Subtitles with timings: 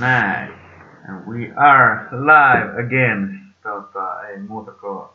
[0.00, 0.52] näin.
[1.08, 3.40] And we are live again.
[3.62, 5.08] Tota, ei muuta kuin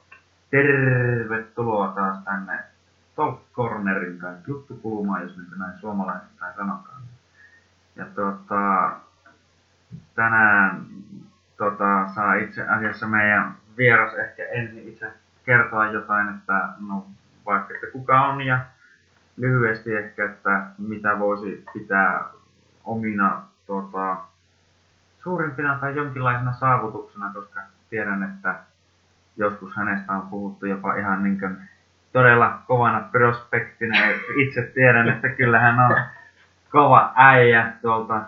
[0.51, 2.59] tervetuloa taas tänne
[3.15, 7.01] Talk Cornerin tai juttukulmaan, jos nyt näin suomalaisittain sanotaan.
[7.95, 8.91] Ja tota,
[10.15, 10.85] tänään
[11.57, 15.13] tota, saa itse asiassa meidän vieras ehkä ensin itse
[15.45, 17.05] kertoa jotain, että no
[17.45, 18.59] vaikka että kuka on ja
[19.37, 22.23] lyhyesti ehkä, että mitä voisi pitää
[22.83, 24.17] omina tota,
[25.27, 28.55] suurimpina tai jonkinlaisena saavutuksena, koska tiedän, että
[29.37, 31.57] joskus hänestä on puhuttu jopa ihan niin kuin
[32.13, 33.97] todella kovana prospektina.
[34.35, 35.95] Itse tiedän, että kyllä hän on
[36.71, 38.21] kova äijä tuolta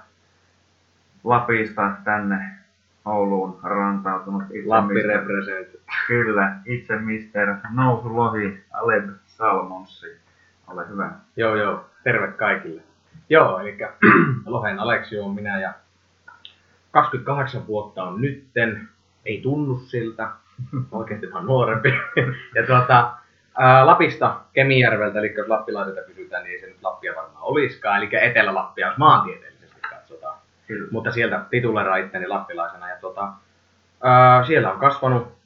[1.23, 2.52] Lapista tänne
[3.05, 4.44] Ouluun rantautunut.
[4.44, 5.67] Itse Lappi represent.
[6.08, 10.20] Kyllä, itse Mister Nousulohi Aleb Salmonsi.
[10.67, 11.11] Ole hyvä.
[11.36, 11.86] Joo, joo.
[12.03, 12.81] Terve kaikille.
[13.30, 13.77] Joo, eli
[14.45, 15.73] Lohen Aleksi on minä ja
[16.91, 18.89] 28 vuotta on nytten,
[19.25, 20.30] ei tunnu siltä,
[20.91, 21.94] oikeasti vähän nuorempi.
[22.55, 23.14] ja tuota,
[23.58, 28.09] ää, Lapista, Kemijärveltä, eli jos lappilaiselta kysytään, niin ei se nyt Lappia varmaan olisikaan, eli
[28.22, 30.38] Etelä-Lappia, jos maantieteellisesti katsotaan.
[30.67, 30.88] Kyllä.
[30.91, 32.89] Mutta sieltä tituleraa itteni lappilaisena.
[32.89, 33.33] Ja tuota,
[34.03, 35.39] ää, siellä on kasvanut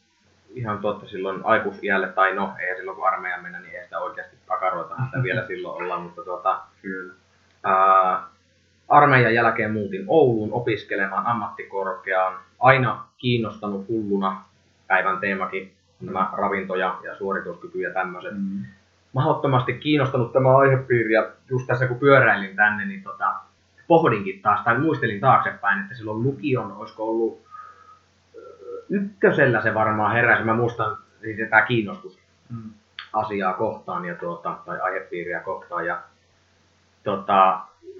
[0.54, 4.38] ihan tuotta silloin aikuisiälle, tai no, ei silloin kun armeijan mennä, niin ei sitä oikeasti
[4.48, 7.14] pakaroita sitä vielä silloin olla, mutta tuota, Kyllä.
[7.64, 8.24] Ää,
[8.90, 12.40] armeijan jälkeen muutin Ouluun opiskelemaan ammattikorkeaan.
[12.60, 14.44] Aina kiinnostanut hulluna
[14.88, 18.34] päivän teemakin, nämä ravinto- ja, suorituskyky ja tämmöiset.
[18.34, 18.66] Mm.
[19.14, 23.34] Mahdottomasti kiinnostanut tämä aihepiiri ja just tässä kun pyöräilin tänne, niin tota,
[23.88, 27.44] pohdinkin taas, tai muistelin taaksepäin, että silloin lukion, olisiko ollut
[28.90, 30.44] ykkösellä se varmaan heräsi.
[30.44, 32.72] Mä muistan siis tämä kiinnostus mm.
[33.14, 35.86] asiaa kohtaan ja tuota, tai aihepiiriä kohtaan.
[35.86, 36.02] Ja,
[37.04, 37.60] tota,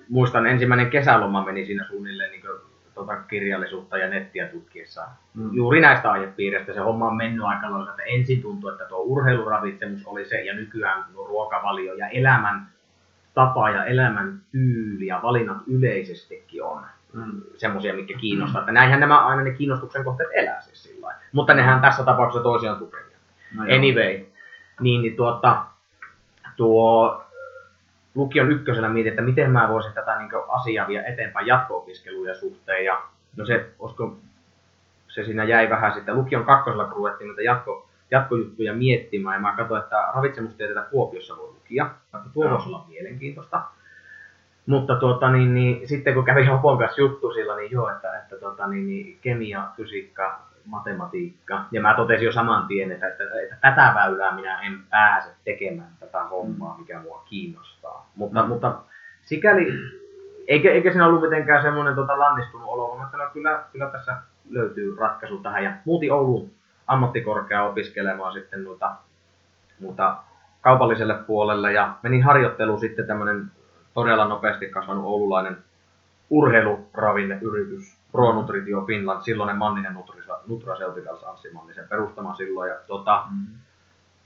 [0.10, 5.08] muistan ensimmäinen kesäloma meni siinä suunnilleen niin kuin, tuota kirjallisuutta ja nettiä tutkiessa.
[5.34, 5.54] Mm.
[5.54, 10.06] Juuri näistä aihepiiristä se homma on mennyt aika lailla, että ensin tuntui, että tuo urheiluravitsemus
[10.06, 12.68] oli se ja nykyään tuo ruokavalio ja elämän
[13.34, 17.42] tapa ja elämän tyyli ja valinnat yleisestikin on mm.
[17.58, 18.62] semmoisia, mitkä kiinnostaa.
[18.62, 22.80] Että näinhän nämä aina ne kiinnostuksen kohteet elää siis sillä Mutta nehän tässä tapauksessa toisiaan
[22.80, 23.18] tukevia.
[23.56, 24.26] No anyway,
[24.80, 25.66] niin, niin tuota,
[26.56, 27.24] tuo
[28.16, 32.86] lukion ykkösenä mietin, että miten mä voisin tätä niin asiaa vielä eteenpäin jatko-opiskelujen suhteen.
[32.86, 33.02] Ja
[33.38, 34.18] no se, olisiko,
[35.08, 36.16] se siinä jäi vähän sitten.
[36.16, 39.36] Lukion kakkosella kun ruvettiin näitä jatko, jatkojuttuja miettimään.
[39.36, 41.90] Ja mä katsoin, että ravitsemustieteitä Kuopiossa voi lukia.
[42.14, 43.62] Vaikka tuo voisi olla mielenkiintoista.
[44.66, 48.36] Mutta tuota, niin, niin, sitten kun kävi Hopon kanssa juttu sillä, niin joo, että, että
[48.36, 51.66] tuota, niin, niin, kemia, fysiikka, matematiikka.
[51.72, 55.92] Ja mä totesin jo saman tien, että, että, että tätä väylää minä en pääse tekemään
[56.00, 58.10] tätä hommaa, mikä mua kiinnostaa.
[58.16, 58.48] Mutta, mm.
[58.48, 58.76] mutta
[59.22, 59.68] sikäli,
[60.48, 64.18] eikä, eikä siinä ollut mitenkään semmoinen tota, lannistunut olo, mutta no, kyllä, kyllä tässä
[64.50, 65.64] löytyy ratkaisu tähän.
[65.64, 66.52] Ja muutin Ouluun
[66.88, 68.96] ammattikorkea opiskelemaan sitten noita,
[69.80, 70.18] mutta
[70.62, 73.52] kaupalliselle puolelle ja menin harjoitteluun sitten tämmöinen
[73.94, 75.58] todella nopeasti kasvanut oululainen
[76.30, 82.70] urheiluravinneyritys Pro Nutrition Finland, silloinen Manninen Nutra, Nutraceuticals Anssi Mannisen perustama silloin.
[82.70, 83.46] Ja, tota, mm.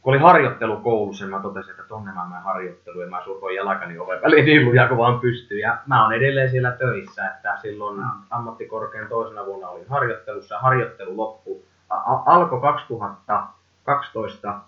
[0.02, 3.56] Kun oli harjoittelu koulussa, niin mä totesin, että tonne mä menen harjoitteluun ja mä survoin
[3.56, 5.60] jalkani oven väliin niin lujaa kun vaan pystyy.
[5.60, 8.10] Ja mä oon edelleen siellä töissä, että silloin mm.
[8.30, 11.64] ammattikorkean toisena vuonna olin harjoittelussa harjoittelu loppu.
[11.90, 14.60] A- alkoi 2012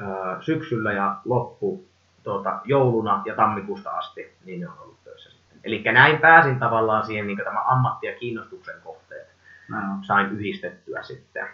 [0.00, 0.04] ö,
[0.40, 1.84] syksyllä ja loppu
[2.22, 5.35] tuota, jouluna ja tammikuusta asti, niin ne on ollut töissä.
[5.66, 9.28] Eli näin pääsin tavallaan siihen niin tämä ammatti- ja kiinnostuksen kohteet.
[9.68, 9.78] No.
[10.02, 11.46] Sain yhdistettyä sitten.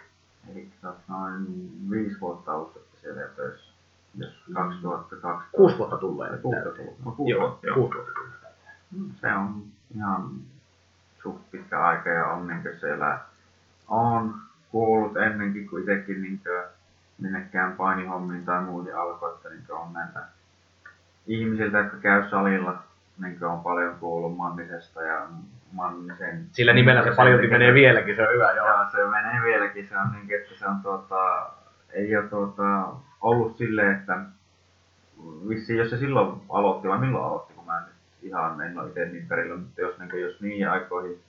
[0.51, 0.69] Eli
[1.07, 1.45] noin
[1.89, 3.73] viisi vuotta ollut siellä töissä.
[4.15, 5.41] Jos 2012.
[5.51, 6.37] Kuusi vuotta tulee.
[6.37, 6.95] Kuusi vuotta tulee.
[7.05, 7.75] No, kuusi vuotta, joo.
[7.75, 8.33] Kuusi vuotta tulee.
[8.91, 9.63] Mm, se on
[9.95, 10.29] ihan
[11.23, 13.19] suht pitkä aika ja on niin siellä
[13.87, 14.35] on
[14.71, 16.41] kuullut ennenkin, kuin itsekin niin
[17.17, 20.19] minnekään painihommiin tai muihin alkoi, että niin on näitä
[21.27, 22.82] ihmisiltä, jotka käy salilla,
[23.21, 25.27] niin on paljon kuullut Mannisesta ja
[25.71, 26.45] Mannisen...
[26.51, 28.67] Sillä nimellä se paljon menee vieläkin, se on hyvä, joo.
[28.67, 31.49] joo se menee vieläkin, se on niin, että se on tuota,
[31.93, 32.87] ei ole tuota,
[33.21, 34.19] ollut silleen, että
[35.49, 39.05] vissiin jos se silloin aloitti, vai milloin aloitti, kun mä nyt ihan en ole itse
[39.05, 41.19] niin perillä, mutta jos, niin, jos niihin aikoihin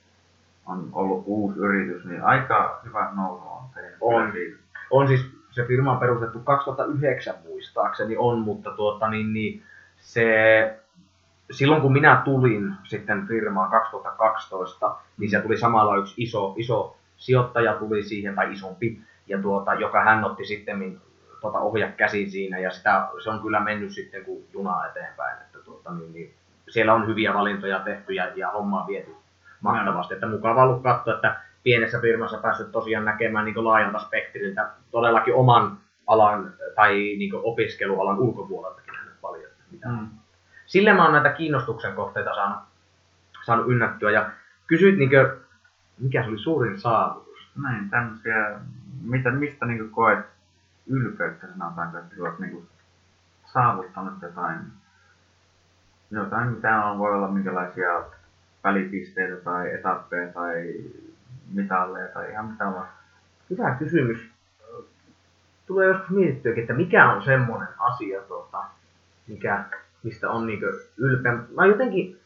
[0.65, 3.97] on ollut uusi yritys, niin aika hyvä nousu on tehnyt.
[4.01, 4.33] On,
[4.91, 9.63] on siis se firma on perustettu 2009 muistaakseni on, mutta tuota, niin, niin,
[9.97, 10.79] se,
[11.51, 17.73] silloin kun minä tulin sitten firmaan 2012, niin se tuli samalla yksi iso, iso sijoittaja
[17.73, 21.01] tuli siihen, tai isompi, ja tuota, joka hän otti sitten
[21.41, 25.41] tuota, ohja käsin siinä, ja sitä, se on kyllä mennyt sitten kuin juna eteenpäin.
[25.41, 26.33] Että tuota, niin, niin,
[26.69, 29.15] siellä on hyviä valintoja tehty ja, ja hommaa viety
[29.61, 30.13] mahtavasti.
[30.13, 35.77] Että mukava ollut katsoa, että pienessä firmassa päässyt tosiaan näkemään niin laajalta spektriltä todellakin oman
[36.07, 39.51] alan tai niin opiskelualan ulkopuoleltakin paljon.
[39.71, 40.07] Mitä mm.
[40.65, 42.63] Sillä mä oon näitä kiinnostuksen kohteita saanut,
[43.45, 44.11] saanut ynnättyä.
[44.11, 44.29] Ja
[44.67, 45.27] kysyit, niin kuin,
[45.97, 47.51] mikä se oli suurin saavutus?
[47.63, 48.59] Näin, tämmöisiä,
[49.01, 50.25] mitä, mistä niin koet
[50.87, 52.67] ylpeyttä sanotaan, että olet niin
[53.45, 54.59] saavuttanut jotain,
[56.11, 58.03] jotain, mitä on, voi olla minkälaisia
[58.63, 60.73] välipisteitä tai etappeja tai
[61.53, 62.87] mitalleja tai ihan mitä vaan.
[63.49, 64.29] Hyvä kysymys.
[65.67, 68.63] Tulee joskus mietittyäkin, että mikä on semmoinen asia, tuota,
[69.27, 69.65] mikä,
[70.05, 70.61] mistä on niin
[70.97, 71.31] ylpeä.
[71.31, 72.19] Mä oon jotenkin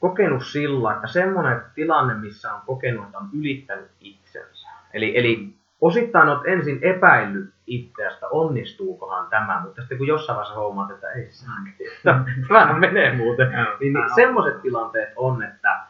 [0.00, 4.68] kokenut sillä, että semmoinen tilanne, missä on kokenut, että on ylittänyt itsensä.
[4.94, 10.90] Eli, eli osittain olet ensin epäillyt itseästä, onnistuukohan tämä, mutta sitten kun jossain vaiheessa huomaat,
[10.90, 11.54] että ei saa,
[12.48, 15.80] tämä menee muuten, niin, niin semmoiset tilanteet on, että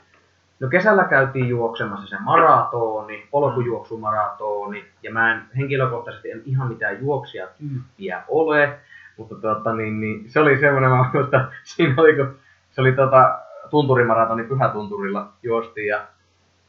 [0.60, 7.46] no kesällä käytiin juoksemassa se maratoni, polkujuoksumaratoni, ja mä en henkilökohtaisesti en ihan mitään juoksia
[7.58, 8.78] tyyppiä ole,
[9.18, 12.36] mutta tuota, niin, niin, se oli semmoinen, mä muistan, siinä oli, kun
[12.70, 13.38] se oli tuota,
[13.70, 16.06] tunturimaratoni Pyhätunturilla juosti, ja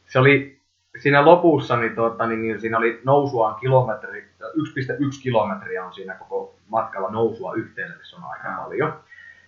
[0.05, 0.59] se oli
[0.97, 6.55] siinä lopussa niin, tuota, niin, niin siinä oli nousuaan kilometri, 1,1 kilometriä on siinä koko
[6.67, 8.93] matkalla nousua yhteensä, se on aika paljon.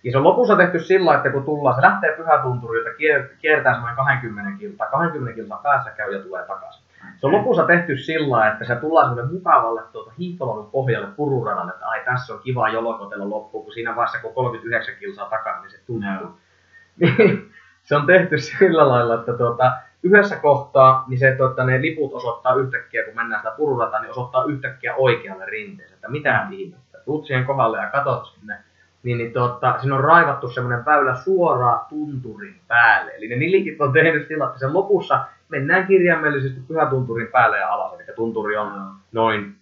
[0.04, 2.90] Ja se on lopussa tehty sillä, että kun tullaan, se lähtee pyhätunturilta,
[3.38, 6.81] kiertää semmoinen 20 kilta, 20 kilta päässä käy ja tulee takaisin.
[7.16, 11.86] Se on lopussa tehty sillä, että se tullaan semmoinen mukavalle tuota hiihtolon pohjalle pururadalle, että
[11.86, 15.78] ai tässä on kiva jolokotella loppuun, kun siinä vaiheessa kun 39 kilsaa takana, niin se
[15.86, 16.38] tuntuu.
[17.88, 19.72] se on tehty sillä lailla, että tuota,
[20.02, 24.44] yhdessä kohtaa, niin se, että ne liput osoittaa yhtäkkiä, kun mennään sitä pururata, niin osoittaa
[24.44, 26.98] yhtäkkiä oikealle rinteeseen, että mitä ihmettä.
[27.04, 28.58] Tuut siihen kohdalle ja katsot sinne,
[29.02, 33.12] niin, niin tuota, siinä on raivattu semmoinen väylä suoraan tunturin päälle.
[33.14, 37.92] Eli ne nilikit on tehnyt sillä, että sen lopussa mennään kirjaimellisesti pyhätunturin päälle ja alas.
[37.94, 38.98] Eli tunturi on mm.
[39.12, 39.54] noin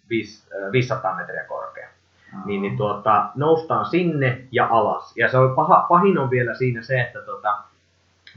[0.73, 1.89] 500 metriä korkea.
[2.33, 2.43] Mm.
[2.45, 5.17] Niin, niin tuota, noustaan sinne ja alas.
[5.17, 7.57] Ja se on paha, pahin on vielä siinä se, että tuota,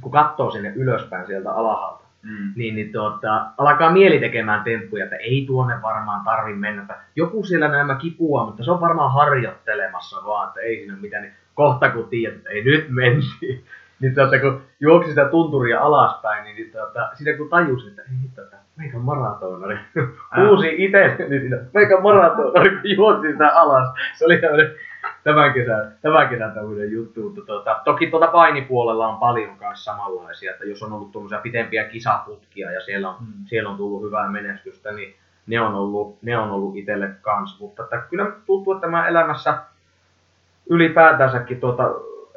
[0.02, 2.54] kun katsoo sinne ylöspäin sieltä alahalta, mm.
[2.56, 6.82] niin, niin tuota, alkaa mieli tekemään temppuja, että ei tuonne varmaan tarvi mennä.
[6.82, 11.24] Että joku siellä nämä kipua, mutta se on varmaan harjoittelemassa vaan, että ei siinä mitään.
[11.24, 13.66] Niin kohta kun tiedät, että ei nyt menisi,
[14.04, 18.30] niin tuota, kun juoksi sitä tunturia alaspäin, niin, niin tuota, siinä kun tajusin, että ei
[18.36, 19.78] tuota, meikä maratonari.
[20.50, 23.88] Uusi itse, niin siinä, meikä maratonari, kun juoksi sitä alas.
[24.14, 24.72] Se oli tämmöinen
[25.24, 27.22] tämän kesän, tämän kesän tämmöinen juttu.
[27.22, 31.84] Mutta tuota, toki tuota painipuolella on paljon myös samanlaisia, että jos on ollut tuommoisia pitempiä
[31.84, 33.46] kisaputkia ja siellä on, mm.
[33.46, 35.16] siellä on tullut hyvää menestystä, niin
[35.48, 37.60] ne on ollut, ne on ollut itselle kans.
[37.60, 39.58] Mutta että kyllä tuntuu, että tämä elämässä
[40.70, 41.84] ylipäätänsäkin, tuota,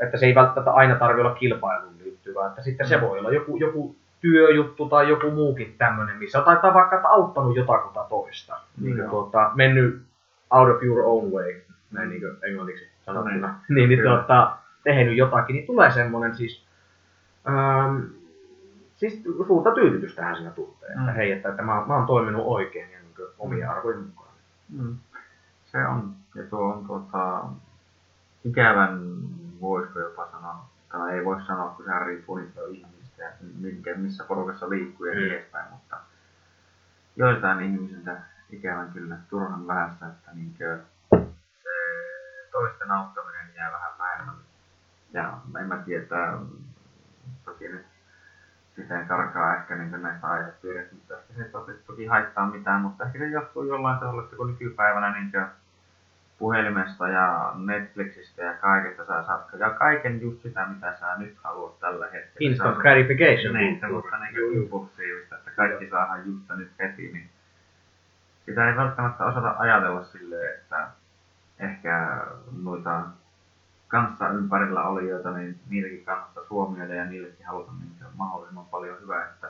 [0.01, 3.03] että se ei välttämättä aina tarvitse olla kilpailuun liittyvää, että sitten se mm.
[3.03, 8.61] voi olla joku, joku työjuttu tai joku muukin tämmöinen, missä taitaa vaikka auttanut jotakuta toista.
[8.81, 9.11] Niin mm.
[9.11, 10.03] tuota, mennyt
[10.51, 11.55] out of your own way
[11.91, 13.75] näin niin englanniksi sanottuna, mm.
[13.75, 16.67] niin, niin tuota, tehnyt jotakin, niin tulee semmoinen siis,
[17.49, 17.97] ähm,
[18.95, 21.01] siis suurta tyydytystähän siinä tuntee, mm.
[21.01, 23.73] että hei, että, että mä, mä oon toiminut oikein ja niin omia mm.
[23.73, 24.33] arvojen mukaan.
[24.69, 24.97] Mm.
[25.65, 27.45] Se on, ja tuo on tuota,
[28.45, 29.01] ikävän,
[29.61, 34.25] voisiko jopa sanoa, tai ei voi sanoa, kun sehän riippuu niistä ihmisistä ja minkä, missä
[34.25, 35.19] porukassa liikkuu ja mm.
[35.21, 35.97] niin edespäin, mutta
[37.17, 38.17] joitain ihmisiltä
[38.51, 40.79] ikävän kyllä turhan vähästä, että niinkö
[42.53, 44.41] toisten auttaminen jää vähän vähemmälle.
[45.13, 46.39] Ja en mä tiedä,
[47.45, 47.87] toki nyt
[48.77, 53.05] sitä karkaa ehkä niin näistä aihepiireistä, mutta ehkä se ei toki, toki haittaa mitään, mutta
[53.05, 55.33] ehkä se johtuu jollain tavalla, että kun nykypäivänä niin
[56.39, 61.81] puhelimesta ja Netflixistä ja kaikesta sä saat ja kaiken just sitä, mitä sä nyt haluat
[61.81, 62.51] tällä hetkellä.
[62.51, 63.55] Instant gratification.
[63.55, 67.31] Niin, semmoista niin impulsiivista, että kaikki saadaan just nyt heti, niin
[68.47, 70.89] sitä ei välttämättä osata ajatella silleen, että
[71.59, 72.23] ehkä
[72.63, 73.03] noita
[73.89, 79.49] kanssa ympärillä olijoita, niin niitäkin kannattaa huomioida ja niillekin haluta niin mahdollisimman paljon hyvää, että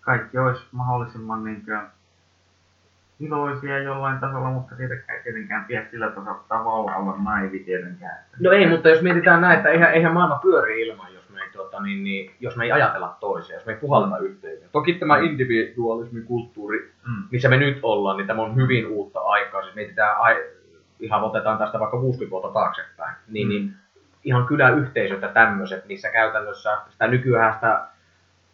[0.00, 1.80] kaikki olisi mahdollisimman niin kuin,
[3.22, 8.18] iloisia jollain tasolla, mutta siitä ei tietenkään pidä sillä tasolla tavalla olla naivi tietenkään.
[8.40, 11.50] No ei, mutta jos mietitään näin, että eihän, eihän maailma pyöri ilman, jos me ei,
[11.52, 14.68] tuota, niin, niin, jos me ei ajatella toisia, jos me ei puhalleta yhteisöä.
[14.72, 15.24] Toki tämä mm.
[15.24, 17.22] individualismin kulttuuri, mm.
[17.30, 19.62] missä me nyt ollaan, niin tämä on hyvin uutta aikaa.
[19.62, 20.16] Siis mietitään
[21.00, 23.50] ihan otetaan tästä vaikka 60 vuotta taaksepäin, niin, mm.
[23.50, 23.74] niin
[24.24, 27.86] ihan kyläyhteisöt ja tämmöiset, missä käytännössä sitä nykyään sitä,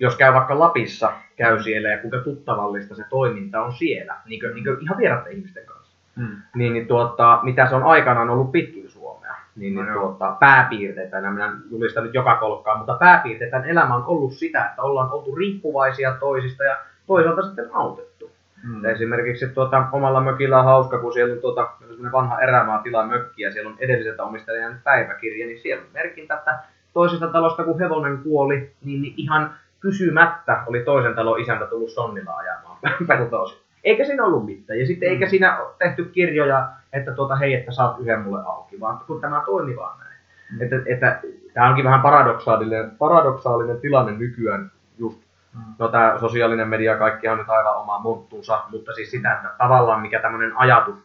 [0.01, 4.55] jos käy vaikka Lapissa, käy siellä ja kuinka tuttavallista se toiminta on siellä, niin kuin,
[4.55, 5.97] niin kuin ihan vieraiden ihmisten kanssa.
[6.17, 6.37] Mm.
[6.55, 10.03] Niin, niin tuota, mitä se on aikanaan ollut pitkin Suomea, niin, No niin joo.
[10.03, 14.83] tuota, pääpiirteitä, en minä julistan nyt joka kolkkaan, mutta pääpiirteitä elämä on ollut sitä, että
[14.83, 16.77] ollaan oltu riippuvaisia toisista ja
[17.07, 18.31] toisaalta sitten autettu.
[18.65, 18.85] Mm.
[18.85, 21.71] Esimerkiksi tuota, omalla mökillä on hauska, kun siellä on tuota,
[22.13, 26.59] vanha erämaatila mökki ja siellä on edelliseltä omistajan päiväkirja, niin siellä on merkintä, että
[26.93, 32.37] toisesta talosta kun hevonen kuoli, niin niin ihan kysymättä oli toisen talon isäntä tullut sonnilla
[32.37, 33.59] ajamaan peltoisin.
[33.85, 34.79] Eikä siinä ollut mitään.
[34.79, 39.01] Ja sitten eikä siinä tehty kirjoja, että tuota, hei, että saat yhden mulle auki, vaan
[39.07, 40.17] kun tämä toimi vaan näin.
[40.53, 40.63] Mm.
[40.63, 41.21] Että, että
[41.55, 45.75] tämä onkin vähän paradoksaalinen, paradoksaalinen tilanne nykyään just Mm.
[45.79, 50.01] No tämä sosiaalinen media, kaikki on nyt aivan oma monttunsa, mutta siis sitä, että tavallaan
[50.01, 50.99] mikä tämmöinen ajatus,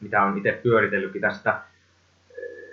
[0.00, 1.60] mitä on itse pyöritellytkin tästä,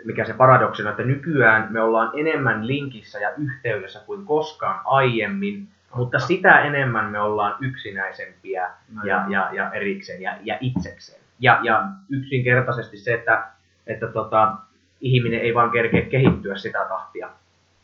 [0.05, 6.19] mikä se paradoksina, että nykyään me ollaan enemmän linkissä ja yhteydessä kuin koskaan aiemmin, mutta
[6.19, 11.21] sitä enemmän me ollaan yksinäisempiä No ja, ja, ja erikseen ja, ja itsekseen.
[11.39, 13.47] Ja, ja yksinkertaisesti se, että,
[13.87, 14.53] että tota,
[15.01, 17.29] ihminen ei vaan kerkeä kehittyä sitä tahtia.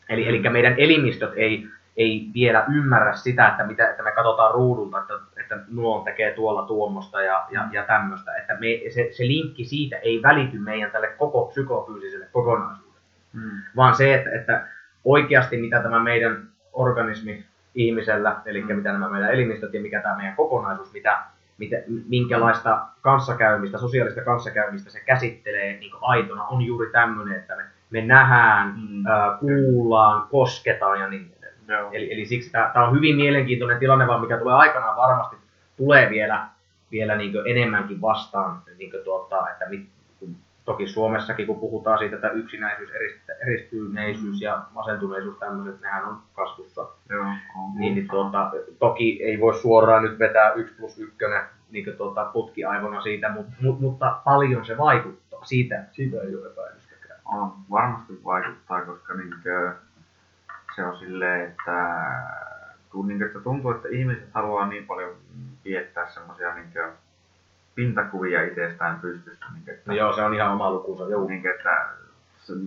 [0.08, 1.68] Eli, eli meidän elimistöt ei,
[1.98, 6.62] ei vielä ymmärrä sitä, että, mitä, että me katsotaan ruudulta, että, että nuo tekee tuolla
[6.62, 8.36] tuommoista ja, ja, ja tämmöistä.
[8.36, 12.88] Että me, se, se linkki siitä ei välity meidän tälle koko psykofyysiselle kokonaisuudelle
[13.32, 13.50] Mm.
[13.76, 14.66] vaan se, että, että
[15.04, 18.76] oikeasti mitä tämä meidän organismi ihmisellä, eli Mm.
[18.76, 21.18] mitä nämä meidän elimistöt ja mikä tämä meidän kokonaisuus, mitä,
[21.58, 21.76] mitä,
[22.08, 28.74] minkälaista kanssakäymistä, sosiaalista kanssakäymistä se käsittelee niin aitona, on juuri tämmöinen, että me, me nähdään,
[28.76, 29.06] Mm.
[29.06, 31.34] ää, kuullaan, kosketaan ja niin.
[31.68, 31.90] Joo.
[31.92, 35.36] Eli, eli siksi tämä on hyvin mielenkiintoinen tilanne, vaan mikä tulee aikanaan varmasti,
[35.76, 36.46] tulee vielä,
[36.90, 42.30] vielä niin enemmänkin vastaan, niin tuota, että mit, kun, toki Suomessakin kun puhutaan siitä, että
[42.30, 46.88] yksinäisyys, erist- eristyneisyys ja masentuneisuus, tämmöiset, nehän on kasvussa.
[47.08, 47.24] Joo.
[47.24, 51.16] on Niin, niin tuota, toki ei voi suoraan nyt vetää 1 plus 1
[51.70, 55.44] niin tuota, putkiaivona siitä, mutta, mutta paljon se vaikuttaa.
[55.44, 57.20] Siitä, siitä ei ole epäilystäkään.
[57.24, 59.72] on, varmasti vaikuttaa, koska niinkö,
[60.78, 62.04] se on silleen, että
[63.06, 65.10] niinkö, että tuntuu, että ihmiset haluaa niin paljon
[65.64, 66.92] viettää semmoisia niinkö,
[67.74, 69.46] pintakuvia itsestään pystyssä.
[69.52, 71.04] Niinkö, että, No joo, se on ihan oma lukunsa.
[71.08, 71.28] Joo.
[71.28, 71.88] niinkö, että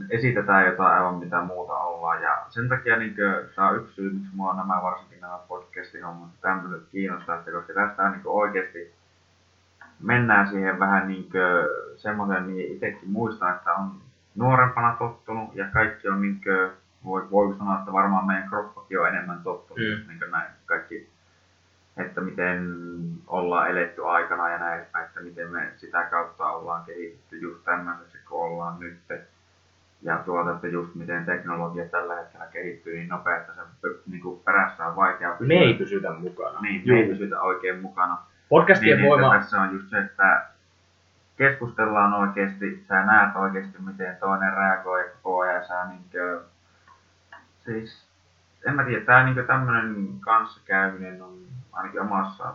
[0.09, 2.21] esitetään jotain aivan mitä muuta ollaan.
[2.21, 6.29] Ja sen takia niinkö, tämä on yksi syy, miksi mua nämä varsinkin nämä podcastin hommat
[6.41, 8.93] tämmöiset kiinnostaa, että koska tästä niinkö oikeasti
[9.99, 13.91] mennään siihen vähän niinkö semmoisen, niin itsekin muistan, että on
[14.35, 16.71] nuorempana tottunut ja kaikki on niinkö,
[17.05, 20.07] voi, voi sanoa, että varmaan meidän kroppakin on enemmän tottunut, Mm.
[20.07, 21.09] niinkö näin kaikki,
[21.97, 22.71] että miten
[23.27, 28.41] ollaan eletty aikana ja näin että miten me sitä kautta ollaan kehitetty just tämmöiseksi kuin
[28.41, 28.97] ollaan nyt.
[30.01, 33.61] Ja tuota, että just miten teknologia tällä hetkellä kehittyy niin nopea, että se
[34.07, 36.61] niin kuin perässä on vaikea Me ei pysytä mukana.
[36.61, 38.17] Niin, me ei pysytä oikein mukana.
[38.49, 39.27] Podcastien Niin, voima...
[39.27, 40.45] että tässä on just se, että
[41.37, 46.41] keskustellaan oikeasti, sä näet oikeasti miten toinen reagoi koko ajan, ja sä niinkö,
[47.65, 48.07] siis
[48.67, 51.37] en mä tiedä, tää niinkö tämmönen kanssakäyminen on
[51.71, 52.53] ainakin omassa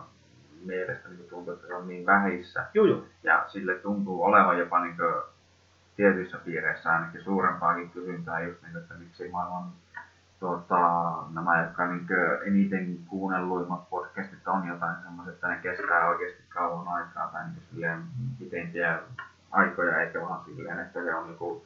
[0.65, 3.05] mielestä niin tuntuu, että se on niin vähissä, Joo, joo.
[3.23, 5.23] ja sille tuntuu olevan jopa niinkö
[5.95, 9.71] tietyissä piireissä ainakin suurempaakin kysyntää just niin, että miksi maailman
[10.39, 10.77] tuota,
[11.33, 17.27] nämä, jotka niinkö eniten kuunnelluimmat podcastit on jotain semmoiset, että ne kestää oikeasti kauan aikaa
[17.27, 18.03] tai niin silleen
[18.39, 18.99] pitempiä
[19.51, 21.65] aikoja, eikä vaan silleen, että se on joku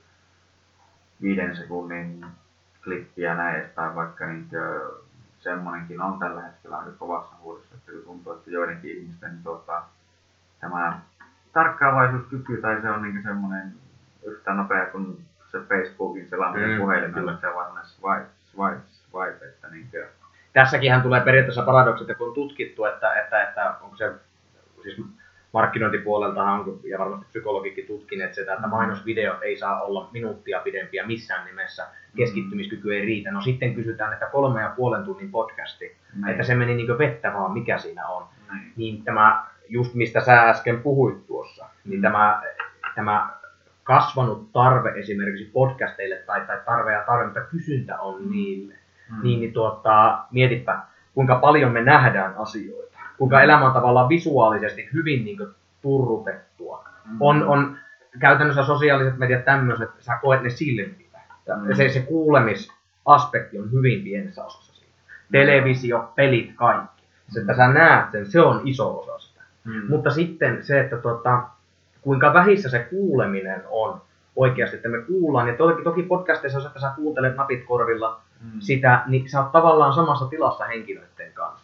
[1.21, 2.25] viiden sekunnin
[2.83, 4.91] klippi ja näin edespäin, vaikka niinkö
[5.39, 9.83] semmonenkin on tällä hetkellä aika kovassa huudossa, että kun tuntuu, että joidenkin ihmisten tuota,
[10.59, 10.99] tämä
[11.53, 13.73] tarkkaavaisuuskyky tai se on niinku semmoinen
[14.25, 17.37] yhtä nopea kuin se Facebookin selaaminen Mm, puhelimella, kyllä.
[17.41, 20.07] se on vaan swipe, swipe, swipe, että niinkö,
[20.53, 24.13] Tässäkinhän tulee periaatteessa paradokset, että kun on tutkittu, että, että, että onko se,
[24.83, 25.01] siis
[25.53, 31.45] markkinointipuoleltahan on, ja varmasti psykologikin tutkineet sitä, että mainosvideot ei saa olla minuuttia pidempiä missään
[31.45, 33.31] nimessä, keskittymiskyky ei riitä.
[33.31, 36.31] No sitten kysytään, että kolme ja puolen tunnin podcasti, Näin.
[36.31, 38.25] että se meni niin vettä vaan, mikä siinä on.
[38.51, 38.73] Näin.
[38.75, 42.41] Niin tämä, just mistä sä äsken puhuit tuossa, niin tämä,
[42.95, 43.29] tämä
[43.83, 48.73] kasvanut tarve esimerkiksi podcasteille tai, tai tarve ja tarve, mutta kysyntä on niille,
[49.11, 49.23] Mm.
[49.23, 50.79] niin, niin tuota, mietipä,
[51.13, 52.90] kuinka paljon me nähdään asioita.
[53.21, 55.49] Kuinka elämä on tavallaan visuaalisesti hyvin niin kuin,
[55.81, 56.83] turrutettua.
[57.05, 57.17] Mm.
[57.19, 57.77] On, on
[58.19, 61.19] käytännössä sosiaaliset mediat tämmöiset, sä koet ne silmillä.
[61.47, 61.75] Ja Mm.
[61.75, 64.93] se, se kuulemisaspekti on hyvin pienessä osassa siitä.
[65.31, 67.03] Televisio, pelit, kaikki.
[67.29, 69.41] Se, että sä näet sen, se on iso osa sitä.
[69.63, 69.81] Mm.
[69.89, 71.43] Mutta sitten se, että tota,
[72.01, 74.01] kuinka vähissä se kuuleminen on
[74.35, 75.47] oikeasti, että me kuullaan.
[75.47, 78.59] Ja toki, toki podcasteissa on se, että sä kuuntelet napit korvilla Mm.
[78.59, 81.60] sitä, niin sä oot tavallaan samassa tilassa henkilöiden kanssa.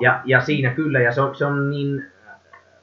[0.00, 2.04] Ja, ja siinä kyllä, ja se on, se on niin,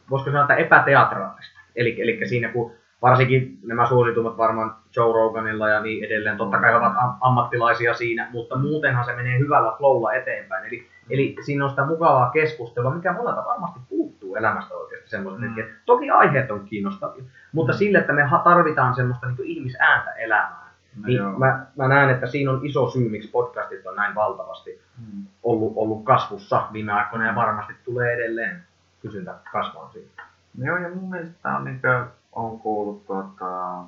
[0.10, 1.60] voisiko sanoa, että epäteatraalista.
[1.75, 2.71] Eli, eli siinä kun
[3.01, 8.27] varsinkin nämä suositummat varmaan Joe Roganilla ja niin edelleen, totta kai ovat am- ammattilaisia siinä,
[8.31, 10.65] mutta muutenhan se menee hyvällä flowlla eteenpäin.
[10.65, 15.41] Eli, eli siinä on sitä mukavaa keskustelua, mikä monelta varmasti puuttuu elämästä oikeasti semmoista.
[15.41, 15.55] Mm.
[15.86, 17.77] Toki aiheet on kiinnostavia, mutta mm.
[17.77, 20.61] sille, että me tarvitaan semmoista niin ihmisääntä elämään.
[20.95, 24.81] No niin mä, mä näen, että siinä on iso syy, miksi podcastit on näin valtavasti
[24.98, 25.25] mm.
[25.43, 28.63] ollut, ollut kasvussa viime aikoina ja varmasti tulee edelleen
[29.01, 30.24] kysyntä kasvaa siitä.
[30.57, 33.83] Joo, ja mun mielestä on niin kuin, on kuullut tuota,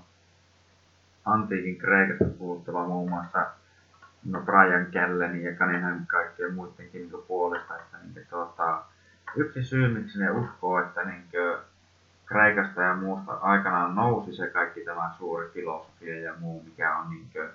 [1.26, 3.46] antiikin Kreikasta puhuttava muun muassa
[4.26, 8.84] no Brian Kellenin ja Cunningham kaikkien muidenkin niin puolesta, että niin, tuota,
[9.36, 11.58] yksi syy, miksi ne uskoo, että niin kuin,
[12.26, 17.28] Kreikasta ja muusta aikanaan nousi se kaikki tämä suuri filosofia ja muu, mikä on niin
[17.34, 17.50] kuin,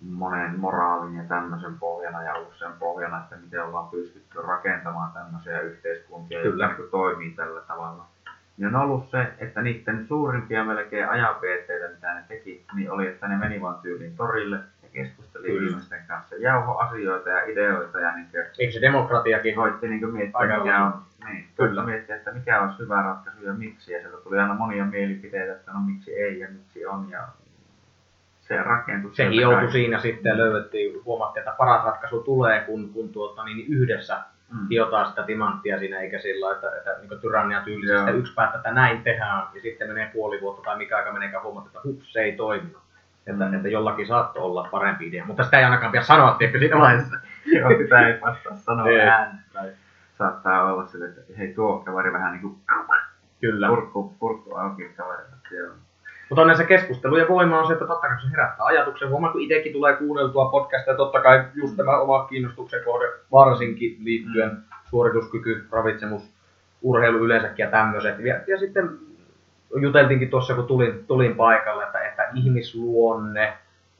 [0.00, 6.42] monen moraalin ja tämmöisen pohjana ja usein pohjana, että miten ollaan pystytty rakentamaan tämmöisiä yhteiskuntia,
[6.42, 6.66] Kyllä.
[6.66, 8.04] jotka toimii tällä tavalla
[8.58, 13.28] niin on ollut se, että niiden suurimpia melkein ajanpieteitä, mitä ne teki, niin oli, että
[13.28, 15.70] ne meni vaan tyyliin torille ja keskusteli Kyllä.
[15.70, 16.36] ihmisten kanssa.
[16.36, 18.28] Jauho asioita ja ideoita ja niin
[18.58, 19.56] Eikö se demokratiakin?
[19.56, 21.84] Hoitti niin miettiä, Aika mikä on, niin, Kyllä.
[21.84, 23.92] miettiä, että mikä olisi hyvä ratkaisu ja miksi.
[23.92, 27.10] Ja sieltä tuli aina monia mielipiteitä, että no miksi ei ja miksi on.
[27.10, 27.28] Ja
[28.40, 29.14] se rakentui.
[29.14, 33.66] Se joutui siinä sitten ja löydettiin, huomattiin, että paras ratkaisu tulee, kun, kun tuota, niin
[33.68, 34.22] yhdessä
[34.52, 34.68] mm.
[34.70, 39.02] hiotaan sitä timanttia siinä, eikä sillä että, että niin tyrannia tyylisesti yksi päättää, että näin
[39.02, 42.32] tehdään, ja sitten menee puoli vuotta tai mikä aika meneekään huomata, että hups, se ei
[42.32, 42.76] toimi.
[43.26, 43.54] Että, mm.
[43.54, 47.16] että jollakin saattoi olla parempi idea, mutta sitä ei ainakaan pidä sanoa, tiedätkö, siinä vaiheessa.
[47.46, 49.78] Joo, sitä ei vastaa sanoa ääneen.
[50.18, 52.56] Saattaa olla sille, että hei tuo kavari vähän niin kuin
[53.40, 53.68] Kyllä.
[53.68, 55.36] Purkku, purkku auki kaverille.
[56.28, 59.08] Mutta on se keskustelu ja voima on se, että totta kai se herättää ajatuksen.
[59.08, 64.50] Huomaa, kun itsekin tulee kuunneltua podcastia, totta kai just tämä oma kiinnostuksen kohde varsinkin liittyen
[64.50, 64.62] mm.
[64.90, 66.34] suorituskyky, ravitsemus,
[66.82, 68.18] urheilu yleensäkin ja tämmöiset.
[68.18, 68.98] Ja, ja sitten
[69.80, 73.52] juteltiinkin tuossa, kun tulin, tulin paikalle, että, että ihmisluonne,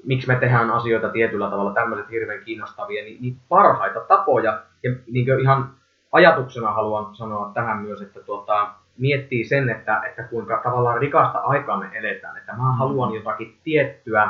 [0.04, 4.62] miksi me tehdään asioita tietyllä tavalla, tämmöiset hirveän kiinnostavia, niin, niin parhaita tapoja.
[4.82, 5.77] Ja niin ihan
[6.12, 11.76] ajatuksena haluan sanoa tähän myös, että tuota, miettii sen, että, että kuinka tavallaan rikasta aikaa
[11.76, 14.28] me eletään, että mä haluan jotakin tiettyä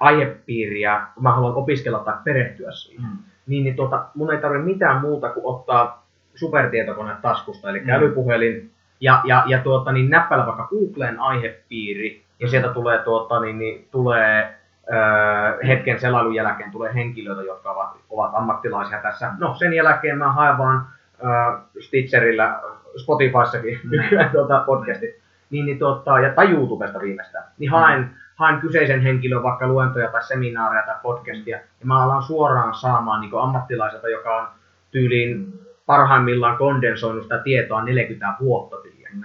[0.00, 3.18] aihepiiriä, kun mä haluan opiskella tai perehtyä siihen, mm.
[3.46, 7.90] niin, niin tuota, mun ei tarvitse mitään muuta kuin ottaa supertietokone taskusta, eli mm.
[7.90, 13.58] älypuhelin, ja, ja, ja tuota, niin näppäillä vaikka Googleen aihepiiri, ja sieltä tulee, tuota, niin,
[13.58, 14.59] niin, tulee
[14.92, 19.32] öö, hetken selailun jälkeen tulee henkilöitä, jotka ovat, ovat ammattilaisia tässä.
[19.38, 20.86] No sen jälkeen mä haen vaan
[21.24, 22.60] öö, Stitcherillä
[22.96, 25.18] Spotifyssakin nykyään tuota, podcastit,
[25.50, 28.08] niin, niin tuota, ja, tai YouTubesta viimeistään, niin haen, mm.
[28.36, 33.30] haen kyseisen henkilön vaikka luentoja tai seminaaria tai podcastia, ja mä alan suoraan saamaan niin
[33.40, 34.48] ammattilaiselta, joka on
[34.90, 38.76] tyyliin parhaimmillaan kondensoinut sitä tietoa 40 vuotta.
[39.12, 39.22] Mm.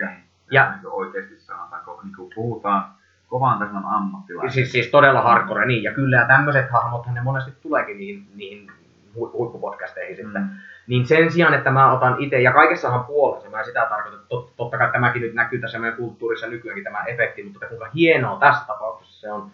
[0.52, 2.86] Ja, niin oikeasti sanotaanko, niin puhutaan
[3.28, 4.52] kovan tason ammattilaisia.
[4.52, 5.84] Siis, siis todella hardcore, niin.
[5.84, 8.72] Ja kyllä tämmöiset hahmothan ne monesti tuleekin niihin, niihin
[9.16, 10.42] huippupodcasteihin sitten.
[10.42, 10.50] Mm.
[10.88, 14.56] Niin sen sijaan, että mä otan itse, ja kaikessahan puolessa, mä sitä tarkoitan, että tot,
[14.56, 18.68] totta kai tämäkin nyt näkyy tässä meidän kulttuurissa nykyäänkin tämä efekti, mutta kuinka hienoa tässä
[18.68, 19.52] tapauksessa se on,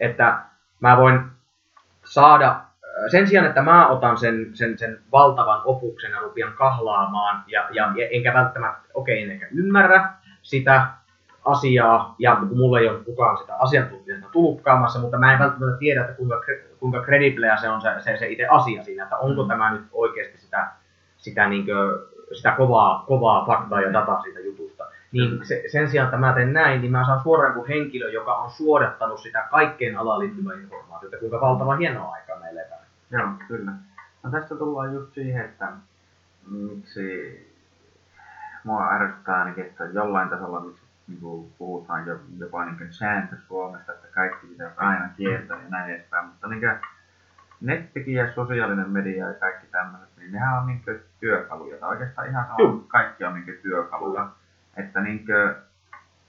[0.00, 0.38] että
[0.80, 1.20] mä voin
[2.04, 2.60] saada, äh,
[3.10, 7.92] sen sijaan, että mä otan sen, sen, sen valtavan opuksen ja rupian kahlaamaan, ja, ja,
[7.96, 10.10] ja enkä välttämättä, okei, okay, enkä ymmärrä
[10.42, 10.86] sitä,
[11.44, 16.16] asiaa, ja mulla ei ole kukaan sitä asiantuntijasta tulkkaamassa, mutta mä en välttämättä tiedä, että
[16.16, 16.40] kuinka,
[16.80, 19.48] kuinka credibleä se on se, se, se itse asia siinä, että onko mm.
[19.48, 20.66] tämä nyt oikeasti sitä,
[21.16, 21.76] sitä, niin kuin,
[22.32, 24.84] sitä kovaa, kovaa faktaa ja dataa siitä jutusta.
[25.12, 28.34] Niin se, sen sijaan, että mä teen näin, niin mä saan suoraan kuin henkilö, joka
[28.34, 32.86] on suodattanut sitä kaikkeen alaan liittyvää informaatiota, kuinka valtava hienoa aika meille eletään.
[33.10, 33.72] Joo, kyllä.
[34.22, 35.68] No tässä tullaan just siihen, että
[36.50, 37.38] miksi
[38.64, 40.81] mua ärsyttää ainakin, että jollain tasolla, miksi
[41.12, 45.90] niin kuin puhutaan jo, jopa niin sääntö Suomesta, että kaikki pitäisi aina kieltää ja näin
[45.90, 46.26] edespäin.
[46.26, 46.62] Mutta niin
[47.60, 50.82] nettikin ja sosiaalinen media ja kaikki tämmöiset, niin nehän on niin
[51.20, 51.76] työkaluja.
[51.76, 54.28] Tai oikeastaan ihan sama, kaikki on niin työkaluja.
[54.76, 55.54] Että niin kuin,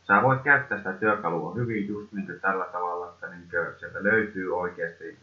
[0.08, 5.18] sä voit käyttää sitä työkalua hyvin just niin tällä tavalla, että niin sieltä löytyy oikeasti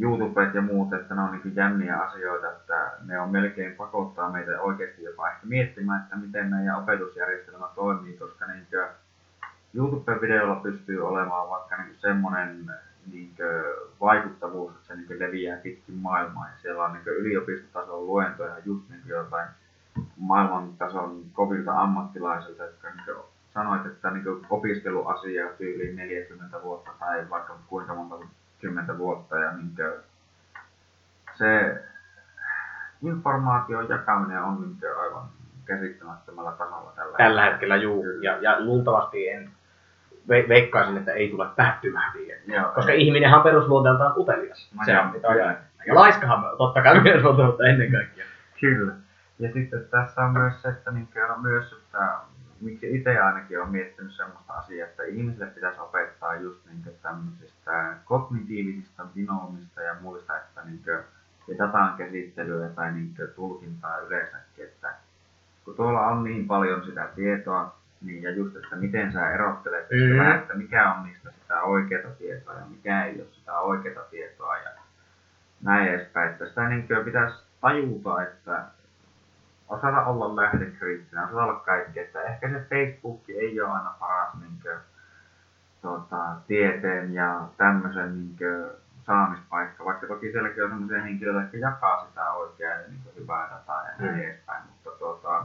[0.00, 4.60] YouTubet ja muut, että ne on niin jänniä asioita, että ne on melkein pakottaa meitä
[4.60, 8.66] oikeasti jopa ehkä miettimään, että miten meidän opetusjärjestelmä toimii, koska niin
[9.74, 12.70] YouTube-videolla pystyy olemaan vaikka niin semmoinen
[13.12, 13.34] niin
[14.00, 16.46] vaikuttavuus, että se niin leviää pitkin maailmaa.
[16.48, 19.48] Ja siellä on niin yliopistotason luentoja just niin jotain
[20.16, 23.16] maailmantason kovilta ammattilaisilta, jotka niin
[23.54, 28.16] sanoit, että niin opiskeluasia tyyliin 40 vuotta tai vaikka kuinka monta
[28.66, 29.74] kymmentä vuotta ja niin
[31.34, 31.82] se
[33.02, 35.22] informaation jakaminen on niin aivan
[35.64, 37.76] käsittämättömällä tasolla tällä, tällä hetkellä.
[37.76, 38.04] Juu.
[38.20, 39.50] Ja, ja luultavasti en
[40.28, 42.38] ve, veikkaisin, että ei tule päättymään siihen.
[42.46, 43.06] Joo, Koska ei.
[43.06, 44.72] ihminenhän on perusluonteeltaan utelias.
[44.74, 45.34] No on mitä on.
[45.34, 45.56] kyllä.
[45.86, 48.24] Ja laiskahan totta kai myös on, mutta ennen kaikkea.
[48.60, 48.92] Kyllä.
[49.38, 51.98] Ja sitten tässä on myös se, että niin on myös, että
[52.60, 59.04] miksi itse ainakin olen miettinyt semmoista asiaa, että ihmisille pitäisi opettaa just niin tämmöisistä kognitiivisista
[59.14, 60.98] binomista ja muista, että niin kuin,
[61.48, 64.94] ja datan käsittelyä tai niin tulkintaa yleensäkin, että
[65.64, 70.12] kun tuolla on niin paljon sitä tietoa, niin ja just, että miten sä erottelet Mm.
[70.12, 70.18] mm.
[70.18, 74.56] vähän, että mikä on niistä sitä oikeaa tietoa ja mikä ei ole sitä oikeaa tietoa
[74.56, 74.70] ja
[75.62, 76.30] näin edespäin.
[76.30, 78.64] Että sitä niin pitäisi tajuta, että
[79.68, 82.00] osata olla lähdekriittinen, osata olla kaikki.
[82.00, 84.78] Että ehkä se Facebook ei ole aina paras niin kuin,
[85.82, 88.70] tuota, tieteen ja tämmöisen niin kuin,
[89.06, 93.84] saamispaikka, vaikka toki sielläkin on sellaisia henkilöitä, jotka jakaa sitä oikeaa ja niin hyvää dataa
[93.84, 94.20] ja näin Mm.
[94.20, 94.62] edespäin.
[94.66, 95.44] Mutta tuota,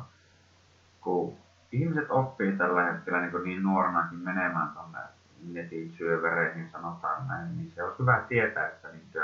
[1.01, 1.37] kun
[1.71, 4.99] ihmiset oppii tällä hetkellä niin, niin nuorenakin menemään tuonne
[5.53, 9.23] netin syövereihin, sanotaan näin, niin se olisi hyvä tietää, että niin kuin,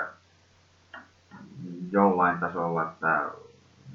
[1.91, 3.29] jollain tasolla, että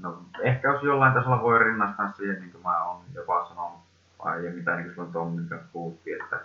[0.02, 3.80] no ehkä jos jollain tasolla voi rinnastaa siihen, niin kuin mä oon jopa sanonut
[4.18, 6.40] aiemmin, mitä niin kuin silloin Tommin kanssa puhuttiin, että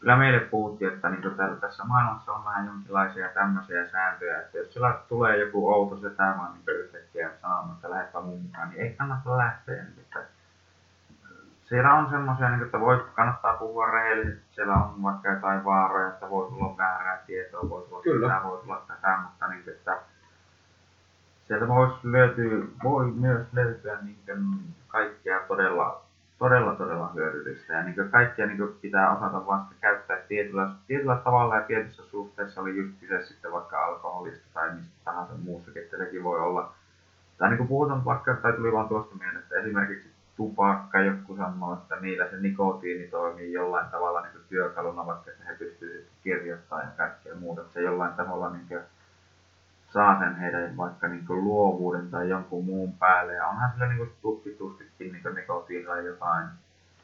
[0.00, 4.72] kyllä meille puhuttiin, että niin täällä, tässä maailmassa on vähän jonkinlaisia tämmöisiä sääntöjä, että jos
[4.74, 8.94] sillä tulee joku outo setä vaan niin yhtäkkiä sanomaan, että lähdetään mun mukaan, niin ei
[8.94, 9.74] kannata lähteä.
[9.74, 10.18] Niin, että
[11.64, 16.30] siellä on semmoisia, niin, että voi, kannattaa puhua rehellisesti, siellä on vaikka jotain vaaroja, että
[16.30, 18.26] voi tulla väärää tietoa, voi tulla Kyllä.
[18.26, 19.98] sitä, voi tulla tätä, mutta niin, että
[21.48, 24.38] sieltä voisi löytyä, voi myös löytyä niin
[24.88, 26.02] kaikkea todella,
[26.38, 27.72] todella, todella hyödyllistä.
[27.72, 32.76] Ja niin kaikkea niin pitää osata vasta käyttää tietyllä, tietyllä tavalla ja tietyssä suhteessa oli
[32.76, 36.72] just kyse sitten vaikka alkoholista tai mistä tahansa muussakin, että sekin voi olla.
[37.38, 41.96] Tai niin puhutaan vaikka, tai tuli vaan tuosta mieleen, että esimerkiksi tupakka, joku sanoo, että
[42.00, 47.62] niillä se nikotiini toimii jollain tavalla niin työkaluna, vaikka he pystyvät kirjoittamaan ja kaikkea muuta,
[47.68, 48.80] se jollain tavalla niin kuin,
[49.92, 53.34] saa sen heidän vaikka niin kuin luovuuden tai jonkun muun päälle.
[53.34, 56.46] Ja onhan sillä niin kuin tutkitustikin niin nikotiinilla jotain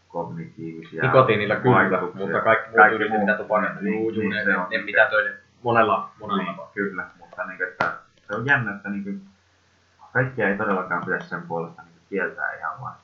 [0.09, 4.45] kognitiivisia Nikotiinilla kyllä, mutta kaikki muut Kaikki muut, mitä tupakasta, niin, juu, juu, niin, ne,
[4.45, 6.71] se ne, on ne niin mitä töiden monella, monella niin, tapaa.
[6.75, 7.93] kyllä, mutta niin kuin, että
[8.27, 9.23] se on jännä, että niin kuin,
[10.13, 12.95] kaikkia ei todellakaan pidä sen puolesta niin kuin kieltää ihan vaan.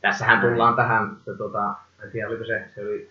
[0.00, 3.10] Tässähän tullaan tähän, se, tota, en tiedä oliko se, se oli,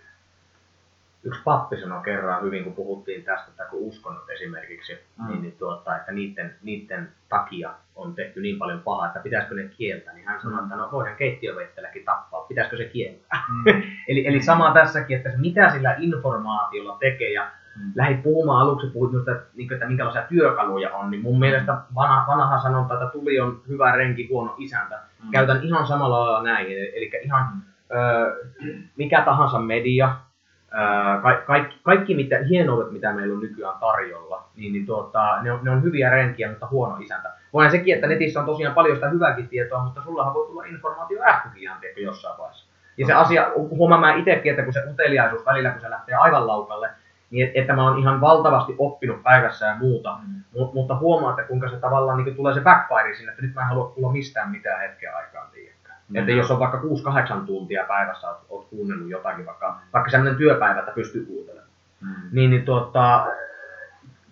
[1.26, 5.28] yksi pappi sanoi kerran hyvin, kun puhuttiin tästä, että kun uskonnot esimerkiksi, Mm.
[5.28, 9.64] niin, niin tuota, että niiden, niiden takia on tehty niin paljon pahaa, että pitäisikö ne
[9.78, 10.64] kieltää, niin hän sanoi, Mm.
[10.64, 13.44] että no voidaan keittiöveitselläkin tappaa, pitäisikö se kieltää.
[13.50, 13.82] Mm.
[14.10, 17.92] Eli, eli sama tässäkin, että mitä sillä informaatiolla tekee ja Mm.
[17.96, 22.26] lähdin puhumaan aluksi, puhuit just, että, niin että minkälaisia työkaluja on, niin mun mielestä vanha,
[22.28, 25.00] vanha sanonta, että tuli on hyvä renki, huono isäntä.
[25.24, 25.32] Mm.
[25.32, 27.48] Käytän ihan samalla lailla näin, eli ihan
[27.92, 27.96] ö,
[28.98, 30.16] mikä tahansa media,
[31.22, 35.60] ka, kaikki, kaikki mitä, hienoudet, mitä meillä on nykyään tarjolla, niin, niin tuota, ne, on,
[35.64, 37.32] ne on hyviä renkiä, mutta huono isäntä.
[37.54, 41.22] Voihan sekin, että netissä on tosiaan paljon sitä hyvääkin tietoa, mutta sullahan voi tulla informaatio
[41.28, 42.66] ähkykin ihan tiedätkö, jossain vaiheessa.
[42.98, 46.48] Ja se asia, huomaan mä itsekin, että kun se uteliaisuus välillä, kun se lähtee aivan
[46.48, 46.90] laukalle,
[47.32, 50.36] niin et- että mä oon ihan valtavasti oppinut päivässä ja muuta, Mm.
[50.60, 53.62] Mut, mutta huomaa, että kuinka se tavallaan niin tulee se backfire sinne, että nyt mä
[53.62, 55.48] en halua kuulla mistään mitään hetken tiedäkään.
[56.10, 56.16] Mm.
[56.16, 56.82] Että jos on vaikka
[57.42, 61.66] 6-8 tuntia päivässä oot, oot kuunnellut jotakin, vaikka, vaikka sellainen työpäivä, että pystyy kuuntelemaan,
[62.02, 62.16] Mm.
[62.32, 63.28] niin, niin tuota,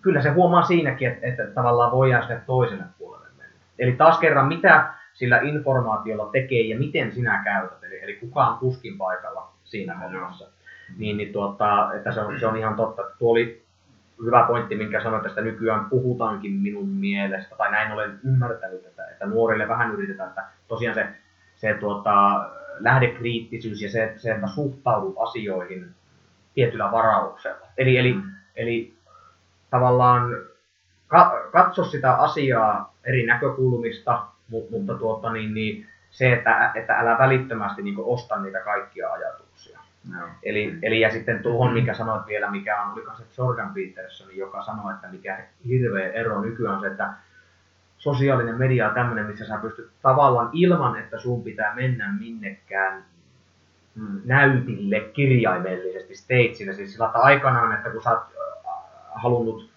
[0.02, 3.52] kyllä se huomaa siinäkin, että, että tavallaan voidaan sinne toiselle puolelle mennä.
[3.78, 8.58] Eli taas kerran, mitä sillä informaatiolla tekee ja miten sinä käytät, eli, eli kuka on
[8.58, 10.46] kuskin paikalla siinä hommassa.
[10.98, 13.02] Niin, niin tuota, että se on, se on ihan totta.
[13.18, 13.64] Tuo oli
[14.24, 19.06] hyvä pointti, minkä sanoit, että sitä nykyään puhutaankin minun mielestä, tai näin olen ymmärtänyt, että,
[19.06, 21.08] että nuorille vähän yritetään, että tosiaan se,
[21.64, 22.14] se tuota,
[22.78, 25.90] lähdekriittisyys ja se, se, että suhtaudut asioihin
[26.54, 27.66] tietyllä varauksella.
[27.78, 28.22] Eli, eli, Mm.
[28.56, 28.94] eli
[29.70, 30.36] tavallaan
[31.06, 37.18] ka, katso sitä asiaa eri näkökulmista, mutta, mutta tuota, niin, niin, se, että, että älä
[37.18, 39.78] välittömästi niin osta niitä kaikkia ajatuksia.
[40.18, 40.28] Joo.
[40.42, 44.62] Eli, eli ja sitten tuohon, mikä sanoit vielä, mikä on, oliko se Jordan Peterson, joka
[44.62, 47.12] sanoi, että mikä hirveä ero nykyään on se, että
[48.04, 53.02] sosiaalinen media on tämmöinen, missä sä pystyt tavallaan ilman, että sun pitää mennä minnekään
[53.96, 54.20] Mm.
[54.24, 56.72] näytille kirjaimellisesti stageille.
[56.72, 58.82] Siis sillä että aikanaan, että kun sä oot äh,
[59.14, 59.70] halunnut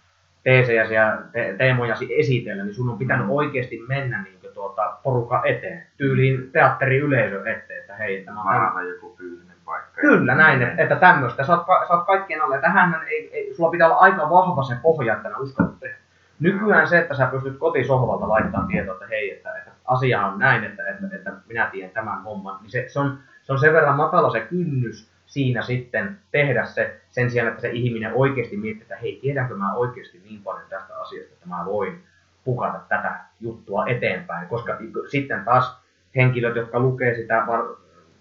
[0.43, 3.31] teesejäsi ja te- teemojasi esitellä, niin sun on pitänyt Mm.
[3.31, 9.15] oikeasti mennä niin tuota, porukka eteen, tyyliin teatteriyleisö eteen, että hei, tämä on Varata joku
[9.17, 10.01] fyysinen paikka.
[10.01, 11.43] Kyllä näin, että, että tämmöistä.
[11.45, 12.61] Sä oot, sä oot kaikkien alle.
[12.61, 15.97] Tähän ei, ei, sulla pitää olla aika vahva se pohja, että uskallat tehdä.
[16.39, 20.63] Nykyään se, että sä pystyt kotisohvalta laittamaan tietoa, että hei, että, että asia on näin,
[20.63, 23.97] että, että, että minä tiedän tämän homman, niin se, se, on, se on sen verran
[23.97, 28.95] matala se kynnys siinä sitten tehdä se sen sijaan, että se ihminen oikeasti miettii, että
[28.95, 32.03] hei, tiedänkö mä oikeasti niin paljon tästä asiasta, että mä voin
[32.43, 34.77] pukata tätä juttua eteenpäin, koska
[35.09, 35.77] sitten taas
[36.15, 37.47] henkilöt, jotka lukee sitä,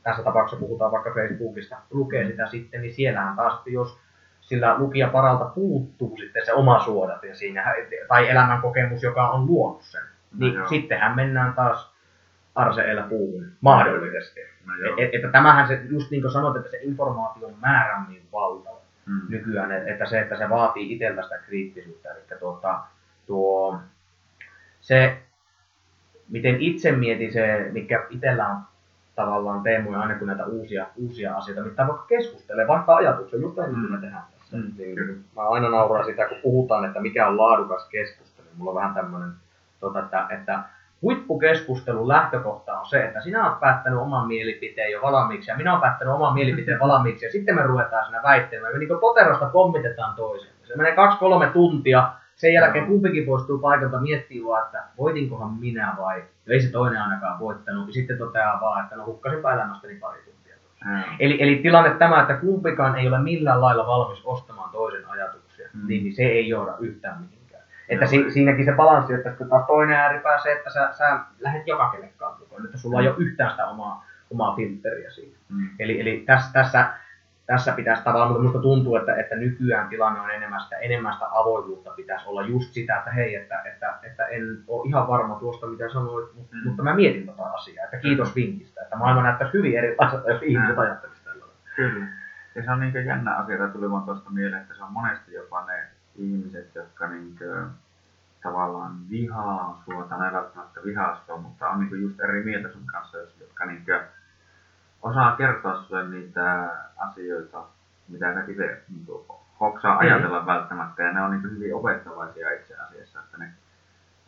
[0.03, 3.99] tässä tapauksessa puhutaan vaikka Facebookista, lukee sitä sitten, niin siellähän taas, jos
[4.47, 7.75] sillä lukijaparalta puuttuu sitten se oma suodate siinä,
[8.09, 10.03] tai elämän kokemus, joka on luonut sen,
[10.39, 11.95] niin no sittenhän mennään taas
[12.55, 14.41] arseella puuhun, mahdollisesti.
[14.67, 18.23] No et, että tämähän se, just niin kuin sanoit, että se informaation määrä on niin
[18.33, 19.21] valtava mm.
[19.29, 22.81] nykyään, että se, että se vaatii itseltä sitä kriittisyyttä, eli tuota,
[23.27, 23.79] tuo,
[24.81, 25.19] se,
[26.29, 28.57] miten itse mietin se, mikä itsellä on
[29.15, 33.71] tavallaan teemoja aina kun näitä uusia, uusia asioita, mitä vaikka keskustelee, vaikka ajatuksia, just niin
[33.71, 34.36] kuin me tehdään.
[34.57, 34.73] Mm.
[34.79, 38.47] Niin, mä aina nauran sitä, kun puhutaan, että mikä on laadukas keskustelu.
[38.57, 39.31] Mulla on vähän tämmöinen,
[39.81, 40.63] tota, että, että
[41.03, 45.81] huippukeskustelun lähtökohta on se, että sinä olet päättänyt oman mielipiteen jo valmiiksi ja minä olen
[45.81, 48.73] päättänyt oman mielipiteen valmiiksi ja sitten me ruvetaan siinä väittelemään.
[48.73, 50.51] Me niin poterosta pommitetaan toisen.
[50.65, 56.25] Se menee kaksi-kolme tuntia, sen jälkeen kumpikin poistuu paikalta miettii vaan, että voitinkohan minä vai
[56.49, 57.87] ei se toinen ainakaan voittanut.
[57.87, 60.36] Ja sitten toteaa vaan, että no hukkasinpa elämästäni pari tuntia.
[60.87, 61.03] Mm.
[61.19, 65.89] Eli, eli tilanne tämä, että kumpikaan ei ole millään lailla valmis ostamaan toisen ajatuksia, mm.
[65.89, 67.63] niin, niin se ei johda yhtään mihinkään.
[67.89, 71.67] Että si, siinäkin se balanssi, että sitten taas toinen ääripää se, että sä, sä lähdet
[71.67, 75.37] joka kelekkaan mukaan, että sulla ei ole yhtään sitä omaa, omaa filtteriä siinä.
[75.49, 75.69] Mm.
[75.79, 76.89] Eli, eli tässä, tässä,
[77.47, 81.27] tässä pitäisi tavallaan, mutta minusta tuntuu, että, että nykyään tilanne on enemmän sitä, enemmän sitä
[81.31, 85.67] avoimuutta pitäisi olla just sitä, että hei, että, että, että en ole ihan varma tuosta,
[85.67, 86.69] mitä sanoit, mutta, mm.
[86.69, 90.79] mutta mä mietin tota asiaa, että kiitos vinkistä, että maailma näyttäisi hyvin erilaiselta, jos ihmiset
[90.79, 91.45] ajattelisivat tällä
[91.77, 92.07] Kyllä.
[92.55, 95.33] Ja se on niin jännä asia, että tuli vaan tuosta mieleen, että se on monesti
[95.33, 97.67] jopa ne ihmiset, jotka niin kuin,
[98.43, 102.87] tavallaan vihaa sua, tai ei välttämättä vihaa sua, mutta on niin just eri mieltä sun
[102.87, 104.01] kanssa, jotka niin kuin,
[105.03, 107.65] osaa kertoa sulle niitä asioita,
[108.09, 109.07] mitä sä itse niin
[109.61, 110.47] hoksaa ajatella mm.
[110.47, 113.53] välttämättä, ja ne on niin hyvin opettavaisia itse asiassa, että ne,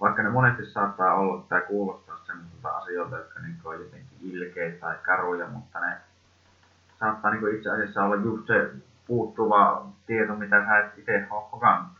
[0.00, 4.96] vaikka ne monesti saattaa olla tai kuulostaa semmoisilta asioilta, jotka niin on jotenkin ilkeitä tai
[5.02, 5.96] karuja, mutta ne
[6.98, 8.70] saattaa niin itse asiassa olla just se
[9.06, 11.98] puuttuva tieto, mitä sä et itse hokannut.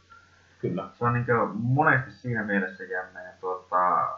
[0.61, 0.89] Kyllä.
[0.99, 3.23] Se on niin monesti siinä mielessä jännä.
[3.23, 4.09] Ja tuota,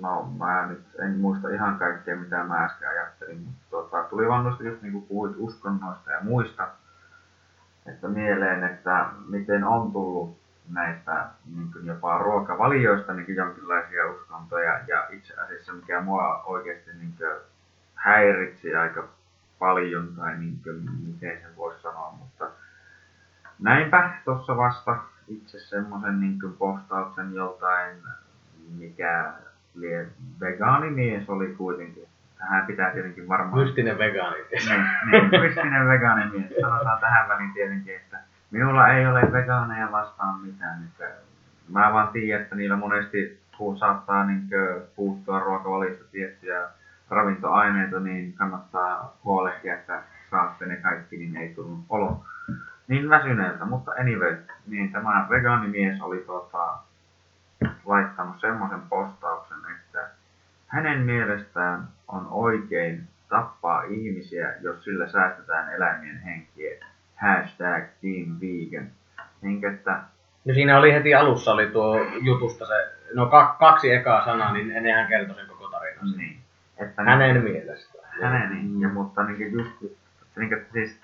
[0.00, 4.44] no mä nyt en muista ihan kaikkea mitä mä äsken ajattelin, mutta tuota, tuli vaan
[4.44, 6.68] noista just niin kuin puhuit uskonnoista ja muista,
[7.86, 10.38] että mieleen, että miten on tullut
[10.70, 16.90] näistä niin kuin jopa ruokavalioista niin kuin jonkinlaisia uskontoja ja itse asiassa mikä mua oikeasti
[16.98, 17.30] niin kuin
[17.94, 19.08] häiritsi aika
[19.58, 22.50] paljon tai niin kuin, miten sen voisi sanoa, mutta
[23.58, 24.96] näinpä tuossa vasta
[25.28, 27.96] itse semmoisen niin postauksen joltain,
[28.78, 29.32] mikä
[29.74, 30.06] lie
[30.40, 32.08] vegaanimies oli kuitenkin.
[32.38, 33.62] Tähän pitää tietenkin varmaan...
[33.62, 34.68] Mystinen vegaanimies.
[34.68, 36.52] Niin, niin mystinen vegaanimies.
[36.60, 38.18] Sanotaan tähän väliin tietenkin, että
[38.50, 40.84] minulla ei ole vegaaneja vastaan mitään.
[40.84, 41.14] Että
[41.68, 43.40] mä vaan tiedän, että niillä monesti
[43.78, 44.48] saattaa niin
[44.96, 46.68] puuttua ruokavalista tiettyjä
[47.10, 52.24] ravintoaineita, niin kannattaa huolehtia, että saatte ne kaikki, niin ei tullut olo
[52.88, 53.64] niin väsyneeltä.
[53.64, 56.78] Mutta anyway, niin tämä vegaanimies oli tota,
[57.86, 60.08] laittanut semmoisen postauksen, että
[60.66, 66.86] hänen mielestään on oikein tappaa ihmisiä, jos sillä säästetään eläimien henkiä.
[67.16, 68.86] Hashtag Team Vegan.
[69.42, 70.00] Niin, että
[70.44, 72.74] No siinä oli heti alussa oli tuo jutusta se,
[73.14, 76.12] no kaksi ekaa sanaa, niin ennen hän kertoi sen koko tarinan.
[76.16, 76.38] Niin.
[76.78, 77.98] Että hänen niin, mielestä.
[78.22, 79.70] Hänen niin, ja mutta niin just,
[80.36, 81.00] niin kuin, siis,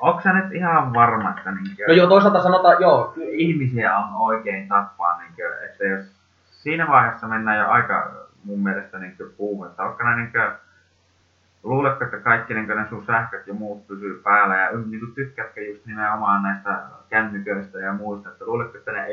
[0.00, 3.14] onko sä nyt ihan varma, että niin kuin, No joo, toisaalta sanotaan, joo.
[3.30, 6.04] Ihmisiä on oikein tappaa, niin kuin, että jos
[6.50, 8.12] siinä vaiheessa mennään jo aika
[8.44, 10.50] mun mielestä niin puuhun, että onko ne niin kuin,
[11.62, 15.60] luuletko, että kaikki niin ne sun sähköt ja muut pysyy päällä ja niin kuin, tykkäätkö
[15.60, 16.78] just nimenomaan näistä
[17.10, 19.06] kännyköistä ja muista, että luuletko, että ne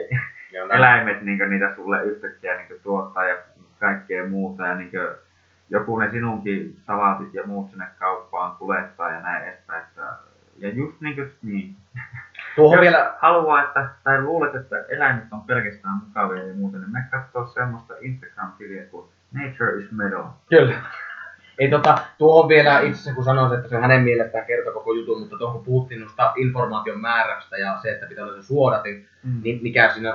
[0.72, 3.38] eläimet niin niitä sulle yhtäkkiä niin tuottaa ja
[3.80, 5.08] kaikkea muuta ja niin kuin,
[5.70, 9.84] joku ne sinunkin salaatit ja muut sinne kauppaan kuljettaa ja näin edespäin.
[9.84, 10.27] Että,
[10.58, 11.76] ja just niin kuin, niin.
[12.56, 13.14] Tuohon vielä...
[13.20, 17.94] haluaa, että, tai luulet, että eläimet on pelkästään mukavia ja muuta, niin me katsoo semmoista
[18.02, 20.24] Instagram-tiliä kuin Nature is Metal.
[20.50, 20.76] Kyllä.
[21.60, 25.20] Ei tota, tuohon vielä itse asiassa kun sanoin, että se hänen mielestään kertoo koko jutun,
[25.20, 29.42] mutta tuohon puhuttiin noista informaation määrästä ja se, että pitää olla se suodatin, mm.
[29.44, 30.14] niin mikä siinä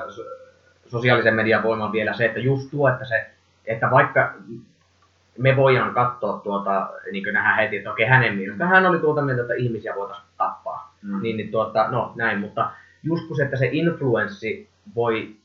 [0.86, 3.30] sosiaalisen median voima on vielä se, että just tuo, että se
[3.66, 4.34] että vaikka
[5.38, 9.22] me voidaan katsoa tuota, niin kuin nähdään heti, että okei, hänen mielestä hän oli tuota
[9.22, 10.94] mieltä, että ihmisiä voitaisiin tappaa.
[11.02, 11.22] Mm.
[11.22, 12.70] Niin, niin tuota, no näin, mutta
[13.02, 15.36] just kun se, että se influenssi voi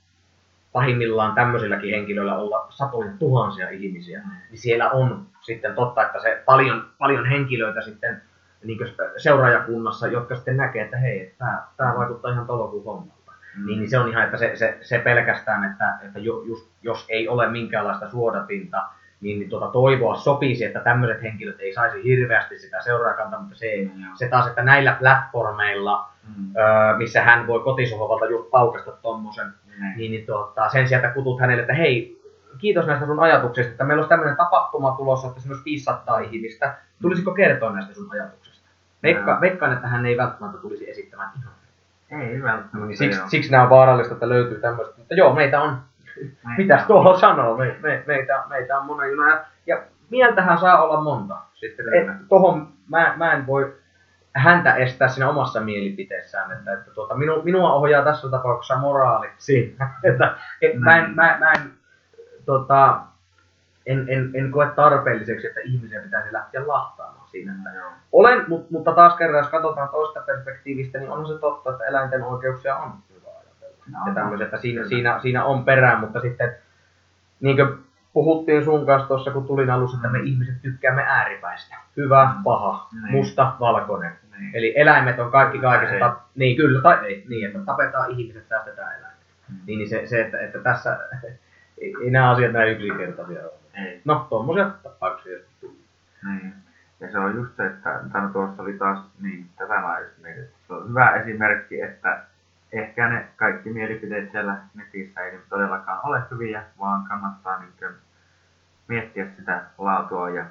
[0.71, 4.31] pahimmillaan tämmöisilläkin henkilöillä olla satoja tuhansia ihmisiä, Mm.
[4.49, 8.21] niin siellä on sitten totta, että se paljon, paljon henkilöitä sitten
[8.63, 8.79] niin
[9.17, 13.31] seuraajakunnassa, jotka sitten näkee, että hei, tämä, tämä vaikuttaa ihan tolokuun hommalta.
[13.57, 13.65] Mm.
[13.65, 17.05] Niin, niin se on ihan, että se, se, se pelkästään, että, että ju, just, jos
[17.09, 18.83] ei ole minkäänlaista suodatinta,
[19.21, 23.65] niin, niin tuota, toivoa sopisi, että tämmöiset henkilöt ei saisi hirveästi sitä seuraajakantaa, mutta se,
[23.65, 26.45] ei, Mm, se taas, että näillä platformeilla, Mm.
[26.57, 29.47] öö, missä hän voi kotisohvalta just paukasta tommosen,
[29.79, 29.97] Niin.
[29.97, 32.21] niin, niin tuota, sen sijaan, että kutut hänelle, että hei,
[32.57, 36.75] kiitos näistä sun ajatuksista, että meillä olisi tämmöinen tapahtuma tulossa, että siinä olisi 500 ihmistä.
[37.01, 38.67] Tulisiko kertoa näistä sun ajatuksista?
[39.03, 41.53] Veikka, veikkaan, että hän ei välttämättä tulisi esittämään ihan.
[42.21, 42.95] Ei välttämättä.
[42.95, 43.29] Siksi, joo.
[43.29, 44.93] siksi nämä on vaarallista, että löytyy tämmöistä.
[44.97, 45.77] Mutta joo, meitä on,
[46.57, 49.39] mitäs tuolla sanoo, me, me, meitä, meitä on monen juna.
[49.67, 51.37] Ja, mieltähän saa olla monta.
[51.53, 52.11] Sitten, Kyllä.
[52.11, 53.75] et, tohon, mä, mä en voi
[54.35, 59.89] häntä estää siinä omassa mielipiteessään, että, että tuota, minu, minua ohjaa tässä tapauksessa moraali siinä,
[60.11, 61.71] että et, mä en, mä, mä en,
[62.45, 62.99] tota,
[63.85, 67.53] en, en, en koe tarpeelliseksi, että ihmisiä pitäisi lähteä lahtaamaan siinä.
[67.53, 71.85] Että olen, mutta, mutta taas kerran, jos katsotaan toista perspektiivistä, niin on se totta, että
[71.85, 72.91] eläinten oikeuksia on
[74.07, 76.55] ja tämmöiset, että siinä, siinä, siinä on perää, mutta sitten
[77.39, 77.67] niin kuin
[78.13, 81.75] puhuttiin sun kanssa tuossa, kun tulin alussa, että me ihmiset tykkäämme ääripäistä.
[81.97, 82.43] Hyvä, Mm.
[82.43, 83.11] paha, Niin.
[83.11, 84.11] musta, valkoinen.
[84.39, 84.51] Niin.
[84.53, 85.95] Eli eläimet on kaikki kaikessa.
[85.95, 86.01] Ei.
[86.01, 89.17] Tap- niin, kyllä, tai ei, niin, että tapetaan ihmiset, säästetään eläimet.
[89.49, 89.55] Mm.
[89.65, 90.99] Niin, niin se, se että, että tässä
[91.81, 93.51] ei, ei nämä asiat näin yksinkertaisia ole.
[93.85, 94.01] Ei.
[94.05, 95.75] No, tuommoisia tapauksia joskus tulee.
[96.25, 96.53] Niin.
[96.99, 100.43] Ja se on just se, että tai tuossa oli taas, niin tätä mä just mietin,
[100.43, 102.19] että se on hyvä esimerkki, että
[102.71, 107.93] ehkä ne kaikki mielipiteet siellä netissä ei todellakaan ole hyviä, vaan kannattaa niin
[108.87, 110.45] miettiä sitä laatua ja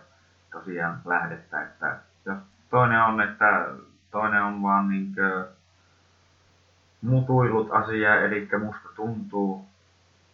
[0.52, 2.38] tosiaan lähdettä, että jos
[2.70, 3.68] toinen on, että
[4.10, 5.14] toinen on vaan niin
[7.02, 9.66] mutuillut asiaa, eli musta tuntuu,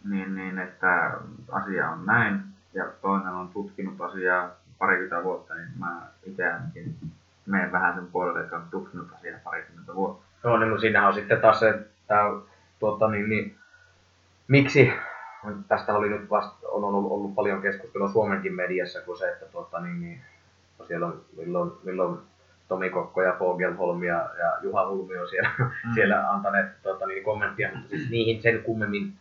[0.04, 1.12] niin, niin että
[1.52, 2.40] asia on näin,
[2.74, 6.96] ja toinen on tutkinut asiaa parikymmentä vuotta, niin mä itse ainakin
[7.46, 10.31] menen vähän sen puolelle, että on tutkinut asiaa parikymmentä vuotta.
[10.44, 12.16] Joo, niin, siinähän on sitten taas se, että
[12.78, 13.56] tuota, niin, niin,
[14.48, 14.92] miksi,
[15.68, 19.80] tästä oli nyt vasta, on ollut, ollut paljon keskustelua Suomenkin mediassa, kuin se, että tuota,
[19.80, 20.20] niin, niin,
[20.78, 22.18] no siellä on milloin, milloin
[22.68, 25.70] Tomi Kokko ja Fogelholm ja, ja Juha Hulmi on siellä, mm.
[25.94, 29.12] siellä antaneet tuota, niin, kommenttia, mutta siis niihin sen kummemmin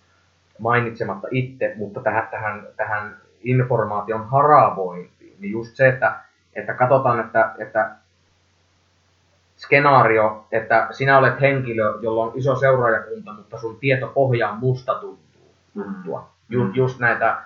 [0.60, 6.16] mainitsematta itse, mutta tähän, tähän, tähän informaation haravointiin, niin just se, että,
[6.54, 7.92] että katsotaan, että, että
[9.66, 15.52] skenaario, että sinä olet henkilö, jolla on iso seuraajakunta, mutta sun tietopohja on musta tuntuu.
[15.76, 16.30] Juttua.
[16.50, 16.72] Ju, Mm.
[16.76, 17.38] just näitä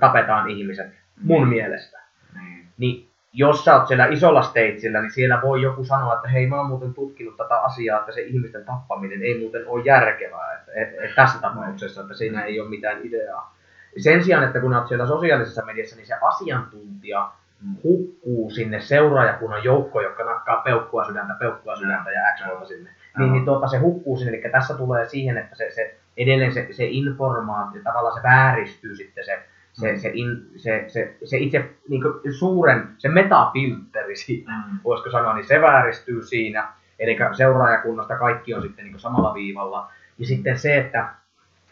[0.00, 0.86] tapetaan ihmiset,
[1.22, 1.48] mun Mm.
[1.48, 1.98] mielestä.
[2.40, 2.66] Niin.
[2.78, 6.56] Niin jos sä oot siellä isolla stageillä, niin siellä voi joku sanoa, että hei mä
[6.56, 10.88] oon muuten tutkinut tätä asiaa, että se ihmisten tappaminen ei muuten ole järkevää että, et,
[11.10, 13.54] et tässä tapauksessa, että siinä ei ole mitään ideaa.
[13.98, 17.43] Sen sijaan, että kun olet siellä sosiaalisessa mediassa, niin se asiantuntija Mm.
[17.84, 22.90] Hukkuu sinne seuraajakunnan joukkoon, jotka nakkaa peukkua sydäntä, peukkua sydäntä ja x sinne.
[23.18, 26.68] Niin, niin tuota, se hukkuu sinne, eli tässä tulee siihen, että se, se edelleen se,
[26.70, 29.98] se informaatio, tavallaan se vääristyy sitten se, se, Mm.
[29.98, 32.02] se, in, se, se, se itse niin
[32.38, 34.78] suuren, se metafiltteri siitä, Mm.
[34.84, 36.68] voisiko sanoa, niin se vääristyy siinä.
[36.98, 39.90] Eli seuraajakunnasta kaikki on sitten niin samalla viivalla.
[40.18, 41.08] Ja sitten se, että,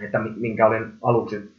[0.01, 1.53] että mi- minkä olin aluksi,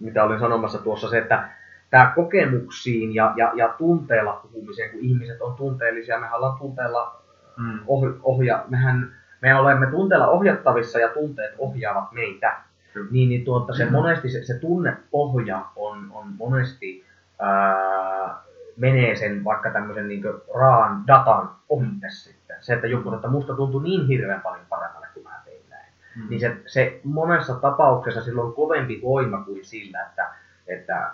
[0.00, 1.48] mitä olin sanomassa tuossa, se, että
[1.90, 7.16] tämä kokemuksiin ja, ja, ja tunteella puhumiseen, kun ihmiset on tunteellisia, mehän ollaan tunteella
[7.58, 7.78] Mm.
[7.86, 12.56] oh, ohja, mehän, me olemme tunteella ohjattavissa ja tunteet ohjaavat meitä.
[12.94, 13.08] Kyllä.
[13.10, 13.92] Niin, niin tuota, se Mm.
[13.92, 17.04] monesti se, se tunnepohja on, on monesti
[17.38, 18.40] ää,
[18.76, 20.22] menee sen vaikka tämmöisen niin
[20.54, 22.56] raan datan ohitte sitten.
[22.60, 25.92] Se, että joku että musta tuntuu niin hirveän paljon paremmalle, kun mä tein näin.
[26.16, 26.26] Mm.
[26.30, 30.28] Niin se, se monessa tapauksessa sillä on kovempi voima kuin sillä, että,
[30.66, 31.10] että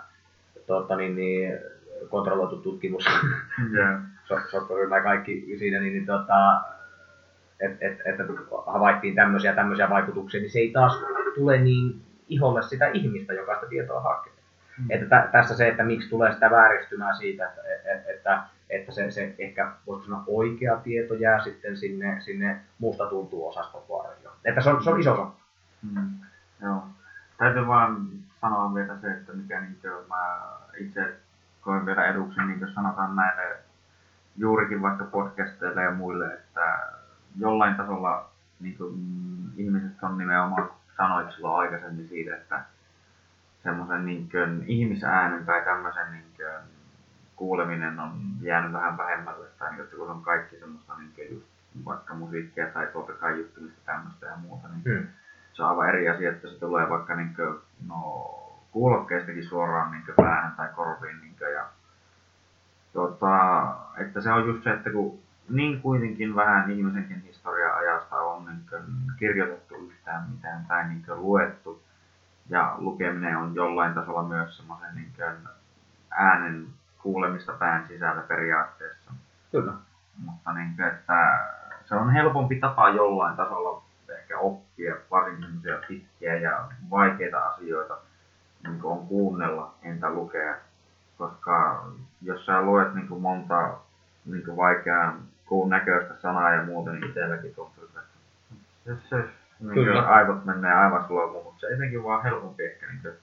[0.67, 1.59] tuota, niin, niin,
[2.09, 3.05] kontrolloitu tutkimus
[3.77, 3.99] Joo.
[4.25, 6.61] so- ja kaikki siinä, niin, niin tota,
[7.59, 8.27] että et, et,
[8.67, 10.93] havaittiin tämmöisiä tämmöisiä vaikutuksia, niin se ei taas
[11.35, 14.33] tule niin iholle sitä ihmistä, joka sitä tietoa hakee.
[14.79, 14.85] Mm.
[14.89, 19.11] Että tä, tässä se, että miksi tulee sitä vääristymää siitä, että, että, että, että se,
[19.11, 24.29] se ehkä voisiko sanoa oikea tieto jää sitten sinne, sinne muusta tuntuu osastopuolelle.
[24.45, 25.43] Että se on, se on iso soppa.
[25.93, 26.11] Mm.
[26.61, 26.83] Joo.
[27.37, 28.07] Täytyy vaan
[28.41, 29.77] sanoa vielä se, että mikä niin
[30.09, 31.15] mä itse
[31.61, 33.57] koen vielä eduksi, niin kuin sanotaan näille
[34.37, 36.79] juurikin vaikka podcasteille ja muille, että
[37.39, 38.95] jollain tasolla niin kuin,
[39.57, 42.61] ihmiset on nimenomaan, sanoit silloin aikaisemmin siitä, että
[43.63, 46.47] semmoisen niin kuin, ihmisäänen tai tämmöisen niin kuin,
[47.35, 48.11] kuuleminen on
[48.41, 51.45] jäänyt vähän vähemmälle, tai niin, että kun on kaikki semmoista niin kuin, just
[51.85, 55.07] vaikka musiikkia tai tuolta kaiuttamista tämmöistä ja muuta, niin Hmm.
[55.53, 58.29] se on aivan eri asia, että se tulee vaikka niin kuin, no,
[58.73, 61.21] kuulokkeistakin suoraan niin päähän tai korviin.
[61.21, 61.65] Niin kuin, ja,
[62.93, 63.65] tota,
[63.97, 65.19] että se on just se, että kun
[65.49, 68.83] niin kuitenkin vähän ihmisenkin historia-ajasta on niin kuin,
[69.19, 71.83] kirjoitettu yhtään mitään tai niin kuin, luettu,
[72.49, 75.13] ja lukeminen on jollain tasolla myös semmoisen niin
[76.11, 76.67] äänen
[76.97, 79.11] kuulemista pään sisällä periaatteessa.
[79.51, 79.73] Kyllä.
[80.25, 81.49] Mutta niin kuin, että
[81.85, 83.83] se on helpompi tapa jollain tasolla
[84.19, 87.97] ehkä oppia varsinkin pitkiä ja vaikeita asioita
[88.67, 90.55] niin on kuunnella entä lukea.
[91.17, 91.85] Koska
[92.21, 93.69] jos sä luet niin monta
[94.25, 97.99] niin vaikeaa kuun näköistä sanaa ja muuta, niin itselläkin tuntuu, että
[98.85, 99.23] se, se
[99.59, 103.13] niin aivot menee aivan sulomuun, mutta se etenkin vaan helpompi ehkä niin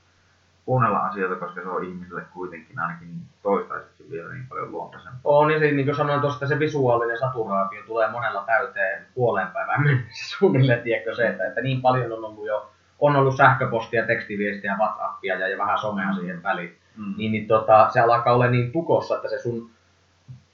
[0.64, 3.08] kuunnella asioita, koska se on ihmiselle kuitenkin ainakin
[3.42, 5.20] toistaiseksi vielä niin paljon luontaisempaa.
[5.24, 9.82] On, niin, se, niin kuin sanoin tuosta, se visuaalinen saturaatio tulee monella täyteen puoleen päivään
[9.82, 12.70] mennessä suunnilleen, tiedätkö se, että, että niin paljon on ollut jo,
[13.00, 17.14] on ollut sähköpostia, tekstiviestiä, WhatsAppia ja, ja vähän somea siihen väliin, mm.
[17.16, 19.70] niin, niin tota, se alkaa olla niin tukossa, että se sun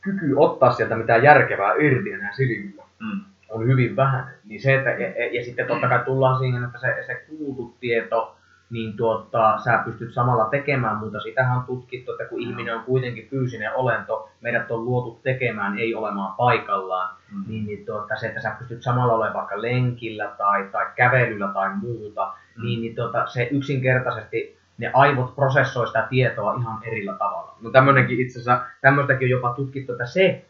[0.00, 3.20] kyky ottaa sieltä mitään järkevää irti enää silmillä mm.
[3.48, 4.34] on hyvin vähän.
[4.44, 8.35] Niin se, että, ja, ja sitten totta kai tullaan siihen, että se, se kuultu tieto,
[8.70, 13.28] niin tuota, sä pystyt samalla tekemään, mutta sitähän on tutkittu, että kun ihminen on kuitenkin
[13.30, 17.44] fyysinen olento, meidät on luotu tekemään, ei olemaan paikallaan, mm.
[17.48, 21.74] niin, niin tuota, se, että sä pystyt samalla olemaan vaikka lenkillä tai, tai kävelyllä tai
[21.74, 22.62] muuta, mm.
[22.62, 27.56] niin, niin tuota, se yksinkertaisesti ne aivot prosessoi sitä tietoa ihan erillä tavalla.
[27.60, 30.44] No tämmöinenkin itse asiassa, tämmöistäkin on jopa tutkittu, että se,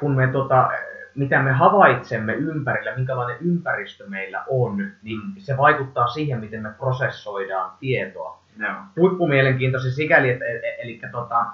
[0.00, 0.70] kun me tota,
[1.16, 5.32] mitä me havaitsemme ympärillä, minkälainen ympäristö meillä on, niin mm.
[5.38, 8.42] se vaikuttaa siihen, miten me prosessoidaan tietoa.
[8.58, 8.68] No.
[8.96, 11.46] Huippumielenkiintoisen sikäli, että e- e- eli tota,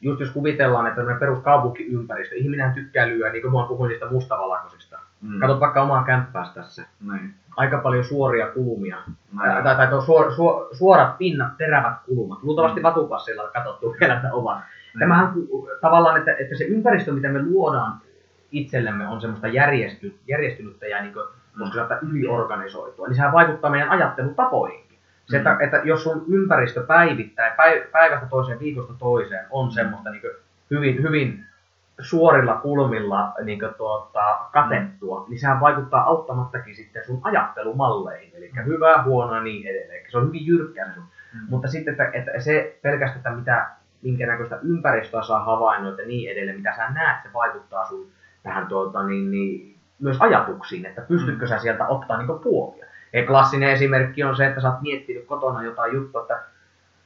[0.00, 4.98] just jos kuvitellaan, että tämmöinen peruskaupunkiympäristö, ihminen tykkää lyödä, niin kuin mä puhuin niistä mustavalkoisista.
[5.20, 5.40] Mm.
[5.40, 6.86] Katsot vaikka omaa kämppääsi tässä.
[7.12, 7.34] Niin.
[7.56, 8.96] Aika paljon suoria kulmia.
[9.38, 12.42] Tai, tai, tai suor, suor, suorat pinnat, terävät kulmat.
[12.42, 12.82] Luultavasti mm.
[12.82, 14.58] vatupassilla on katsottu vielä, että ovat.
[14.94, 14.98] Mm.
[14.98, 15.32] Tämähän
[15.80, 18.00] tavallaan, että, että se ympäristö, mitä me luodaan
[18.52, 21.26] itsellemme on semmoista järjesty, järjestynyttä ja niin kuin,
[21.58, 24.98] voisiko sanoa, yliorganisoitua, niin sehän vaikuttaa meidän ajattelutapoihinkin.
[25.26, 25.60] Se, että, mm.
[25.60, 27.52] että jos sun ympäristö päivittäin,
[27.92, 29.70] päivästä toiseen, viikosta toiseen on mm.
[29.70, 30.32] semmoista niin kuin,
[30.70, 31.44] hyvin, hyvin
[32.00, 35.30] suorilla kulmilla niin kuin, tuota, katettua, mm.
[35.30, 38.32] niin sehän vaikuttaa auttamattakin sitten sun ajattelumalleihin.
[38.34, 38.64] Eli mm.
[38.64, 40.10] hyvää, huonoa ja niin edelleen.
[40.10, 41.02] Se on hyvin jyrkkä sun.
[41.34, 41.40] Mm.
[41.48, 43.66] Mutta sitten, että, että se pelkästään, että mitä,
[44.02, 48.06] minkä näköistä ympäristöä saa havainnoida ja niin edelleen, mitä sä näet, se vaikuttaa sun
[48.42, 52.86] tähän tuota, niin, niin, myös ajatuksiin, että pystytkö sä sieltä ottaa niin puolia.
[53.12, 56.42] Ja klassinen esimerkki on se, että sä oot miettinyt kotona jotain juttua, että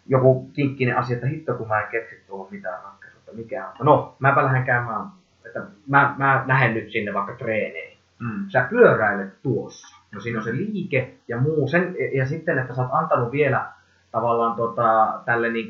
[0.07, 3.87] joku kinkkinen asia, että hitto kun mä en keksi tuohon mitään ratkaisua, että mikä on.
[3.87, 5.07] No, mäpä lähden käymään,
[5.47, 7.99] että mä, mä lähden nyt sinne vaikka treeneihin.
[8.19, 8.49] Mm.
[8.49, 9.97] Sä pyöräilet tuossa.
[10.13, 11.69] No siinä on se liike ja muu.
[11.69, 13.67] Sen, ja sitten, että sä oot antanut vielä
[14.13, 15.69] tavallaan tota, tälle niin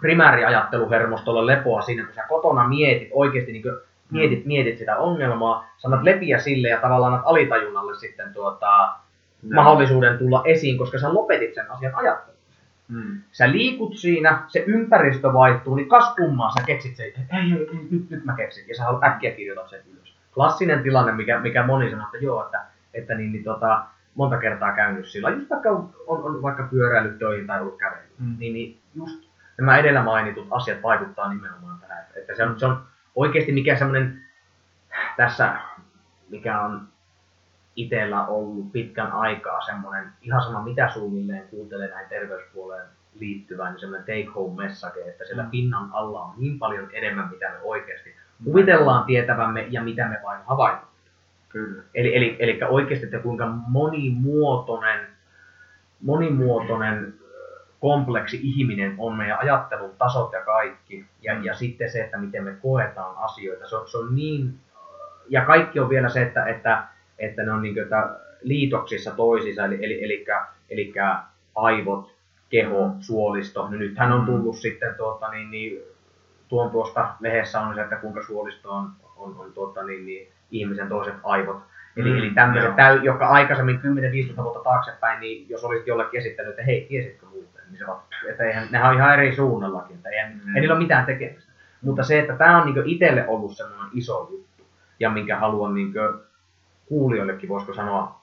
[0.00, 3.64] primääriajatteluhermostolle lepoa siinä, kun sä kotona mietit oikeasti niin
[4.10, 8.92] mietit, mietit sitä ongelmaa, sanat lepiä sille ja tavallaan annat alitajunnalle sitten tuota,
[9.42, 9.54] no.
[9.54, 12.40] mahdollisuuden tulla esiin, koska sä lopetit sen asian ajattelun.
[12.92, 13.20] Hmm.
[13.32, 17.68] Sä liikut siinä, se ympäristö vaihtuu, niin kas kummaa sä keksit sen, että ei, ei,
[17.72, 20.14] ei, nyt, nyt mä keksin, ja sä haluat äkkiä kirjoittaa sen ylös.
[20.34, 23.84] Klassinen tilanne, mikä, mikä moni sanoo, että joo, että, että niin, niin tota,
[24.14, 28.02] monta kertaa käynyt sillä, just vaikka on, on, on vaikka pyöräillyt töihin tai ollut kävely,
[28.18, 28.36] hmm.
[28.38, 32.82] niin, niin just nämä edellä mainitut asiat vaikuttaa nimenomaan tähän, että se on, se on
[33.20, 34.22] oikeasti mikä semmoinen
[35.16, 35.56] tässä,
[36.28, 36.88] mikä on
[37.76, 44.06] itsellä ollut pitkän aikaa semmoinen, ihan sama mitä suunnilleen kuuntelee näin terveyspuoleen liittyvän, niin semmoinen
[44.06, 45.50] take home message, että siellä mm.
[45.50, 48.14] pinnan alla on niin paljon enemmän, mitä me oikeasti
[48.44, 50.90] kuvitellaan tietävämme ja mitä me vain havaitaan.
[51.48, 51.82] Kyllä.
[51.94, 55.06] Eli, eli, eli oikeasti, että kuinka monimuotoinen,
[56.00, 57.14] monimuotoinen
[57.80, 61.04] kompleksi ihminen on meidän ajattelun tasot ja kaikki.
[61.22, 61.44] Ja, mm.
[61.44, 63.68] ja sitten se, että miten me koetaan asioita.
[63.68, 64.54] Se on, se on niin,
[65.28, 66.84] ja kaikki on vielä se, että, että,
[67.18, 67.86] että ne on niin kuin,
[68.42, 70.24] liitoksissa toisissa, eli, eli, eli,
[70.70, 70.92] eli
[71.54, 72.14] aivot,
[72.50, 73.68] keho, suolisto.
[73.68, 74.26] No nythän on mm.
[74.26, 74.60] tullut mm.
[74.60, 75.82] sitten tuota, niin, niin,
[76.48, 80.88] tuon tuosta lehdessä on se, että kuinka suolisto on, on, on tuota, niin, niin, ihmisen
[80.88, 81.62] toiset aivot.
[81.96, 83.80] Eli, mm, eli tämmöiset, täy, jotka aikaisemmin
[84.34, 88.00] 10-15 vuotta taaksepäin, niin jos olisit jollekin esittänyt, että hei, tiesitkö muuten, niin se on,
[88.30, 90.56] että eihän, nehän on ihan eri suunnallakin, että eihän, mm.
[90.56, 91.52] ei niillä ole mitään tekemistä.
[91.82, 94.66] Mutta se, että tämä on niin itselle ollut semmoinen iso juttu,
[95.00, 95.92] ja minkä haluan niin
[96.86, 98.20] kuulijoillekin, voisiko sanoa,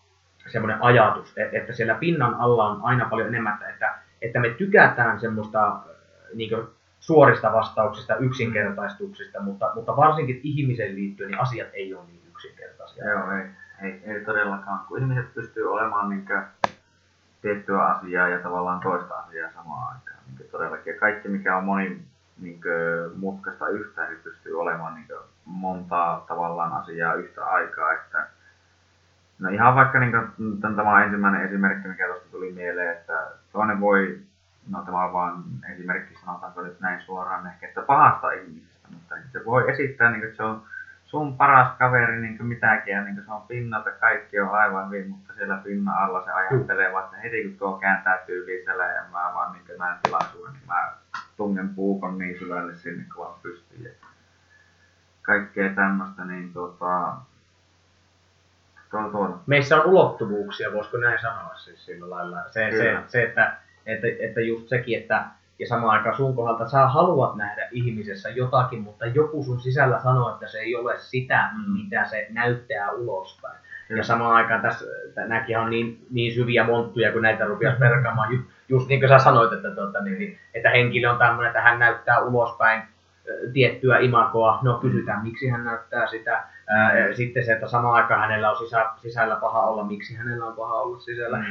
[0.47, 5.79] semmoinen ajatus, että siellä pinnan alla on aina paljon enemmän, että, että me tykätään semmoista
[6.33, 6.51] niin
[6.99, 13.09] suorista vastauksista, yksinkertaistuksista, mutta, mutta varsinkin ihmisen liittyen niin asiat ei ole niin yksinkertaisia.
[13.09, 13.45] Joo, ei.
[13.81, 16.25] Ei, ei todellakaan, kun ihmiset pystyy olemaan niin
[17.47, 20.19] tiettyä asiaa ja tavallaan toista asiaa samaan aikaan.
[20.39, 20.99] Niin todellakin.
[20.99, 22.01] Kaikki mikä on moni
[22.39, 22.61] niin
[23.15, 25.07] mutkasta yhtään, niin pystyy olemaan niin
[25.45, 27.93] montaa tavallaan asiaa yhtä aikaa.
[27.93, 28.27] Että,
[29.39, 33.79] no ihan vaikka niin kuin, tämä on ensimmäinen esimerkki, mikä tuosta tuli mieleen, että toinen
[33.79, 34.19] voi,
[34.69, 35.43] no tämä on vaan
[35.73, 40.29] esimerkki, sanotaanko nyt näin suoraan ehkä, että pahasta ihmisestä, mutta se voi esittää, niin kuin,
[40.29, 40.63] että se on
[41.07, 44.89] sun paras kaveri niin kuin mitäkin ja niin kuin se on pinnalta, kaikki on aivan
[44.89, 49.31] hyvin, mutta siellä pinnan alla se ajattelee, että heti kun tuo kääntää tyyliin ja mä
[49.33, 50.93] vaan niin näen tilaisuuden, niin mä
[51.37, 53.83] tungen puukon niin syvälle sinne kun vaan pystyy.
[53.83, 54.07] Ja
[55.21, 57.13] kaikkea tämmöistä, niin tota,
[58.91, 59.39] tuolla, tuolla.
[59.45, 62.43] Meissä on ulottuvuuksia, voisiko näin sanoa siis sillä lailla.
[62.49, 65.25] Se, se, se että, että, että just sekin, että
[65.59, 70.33] ja samaan aikaan sun kohdalta sä haluat nähdä ihmisessä jotakin, mutta joku sun sisällä sanoo,
[70.33, 71.71] että se ei ole sitä, mm.
[71.73, 73.57] mitä se näyttää ulospäin.
[73.89, 74.85] Ja samaan aikaan tässä,
[75.15, 77.79] nämäkin on niin, niin syviä monttuja, kun näitä rupeaa mm.
[77.79, 78.33] perkaamaan.
[78.33, 81.61] Just, just niin kuin sä sanoit, että, tuota, niin, niin, että henkilö on tämmöinen, että
[81.61, 82.81] hän näyttää ulospäin
[83.53, 84.59] tiettyä imakoa.
[84.61, 86.43] No kysytään, miksi hän näyttää sitä.
[87.13, 90.73] Sitten se, että samaan aikaan hänellä on sisä, sisällä paha olla, miksi hänellä on paha
[90.73, 91.37] olla sisällä.
[91.37, 91.45] Mm.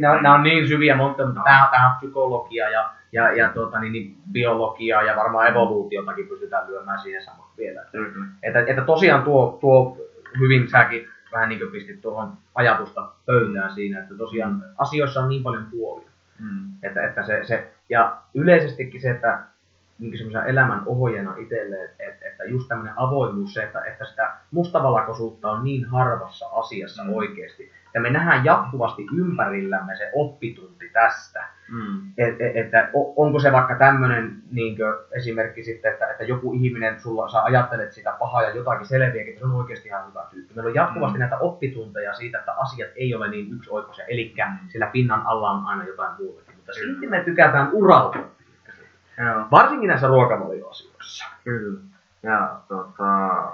[0.00, 3.80] nämä, nämä on niin syviä monttuja, mutta tämä, tämä on psykologia ja ja, ja tuota,
[3.80, 7.82] niin, niin biologiaa ja varmaan evoluutiotakin pystytään lyömään siihen samaan vielä.
[7.82, 8.28] Että, mm-hmm.
[8.42, 9.98] että, että tosiaan tuo, tuo
[10.38, 15.42] hyvin säkin vähän niin kuin pistit tuohon ajatusta pöytään siinä, että tosiaan asioissa on niin
[15.42, 16.08] paljon puolia.
[16.38, 16.70] Mm.
[16.82, 19.38] Että, että se, se, ja yleisestikin se, että
[19.98, 25.50] niin semmoisena elämän ohjena itselle, että, että just tämmöinen avoimuus, se, että, että sitä mustavalkoisuutta
[25.50, 27.12] on niin harvassa asiassa mm.
[27.12, 27.72] oikeasti.
[27.94, 31.44] Ja me nähdään jatkuvasti ympärillämme se oppitunti tästä.
[31.72, 32.12] Mm.
[32.18, 34.76] Et, et, että onko se vaikka tämmöinen niin
[35.12, 39.40] esimerkki sitten, että, että joku ihminen, sulla, sä ajattelet sitä pahaa ja jotakin selviäkin, että
[39.40, 40.54] se on oikeasti ihan hyvä tyyppi.
[40.54, 41.20] Meillä on jatkuvasti mm.
[41.20, 44.68] näitä oppitunteja siitä, että asiat ei ole niin yksioikoisia, eli mm.
[44.68, 46.56] sillä pinnan alla on aina jotain muutakin.
[46.56, 48.18] Mutta silti me tykätään uralta.
[49.50, 51.24] Varsinkin näissä ruokavalioasioissa.
[51.44, 51.80] Kyllä.
[52.22, 53.52] Ja tota,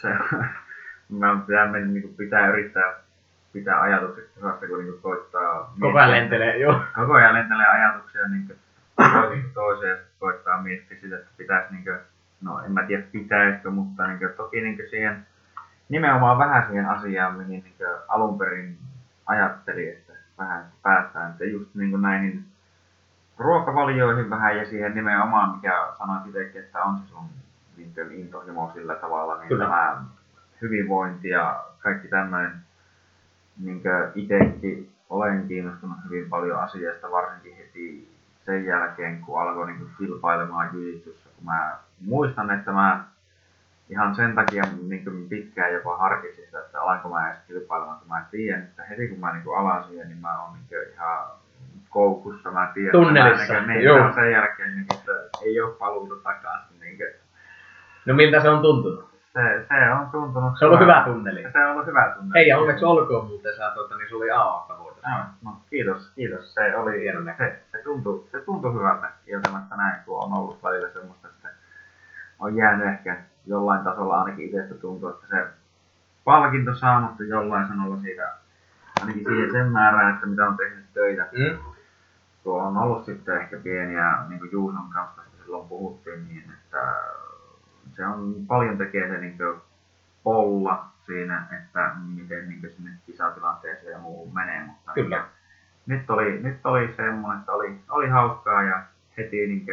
[0.00, 0.08] se,
[1.18, 3.07] mä pitää, niin pitää yrittää
[3.52, 5.74] pitää ajatukset tasasta, kun niin koittaa...
[5.80, 6.80] Koko ajan lentelee, joo.
[6.94, 8.58] Koko ajan lentelee ajatuksia niin
[8.96, 11.98] toisin toiseen ja koittaa miettiä sitä, että pitäisi niin kuin,
[12.42, 15.26] no en mä tiedä pitäisikö, mutta niin kuin, toki niin kuin siihen
[15.88, 18.78] nimenomaan vähän siihen asiaan, mihin niin kuin, alun perin
[19.26, 22.44] ajattelin, että vähän päästään, että just niin kuin näihin
[23.38, 27.24] ruokavalioihin vähän ja siihen nimenomaan, mikä sanoit itsekin, että on se sun
[27.76, 29.64] niin intohimo sillä tavalla, niin Kyllä.
[29.64, 30.02] tämä
[30.62, 32.52] hyvinvointi ja kaikki tämmöinen
[33.64, 33.82] niin
[34.14, 38.08] itsekin olen kiinnostunut hyvin paljon asiasta, varsinkin heti
[38.46, 41.30] sen jälkeen, kun alkoi niin kilpailemaan jujitsussa.
[41.36, 43.04] Kun mä muistan, että mä
[43.90, 48.24] ihan sen takia niin pitkään jopa harkitsin sitä, että alanko mä edes kilpailemaan, kun mä
[48.30, 51.26] tiedän, että heti kun mä niin alan siihen, niin mä oon niin ihan
[51.90, 52.50] koukussa.
[52.50, 54.12] Mä tiedän, Tunnelissa, että mä, niin, Joo.
[54.14, 56.80] sen jälkeen, niin, että ei ole paluuta takaisin.
[56.80, 57.08] Niin kuin.
[58.06, 59.07] No miltä se on tuntunut?
[59.32, 60.58] Se, se on tuntunut...
[60.58, 61.42] Se on ollut hyvä tunneli.
[61.52, 62.34] Se on ollut hyvä tunneli.
[62.34, 65.00] Hei, ja onneksi olkoon muuten sä, tuota, niin se oli A-tavoite.
[65.08, 66.54] No, no, kiitos, kiitos.
[66.54, 70.88] Se oli, Hieno se, se, tuntui, se tuntui hyvältä kieltämättä näin, kun on ollut välillä
[70.88, 71.48] semmoista, että
[72.38, 73.16] on jäänyt ehkä
[73.46, 75.46] jollain tasolla ainakin itsestä tuntuu, että se
[76.24, 78.32] palkinto saamatta jollain sanolla siitä,
[79.00, 81.28] ainakin siihen sen määrään, että mitä on tehnyt töitä.
[81.32, 81.58] Mm.
[82.44, 86.94] Tuo on ollut sitten ehkä pieniä, niin kuin Juuson kanssa silloin puhuttiin, niin että
[87.98, 89.38] se on paljon tekee se niin
[90.22, 94.60] polla siinä, että miten niin sinne kisatilanteeseen ja muuhun menee.
[94.66, 95.16] Mutta Kyllä.
[95.16, 95.26] Niin,
[95.86, 98.82] nyt oli, nyt oli semmoinen, että oli, oli hauskaa ja
[99.16, 99.66] heti niin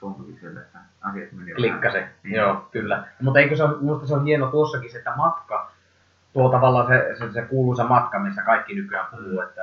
[0.00, 2.34] tuntui sille, että asiat meni Klikkasi, niin.
[2.34, 3.04] joo, kyllä.
[3.22, 5.70] Mutta eikö se ole, minusta se on hieno tuossakin se, että matka,
[6.32, 9.42] tuo tavallaan se, se, se kuuluisa matka, missä kaikki nykyään puhuu, mm.
[9.42, 9.62] että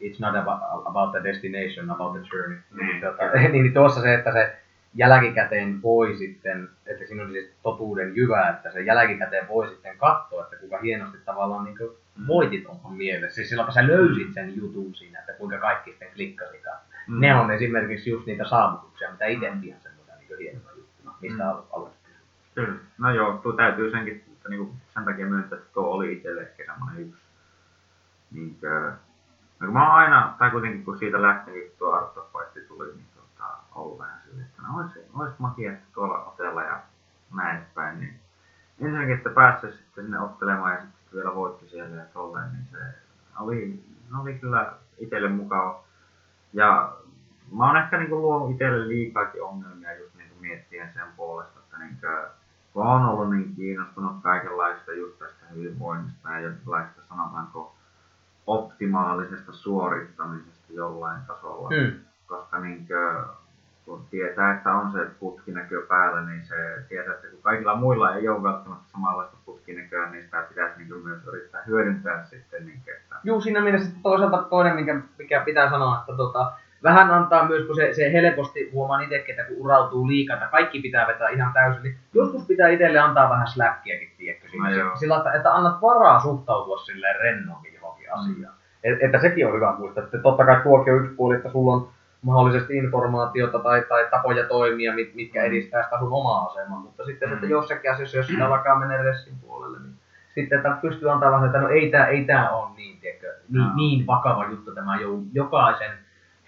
[0.00, 2.58] it's not about, about the destination, about the journey.
[2.80, 4.56] Niin, tota, niin, niin tuossa se, että se
[4.94, 10.44] jälkikäteen voi sitten, että siinä oli siis totuuden jyvä, että se jälkikäteen voi sitten katsoa,
[10.44, 12.26] että kuinka hienosti tavallaan niin mm.
[12.26, 13.34] voitit oman mielessä.
[13.34, 16.78] Siis silloin kun sä löysit sen jutun siinä, että kuinka kaikki sitten klikkasikaan.
[17.08, 17.20] Mm.
[17.20, 21.50] Ne on esimerkiksi just niitä saavutuksia, mitä itse pidän semmoinen niin hienona juttuna, mistä mm.
[21.72, 22.00] aloitit.
[22.54, 22.74] Kyllä.
[22.98, 26.42] No joo, tuo täytyy senkin, että niin kuin sen takia myöntää, että tuo oli itselle
[26.42, 27.22] ehkä semmoinen yksi.
[28.30, 28.56] Niin,
[29.60, 32.14] no, mä oon aina, tai kuitenkin kun siitä lähti, tuo Art
[32.68, 33.06] tuli, niin
[33.74, 36.80] ollut vähän silleen, että no olisi, olisi makia tuolla otella ja
[37.36, 38.00] näin päin.
[38.00, 38.20] Niin
[38.80, 42.78] ensinnäkin, että pääsee sitten sinne ottelemaan ja sitten vielä voitti siellä ja tolleen, niin se
[43.40, 43.84] oli,
[44.20, 45.84] oli kyllä itselle mukava.
[46.52, 46.96] Ja
[47.52, 52.06] mä oon ehkä niinku luonut itselle liikaakin ongelmia just niinku miettien sen puolesta, että niinku,
[52.72, 57.74] kun on ollut niin kiinnostunut kaikenlaista just tästä hyvinvoinnista ja jonkinlaista sanotaanko
[58.46, 61.70] optimaalisesta suorittamisesta jollain tasolla.
[61.70, 62.00] Mm.
[62.26, 63.26] Koska niin kuin,
[63.84, 66.56] kun tietää, että on se putkinäkö päällä, niin se
[66.88, 71.26] tietää, että kun kaikilla muilla ei ole välttämättä samanlaista putkinäköä, niin sitä pitäisi niin myös
[71.26, 72.66] yrittää hyödyntää sitten.
[72.66, 73.16] Niin, että...
[73.24, 76.52] Juu, siinä mielessä toisaalta toinen, mikä, mikä pitää sanoa, että tota,
[76.82, 80.80] vähän antaa myös, kun se, se helposti huomaa itsekin, että kun urautuu liikaa, että kaikki
[80.80, 85.32] pitää vetää ihan täysin, niin joskus pitää itselle antaa vähän släkkiäkin, tiedätkö, no, sillä, että,
[85.32, 88.54] että annat varaa suhtautua silleen rennommin johonkin asiaan.
[88.54, 88.60] Mm.
[88.84, 91.72] Et, että sekin on hyvä muistaa, että totta kai tuokin on yksi puoli, että sulla
[91.72, 91.88] on
[92.22, 97.28] mahdollisesti informaatiota tai, tai tapoja toimia, mit, mitkä edistää sitä sun omaa asemaa, mutta sitten
[97.28, 97.34] mm.
[97.34, 99.94] että jossakin asiassa, jos sitä alkaa mennä ressin puolelle, niin
[100.34, 103.64] sitten että pystyy antaa vähän, että no ei tämä ei tää ole niin, tiedätkö, niin,
[103.64, 103.74] no.
[103.76, 104.98] niin vakava juttu tämä
[105.32, 105.90] jokaisen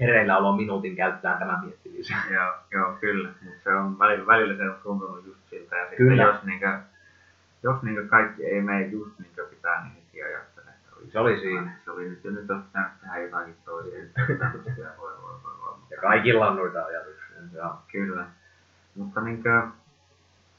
[0.00, 2.20] hereillä olo minuutin käyttää tämä miettimiseen.
[2.34, 3.28] Joo, joo, kyllä.
[3.64, 5.76] Se on välillä, välillä se on tuntunut just siltä.
[5.76, 6.22] Ja sitten kyllä.
[6.22, 6.78] jos, niinkö,
[7.62, 10.72] jos niinkö kaikki ei mene just niinkö pitää, niin heti ajattelee,
[11.12, 11.72] se oli siinä.
[11.84, 13.98] Se oli nyt, ja nyt olisi pitänyt tehdä jotakin toisia.
[15.00, 15.31] voi, voi.
[15.92, 17.36] Ja kaikilla on noita ajatuksia.
[17.52, 17.74] Joo.
[17.92, 18.26] Kyllä.
[18.94, 19.62] Mutta niinkö,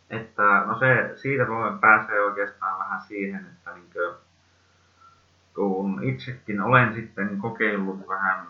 [0.10, 4.14] että no se, siitä voi pääsee oikeastaan vähän siihen, että niinkö,
[5.56, 8.48] kun itsekin olen sitten kokeillut vähän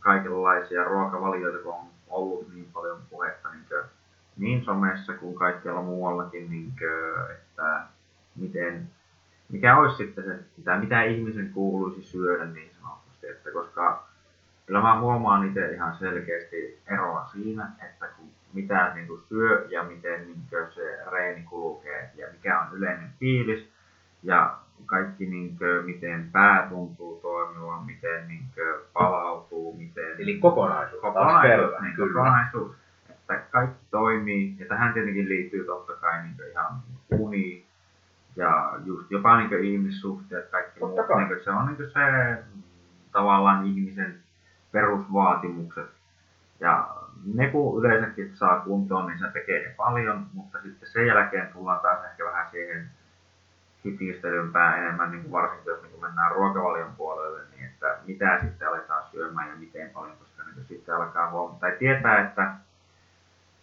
[0.00, 3.84] kaikenlaisia ruokavalioita, kun on ollut niin paljon puhetta niin, kuin,
[4.36, 7.80] niin somessa kuin kaikkialla muuallakin, niin kuin, että
[8.36, 8.90] miten,
[9.48, 14.06] mikä olisi sitten se, mitä, mitä ihmisen kuuluisi syödä niin sanotusti, että koska
[14.66, 19.82] kyllä mä huomaan itse ihan selkeästi eroa siinä, että kun mitä niin kuin syö ja
[19.82, 23.68] miten niin kuin se reeni kulkee ja mikä on yleinen fiilis
[24.22, 30.14] ja kaikki, niin kuin, miten pää tuntuu toimivan, miten niin kuin, palautuu, miten...
[30.18, 31.02] Eli kokonaisuus.
[31.02, 32.76] Kokonaisuus, niin, kokonaisuus.
[33.10, 36.72] Että kaikki toimii, ja tähän tietenkin liittyy totta kai niin kuin, ihan
[37.10, 37.64] uni
[38.36, 41.18] ja just jopa niin kuin, ihmissuhteet, kaikki totta muut.
[41.18, 42.42] Niin kuin, se on niin kuin, se
[43.12, 44.23] tavallaan ihmisen
[44.74, 45.90] perusvaatimukset.
[46.60, 46.96] Ja
[47.34, 51.80] ne kun yleensäkin saa kuntoon, niin se tekee ne paljon, mutta sitten sen jälkeen tullaan
[51.80, 52.90] taas ehkä vähän siihen
[53.84, 59.48] hifistelympää enemmän, niin varsinkin jos niin mennään ruokavalion puolelle, niin että mitä sitten aletaan syömään
[59.48, 62.54] ja miten paljon, koska niin sitten alkaa huomata, tai tietää, että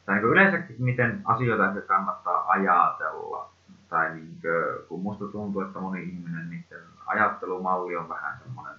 [0.05, 3.49] tai niin yleensäkin miten asioita ehkä kannattaa ajatella.
[3.89, 8.75] Tai niin kuin, kun musta tuntuu, että moni ihminen, niiden ajattelumalli on vähän semmoinen,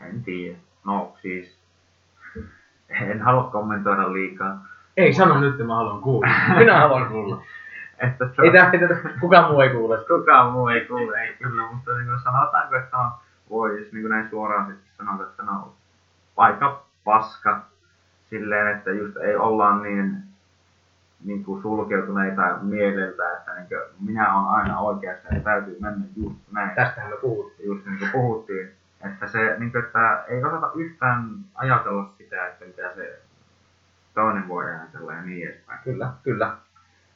[0.00, 1.58] en tiedä, no siis,
[2.90, 4.66] en halua kommentoida liikaa.
[4.96, 6.28] Ei sano nyt, mä haluan kuulla.
[6.58, 7.42] Minä haluan kuulla.
[7.98, 8.78] Että se ei tähti,
[9.20, 9.98] kukaan muu ei kuule.
[9.98, 13.10] Kukaan muu ei kuule, ei kyllä, mutta niin kuin sanotaanko, että on,
[13.50, 15.72] voi niin kuin näin suoraan sitten sanoa, että ne on
[16.36, 17.60] aika paska
[18.30, 20.16] silleen, että just ei olla niin,
[21.24, 26.36] niin kuin sulkeutuneita mieleltä, että niin kuin minä olen aina oikeassa ja täytyy mennä just
[26.52, 26.70] näin.
[26.74, 27.66] Tästähän me puhuttiin.
[27.66, 28.70] Just niin kuin puhuttiin.
[29.04, 33.22] Että se, niin kuin, että ei osata yhtään ajatella sitä, että mitä se
[34.14, 35.80] toinen voi ajatella ja niin edespäin.
[35.84, 36.56] Kyllä, kyllä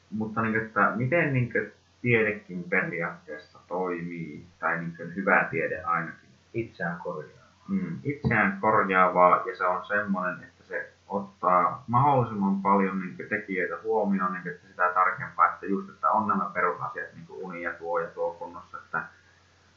[0.09, 1.71] mutta niin, että miten niin kuin,
[2.01, 6.29] tiedekin periaatteessa toimii, tai niin kuin, hyvä tiede ainakin.
[6.53, 7.45] Itseään korjaavaa.
[7.67, 13.75] Mm, itseään korjaavaa, ja se on semmoinen, että se ottaa mahdollisimman paljon niin kuin, tekijöitä
[13.83, 17.61] huomioon, niin kuin, että sitä tarkempaa, että just, että on nämä perusasiat, niin kuin uni
[17.61, 18.74] ja tuo ja tuo kunnossa,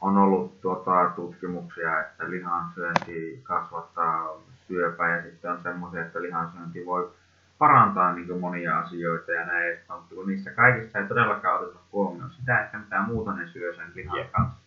[0.00, 4.28] on ollut tuota, tutkimuksia, että lihansyönti kasvattaa
[4.68, 7.10] syöpää ja sitten on semmoisia, että lihansyönti voi
[7.58, 12.60] parantaa niin monia asioita ja näin, mutta kun niissä kaikissa ei todellakaan oteta huomioon sitä,
[12.60, 14.58] että mitä muuta ne syö sen lihan kanssa.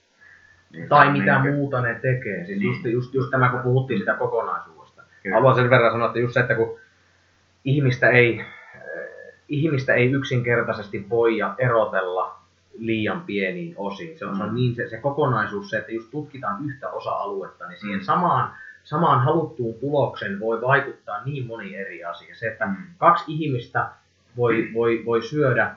[0.73, 2.45] Niin tai mitä niin, muuta ne tekee.
[2.45, 2.61] Siis niin.
[2.61, 5.01] just, just, just tämä, kun puhuttiin sitä kokonaisuudesta.
[5.23, 5.35] Kyllä.
[5.35, 6.79] Haluan sen verran sanoa, että just se, että kun
[7.65, 8.45] ihmistä ei, äh,
[9.47, 12.40] ihmistä ei yksinkertaisesti voi erotella
[12.77, 14.19] liian pieniin osiin.
[14.19, 14.37] Se on, mm.
[14.37, 18.05] se on niin se, se kokonaisuus, se, että just tutkitaan yhtä osa-aluetta, niin siihen mm.
[18.05, 18.53] samaan
[18.83, 22.35] samaan haluttuun tulokseen voi vaikuttaa niin moni eri asia.
[22.35, 22.75] Se, että mm.
[22.97, 23.89] kaksi ihmistä
[24.37, 25.75] voi, voi, voi syödä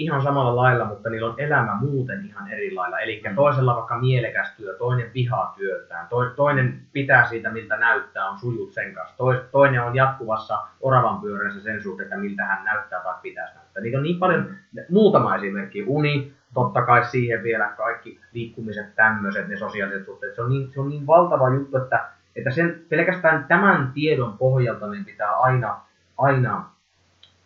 [0.00, 2.98] ihan samalla lailla, mutta niillä on elämä muuten ihan eri lailla.
[2.98, 3.34] Eli mm.
[3.34, 8.94] toisella vaikka mielekäs työ, toinen vihaa työtään, toinen pitää siitä, miltä näyttää, on sujut sen
[8.94, 9.16] kanssa.
[9.50, 13.82] Toinen on jatkuvassa oravan pyörässä sen suhteen, että miltä hän näyttää tai pitäisi näyttää.
[13.82, 14.50] Niitä on niin paljon,
[14.90, 20.34] muutama esimerkki, uni, totta kai siihen vielä kaikki liikkumiset, tämmöiset, ne sosiaaliset suhteet.
[20.34, 24.86] Se on niin, se on niin valtava juttu, että että sen, pelkästään tämän tiedon pohjalta
[24.86, 25.80] niin pitää aina,
[26.18, 26.70] aina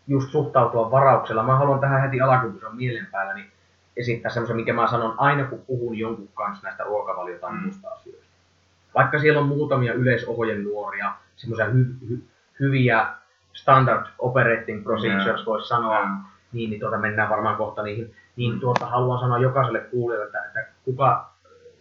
[0.07, 1.43] just suhtautua varauksella.
[1.43, 3.47] Mä haluan tähän heti alkuun, kun se on mielen päällä, niin
[3.97, 7.71] esittää semmoisen, mikä mä sanon aina, kun puhun jonkun kanssa näistä ruokavaliota mm.
[7.93, 8.25] asioista.
[8.95, 12.25] Vaikka siellä on muutamia yleisohjenuoria, semmoisia hy, hy,
[12.61, 13.07] hyviä
[13.53, 15.47] standard operating procedures, mm.
[15.47, 16.17] voisi sanoa, mm.
[16.53, 18.61] niin, niin tuota, mennään varmaan kohta niihin, niin Mm.
[18.61, 21.31] tuota, haluan sanoa jokaiselle kuulijalle, että, että kuka,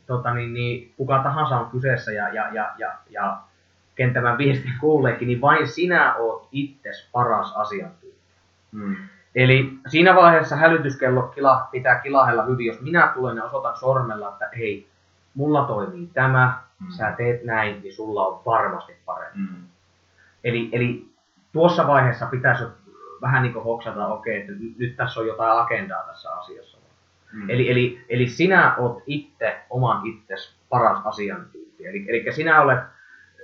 [0.08, 3.38] tota, niin, niin, kuka tahansa on kyseessä ja, ja, ja, ja, ja
[3.96, 8.03] ken tämän viestin kuuleekin, niin vain sinä oot itses paras asiantuntija.
[8.74, 8.96] Mm.
[9.36, 14.50] Eli siinä vaiheessa hälytyskello kila, pitää kilahella hyvin, jos minä tulen ja osoitan sormella, että
[14.58, 14.88] hei,
[15.34, 16.92] mulla toimii tämä, Mm.
[16.92, 19.38] sä teet näin, niin sulla on varmasti parempi.
[19.40, 19.64] Mm.
[20.44, 21.06] Eli, eli
[21.52, 22.64] tuossa vaiheessa pitäisi
[23.22, 26.78] vähän niin kuin hoksata, okei, että nyt, nyt tässä on jotain agendaa tässä asiassa.
[27.34, 27.50] Mm.
[27.50, 31.90] Eli, eli, eli sinä oot itse oman itsesi paras asiantuntija.
[31.90, 32.80] Eli, eli sinä olet,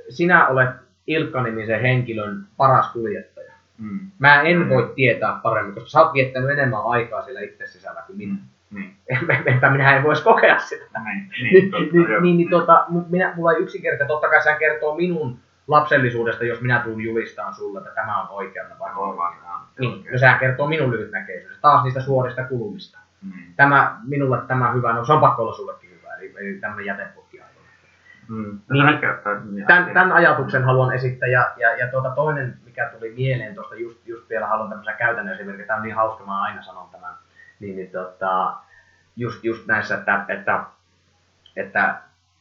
[0.09, 0.69] sinä olet
[1.07, 3.38] Ilkka-nimisen henkilön paras kuljettaja.
[3.79, 3.99] Mm.
[4.19, 8.17] Mä en voi tietää paremmin, koska sä oot viettänyt enemmän aikaa siellä itse sisällä kuin
[8.17, 8.35] minä.
[8.71, 8.95] Niin.
[9.55, 10.85] Että minä en voisi kokea sitä.
[11.03, 14.59] Niin, Niin, niin, totta, niin, niin, niin tota, minä, mulla ei yksinkertaisesti, totta kai sehän
[14.59, 19.17] kertoo minun lapsellisuudesta, jos minä tulen julistaan sulle, että tämä on oikeana vai on,
[19.79, 20.13] Niin, oikein.
[20.13, 22.99] no sehän kertoo minun lyhytnäköisyydestä, taas niistä suorista kulumista.
[23.21, 23.31] Mm.
[23.55, 27.07] Tämä, minulle tämä hyvä, no se on pakko olla sullekin hyvä, eli, eli tämmöinen.
[28.29, 28.59] Mm.
[28.69, 32.89] Niin, Niin, niin, niin, Tämän, tämän ajatuksen haluan esittää, ja, ja, ja tuota toinen, mikä
[32.97, 36.43] tuli mieleen tuosta, just, just vielä haluan tämmöisen käytännön esimerkin, tämä on niin hauska, mä
[36.43, 37.13] aina sanon tämän,
[37.59, 38.55] niin, niin tota,
[39.15, 40.63] just, just näissä, että, että,
[41.55, 41.95] että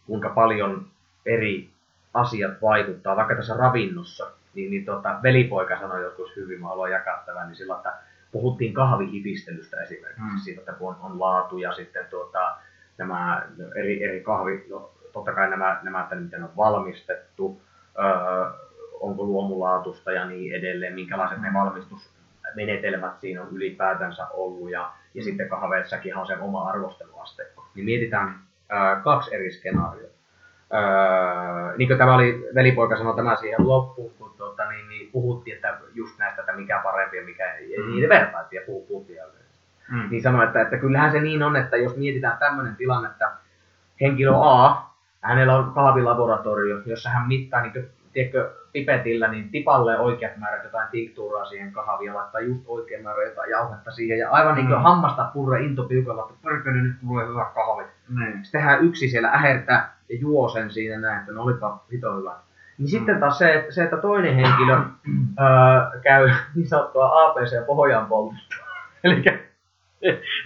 [0.07, 0.86] kuinka paljon
[1.26, 1.70] eri
[2.14, 7.22] asiat vaikuttaa, vaikka tässä ravinnossa, niin, niin tota, velipoika sanoi joskus hyvin, mä haluan jakaa
[7.26, 7.93] tämän, niin silloin, että
[8.32, 10.39] puhuttiin kahvihifistelystä esimerkiksi, mm.
[10.39, 12.57] siitä, että kun on, on laatu ja sitten tuota,
[12.99, 13.43] nämä
[13.74, 17.61] eri, eri kahvi, no, totta kai nämä, nämä, että miten on valmistettu,
[17.98, 18.50] öö,
[19.00, 25.48] onko luomulaatusta ja niin edelleen, minkälaiset ne valmistusmenetelmät siinä on ylipäätänsä ollut ja, ja sitten
[25.48, 27.66] kahveissakin on se oma arvosteluasteikko.
[27.74, 28.34] Niin mietitään
[29.04, 30.18] kaksi eri skenaariota.
[30.74, 35.54] Öö, niin kuin tämä oli, velipoika sanoi tämä siihen loppuun, kun tuota, niin, niin puhuttiin,
[35.56, 37.84] että just näistä, että mikä parempi ja mikä ei, Mm.
[37.84, 37.90] mm.
[37.90, 39.18] niitä vertailtiin ja puhu- puhuttiin
[39.90, 40.09] Mm.
[40.11, 43.30] niin sanoi, että, että kyllähän se niin on, että jos mietitään tämmöinen tilanne, että
[44.00, 44.88] henkilö A,
[45.29, 51.45] hänellä on kahvilaboratorio, jossa hän mittaa niin tiedätkö, pipetillä niin tipalle oikeat määrät jotain tinktuuraa
[51.45, 54.83] siihen kahviin ja laittaa just oikein määrä jotain jauhetta siihen ja aivan niin kuin Mm.
[54.83, 57.83] hammasta purre into piukalla, että pörkönen nyt tulee hyvä kahvi.
[58.18, 58.33] Niin.
[58.45, 62.33] Sitten tehdään yksi siellä ähertää ja juo sen siinä näin, että no olipa hito hyvä.
[62.79, 63.20] Niin sitten Mm.
[63.20, 64.76] taas se, että, se, että toinen henkilö
[65.41, 68.55] öö, käy niin sanottua APC pohjan poltusta.
[69.05, 69.22] Eli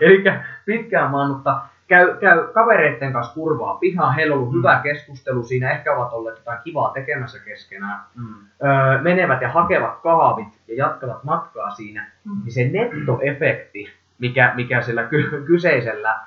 [0.00, 0.24] Eli
[0.66, 1.60] pitkään maannutta
[1.92, 4.58] käy, käy kavereiden kanssa kurvaa pihaa, heillä on ollut Mm.
[4.58, 8.34] hyvä keskustelu siinä, ehkä ovat olleet jotain kivaa tekemässä keskenään, Mm.
[8.64, 12.10] öö, menevät ja hakevat kahvit ja jatkavat matkaa siinä,
[12.44, 13.88] niin se nettoefekti,
[14.18, 16.20] mikä, mikä sillä ky- kyseisellä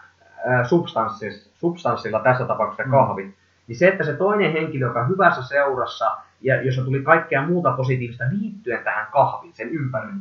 [0.47, 2.91] öö, substanssilla, substanssilla, tässä tapauksessa Mm.
[2.91, 3.33] kahvi,
[3.67, 8.23] niin se, että se toinen henkilö, joka hyvässä seurassa ja jossa tuli kaikkea muuta positiivista
[8.31, 10.13] liittyen tähän kahviin, sen ympärille,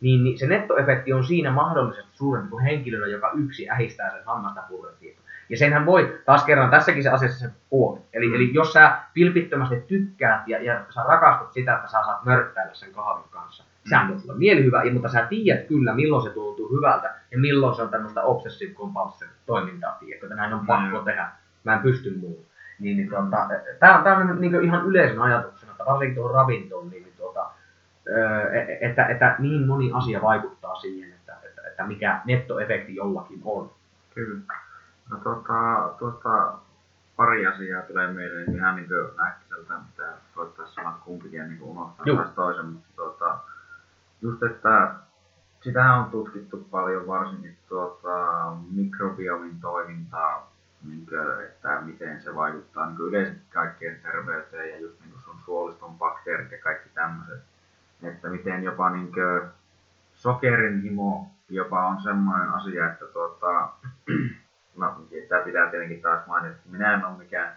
[0.00, 4.62] niin, niin se nettoefekti on siinä mahdollisesti suurempi kuin henkilöllä, joka yksi ähistää sen hammasta
[5.00, 5.20] siitä.
[5.48, 8.00] Ja senhän voi, taas kerran, tässäkin se asiassa se puoli.
[8.12, 8.34] Eli, Mm.
[8.34, 12.92] eli jos sä vilpittömästi tykkäät ja, ja sä rakastut sitä, että sä saat mörttäillä sen
[12.92, 17.38] kahvin kanssa, sehän on sulle mielihyvä, mutta sä tiedät kyllä, milloin se tuntuu hyvältä ja
[17.38, 21.04] milloin se on tämmöistä obsessive compulsive toimintaa, tiedätkö, että näin on pakko Mm.
[21.04, 21.28] tehdä,
[21.64, 22.44] mä en pysty muuhun.
[22.80, 23.48] Niin, niin tuota,
[23.80, 27.50] tämä on, tää on niin ihan yleisen ajatuksena, että varsinkin tuohon ravintoon, niin, niin tuota,
[28.80, 33.70] että, että niin moni asia vaikuttaa siihen, että, että, että mikä nettoefekti jollakin on.
[34.14, 34.40] Kyllä.
[35.10, 36.58] No tuota, tuosta
[37.16, 41.70] pari asiaa tulee mieleen niin ihan niin kuin äkkiseltä, mitä koittaisi sanoa kumpikin niin kuin
[41.70, 42.16] unohtaa Juu.
[42.16, 43.38] taas toisen, mutta tuota,
[44.22, 44.94] just että
[45.60, 48.08] sitä on tutkittu paljon varsinkin tuota,
[48.70, 50.50] mikrobiomin toimintaa,
[50.88, 55.36] niin kuin, että miten se vaikuttaa niin yleisesti kaikkien terveyteen ja just niin kuin sun
[55.44, 57.47] suoliston bakteerit ja kaikki tämmöiset.
[58.02, 59.12] Että miten jopa niin
[60.14, 63.68] sokerin himo jopa on semmoinen asia, että tuota,
[64.78, 64.96] no,
[65.28, 67.52] tämä pitää tietenkin taas mainita, että minä en ole mikään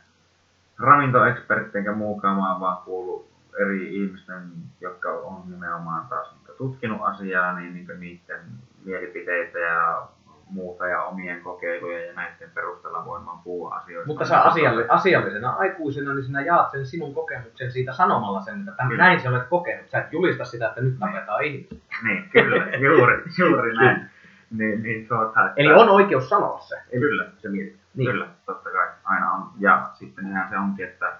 [0.79, 7.59] ravintoekspertti enkä muukaan, mä vaan kuullut eri ihmisten, jotka on nimenomaan taas niin tutkinut asiaa,
[7.59, 8.41] niin, niin niiden
[8.85, 10.07] mielipiteitä ja
[10.51, 14.07] muuta ja omien kokeilujen ja näiden perusteella voin vaan puhua asioista.
[14.07, 18.71] Mutta sä asialli, asiallisena aikuisena, niin sinä jaat sen sinun kokemuksen siitä sanomalla sen, että
[18.71, 19.03] tämän, Kyllä.
[19.03, 19.89] näin sä olet kokenut.
[19.89, 21.79] Sä et julista sitä, että nyt tapetaan ihmisiä.
[22.03, 24.09] Niin, kyllä, juuri, juuri näin.
[24.57, 26.75] Niin, niin tuota, että, Eli on oikeus sanoa se.
[26.91, 27.77] Kyllä, Se mielipide.
[27.77, 27.81] niin.
[27.95, 28.11] Niin.
[28.11, 29.49] kyllä, totta kai, aina on.
[29.59, 31.13] Ja sitten ihan se onkin, että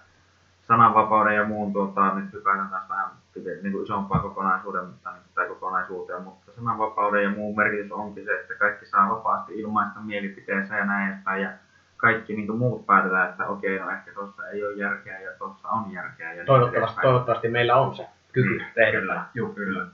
[0.72, 6.22] sananvapauden ja muun tuota, nyt hypätään taas vähän niin kuin isompaa kokonaisuuden, tai, tai kokonaisuuteen,
[6.22, 11.12] mutta sananvapauden ja muun merkitys onkin se, että kaikki saa vapaasti ilmaista mielipiteensä ja näin
[11.12, 11.42] edespäin.
[11.42, 11.50] Ja
[11.98, 15.70] kaikki niin kuin muut päätetään, että okei, no ehkä tuossa ei ole järkeä ja tuossa
[15.70, 16.30] on järkeä.
[16.30, 17.08] Ja niin Toivottavasti, edespäin.
[17.08, 19.88] toivottavasti meillä on se kyky Niin, tehdä Kyllä, juu, kyllä.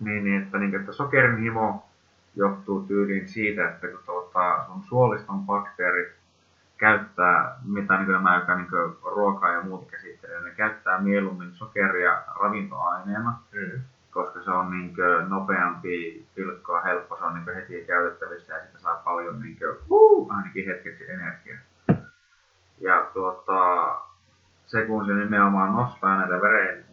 [0.00, 1.86] Niin, niin että, niin, että sokerin himo
[2.36, 6.17] johtuu tyyliin siitä, että kun tuota, sun suoliston bakteerit
[6.78, 8.68] käyttää, mitä niin nämä, joka niin
[9.14, 13.80] ruokaa ja muuta käsittelee, ne käyttää mieluummin sokeria ravintoaineena, mm.
[14.10, 14.94] koska se on niin
[15.28, 20.36] nopeampi, pilkkoa, helppo, se on niin heti käytettävissä ja sitä saa paljon niin kuin, uh,
[20.36, 21.58] ainakin hetkeksi energiaa.
[22.80, 23.94] Ja tuota,
[24.66, 26.84] se kun se nimenomaan nostaa näitä veren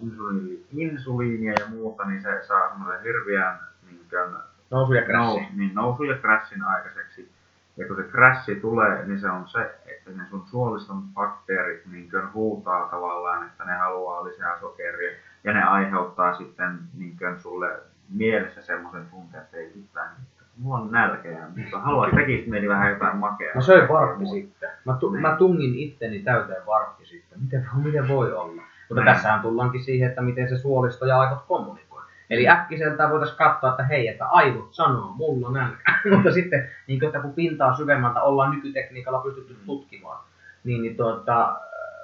[0.71, 6.03] insuliinia ja muuta, niin se saa semmoisen hirveän niin kuin, nousu ja Nous, niin nousu
[6.03, 7.34] ja crashin aikaiseksi.
[7.78, 12.09] Ja kun se crashi tulee, niin se on se, että ne sun suoliston bakteerit niin
[12.34, 15.17] huutaa tavallaan, että ne haluaa lisää sokeria.
[15.43, 20.09] Ja ne aiheuttaa sitten niin sulle mielessä semmoisen tunteen, että ei mitään
[20.57, 23.51] mulla on nälkeä, mutta haluan tekis mieli vähän jotain makea.
[23.55, 24.69] Mä söin varppi sitten.
[24.86, 25.21] Mä, tu- niin.
[25.21, 27.41] mä tungin itteni täyteen varppi sitten.
[27.41, 28.61] Miten, miten voi olla?
[28.89, 29.13] Mutta niin.
[29.13, 31.84] tässähän tullaankin siihen, että miten se suolisto ja aivot kommunikoi.
[32.30, 35.93] Eli äkkiseltään voitaisiin katsoa, että hei, että aivot sanoo, mulla on nälkä.
[36.15, 39.65] Mutta sitten, niin kuin, että kun pintaa syvemmältä ollaan nykytekniikalla pystytty mm.
[39.65, 40.23] tutkimaan,
[40.63, 41.61] niin, niin tuota,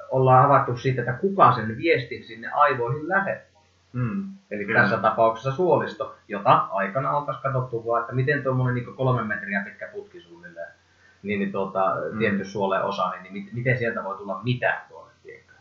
[0.09, 3.61] ollaan havaittu siitä, että kuka sen viestin sinne aivoihin lähettää.
[3.93, 4.23] Mm.
[4.51, 4.81] Eli Kyllä.
[4.81, 9.87] tässä tapauksessa suolisto, jota aikana oltaisiin katsottu vaan, että miten tuommoinen niin kolme metriä pitkä
[9.93, 10.71] putki suunnilleen,
[11.23, 12.19] niin, niin tuota, mm.
[12.19, 15.11] tietty suolen osa, niin, niin miten sieltä voi tulla mitään tuonne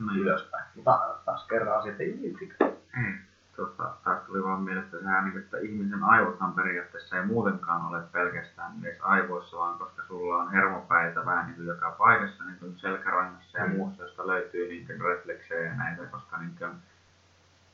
[0.00, 0.18] mm.
[0.18, 0.64] ylöspäin.
[0.74, 2.72] Mutta taas kerran asiat ei yksikään.
[2.96, 3.18] Mm.
[3.56, 8.72] Tuosta taas tuli vaan mielestä sehän, niin, että ihmisen aivothan periaatteessa ei muutenkaan ole pelkästään
[8.82, 13.58] edes aivoissa, vaan koska sulla on hermopäitä vähän niin kuin joka paikassa, niin kuin selkärangassa
[13.58, 13.76] ja mm.
[13.76, 16.70] muussa, josta löytyy niin refleksejä ja näitä, koska niin kuin,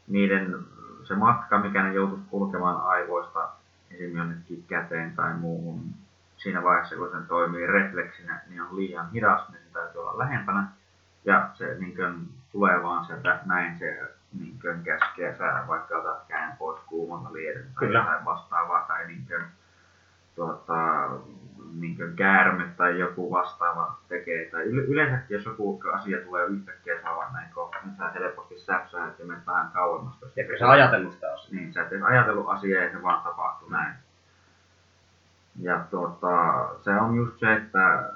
[0.08, 0.56] niiden
[1.04, 3.48] se matka, mikä ne joutuisi kulkemaan aivoista
[3.90, 5.94] esimerkiksi jonnekin käteen tai muuhun,
[6.36, 10.68] siinä vaiheessa kun sen toimii refleksinä, niin on liian hidas, niin se täytyy olla lähempänä.
[11.24, 16.26] Ja se niin kuin, tulee vaan sieltä näin se niin kuin, käskee sä vaikka otat
[16.28, 17.98] käen pois kuumalta liedyn tai Kyllä.
[17.98, 19.44] jotain vastaavaa tai niin kuin,
[20.34, 21.08] tuota,
[21.80, 24.50] niin kuin käärme tai joku vastaava tekee.
[24.50, 29.24] Tai yleensäkin jos joku asia tulee yhtäkkiä saavan näin kohta, niin sä helposti säpsää, että
[29.24, 30.24] menet vähän kauemmas.
[30.36, 31.60] Eikö sä ajatellut sitä asiaa?
[31.60, 33.94] Niin, sä et edes ajatellut asiaa ja se vaan tapahtuu näin.
[35.60, 36.28] Ja tuota,
[36.84, 38.10] se on just se, että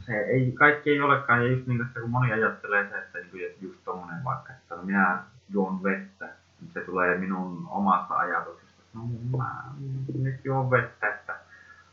[0.00, 3.56] se ei, kaikki ei olekaan, ja just niin, että kun moni ajattelee se, että niin
[3.60, 5.18] just tommonen vaikka, että minä
[5.54, 6.28] juon vettä,
[6.74, 9.02] se tulee minun omasta ajatuksesta, no
[9.38, 9.62] mä
[10.22, 11.36] nyt juon vettä, että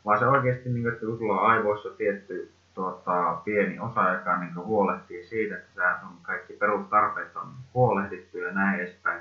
[0.04, 4.36] vaan se oikeasti, niin kuin, että kun sulla on aivoissa tietty tuota, pieni osa, joka
[4.36, 9.20] niin huolehtii siitä, että sä sun kaikki perustarpeet on huolehdittu ja näin edespäin.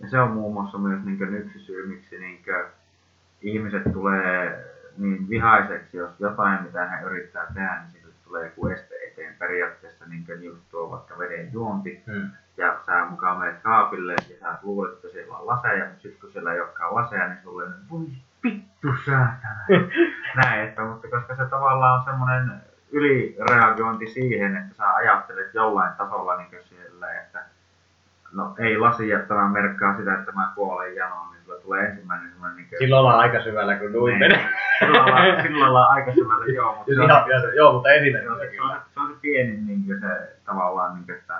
[0.00, 2.64] Ja se on muun muassa myös niin kuin, yksi syy, miksi niin kuin,
[3.42, 4.64] ihmiset tulee
[4.98, 9.38] niin vihaiseksi, jos jotain, mitä he yrittää tehdä, niin tulee joku este eteen.
[9.38, 12.30] Periaatteessa niin just tuo vaikka veden juonti, hmm.
[12.56, 16.32] ja sä mukaan menet kaapille ja sä luulet, että siellä on laseja, mutta sitten kun
[16.32, 18.06] siellä ei olekaan laseja, niin sulle voi
[18.44, 19.66] vittu säätänä.
[20.44, 22.62] Näin, että, mutta koska se tavallaan on semmoinen
[22.92, 27.44] ylireagointi siihen, että sä ajattelet jollain tasolla niin siellä, että
[28.32, 32.56] no ei lasi jättävää merkkaa sitä, että mä kuolen janoon, niin sulla tulee ensimmäinen semmoinen...
[32.56, 34.48] Niin kuin, silloin ollaan aika syvällä, kun nuin menee.
[34.78, 36.74] Silloin ollaan, silloin ollaan aika syvällä, joo.
[36.76, 40.00] Mutta se on, ihan, joo, mutta esimerkiksi se, on, se on se pieni niin kuin
[40.00, 41.34] se tavallaan, niin kuin, että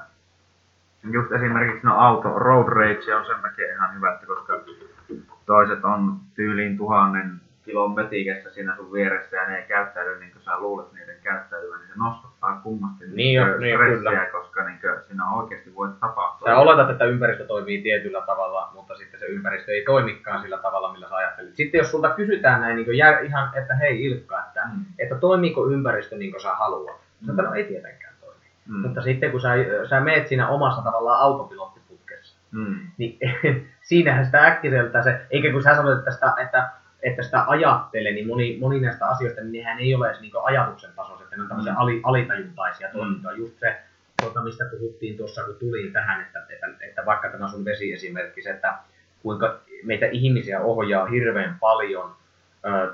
[1.10, 4.60] just esimerkiksi no auto, road rage on sen takia ihan hyvä, että koska
[5.46, 10.42] toiset on tyyliin tuhannen kilon mötikässä siinä sun vieressä ja ne ei käyttäydy niin kuin
[10.42, 14.26] sä luulet niiden käyttäytyvän, niin se nostattaa kummasti niin jo, niin, stressiä, kyllä.
[14.26, 16.48] koska niin kuin, siinä oikeasti voi tapahtua.
[16.48, 20.92] Sä oletat, että ympäristö toimii tietyllä tavalla, mutta sitten se ympäristö ei toimikaan sillä tavalla,
[20.92, 21.56] millä sä ajattelit.
[21.56, 24.84] Sitten jos sulta kysytään näin niin kuin jär, ihan, että hei Ilkka, että, mm.
[24.98, 27.36] että toimiiko ympäristö niin kuin sä haluat, mm.
[27.36, 28.46] sä no ei tietenkään toimi.
[28.68, 28.76] Mm.
[28.76, 29.48] Mutta sitten kun sä,
[29.88, 32.78] sä meet siinä omassa tavallaan autopilottiputkessa, mm.
[32.98, 33.18] niin
[33.88, 36.68] siinähän sitä äkkiseltä se, eikä kun sä sanoit, että sitä, että,
[37.02, 40.90] että sitä ajattelee, niin moni, moni näistä asioista, niin nehän ei ole edes niin ajatuksen
[40.96, 41.78] tasoisia, että ne on tämmöisiä mm.
[41.78, 42.92] ali, alitajuntaisia mm.
[42.92, 43.36] toimintoja.
[43.36, 43.76] Just se,
[44.20, 48.50] tuota, mistä puhuttiin tuossa, kun tuli tähän, että, että, että vaikka tämä sun vesiesimerkki, se,
[48.50, 48.74] että
[49.22, 52.14] kuinka meitä ihmisiä ohjaa hirveän paljon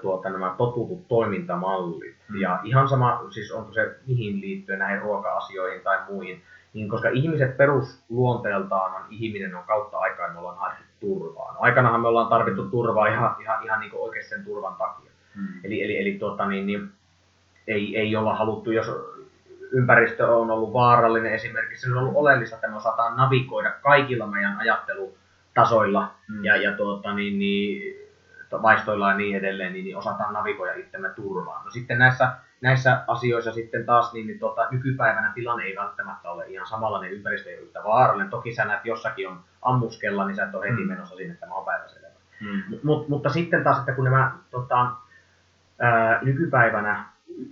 [0.03, 2.17] tuota, nämä totutut toimintamallit.
[2.29, 2.41] Mm.
[2.41, 6.43] Ja ihan sama, siis onko se mihin liittyen näihin ruoka-asioihin tai muihin,
[6.75, 10.59] niin koska ihmiset perusluonteeltaan on, ihminen on kautta aikaa, me ollaan
[10.99, 11.53] haettu turvaa.
[11.53, 15.11] No, aikanahan me ollaan tarvittu turvaa ihan, ihan, ihan niin oikeasti sen turvan takia.
[15.35, 15.61] Hmm.
[15.65, 16.93] Eli, eli, eli tuota, niin, niin,
[17.67, 18.91] ei, ei olla haluttu, jos
[19.73, 24.59] ympäristö on ollut vaarallinen esimerkiksi, se on ollut oleellista, että me osataan navigoida kaikilla meidän
[24.59, 26.45] ajattelutasoilla hmm.
[26.45, 27.95] ja, ja tuota, niin, niin,
[28.63, 31.65] vaistoilla ja niin edelleen, niin, niin osataan navigoida itsemme turvaan.
[31.65, 32.29] No sitten näissä
[32.61, 37.51] näissä asioissa sitten taas niin, niin tota, nykypäivänä tilanne ei välttämättä ole ihan samanlainen, ympäristö
[37.51, 38.31] yhtä vaarallinen.
[38.31, 40.89] Toki sä näet jossakin on ammuskella, niin sä et ole heti mm.
[40.89, 42.09] menossa sinne, tämä on päiväselvä.
[42.41, 42.63] Mm.
[42.83, 44.91] Mut, mutta sitten taas, että kun nämä tota,
[45.79, 47.05] ää, nykypäivänä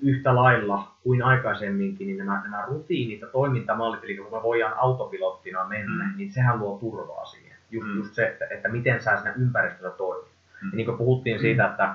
[0.03, 5.65] yhtä lailla kuin aikaisemminkin, niin nämä, nämä rutiinit ja toimintamallit, eli kun me voidaan autopilottina
[5.65, 6.17] mennä, mm.
[6.17, 7.57] niin sehän luo turvaa siihen.
[7.71, 7.97] Just, mm.
[7.97, 10.33] just se, että, että miten sä siinä ympäristössä toimit.
[10.63, 10.71] Mm.
[10.71, 11.95] Ja niin kuin puhuttiin siitä, että,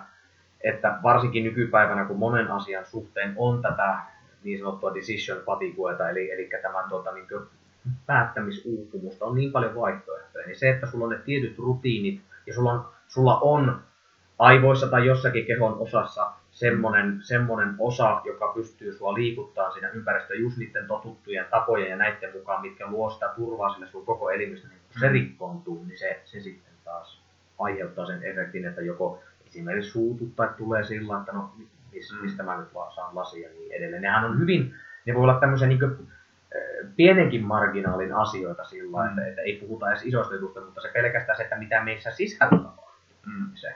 [0.64, 3.98] että varsinkin nykypäivänä, kun monen asian suhteen on tätä
[4.44, 7.28] niin sanottua decision fatigueta, eli, eli tämä tuota, niin
[8.06, 12.72] päättämisuupumusta, on niin paljon vaihtoehtoja, niin se, että sulla on ne tietyt rutiinit ja sulla
[12.72, 13.82] on, sulla on
[14.40, 20.58] aivoissa tai jossakin kehon osassa semmoinen, semmoinen osa, joka pystyy sua liikuttaa siinä ympäristössä just
[20.58, 24.80] niiden totuttujen tapojen ja näiden mukaan, mitkä luo sitä turvaa sille sun koko elimistä, niin
[24.92, 25.14] kun se mm.
[25.14, 27.22] rikkoontuu, niin se, se sitten taas
[27.60, 29.20] aiheuttaa sen efektin, että joko
[29.52, 30.00] esimerkiksi
[30.36, 32.22] tai tulee sillä, että no mm.
[32.22, 34.02] mistä mä nyt vaan saan lasia ja niin edelleen.
[34.02, 34.76] Nehän on hyvin,
[35.06, 36.08] ne voi olla tämmöisiä niin kuin,
[36.96, 39.10] pienenkin marginaalin asioita sillä mm.
[39.10, 42.58] että, että ei puhuta edes isoista jutusta, mutta se pelkästään se, että mitä meissä sisällä
[42.58, 42.90] tapahtuu.
[43.26, 43.52] Mm.
[43.54, 43.76] Se.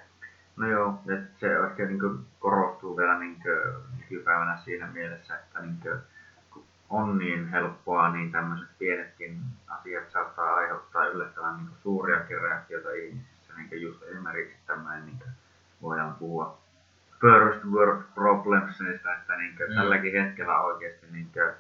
[0.56, 3.58] No joo, että se ehkä niin kuin korostuu vielä niin kuin
[4.00, 6.00] nykypäivänä siinä mielessä, että niin kuin,
[6.90, 13.54] on niin helppoa, niin tämmöiset pienetkin asiat saattaa aiheuttaa yllättävän niin suuriakin reaktioita ihmisissä.
[13.58, 15.30] Niin kuin just esimerkiksi tämmöinen, niin kuin
[15.86, 16.58] voidaan puhua
[17.22, 19.76] first world problemsista, että niin kuin mm.
[19.76, 21.52] tälläkin hetkellä oikeasti niin kuin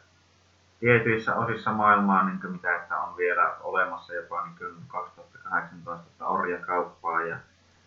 [0.79, 7.21] tietyissä osissa maailmaa, niin kuin mitä että on vielä olemassa jopa niin kuin 2018 orjakauppaa
[7.21, 7.37] ja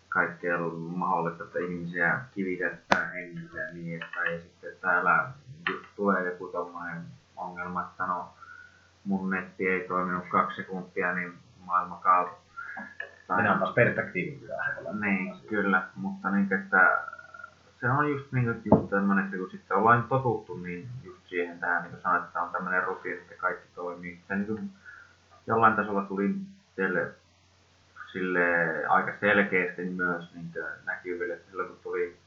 [0.09, 0.57] kaikkea
[0.95, 5.29] mahdollista, että ihmisiä kivitetään hengissä niin, että ja sitten täällä
[5.95, 7.01] tulee joku tommoinen
[7.37, 8.33] ongelma, että no
[9.03, 11.33] mun netti ei toiminut kaksi sekuntia, niin
[11.65, 12.31] maailma kaatu.
[13.35, 14.47] Minä on taas perspektiivi
[14.99, 17.03] Niin, kyllä, mutta niin, että
[17.79, 21.59] se on just, niin kuin, just tämmöinen, että kun sitten ollaan totuttu niin just siihen
[21.59, 24.19] tähän, niin kuin sanoit, että on tämmöinen rutiini, että kaikki toimii.
[24.27, 24.69] Se niin kuin,
[25.47, 26.35] jollain tasolla tuli
[26.75, 27.11] teille
[28.11, 28.45] sille
[28.87, 30.51] aika selkeästi myös niin
[30.85, 32.17] näkyville, että silloin kun tuli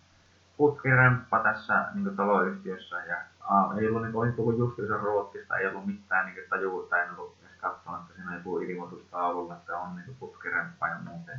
[0.56, 2.96] putkiremppa tässä niin taloyhtiössä.
[2.96, 7.10] Ja aa, ei ollut, niin oli tullut justiinsa Ruotsista, ei ollut mitään niin tajuutta, en
[7.10, 11.38] ollut katsonut, että siinä on joku ilmoitustaululla, että on niin putkiremppa ja muuten.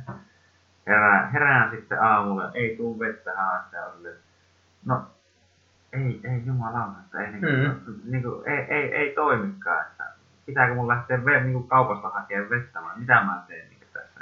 [0.86, 4.08] Herään, herään sitten aamulla, ei tuu vettä haasta ja oli,
[4.84, 5.06] no
[5.92, 8.00] ei, ei jumalauta, että ei, niin kuin, mm.
[8.04, 10.04] niin kuin, ei, ei, ei toimikaan, että
[10.46, 14.20] pitääkö mun lähteä ve, niin kuin kaupasta hakemaan vettä vai mitä mä teen niin tässä.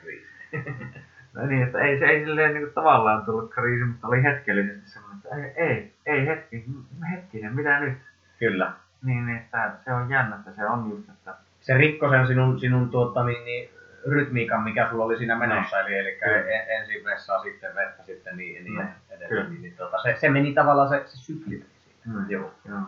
[0.00, 0.26] kriisi.
[1.34, 4.90] no niin, että ei se ei silleen niin kuin, tavallaan tullut kriisi, mutta oli hetkellisesti
[4.90, 6.64] semmoinen, että ei, ei, ei hetki,
[7.10, 7.98] hetkinen, mitä nyt?
[8.38, 8.72] Kyllä.
[9.02, 11.34] Niin, että se on jännä, että se on just, että...
[11.64, 13.70] Se rikkoi sen sinun, sinun tuota, niin, niin,
[14.06, 18.64] rytmiikan, mikä sulla oli siinä menossa, eli, eli en, ensin vessaa, sitten vettä, sitten niin,
[18.64, 19.50] niin edelleen.
[19.50, 22.20] Niin, niin, tuota, se, se, meni tavallaan se, se sykli meni siinä.
[22.20, 22.54] Mm, joo.
[22.68, 22.80] joo.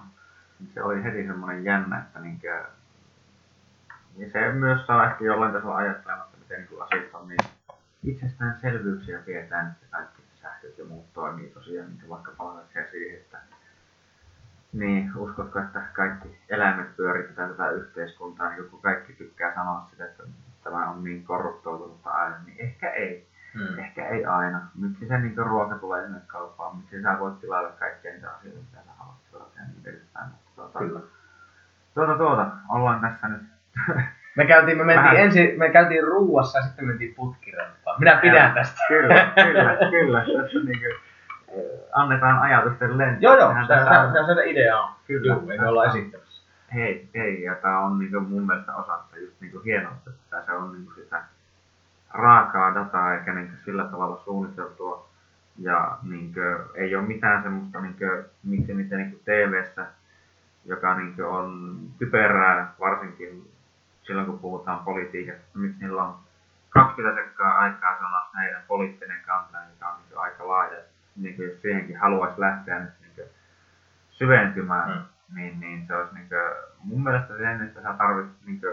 [0.75, 2.65] Se oli heti semmoinen jännä, että niinkö,
[4.17, 7.39] niin se myös saa ehkä jollain tasolla ajattelemaan, että miten niin asiat on niin
[8.05, 13.39] itsestäänselvyyksiä pidetään, että kaikki sähköt ja muut toimii tosiaan, niin vaikka palvelee siihen, että
[14.79, 20.23] niin, uskotko, että kaikki eläimet pyörittää tätä yhteiskuntaa, niin kun kaikki tykkää sanoa sitä, että
[20.65, 23.29] tämä on niin korruptoitunutta aina, niin ehkä ei.
[23.55, 23.79] Hmm.
[23.79, 24.61] Ehkä ei aina.
[24.75, 28.83] Miksi se niin ruoka tulee sinne kauppaan, miksi sä voit tilailla kaikkea niitä asioita, mitä
[28.87, 30.31] sä haluat tilata ja niin edespäin.
[30.57, 31.01] Tuota, Kyllä.
[31.95, 33.43] Tuota, tuota, ollaan tässä nyt
[34.37, 38.01] me käytiin, me mentiin ensin, me käytiin ruuassa ja sitten me mentiin putkirempaan.
[38.01, 38.81] Minä pidän tästä.
[38.89, 40.21] Kyllä, kyllä, kyllä.
[40.21, 41.06] Tässä niin kuin,
[41.93, 43.21] annetaan ajatusten lentoa.
[43.21, 44.91] Joo, joo, se, se, se, se idea on.
[45.07, 45.33] Kyllä.
[45.33, 46.43] Joo, me ollaan esittämässä.
[46.75, 50.53] Hei, hei, ja tämä on niin kuin mun mielestä osassa just niin hienoa, että se
[50.53, 51.23] on niin sitä
[52.11, 55.09] raakaa dataa eikä niin sillä tavalla suunniteltua.
[55.59, 59.87] Ja niin kuin, ei ole mitään semmoista, niin kuin, miksi miten niin TV-ssä,
[60.65, 63.51] joka niin kuin, on typerää, varsinkin
[64.03, 66.15] silloin kun puhutaan politiikasta, miksi niillä on
[66.71, 70.79] 20 sekkaa aikaa sanoa heidän poliittinen kanta, mikä on niin aika laaja.
[71.17, 73.29] Niin kuin jos siihenkin haluaisi lähteä nyt niin
[74.11, 75.37] syventymään, mm.
[75.37, 76.41] niin, niin se olisi niin kuin,
[76.85, 78.73] mun mielestä sen, että sä tarvitset niin kuin,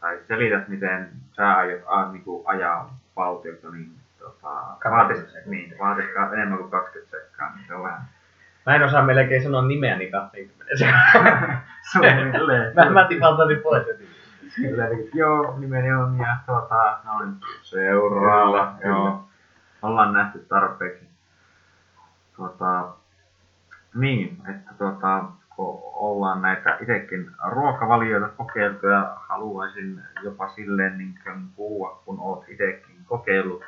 [0.00, 4.50] tai selität, miten sä aiot a, niin kuin, ajaa valtiota, niin tota,
[4.90, 8.02] vaatis, niin, vaatis enemmän kuin 20 sekkaa, niin se on vähän
[8.66, 11.60] Mä en osaa melkein sanoa nimeä, niin 20 sekkaa.
[11.92, 12.72] Suunnilleen.
[12.76, 13.86] mä, mä tipaltaisin pois.
[14.56, 14.84] Kyllä,
[15.14, 19.28] joo, nimeni on ja tuota, noin seuraava, joo.
[19.82, 21.11] Ollaan nähty tarpeeksi.
[22.36, 22.94] Tuota,
[23.94, 25.24] niin, että tuota,
[25.56, 31.14] kun ollaan näitä itsekin ruokavalioita kokeiltu ja haluaisin jopa silleen niin
[31.56, 33.64] puhua, kun oot itsekin kokeillut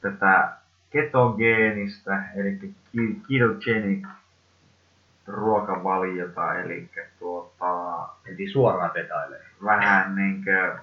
[0.00, 0.52] tätä
[0.90, 2.58] ketogeenistä, eli
[3.28, 4.06] ketogenic
[5.26, 8.08] ruokavaliota, eli tuota...
[8.26, 9.44] Eli suoraan detailee.
[9.64, 10.78] Vähän niinkö...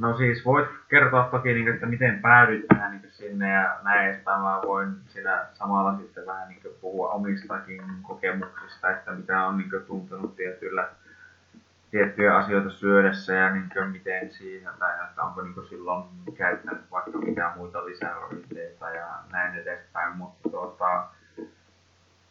[0.00, 4.40] No siis voit kertoa toki, niin, että miten päädyit tähän niin sinne ja näin edespäin.
[4.40, 10.36] Mä voin siinä samalla sitten vähän niin puhua omistakin kokemuksista, että mitä on niin tuntenut
[10.36, 10.88] tietyillä,
[11.90, 16.04] tiettyjä asioita syödessä ja niin miten siinä, tai että onko niin silloin
[16.36, 20.16] käyttänyt vaikka mitään muita lisäravinteita ja näin edespäin.
[20.16, 21.06] Mutta tuota,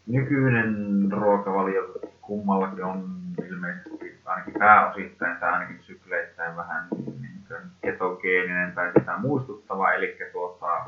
[0.08, 0.76] nykyinen
[1.12, 3.10] ruokavalio kummallakin on
[3.48, 6.88] ilmeisesti ainakin pääosittain tai ainakin sykleittäin vähän
[7.22, 7.39] niin
[7.82, 10.86] ketogeeninen tai sitä muistuttava, eli tuota,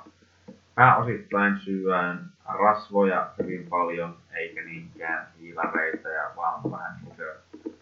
[0.76, 7.76] pääosittain syön rasvoja hyvin paljon, eikä niinkään hiilareita, ja vaan vähän niin kuin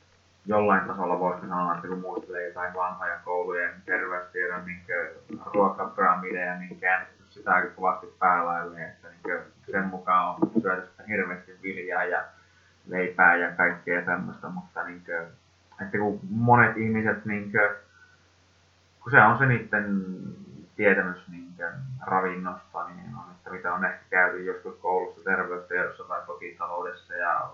[0.45, 4.81] jollain tasolla voisi sanoa, että kun muistelee jotain vanhoja koulujen terveystiedon niin
[5.45, 9.39] ruokapyramideja, niin käännetty sitä aika kovasti päälaille, että niin
[9.71, 12.23] sen mukaan on syöty hirveästi viljaa ja
[12.87, 15.27] leipää ja kaikkea tämmöistä, mutta niin kuin,
[15.81, 17.69] että kun monet ihmiset, niin kuin,
[19.09, 20.03] kun se on se niiden
[20.75, 21.47] tietämys niin
[22.05, 27.49] ravinnosta, niin on, että mitä on ehkä käyty joskus koulussa terveystiedossa tai kotitaloudessa ja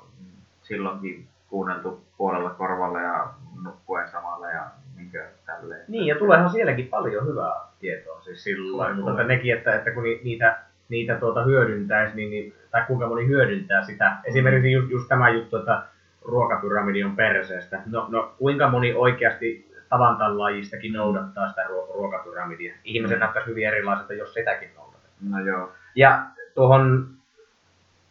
[0.62, 3.28] silloinkin kuunneltu puolella korvalla ja
[3.64, 5.12] nukkuen samalla ja niin
[5.46, 5.86] tälleen.
[5.88, 10.58] Niin, ja tuleehan sielläkin paljon hyvää tietoa siis silloin, mutta nekin, että, että kun niitä
[10.90, 14.18] niitä tuota hyödyntäisi, niin, niin, tai kuinka moni hyödyntää sitä.
[14.24, 15.84] Esimerkiksi just, just tämä juttu, että
[16.22, 17.82] ruokapyramidi on perseestä.
[17.86, 21.64] No, no kuinka moni oikeasti tavantan lajistakin noudattaa sitä
[21.94, 22.74] ruokapyramidia?
[22.84, 23.20] Ihmiset mm.
[23.20, 25.32] näyttäisi hyvin erilaiselta, jos sitäkin noudatetaan.
[25.32, 25.72] No joo.
[25.96, 26.26] Ja
[26.56, 27.08] tuohon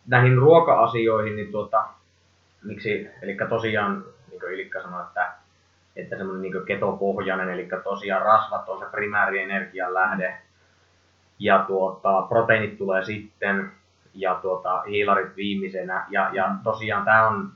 [0.06, 1.84] näihin ruoka-asioihin, niin tuota,
[2.62, 5.32] miksi, eli tosiaan, niin kuin Ilikka sanoi, että,
[5.96, 10.38] että semmoinen niin ketopohjainen, eli tosiaan rasvat on se primäärienergian lähde,
[11.38, 13.72] ja tuota, proteiinit tulee sitten
[14.14, 16.06] ja tuota, hiilarit viimeisenä.
[16.08, 17.52] Ja, ja tosiaan tämä on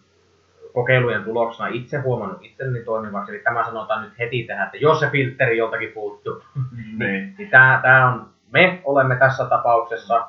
[0.72, 3.32] kokeilujen tuloksena itse huomannut itselleni toimivaksi.
[3.32, 6.42] Eli tämä sanotaan nyt heti tähän, että jos se filtteri joltakin puuttuu,
[6.76, 10.28] niin, niin, niin tämä, tämä on, me olemme tässä tapauksessa,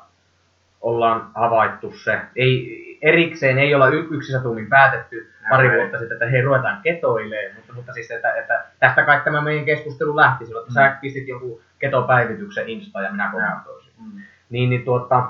[0.80, 2.20] ollaan havaittu se.
[2.36, 5.80] Ei, erikseen ei olla yksissä tuumin päätetty pari Näin.
[5.80, 9.64] vuotta sitten, että hei ruvetaan ketoilemaan, mutta, mutta siis, että, että tästä kaikki tämä meidän
[9.64, 10.84] keskustelu lähti silloin, että mm.
[10.84, 13.92] sä pistit joku ketopäivityksen Insta ja minä kommentoisin.
[13.98, 14.20] Mm.
[14.50, 15.28] Niin, niin tuota,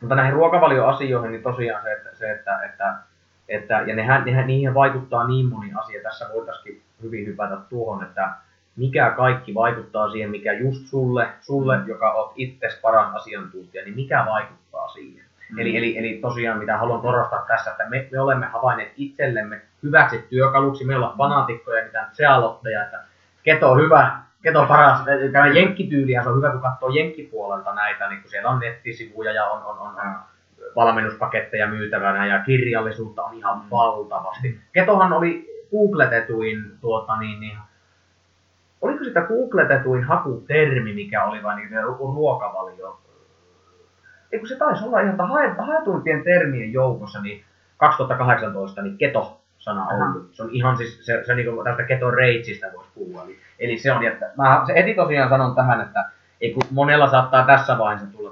[0.00, 2.94] mutta näihin ruokavalioasioihin, niin tosiaan se, että, se, että, että,
[3.48, 6.02] että ja nehän, nehän, niihin vaikuttaa niin moni asia.
[6.02, 8.30] Tässä voitaisiin hyvin hypätä tuohon, että
[8.76, 11.88] mikä kaikki vaikuttaa siihen, mikä just sulle, sulle mm.
[11.88, 15.24] joka olet itse paras asiantuntija, niin mikä vaikuttaa siihen.
[15.50, 15.58] Mm.
[15.58, 20.24] Eli, eli, eli tosiaan mitä haluan korostaa tässä, että me, me olemme havainneet itsellemme hyväksi
[20.30, 20.84] työkaluksi.
[20.84, 23.00] Me ollaan fanaatikkoja, mitä sealotteja, että
[23.42, 25.00] keto on hyvä, keto on paras.
[25.32, 29.44] Tämä jenkkityylihän se on hyvä, kun katsoo jenkkipuolelta näitä, niin kun siellä on nettisivuja ja
[29.44, 30.14] on, on, on, on
[30.76, 33.70] valmennuspaketteja myytävänä ja kirjallisuutta on ihan mm.
[33.70, 34.60] valtavasti.
[34.72, 37.58] Ketohan oli googletetuin, tuota, niin, niin,
[38.80, 41.82] oliko sitä googletetuin hakutermi, mikä oli vain niin
[42.14, 42.98] ruokavalio
[44.32, 45.16] eikö se taisi olla ihan
[45.66, 47.44] haetuimpien termien joukossa, niin
[47.76, 50.28] 2018 niin keto-sana on.
[50.32, 53.22] Se on ihan siis, se, se niin tästä keto reitsistä voisi puhua.
[53.22, 57.10] Eli, eli se on, että mä se eti tosiaan sanon tähän, että ei kun monella
[57.10, 58.27] saattaa tässä vaiheessa tulla,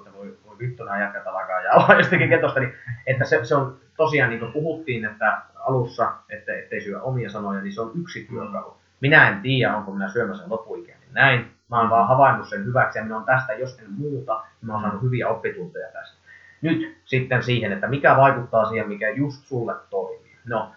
[0.58, 2.74] voi vittuna jätkät alkaa ja jostakin ketosta, niin
[3.06, 7.60] että se, se on tosiaan niin kuin puhuttiin, että alussa, että ettei syö omia sanoja,
[7.60, 8.76] niin se on yksi työkalu.
[9.00, 13.04] Minä en tiedä, onko minä syömässä lopuikäinen näin, Mä oon vaan havainnut sen hyväksi ja
[13.04, 16.16] minä on tästä, jos en muuta, niin mä oon saanut hyviä oppitunteja tästä.
[16.62, 20.36] Nyt sitten siihen, että mikä vaikuttaa siihen, mikä just sulle toimii.
[20.44, 20.72] No,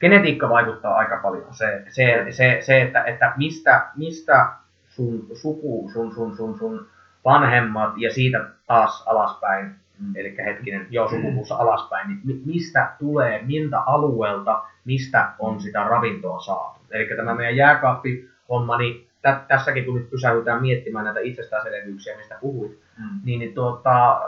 [0.00, 1.54] genetiikka vaikuttaa aika paljon.
[1.54, 4.52] Se, se, se, se että, että mistä, mistä
[4.88, 6.86] sun suku, sun, sun, sun, sun
[7.24, 10.16] vanhemmat ja siitä taas alaspäin, mm.
[10.16, 16.80] eli hetkinen, joo, sukupuussa alaspäin, niin mistä tulee, miltä alueelta, mistä on sitä ravintoa saatu.
[16.90, 22.38] Eli tämä meidän jääkaappi homma, niin tä, tässäkin kun nyt pysähdytään miettimään näitä itsestäänselvyyksiä, mistä
[22.40, 23.20] puhuit, mm.
[23.24, 24.20] niin, niin tuota,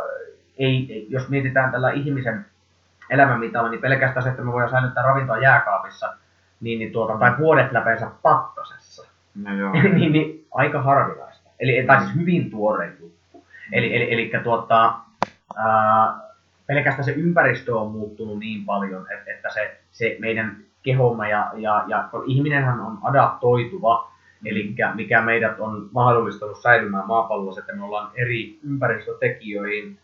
[0.59, 2.47] ei, jos mietitään tällä ihmisen
[3.11, 6.17] elämänmitalla, niin pelkästään se, että me voidaan säilyttää ravintoa jääkaapissa,
[6.61, 9.73] niin, niin tuota, tai vuodet läpeensä pakkasessa, no joo.
[9.99, 11.32] niin, niin, aika harvinaista.
[11.63, 13.45] Eli, tai siis hyvin tuore juttu.
[13.73, 14.95] Eli, eli, eli tuota,
[15.57, 16.21] ää,
[16.67, 21.85] pelkästään se ympäristö on muuttunut niin paljon, että, että se, se meidän kehomme ja, ja,
[21.89, 24.13] ja ihminenhän on adaptoituva,
[24.45, 29.99] Eli mikä meidät on mahdollistanut säilymään maapallossa, että me ollaan eri ympäristötekijöihin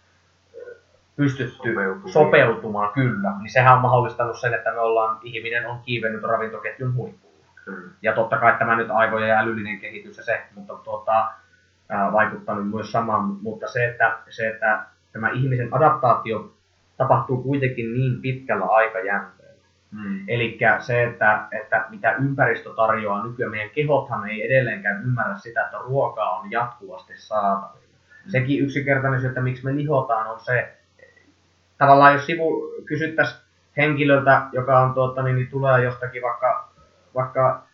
[1.16, 2.12] pystytty sopeutumaan.
[2.12, 3.32] sopeutumaan, kyllä.
[3.38, 7.34] Niin sehän on mahdollistanut sen, että me ollaan, ihminen on kiivennyt ravintoketjun huippuun.
[8.02, 11.32] Ja totta kai tämä nyt aivojen ja älyllinen kehitys ja se, mutta tuota,
[11.88, 13.24] ää, vaikuttanut myös samaan.
[13.24, 14.82] Mutta se että, se, että
[15.12, 16.52] tämä ihmisen adaptaatio
[16.96, 19.64] tapahtuu kuitenkin niin pitkällä aikajänteellä.
[19.92, 20.24] Mm.
[20.28, 25.78] Eli se, että, että mitä ympäristö tarjoaa nykyään, meidän kehothan ei edelleenkään ymmärrä sitä, että
[25.78, 27.94] ruokaa on jatkuvasti saatavilla.
[28.24, 28.30] Mm.
[28.30, 30.78] Sekin yksinkertainen että miksi me lihotaan, on se,
[31.78, 33.40] tavallaan jos sivu kysyttäisiin
[33.76, 36.68] henkilöltä, joka on tuota, niin, niin tulee jostakin vaikka,
[37.14, 37.67] vaikka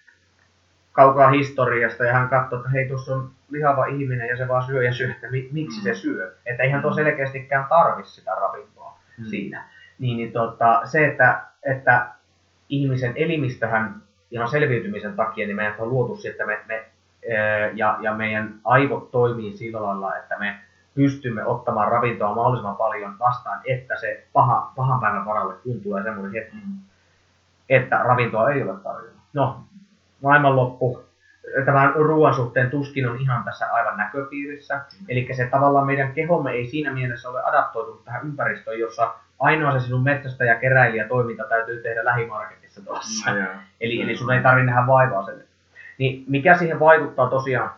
[0.95, 4.83] kaukaa historiasta ja hän katsoo, että hei, tuossa on lihava ihminen ja se vaan syö
[4.83, 6.35] ja syö, että mi, miksi se syö.
[6.47, 9.25] Että eihän tuo selkeästikään tarvi sitä ravintoa mm.
[9.25, 9.65] siinä.
[9.99, 12.07] Niin, niin tota, se, että, että
[12.69, 16.85] ihmisen elimistöhän ihan selviytymisen takia, niin meidät on luotu siihen, että me, me
[17.75, 20.59] ja, ja meidän aivot toimii sillä lailla, että me
[20.95, 26.33] pystymme ottamaan ravintoa mahdollisimman paljon vastaan, että se paha, pahan päivän varalle, kun tulee semmoinen
[26.33, 26.79] hetki, mm.
[27.69, 29.21] että ravintoa ei ole tarjolla.
[29.33, 29.61] No,
[30.25, 31.05] maailmanloppu,
[31.65, 34.75] tämän ruoan suhteen tuskin on ihan tässä aivan näköpiirissä.
[34.75, 35.07] Mm.
[35.09, 39.81] Eli se tavallaan meidän kehomme ei siinä mielessä ole adaptoitunut tähän ympäristöön, jossa ainoa se
[39.81, 43.31] sinun metsästä ja keräilijä toiminta täytyy tehdä lähimarketissa tuossa.
[43.31, 43.47] Mm,
[43.81, 45.45] eli, eli sun ei tarvitse nähdä vaivaa sen.
[45.99, 47.71] Niin mikä siihen vaikuttaa tosiaan,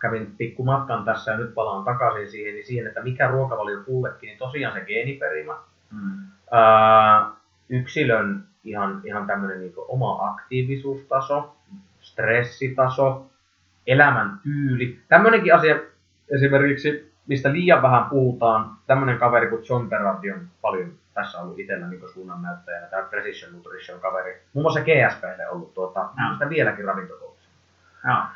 [0.00, 4.26] kävin pikku matkan tässä ja nyt palaan takaisin siihen, niin siihen, että mikä ruokavalio kullekin,
[4.26, 5.56] niin tosiaan se geeniperimä.
[5.90, 6.18] Mm.
[6.52, 7.30] Öö,
[7.68, 11.55] yksilön ihan, ihan tämmöinen niin oma aktiivisuustaso,
[12.16, 13.26] stressitaso,
[13.86, 14.98] elämäntyyli.
[15.08, 15.76] Tämmöinenkin asia
[16.30, 21.88] esimerkiksi, mistä liian vähän puhutaan, tämmöinen kaveri kuin John Berardi on paljon tässä ollut itsellä
[21.88, 24.42] niin suunnannäyttäjänä, tämä Precision Nutrition kaveri.
[24.52, 26.32] Muun muassa GSPlle ollut tuota, no.
[26.32, 27.48] sitä vieläkin ravintokoulussa.
[28.04, 28.26] No.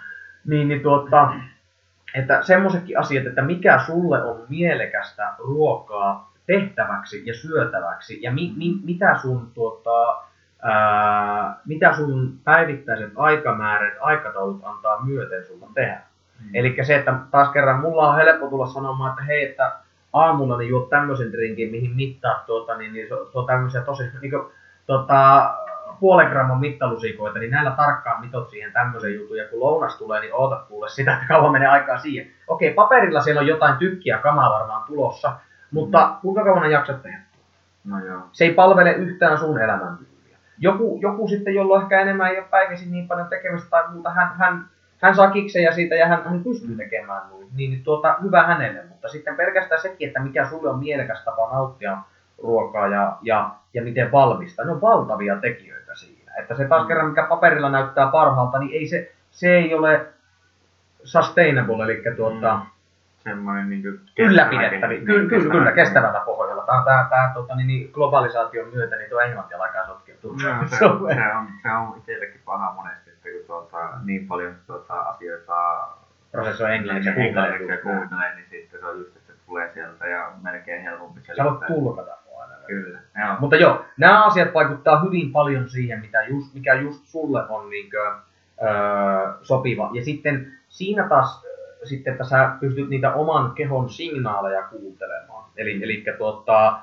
[0.46, 1.32] Niin, niin tuota,
[2.14, 8.80] että semmoisetkin asiat, että mikä sulle on mielekästä ruokaa tehtäväksi ja syötäväksi ja mi, mi,
[8.84, 10.24] mitä sun tuota,
[10.62, 16.00] ää, mitä sun päivittäiset aikamäärät, aikataulut antaa myöten sulla tehdä.
[16.40, 16.50] Mm.
[16.54, 19.72] Eli se, että taas kerran mulla on helppo tulla sanomaan, että hei, että
[20.12, 24.30] aamulla niin juot tämmöisen drinkin, mihin mittaa tuota, niin, niin se, on tämmöisiä tosi, niin
[24.30, 24.52] kuin,
[24.86, 25.50] tota,
[26.00, 30.34] puolen gramman mittalusikoita, niin näillä tarkkaan mitot siihen tämmöisen jutun, ja kun lounas tulee, niin
[30.34, 32.30] oota kuule sitä, että kauan menee aikaa siihen.
[32.46, 35.32] Okei, paperilla siellä on jotain tykkiä kamaa varmaan tulossa,
[35.70, 36.14] mutta mm.
[36.20, 37.20] kuinka kauan jaksat tehdä
[37.84, 38.22] No joo.
[38.32, 39.98] Se ei palvele yhtään sun elämän
[40.60, 44.36] joku, joku sitten, jolla ehkä enemmän ei ole päivisin niin paljon tekemistä tai muuta, hän,
[44.38, 44.64] hän,
[44.98, 48.82] hän saa kiksejä siitä ja hän, hän pystyy tekemään noin, niin, niin tuota, hyvä hänelle.
[48.88, 51.98] Mutta sitten pelkästään sekin, että mikä sulle on mielekäs tapa nauttia
[52.42, 56.32] ruokaa ja, ja, ja miten valmistaa, ne on valtavia tekijöitä siinä.
[56.38, 60.06] Että se taas kerran, mikä paperilla näyttää parhaalta, niin ei se, se ei ole
[61.04, 62.79] sustainable, eli tuota, mm
[63.24, 63.82] semmoinen niin
[64.18, 66.62] ylläpidettävi, kyllä, kyllä, kyllä, kestävällä pohjalla.
[66.66, 70.32] Tämä, tämä, tämä tota, niin, niin, globalisaation myötä niin tuo englanti alkaa sotkeutua.
[70.32, 74.26] No, se, se, on, se, on, se on itsellekin paha monesti, että kun tuota, niin
[74.26, 75.88] paljon tuota, asioita
[76.32, 80.06] prosessoi englanniksi ja kuuntelee, ja kuuntelee, niin sitten se on just, että se tulee sieltä
[80.06, 81.44] ja melkein helpompi selittää.
[81.44, 82.10] Sä voit tulkata
[82.40, 82.54] aina.
[82.66, 82.98] Kyllä.
[83.18, 83.36] Joo.
[83.40, 87.90] Mutta joo, nämä asiat vaikuttaa hyvin paljon siihen, mitä just, mikä just sulle on niin
[87.90, 88.22] kuin,
[88.68, 89.90] öö, sopiva.
[89.92, 91.44] Ja sitten siinä taas
[91.84, 95.44] sitten, että sä pystyt niitä oman kehon signaaleja kuuntelemaan.
[95.56, 96.80] Eli, eli tuota,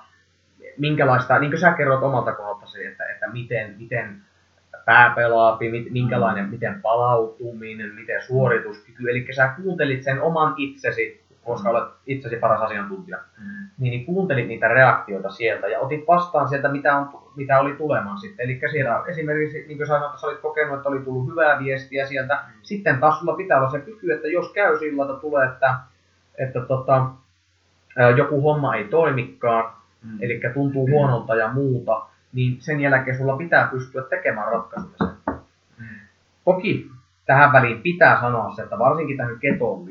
[0.78, 4.22] minkälaista, niin kuin sä kerrot omalta kohdaltasi, että, että miten, miten
[4.86, 5.60] pää pelaa,
[5.90, 6.52] minkälainen, mm.
[6.52, 9.10] miten palautuminen, miten suorituskyky.
[9.10, 13.46] Eli sä kuuntelit sen oman itsesi koska olet itsesi paras asiantuntija, mm.
[13.78, 18.20] niin, niin kuuntelit niitä reaktioita sieltä ja otit vastaan sieltä, mitä, on, mitä oli tulemaan
[18.20, 18.44] sitten.
[18.44, 22.34] Eli siellä esimerkiksi, niin kuin sanoit, että olit kokenut, että oli tullut hyvää viestiä sieltä.
[22.34, 22.54] Mm.
[22.64, 25.76] Sitten taas sulla pitää olla se kyky, että jos käy sillä että tulee, että,
[26.38, 27.10] että tota,
[28.18, 30.18] joku homma ei toimikaan, mm.
[30.22, 32.02] eli tuntuu huonolta ja muuta,
[32.34, 35.36] niin sen jälkeen sulla pitää pystyä tekemään ratkaisuja sen.
[35.80, 35.86] Mm.
[36.46, 36.90] Toki
[37.26, 39.86] tähän väliin pitää sanoa se, että varsinkin tähän ketoon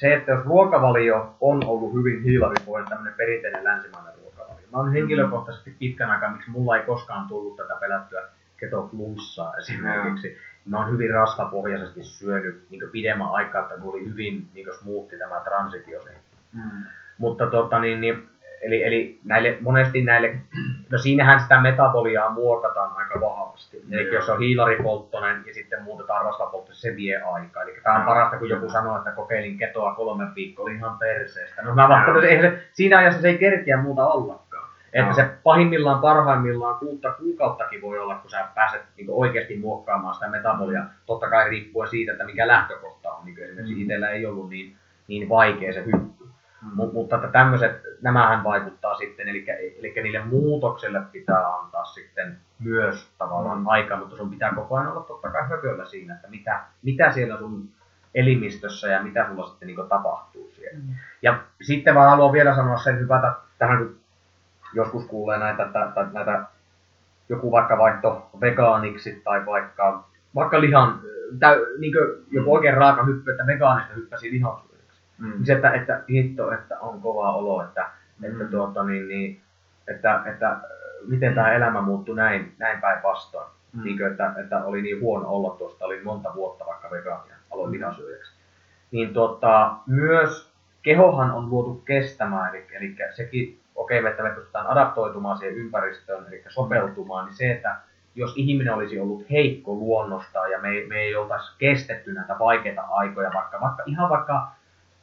[0.00, 4.66] se, että jos ruokavalio on ollut hyvin hiilaripohjainen, tämmöinen perinteinen länsimainen ruokavalio.
[4.72, 8.22] Mä oon henkilökohtaisesti pitkän aikaa, miksi mulla ei koskaan tullut tätä pelättyä
[8.56, 10.36] ketoflussaa esimerkiksi.
[10.64, 15.40] Mä oon hyvin rasvapohjaisesti syönyt niin pidemmän aikaa, että mulla oli hyvin niin smoothi tämä
[15.44, 16.00] transitio.
[16.52, 16.84] Mm.
[17.18, 18.28] Mutta tota, niin, niin
[18.60, 20.36] Eli, eli näille, monesti näille,
[20.90, 23.82] no siinähän sitä metaboliaa muokataan aika vahvasti.
[23.90, 27.62] Eli jos on hiilaripolttoinen ja sitten muutetaan rasvapolttoinen, se vie aikaa.
[27.62, 31.62] Eli tämä on parasta, kun joku sanoo, että kokeilin ketoa kolme viikkoa, oli ihan perseestä.
[31.62, 34.50] No mä vastaan, että se, siinä ajassa se ei kerkeä muuta ollakaan.
[34.92, 40.28] Että se pahimmillaan, parhaimmillaan kuutta kuukauttakin voi olla, kun sä pääset niin oikeasti muokkaamaan sitä
[40.28, 40.84] metabolia.
[41.06, 43.24] Totta kai riippuen siitä, että mikä lähtökohta on.
[43.24, 43.80] Niin esimerkiksi mm.
[43.82, 44.76] itsellä ei ollut niin,
[45.08, 46.19] niin vaikea se hyppy.
[46.62, 46.92] Mm.
[46.92, 49.44] Mutta että tämmöiset, nämähän vaikuttaa sitten, eli,
[49.78, 53.68] eli niille muutokselle pitää antaa sitten myös tavallaan mm.
[53.68, 57.38] aika, mutta sun pitää koko ajan olla totta kai hököllä siinä, että mitä, mitä siellä
[57.38, 57.68] sun
[58.14, 60.78] elimistössä ja mitä sulla sitten niin tapahtuu siellä.
[60.78, 60.94] Mm.
[61.22, 63.96] Ja sitten vaan haluan vielä sanoa sen hyvätä tähän, kun
[64.74, 66.44] joskus kuulee näitä, että, näitä
[67.28, 70.04] joku vaikka vaihto vegaaniksi tai vaikka,
[70.34, 71.00] vaikka lihan,
[71.38, 71.92] täy, niin
[72.30, 74.69] joku oikein raaka hyppy, että vegaanista hyppäsi lihansyöjäksi.
[75.20, 75.30] Mm.
[75.30, 78.24] Niin se, että, että hitto, että on kova olo, että, mm.
[78.30, 79.40] että, tuota, niin, niin,
[79.88, 80.56] että, että
[81.08, 83.50] miten tämä elämä muuttui näin, näin päinvastoin.
[83.72, 83.84] Mm.
[83.84, 87.72] Niin että, että, oli niin huono olla tuosta, oli monta vuotta vaikka vegaania, aloin mm.
[87.72, 88.32] lihansyöjäksi.
[88.90, 90.52] Niin tuota, myös
[90.82, 96.26] kehohan on luotu kestämään, eli, eli sekin, okei, okay, että me pystytään adaptoitumaan siihen ympäristöön,
[96.28, 97.76] eli sopeutumaan, niin se, että
[98.14, 103.30] jos ihminen olisi ollut heikko luonnosta ja me, me ei oltaisi kestetty näitä vaikeita aikoja,
[103.34, 104.48] vaikka, vaikka ihan vaikka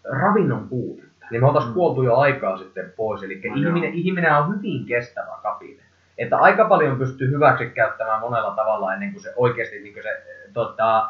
[0.03, 1.73] ravinnon puutetta, niin me oltaisiin mm.
[1.73, 3.23] kuoltu jo aikaa sitten pois.
[3.23, 5.83] Eli no ihminen, ihminen on hyvin kestävä kapine.
[6.17, 10.23] Että aika paljon pystyy hyväksi käyttämään monella tavalla ennen kuin se oikeasti niin kuin se
[10.53, 11.09] tota,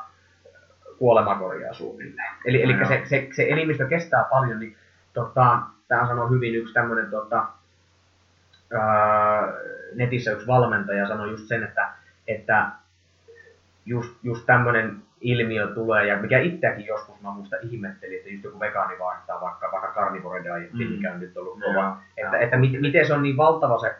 [0.97, 2.31] kuolema korjaa suunnilleen.
[2.45, 4.77] Eli, eli se, se, se, elimistö kestää paljon, niin
[5.14, 7.47] tota, tämä sanoi hyvin yksi tämmöinen tota,
[9.95, 11.89] netissä yksi valmentaja sanoi just sen, että,
[12.27, 12.68] että
[13.85, 18.60] just, just tämmöinen ilmiö tulee, ja mikä itseäkin joskus mä muista ihmettelin, että just joku
[18.60, 20.91] vegaani vaihtaa vaikka, vaikka carnivore dietti, mm.
[20.91, 23.95] mikä on nyt ollut kova, ja, että, että mit, miten se on niin valtava se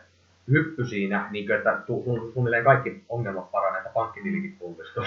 [0.50, 1.82] hyppy siinä, niin kuin, että
[2.32, 5.04] suunnilleen kaikki ongelmat paranee, että pankkitilikin pulpistuu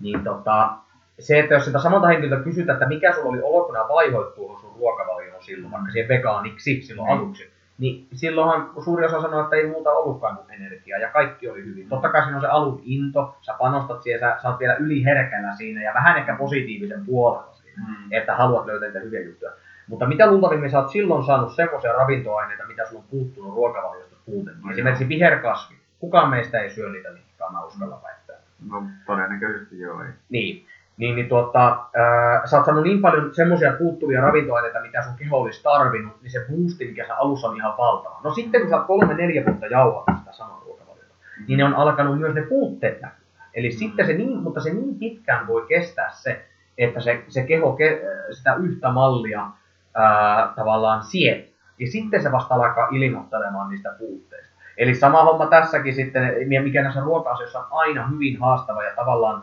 [0.00, 0.72] Niin tota,
[1.18, 4.58] se, että jos sitä samalta henkilöltä kysytään, että mikä sulla oli olo, kun nämä vaihoittuu
[4.60, 7.12] sun ruokavalioon silloin, vaikka siihen vegaaniksi silloin mm.
[7.12, 11.64] aluksi, niin silloinhan suuri osa sanoi, että ei muuta ollutkaan kuin energiaa ja kaikki oli
[11.64, 11.88] hyvin.
[11.88, 15.52] Totta kai siinä on se alun into, sä panostat siihen, sä, sä oot vielä yliherkällä
[15.56, 17.94] siinä ja vähän ehkä positiivisen puolella siinä, mm.
[18.10, 19.52] että haluat löytää niitä hyviä juttuja.
[19.88, 24.64] Mutta mitä luultavimmin sä oot silloin saanut semmoisia ravintoaineita, mitä sulla on puuttunut ruokavaliosta puutettiin.
[24.64, 25.76] No, Esimerkiksi viherkasvi.
[25.98, 28.36] Kukaan meistä ei syö niitä liikaa, mä uskalla väittää.
[28.70, 30.10] No todennäköisesti joo ei.
[30.28, 30.66] Niin
[30.96, 35.36] niin, niin tuota, ää, sä oot saanut niin paljon semmoisia puuttuvia ravintoaineita, mitä sun keho
[35.40, 38.20] olisi tarvinnut, niin se boosti, mikä sä alussa on ihan valtava.
[38.24, 41.14] No sitten kun sä oot kolme, neljä vuotta jauhannut sitä samaa ruokavaliota,
[41.48, 43.26] niin ne on alkanut myös ne puutteet näkyä.
[43.54, 43.72] Eli mm.
[43.72, 46.44] sitten se niin, mutta se niin pitkään voi kestää se,
[46.78, 49.46] että se, se keho ke, sitä yhtä mallia
[49.94, 51.56] ää, tavallaan siet.
[51.78, 54.56] Ja sitten se vasta alkaa ilmoittelemaan niistä puutteista.
[54.78, 59.42] Eli sama homma tässäkin sitten, mikä näissä ruoka-asioissa on aina hyvin haastava ja tavallaan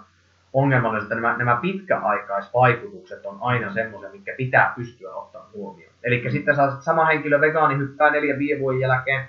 [0.54, 5.94] ongelmallista, että nämä, nämä pitkäaikaisvaikutukset on aina semmoisia, mitkä pitää pystyä ottamaan huomioon.
[6.04, 9.28] Eli sitten saa sama henkilö vegaani hyppää neljän viiden vuoden jälkeen äh,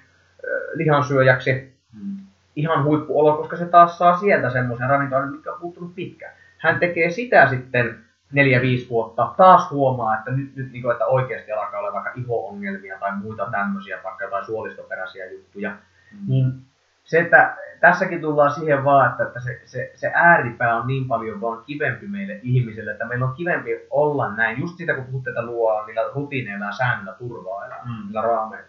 [0.75, 2.17] lihansyöjäksi, hmm.
[2.57, 6.35] ihan huippuolo, koska se taas saa sieltä semmoisen ravintoon, mikä on puuttunut pitkään.
[6.59, 7.99] Hän tekee sitä sitten
[8.33, 12.13] neljä, viisi vuotta, taas huomaa, että nyt, nyt niin kuin, että oikeasti alkaa olla vaikka
[12.15, 16.19] iho-ongelmia tai muita tämmöisiä, vaikka jotain suolistoperäisiä juttuja, hmm.
[16.29, 16.53] niin
[17.05, 21.41] se, että tässäkin tullaan siihen vaan, että, että se, se, se ääripää on niin paljon
[21.41, 24.61] vaan kivempi meille ihmisille, että meillä on kivempi olla näin.
[24.61, 28.05] Just sitä, kun puhutte, että luo niillä rutiineilla ja säännöillä turvaa elää, mm.
[28.05, 28.69] niillä raameilla.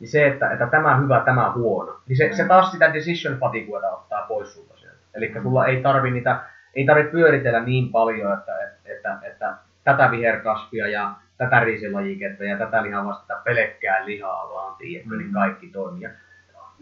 [0.00, 2.34] Niin se, että, että tämä hyvä, tämä huono, niin se, mm.
[2.34, 4.98] se taas sitä decision fatiguea ottaa pois sulta sieltä.
[5.14, 5.42] Eli mm.
[5.42, 6.40] sulla ei tarvi niitä,
[6.74, 12.58] ei tarvitse pyöritellä niin paljon, että, että, että, että tätä viherkasvia ja tätä riisilajiketta ja
[12.58, 15.24] tätä lihaa vasta pelkkää lihaa vaan, tiedätkö, niin mm.
[15.24, 16.08] niin kaikki toimii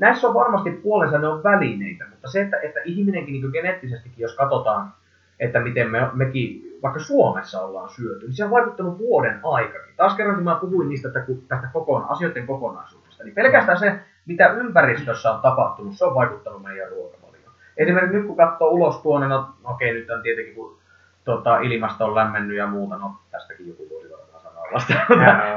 [0.03, 4.37] näissä on varmasti puolensa, ne on välineitä, mutta se, että, että ihminenkin niin geneettisestikin, jos
[4.37, 4.93] katsotaan,
[5.41, 9.95] että miten me, mekin vaikka Suomessa ollaan syöty, niin se on vaikuttanut vuoden aikakin.
[9.97, 11.09] Taas kerran, kun mä puhuin niistä
[11.49, 16.89] tästä kokona, asioiden kokonaisuudesta, niin pelkästään se, mitä ympäristössä on tapahtunut, se on vaikuttanut meidän
[16.89, 17.53] ruokavalioon.
[17.77, 20.79] Esimerkiksi nyt kun katsoo ulos tuonne, no okei, nyt on tietenkin kun
[21.25, 24.95] tota, ilmasto on lämmennyt ja muuta, no tästäkin joku voisi varmaan sanoa vasta.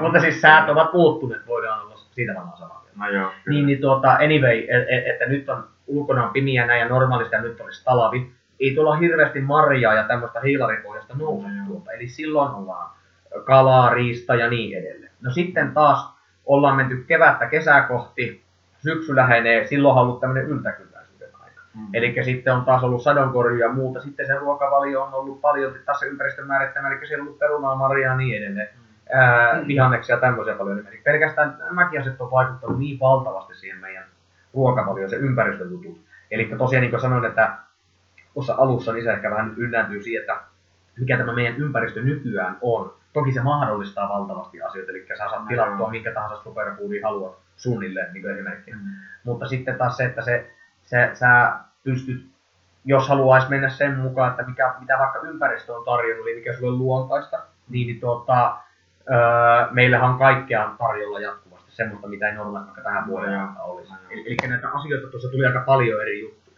[0.02, 4.12] mutta siis säät ovat muuttuneet, voidaan olla siitä varmaan samaa No joo, niin, niin tuota,
[4.12, 7.86] anyway, et, et, että nyt on ulkona on pimiä näin ja normaalisti ja nyt olisi
[7.86, 8.32] talavi.
[8.60, 11.92] Ei tuolla hirveästi marjaa ja tämmöistä hiilaripohjasta nouse no, tuolta.
[11.92, 12.90] Eli silloin ollaan
[13.46, 15.12] kalaa, riista ja niin edelleen.
[15.22, 16.10] No sitten taas
[16.46, 18.44] ollaan menty kevättä kesää kohti,
[18.78, 21.62] syksy lähenee, silloin on ollut tämmöinen yltäkylläisyyden aika.
[21.74, 21.88] Mm.
[21.94, 24.02] Eli sitten on taas ollut sadonkorju ja muuta.
[24.02, 27.76] Sitten se ruokavalio on ollut paljon taas se ympäristön määrittämä, eli siellä on ollut perunaa,
[27.76, 28.70] marjaa ja niin edelleen.
[28.78, 30.88] Mm ää, vihanneksia ja tämmöisiä paljon.
[30.88, 34.06] Eli pelkästään nämäkin asiat on vaikuttanut niin valtavasti siihen meidän
[34.54, 36.02] ruokavalioon, se ympäristöjutut.
[36.32, 37.58] Eli tosiaan niin kuin sanoin, että
[38.34, 40.42] tuossa alussa niin se ehkä vähän ynnääntyy siihen, että
[41.00, 42.94] mikä tämä meidän ympäristö nykyään on.
[43.14, 48.30] Toki se mahdollistaa valtavasti asioita, eli sä saat tilattua minkä tahansa superfoodin haluat suunnilleen niin
[48.30, 48.78] esimerkkinä.
[48.78, 48.84] Mm.
[49.24, 50.52] Mutta sitten taas se, että se,
[50.84, 51.54] se, sä
[51.84, 52.26] pystyt,
[52.86, 56.72] jos haluaisi mennä sen mukaan, että mikä, mitä vaikka ympäristö on tarjonnut, eli mikä sulle
[56.72, 57.38] on luontaista,
[57.70, 58.58] niin, niin tuota,
[59.12, 59.18] öö,
[59.72, 63.94] meillähän on kaikkea tarjolla jatkuvasti, semmoista mitä ei normaalisti vaikka tähän vuoden no, olisi.
[64.10, 66.58] Eli, eli näitä asioita tuossa tuli aika paljon eri juttuja.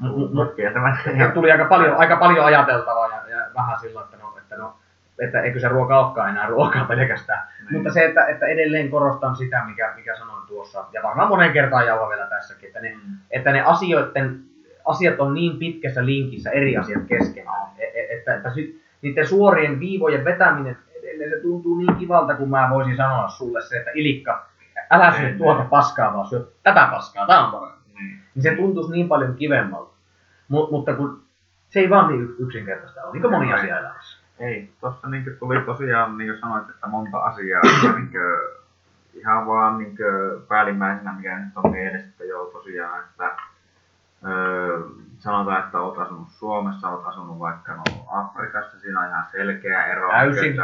[0.00, 4.56] No, tuli, tuli aika paljon, aika paljon ajateltavaa ja, ja vähän sillä, että no, että
[4.56, 4.76] no
[5.18, 7.48] että eikö se ruoka olekaan enää ruokaa pelkästään.
[7.58, 7.72] Niin.
[7.72, 11.86] Mutta se, että, että edelleen korostan sitä, mikä, mikä sanoin tuossa, ja varmaan monen kertaan
[11.86, 13.16] jauha vielä tässäkin, että ne, Mm.
[13.30, 14.40] että ne asioiden,
[14.84, 19.80] asiat on niin pitkässä linkissä eri asiat keskenään, e- e- että, että sit, niiden suorien
[19.80, 20.78] viivojen vetäminen,
[21.14, 24.46] edelleen se tuntuu niin kivalta, kun mä voisin sanoa sulle se, että Ilikka,
[24.90, 25.38] älä syö Niin.
[25.38, 27.78] tuota paskaa, vaan syö tätä paskaa, tää on parempi.
[27.94, 28.20] Niin.
[28.34, 29.94] Niin se tuntuisi niin paljon kivemmalta.
[30.48, 31.22] Mut, mutta kun
[31.68, 33.52] se ei vaan niin yksinkertaista ole, niin kuin moni Ei.
[33.52, 34.18] asia elämässä.
[34.38, 38.18] Ei, tuossa niinku tuli tosiaan, niin kuin sanoit, että monta asiaa, että niinku,
[39.14, 40.02] ihan vaan niinku
[40.48, 43.36] päällimmäisenä, mikä nyt on mielessä, että joo tosiaan, että
[44.26, 44.80] öö,
[45.18, 47.82] sanotaan, että olet asunut Suomessa, olet asunut vaikka no,
[48.14, 50.10] Afrikassa, siinä on ihan selkeä ero.
[50.10, 50.56] Täysin.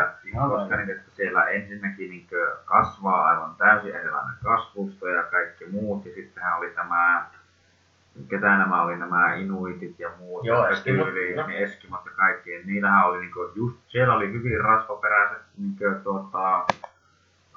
[0.48, 6.14] koska niinku, että siellä ensinnäkin niinku kasvaa aivan täysin erilainen kasvusto ja kaikki muut, ja
[6.14, 7.26] sittenhän oli tämä
[8.28, 11.46] ketä nämä oli, nämä inuitit ja muut, Joo, eskimot, joo.
[11.46, 16.64] niin eskimot ja kaikki, niin niillähän oli niinku, just, siellä oli hyvin rasvaperäiset niinku, tuota,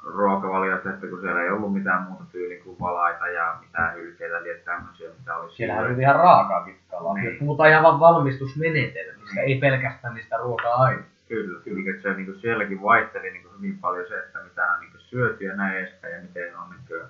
[0.04, 4.62] ruokavaliot, että kun siellä ei ollut mitään muuta tyyliin kuin valaita ja mitään hylkeitä, eli
[4.66, 5.96] tämmöisiä, mitä oli Siellähän siellä.
[5.96, 7.14] oli ihan raakaakin kalaa.
[7.14, 7.40] Niin.
[7.40, 9.48] Puhutaan ihan vaan valmistusmenetelmistä, Niin.
[9.48, 11.14] ei pelkästään niistä ruoka-aineista.
[11.28, 14.92] Kyllä, niin, että se niin sielläkin vaihteli niin hyvin paljon se, että mitä on niin
[14.98, 17.02] syöty ja näin edespäin ja miten on, niin kuin,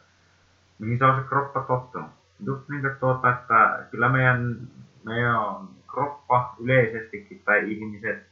[0.79, 2.09] mihin se on se kroppa tottunut.
[2.45, 4.57] Just niin kuin tuota, että kyllä meidän,
[5.03, 5.37] meidän
[5.93, 8.23] kroppa yleisestikin tai ihmiset,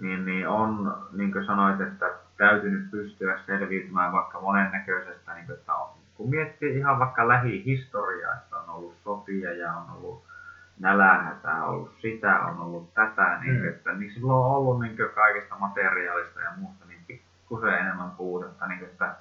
[0.00, 2.06] niin, niin on, niin kuin sanoit, että
[2.46, 8.56] täytynyt pystyä selviytymään vaikka monennäköisestä, niin kuin, että on, kun miettii ihan vaikka lähihistoriaa, että
[8.56, 10.24] on ollut sotia ja on ollut
[10.80, 13.68] nälänhätää, on ollut sitä, on ollut tätä, niin, Mm.
[13.68, 18.84] että niin silloin on ollut niin kaikesta materiaalista ja muusta niin pikkusen enemmän puutetta, niin,
[18.84, 19.14] että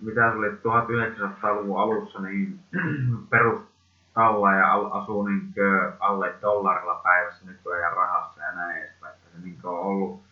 [0.00, 2.60] mitä se oli 1900-luvun alussa, niin
[3.30, 5.52] perustalla ja asuu niin
[6.00, 9.14] alle dollarilla päivässä nykyään rahassa ja näin edespäin.
[9.14, 10.27] Että se niin on ollut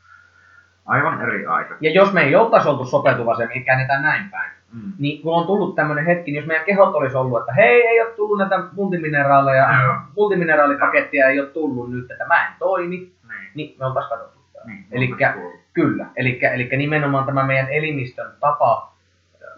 [0.86, 1.74] aivan eri aika.
[1.80, 4.50] Ja jos me ei oltaisi oltu sopeutuva se, me käännetään näin päin.
[4.72, 4.92] Mm.
[4.98, 8.00] Niin kun on tullut tämmöinen hetki, niin jos meidän kehot olisi ollut, että hei, ei
[8.00, 9.94] ole tullut näitä multimineraaleja, Joo.
[10.16, 13.50] multimineraalipakettia ei ole tullut nyt, että mä en toimi, Niin.
[13.54, 14.38] niin me oltaisiin kadottu.
[14.66, 15.34] Niin, Elikkä-.
[15.72, 18.92] Kyllä, eli, eli nimenomaan tämä meidän elimistön tapa,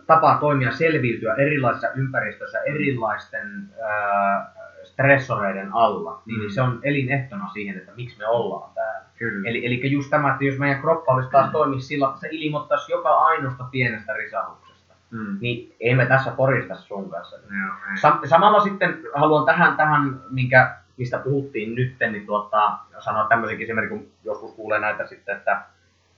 [0.07, 4.53] tapa toimia, selviytyä erilaisissa ympäristöissä, erilaisten ää,
[4.99, 9.09] stressoreiden alla, niin, niin se on elinehtona siihen, että miksi me ollaan täällä.
[9.19, 9.49] Kyllä.
[9.49, 12.93] Eli, eli just tämä, että jos meidän kroppa olisi taas toimisi sillä, että se ilmoittaisi
[12.93, 15.39] joka ainoasta pienestä risahuksesta, mm.
[15.41, 17.37] niin ei me tässä porista sun kanssa.
[17.37, 17.95] Ei.
[17.95, 23.99] Sam- samalla sitten haluan tähän, tähän minkä, mistä puhuttiin nyt, niin tuota, sanoa tämmöisenkin esimerkin,
[23.99, 25.63] kun joskus kuulee näitä sitten, että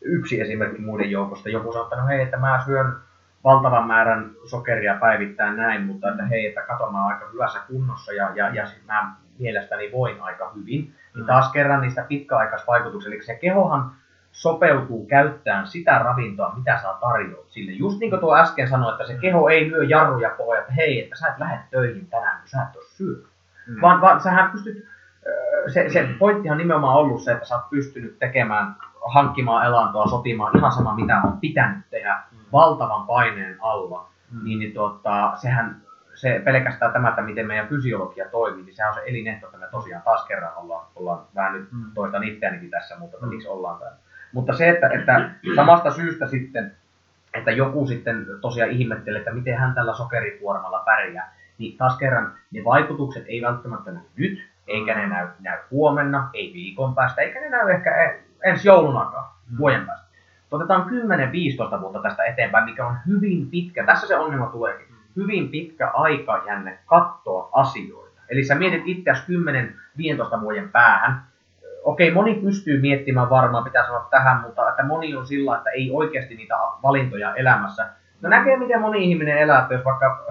[0.01, 2.97] yksi esimerkki muiden joukosta, joku sanoo, että no hei, että mä syön
[3.44, 8.12] valtavan määrän sokeria päivittäin näin, mutta että hei, että kato, mä oon aika hyvässä kunnossa
[8.12, 10.66] ja, ja, ja sit mä mielestäni voin aika hyvin.
[10.80, 11.26] Niin Mm.
[11.26, 13.90] taas kerran niistä pitkäaikaisvaikutuksista, eli se kehohan
[14.32, 17.72] sopeutuu käyttämään sitä ravintoa, mitä sä tarjoat sille.
[17.72, 21.02] Just niin kuin tuo äsken sanoi, että se keho ei lyö jarruja pohjaa, että hei,
[21.04, 23.26] että sä et lähde töihin tänään, kun sä et ole syönyt.
[23.66, 23.80] Mm.
[23.80, 24.86] Vaan, vaan sähän pystyt,
[25.26, 28.76] öö, se, se pointtihan nimenomaan ollut se, että sä oot pystynyt tekemään,
[29.14, 32.22] hankkimaan elantoa, sotimaan ihan sama mitä on pitänyt tehdä
[32.52, 34.09] valtavan paineen alla.
[34.32, 34.44] Mm.
[34.44, 35.77] Niin, niin tuota, sehän,
[36.14, 39.66] se pelkästään tämä, että miten meidän fysiologia toimii, niin sehän on se elinehto, että me
[39.70, 41.85] tosiaan taas kerran ollaan, ollaan vähän nyt Mm.
[41.94, 43.28] toistan itseänikin tässä, mutta Mm.
[43.28, 43.97] miksi ollaan täällä.
[44.32, 46.77] Mutta se, että, että samasta syystä sitten,
[47.35, 52.64] että joku sitten tosiaan ihmettelee, että miten hän tällä sokerikuormalla pärjää, niin taas kerran ne
[52.64, 57.48] vaikutukset ei välttämättä näy nyt, eikä ne näy, näy huomenna, ei viikon päästä, eikä ne
[57.48, 59.59] näy ehkä ensi joulunakaan, Mm.
[59.59, 60.06] vuoden päästä.
[60.51, 60.90] Otetaan
[61.77, 64.86] 10-15 vuotta tästä eteenpäin, mikä on hyvin pitkä, tässä se ongelma tuleekin,
[65.16, 68.20] hyvin pitkä aikajänne katsoa asioita.
[68.28, 69.22] Eli sä mietit itseäsi
[70.36, 71.22] 10-15 vuoden päähän,
[71.85, 75.90] okei, moni pystyy miettimään varmaan, pitää sanoa tähän, mutta että moni on sillä, että ei
[75.93, 77.86] oikeasti niitä valintoja elämässä.
[78.22, 80.27] No näkee, miten moni ihminen elää, että jos vaikka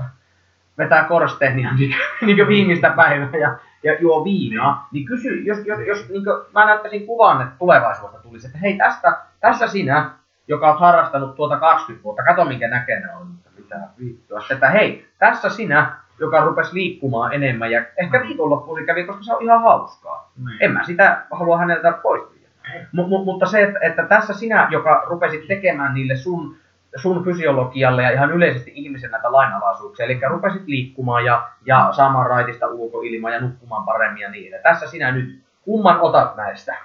[0.77, 6.09] vetää korsteenia niin, niin viimeistä päivää ja, ja juo viinaa, niin kysy, jos, jos, jos
[6.09, 6.23] niin
[6.53, 10.11] mä näyttäisin kuvan, että tulevaisuudesta tulisi, että hei, tästä, tässä sinä,
[10.47, 13.27] joka olet harrastanut tuota 20 vuotta, kato minkä näköinen on,
[13.57, 19.23] mitä vittua, että hei, tässä sinä, joka rupesi liikkumaan enemmän ja ehkä viikonloppuisin kävi, koska
[19.23, 20.31] se on ihan hauskaa.
[20.45, 20.57] Niin.
[20.59, 22.49] En mä sitä halua häneltä pois viedä.
[22.91, 26.55] M- m- mutta se, että, että tässä sinä, joka rupesit tekemään niille sun,
[26.95, 32.67] sun fysiologialle ja ihan yleisesti ihmisen näitä lainalaisuuksia, eli rupesit liikkumaan ja, ja saamaan raitista
[32.67, 34.63] ulkoilmaa ja nukkumaan paremmin ja niin edelleen.
[34.63, 36.75] Tässä sinä nyt, kumman otat näistä?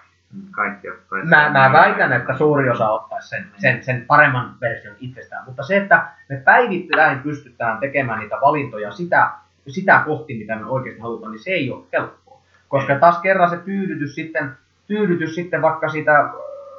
[0.50, 1.28] Kaikki ottaisi.
[1.28, 5.76] Mä, mä väitän, että suuri osa ottaisi sen, sen, sen paremman version itsestään, mutta se,
[5.76, 9.30] että me päivittäin pystytään tekemään niitä valintoja sitä,
[9.68, 12.40] sitä kohti, mitä me oikeasti halutaan, niin se ei ole helppoa.
[12.68, 14.52] Koska taas kerran se tyydytys sitten,
[14.86, 16.30] tyydytys sitten vaikka siitä,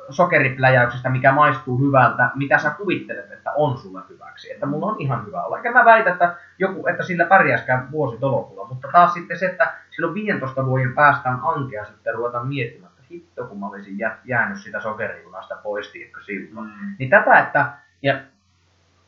[0.10, 4.52] sokeripläjäyksestä, mikä maistuu hyvältä, mitä sä kuvittelet, että on sulle hyväksi.
[4.52, 5.58] Että mulla on ihan hyvä olla.
[5.58, 9.74] Eikä mä väitä, että, joku, että sillä pärjäskään vuosi tolokulla, mutta taas sitten se, että
[9.96, 14.58] silloin 15 vuoden päästä on ankea sitten ruveta miettimään, että hitto kun mä olisin jäänyt
[14.58, 16.68] sitä sokerijunasta pois, tiedätkö silloin.
[16.68, 16.96] Mm.
[17.00, 17.66] Niin tätä, että
[18.02, 18.20] ja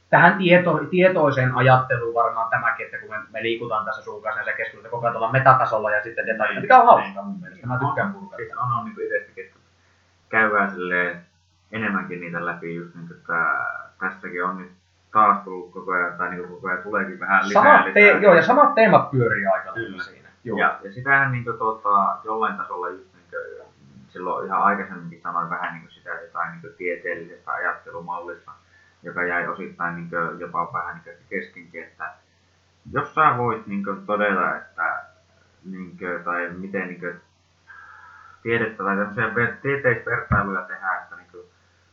[0.09, 4.45] tähän tieto, tietoiseen ajatteluun varmaan tämäkin, että kun me, me liikutaan tässä sun kanssa ja
[4.45, 7.67] se keskustelussa koko ajan metatasolla ja sitten detaljilla, mikä on hauskaa mun mielestä.
[7.67, 8.37] Mä tykkään purkaa.
[8.37, 9.56] Siis on, on niin itsekin
[10.29, 11.21] käydään silleen
[11.71, 13.65] enemmänkin niitä läpi, just niin kuin tää,
[13.99, 14.71] tässäkin on nyt
[15.11, 17.63] taas tullut koko ajan, tai niin koko ajan tuleekin vähän lisää.
[17.63, 18.21] Samat te- lisää.
[18.21, 20.03] Joo, ja samat teemat pyörii aika Kyllä.
[20.03, 20.29] siinä.
[20.43, 20.59] Joo.
[20.59, 23.67] Ja, ja sitähän niin kuin, tuota, jollain tasolla just niin kuin,
[24.09, 28.51] silloin ihan aikaisemminkin sanoin vähän niin kuin sitä jotain niin kuin tieteellisestä ajattelumallista,
[29.03, 32.11] joka jäi osittain niin kuin, jopa vähän niin keskenkin, että
[32.91, 35.05] jos sä voit niin kuin, todeta, että
[35.65, 37.21] niin kuin, tai miten niin kuin,
[38.47, 41.45] tiedettä tai tämmöisiä tieteisvertailuja tehdään, että niin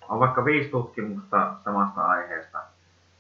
[0.08, 2.62] on vaikka viisi tutkimusta samasta aiheesta,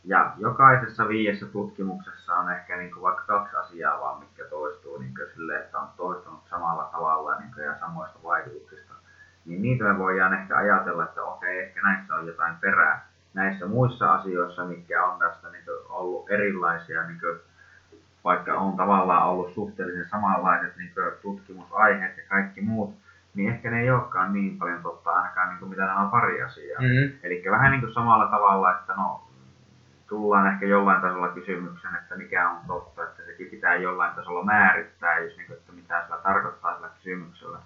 [0.04, 5.14] ja jokaisessa viidessä tutkimuksessa on ehkä niin kuin vaikka kaksi asiaa vaan, mitkä toistuu niin
[5.14, 8.94] kuin sille, että on toistunut samalla tavalla niin kuin, ja samoista vaikutuksista.
[9.46, 13.06] Niin niitä me voidaan ehkä ajatella, että okei, ehkä näissä on jotain perää.
[13.34, 17.38] Näissä muissa asioissa, mitkä on tästä niin kuin, ollut erilaisia, niin kuin,
[18.24, 20.92] vaikka on tavallaan ollut suhteellisen samanlaiset niin
[21.22, 23.03] tutkimusaiheet ja kaikki muut,
[23.34, 26.80] niin ehkä ne ei olekaan niin paljon totta ainakaan niin kuin mitä nämä pari asiaa.
[26.80, 27.18] Mm-hmm.
[27.22, 29.24] Eli vähän niin kuin samalla tavalla, että no
[30.08, 35.18] tullaan ehkä jollain tasolla kysymykseen, että mikä on totta, että sekin pitää jollain tasolla määrittää,
[35.18, 37.58] jos niin kuin, että mitä sillä tarkoittaa sillä kysymyksellä.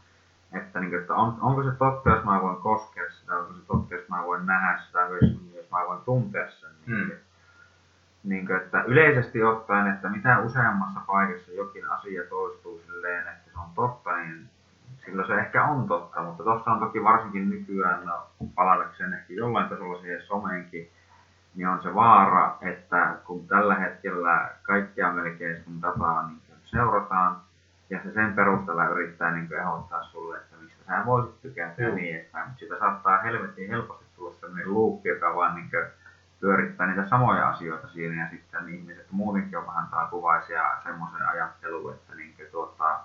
[0.52, 3.66] Että, niin kuin, että on, onko se totta, jos mä voin koskea sitä, onko se
[3.66, 6.70] totta, jos mä voin nähdä sitä, jos, jos mä voin tuntea sen.
[6.86, 7.10] Niin, mm.
[8.24, 13.58] niin kuin, että yleisesti ottaen, että mitä useammassa paikassa jokin asia toistuu silleen, että se
[13.58, 14.50] on totta, niin
[15.10, 19.68] Kyllä se ehkä on totta, mutta tuossa on toki varsinkin nykyään, no, palatakseen ehkä jollain
[19.68, 20.90] tasolla siihen someenkin,
[21.54, 27.36] niin on se vaara, että kun tällä hetkellä kaikkia melkein sun dataa niin seurataan,
[27.90, 32.16] ja se sen perusteella yrittää niin ehdottaa sulle, että mistä sä voisit tykätä ja niin
[32.16, 35.70] edespäin, mutta siitä saattaa helvetin helposti tulla sellainen loop, joka vaan niin
[36.40, 42.14] pyörittää niitä samoja asioita siinä, ja sitten ihmiset muutenkin on vähän taipuvaisia semmoisen ajatteluun, että
[42.14, 43.00] niin tuota,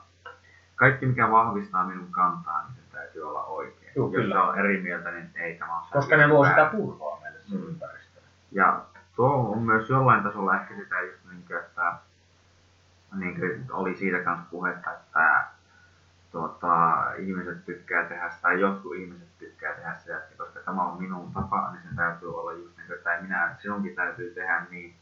[0.84, 3.92] kaikki mikä vahvistaa minun kantaa, niin sen täytyy olla oikein.
[3.96, 4.36] Joo, Jos kyllä.
[4.36, 7.68] se on eri mieltä, niin ei tämä ole Koska ne luo sitä turvaa meille mm.
[7.68, 8.26] ympäristöön.
[8.52, 8.82] Ja
[9.16, 11.94] tuo on myös jollain tasolla ehkä sitä just niin kuin, että
[13.16, 15.46] niin kuin oli siitä kanssa puhetta, että
[16.32, 21.02] tuota, ihmiset tykkää tehdä sitä, tai jotkut ihmiset tykkää tehdä sitä, että koska tämä on
[21.02, 24.96] minun tapa, niin sen täytyy olla just niin kuin, että minä, sinunkin täytyy tehdä niin.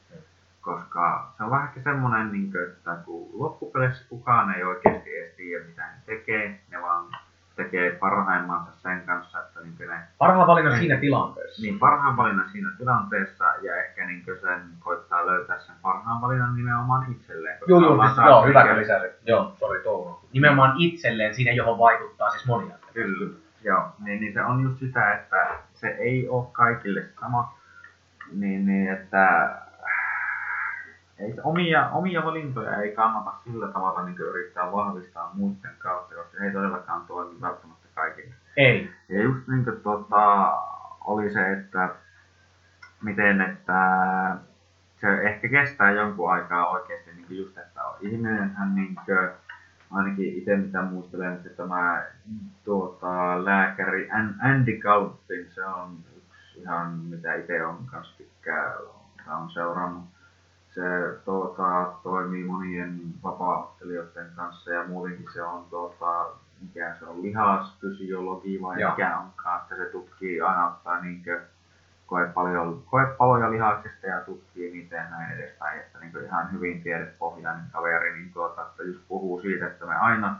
[0.61, 5.65] Koska se on vähän semmoinen, niin kuin, että kun loppupeleissä kukaan ei oikeasti edes tiedä,
[5.65, 7.05] mitä ne tekee, ne vaan
[7.55, 9.99] tekee parhaimmansa sen kanssa, että niin ne...
[10.17, 11.61] Parhaan valinnan siinä tilanteessa.
[11.61, 17.11] Niin, parhaan valinnan siinä tilanteessa ja ehkä niin sen koittaa löytää sen parhaan valinnan nimenomaan
[17.11, 17.57] itselleen.
[17.67, 19.11] Joo, joo, siis, joo hyvä kun lisäsit.
[19.25, 20.21] Joo, sori Touno.
[20.33, 22.75] Nimenomaan itselleen siinä, johon vaikuttaa siis monia.
[22.93, 23.33] Kyllä,
[23.63, 23.89] joo.
[23.99, 27.57] Niin, niin se on just sitä, että se ei ole kaikille sama.
[28.31, 29.55] Niin, niin että
[31.21, 36.45] ei, omia, omia valintoja ei kannata sillä tavalla niin yrittää vahvistaa muiden kautta, koska se
[36.45, 38.33] ei todellakaan toimi välttämättä kaikille.
[38.57, 38.89] Ei.
[39.09, 40.53] Ja just niin kuin, tota,
[41.05, 41.89] oli se, että
[43.01, 43.81] miten, että
[45.01, 49.29] se ehkä kestää jonkun aikaa oikeasti niin just, että ihminenhän niin kuin,
[49.91, 52.05] ainakin itse mitä muistelen, että tämä
[52.63, 54.09] tuota, lääkäri
[54.41, 58.73] Andy Galpin, se on yksi ihan mitä itse on kanssa tykkää,
[59.27, 60.03] on seurannut
[60.75, 60.81] se
[61.25, 63.77] tuota, toimii monien vapaa
[64.35, 66.25] kanssa ja muutenkin se on tuota,
[66.61, 68.91] mikä se on lihasfysiologi vai Joo.
[68.91, 71.41] mikä onkaan, että se tutkii aina ottaa niinkö
[72.05, 78.13] koepaloja, koepaloja lihaksesta ja tutkii niitä ja näin edespäin, että niin ihan hyvin tiedepohjainen kaveri,
[78.13, 80.39] niin tuota, että just puhuu siitä, että me aina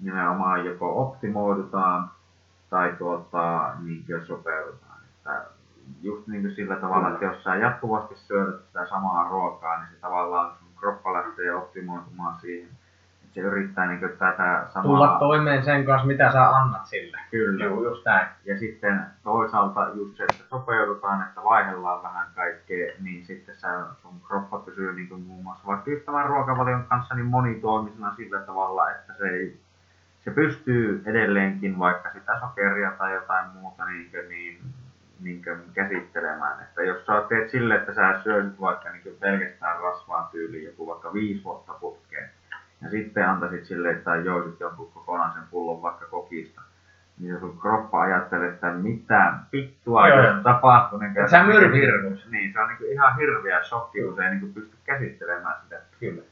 [0.00, 2.10] nimenomaan joko optimoidutaan
[2.70, 4.98] tai tuota, niin sopeudutaan.
[5.04, 5.44] Että
[6.02, 10.00] just niin kuin sillä tavalla, että jos sä jatkuvasti syöt sitä samaa ruokaa, niin se
[10.00, 12.68] tavallaan sun kroppa lähtee optimoitumaan siihen.
[13.22, 14.82] Että se yrittää niin kuin tätä samaa...
[14.82, 17.18] Tulla toimeen sen kanssa, mitä sä annat sille.
[17.30, 17.64] Kyllä.
[17.64, 18.26] Joo, just näin.
[18.44, 24.20] Ja sitten toisaalta just se, että sopeudutaan, että vaihdellaan vähän kaikkea, niin sitten sä, sun
[24.26, 29.12] kroppa pysyy niin kuin muun muassa vaikka tämän ruokavalion kanssa niin monitoimisena sillä tavalla, että
[29.18, 29.62] se ei
[30.24, 34.58] se pystyy edelleenkin vaikka sitä sokeria tai jotain muuta niin, niin
[35.24, 35.42] niin
[35.74, 36.62] käsittelemään.
[36.62, 41.12] Että jos sä teet sille, että sä syöt vaikka niin pelkästään rasvaan tyyliin joku vaikka
[41.12, 42.30] viisi vuotta putkeen,
[42.82, 46.62] ja sitten antaisit sille, että joisit jonkun kokonaisen pullon vaikka kokista,
[47.18, 50.98] niin sun kroppa ajattelee, että mitä vittua Joo, jos tapahtuu.
[50.98, 52.30] Niin Et sä hirveys.
[52.30, 55.80] Niin, se on niin ihan hirveä shokki, kun se ei niin pysty käsittelemään sitä.
[56.00, 56.22] Kyllä.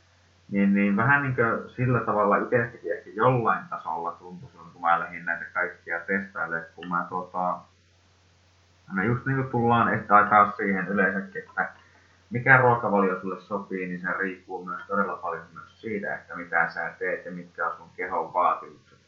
[0.50, 1.36] Niin, niin vähän niin
[1.68, 6.88] sillä tavalla itsestäkin ehkä jollain tasolla tuntui silloin, kun mä lähdin näitä kaikkia testailemaan, kun
[6.88, 7.58] mä tota,
[8.92, 11.68] no just niin kuin tullaan ehkä taas siihen yleensäkin, että
[12.30, 16.92] mikä ruokavalio sulle sopii, niin se riippuu myös todella paljon myös siitä, että mitä sä
[16.98, 18.98] teet ja mitkä on sun kehon vaatimukset.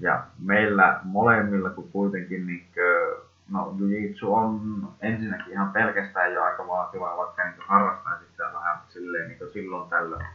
[0.00, 4.60] Ja meillä molemmilla, kun kuitenkin niin kuin, no jujitsu on
[5.00, 10.26] ensinnäkin ihan pelkästään jo aika vaativaa, vaikka niin harrastaa sitä vähän silleen niin silloin tällöin,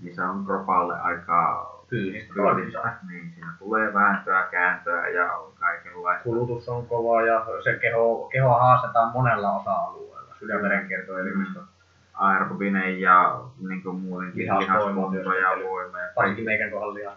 [0.00, 2.92] niin se on kropalle aika Fyysistä fyysistä.
[3.08, 5.30] Niin, siinä tulee vääntöä, kääntöä ja
[5.60, 6.24] kaikenlaista.
[6.24, 10.34] Kulutus on kova ja se keho, keho haastetaan monella osa-alueella.
[10.38, 11.60] Sydänverenkierto, elimistö,
[12.14, 16.00] aerobinen ja niin kuin muutenkin lihaskunto ja voima.
[16.00, 17.16] Ja varsinkin meikän kohdalla.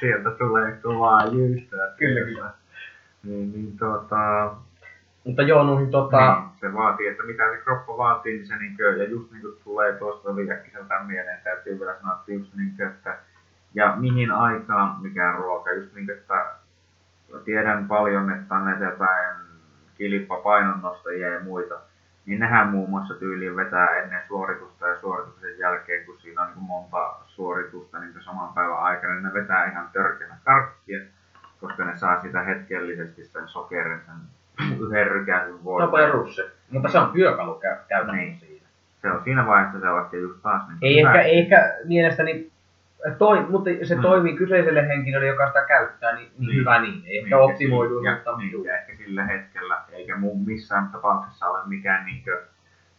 [0.00, 1.94] Sieltä tulee kovaa jyystöä.
[1.96, 2.50] Kyllä, kyllä.
[3.24, 4.54] Niin, niin tota,
[5.24, 8.96] Mutta joo, noihin tota, niin, se vaatii, että mitä se kroppa vaatii, niin se niinkö,
[8.96, 13.18] ja just niinku tulee tuosta oli äkkiseltään mieleen, täytyy vielä sanoa, että just niinkö, että
[13.74, 16.46] ja mihin aikaan mikä ruoka, just niinkö, että
[17.44, 19.36] tiedän paljon, että on näitä jotain
[19.94, 21.74] kilppa painonnostajia ja muita,
[22.26, 26.64] niin nehän muun muassa tyyliin vetää ennen suoritusta ja suorituksen jälkeen, kun siinä on niin
[26.64, 31.00] monta suoritusta niin saman päivän aikana, niin ne vetää ihan törkeänä karkkia,
[31.60, 34.14] koska ne saa sitä hetkellisesti sen sokerin, sen
[34.80, 35.90] yhden rykäisen no voiman.
[35.90, 36.50] perus se.
[36.70, 38.38] Mutta se on työkalu käy- käytännössä Niin.
[38.40, 38.66] siinä.
[39.02, 41.10] Se on siinä vaiheessa se vaikka just taas niin Ei hyvä.
[41.10, 42.50] ehkä, ei ehkä mielestäni,
[43.18, 44.02] toi, mutta se Mm.
[44.02, 46.60] toimii kyseiselle henkilölle, joka sitä käyttää, niin, niin Niin.
[46.60, 47.02] hyvä niin.
[47.06, 52.06] Ei ehkä Niin, optimoidu, mutta niin, ehkä sillä hetkellä, eikä mun missään tapauksessa ole mikään
[52.06, 52.42] niinkö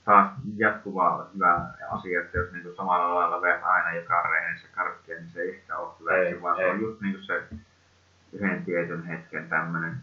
[0.05, 1.61] taas jatkuva hyvä
[1.91, 5.77] asia, että jos niinku samalla lailla veät aina joka reenissä karkkia, niin se ei ehkä
[5.77, 6.69] ole hyvä, Ei, vaan se ei.
[6.71, 7.41] on just niinku se
[8.33, 9.95] yhden tietyn hetken tämmönen.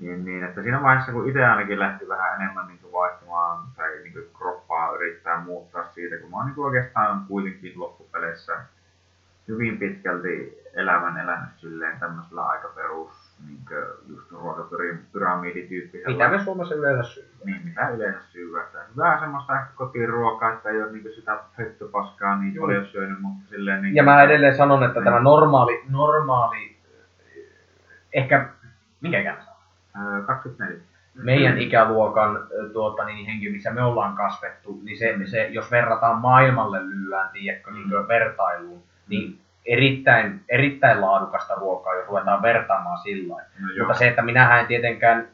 [0.00, 4.14] Niin, niin, että siinä vaiheessa, kun itse ainakin lähti vähän enemmän niin vaihtamaan tai niin
[4.38, 8.56] kroppaa yrittää muuttaa siitä, kun mä oon niin oikeastaan kuitenkin loppupeleissä
[9.48, 13.10] hyvin pitkälti elämän elänyt silleen tämmöisellä aika perus
[13.46, 13.58] niin
[14.08, 16.12] just ruokapyramidityyppisellä.
[16.16, 17.30] mitä me Suomessa yleensä syömme.
[17.44, 18.86] Niin, mitä yleensä syödään.
[18.94, 22.66] Hyvää semmoista ehkä kotiruokaa, että ei ole niin sitä höttöpaskaa niin Joo.
[22.66, 25.04] paljon syönyt, mutta silleen niin Ja mä edelleen sanon, että Niin.
[25.04, 26.76] tämä normaali, normaali,
[28.12, 28.48] ehkä,
[29.00, 29.36] minkä
[29.94, 30.14] ikäinen sä oot?
[30.14, 30.82] Ää, 24.
[31.14, 36.18] meidän ikäluokan ö, tuota, niin henkilö, missä me ollaan kasvettu, niin se, se jos verrataan
[36.18, 38.08] maailmalle lyöään, tiedätkö, niin Mm.
[38.08, 43.34] vertailuun, niin erittäin, erittäin laadukasta ruokaa, jos ruvetaan vertaamaan sillä.
[43.34, 43.86] No joo.
[43.86, 45.28] Mutta se, että minähän en tietenkään,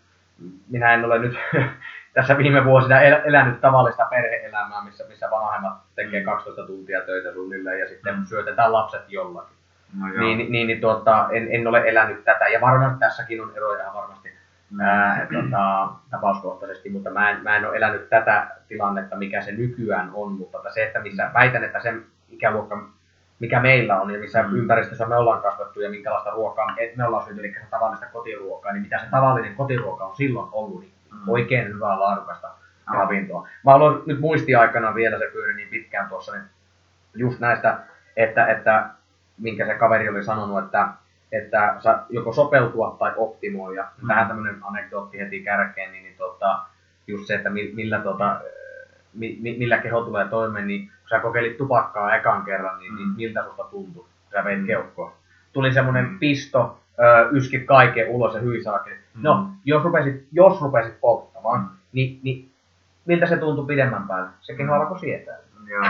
[0.71, 1.37] minä en ole nyt
[2.15, 6.25] tässä viime vuosina el, elänyt tavallista perhe-elämää, missä, missä vanhemmat tekee Mm.
[6.27, 8.25] 12 tuntia töitä suunnilleen ja sitten Mm.
[8.25, 9.57] syötetään lapset jollakin.
[10.01, 10.21] No joo.
[10.21, 12.49] Niin, niin, niin tuota, en, en, ole elänyt tätä.
[12.49, 14.26] Ja varmasti tässäkin on eroja varmasti Mm.
[14.81, 20.11] Ää, tota, tapauskohtaisesti, mutta mä en, mä en ole elänyt tätä tilannetta, mikä se nykyään
[20.15, 22.89] on, mutta se, että missä väitän, että sen ikäluokka,
[23.39, 24.49] mikä meillä on ja missä Mm.
[24.51, 24.57] mm.
[24.57, 28.73] ympäristössä me ollaan kasvettu ja minkälaista ruokaa et me ollaan syöty, eli se tavallista kotiruokaa,
[28.73, 31.29] niin mitä se tavallinen kotiruoka on silloin ollut, niin Mm.
[31.29, 32.49] oikein hyvää laadukasta
[32.87, 33.03] Aivan.
[33.05, 33.49] ravintoa.
[33.65, 36.45] Mä aloin nyt muistiaikana vielä, se pyöri niin pitkään tuossa, niin
[37.15, 37.79] just näistä,
[38.17, 38.89] että, että
[39.41, 40.89] minkä se kaveri oli sanonut, että,
[41.33, 43.85] että saa joko sopeutua tai optimoida.
[44.03, 44.09] Mm.
[44.09, 46.59] Tähän tämmöinen anekdootti heti kärkeen, niin, niin tota,
[47.07, 48.41] just se, että mi- millä, tota,
[49.15, 52.97] mi- mi- millä keho tulee toimeen, niin kun sä kokeilit tupakkaa ekan kerran, niin, Mm.
[52.99, 54.67] niin miltä susta tuntui, kun sä veit Mm.
[54.67, 55.13] keuhkoa.
[55.53, 56.19] Tuli semmoinen Mm.
[56.19, 58.59] pisto, ö, yskit kaiken ulos ja hyi.
[58.59, 59.23] Mm.
[59.23, 61.69] No, jos rupesit, jos rupesit polttamaan, Mm.
[61.93, 62.51] niin, niin
[63.07, 64.29] miltä se tuntui pidemmän päälle?
[64.41, 64.81] Se keho Mm.
[64.81, 65.37] alkoi sietää.
[65.69, 65.85] Joo.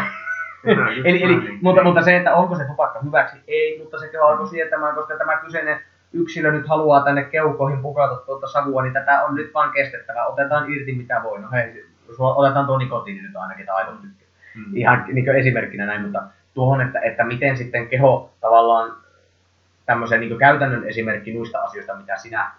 [1.05, 4.95] Eli, eli, mutta, mutta se, että onko se tupakka hyväksi, ei, mutta se alkoi sietämään,
[4.95, 5.81] koska tämä kyseinen
[6.13, 10.27] yksilö nyt haluaa tänne keuhkoihin pukata tuota savua, niin tätä on nyt vaan kestettävä.
[10.27, 11.41] Otetaan irti mitä voi.
[11.41, 11.85] No hei,
[12.19, 14.29] otetaan tuo nikotiini nyt ainakin, tai aivot tykkää.
[14.55, 14.77] Mm.
[14.77, 16.23] Ihan niin esimerkkinä näin, mutta
[16.55, 18.97] tuohon, että, että miten sitten keho tavallaan
[19.87, 22.51] tämmöisen niin käytännön esimerkki noista asioista, mitä sinä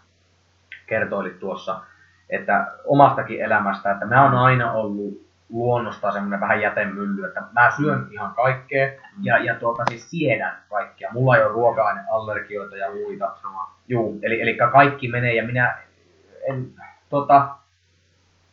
[0.87, 1.79] kertoilit tuossa,
[2.29, 8.07] että omastakin elämästä, että mä oon aina ollut luonnosta semmoinen vähän jätemylly, että mä syön
[8.11, 8.91] ihan kaikkea
[9.21, 11.09] ja, ja tuota, siis siedän kaikkia.
[11.13, 13.31] Mulla ei ole ruoka-aineallergioita ja muita.
[13.41, 13.71] Sama.
[13.87, 15.77] Juu, eli, eli kaikki menee ja minä
[16.49, 16.67] en,
[17.09, 17.49] tota,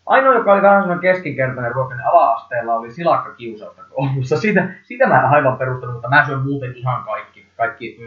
[0.07, 4.37] ainoa, joka oli vähän semmoinen keskinkertainen ruoka, niin ala-asteella oli silakkakiusausta koulussa.
[4.37, 7.47] Sitä, sitä mä en aivan perustanut, mutta mä syön muuten ihan kaikki.
[7.57, 7.99] kaikki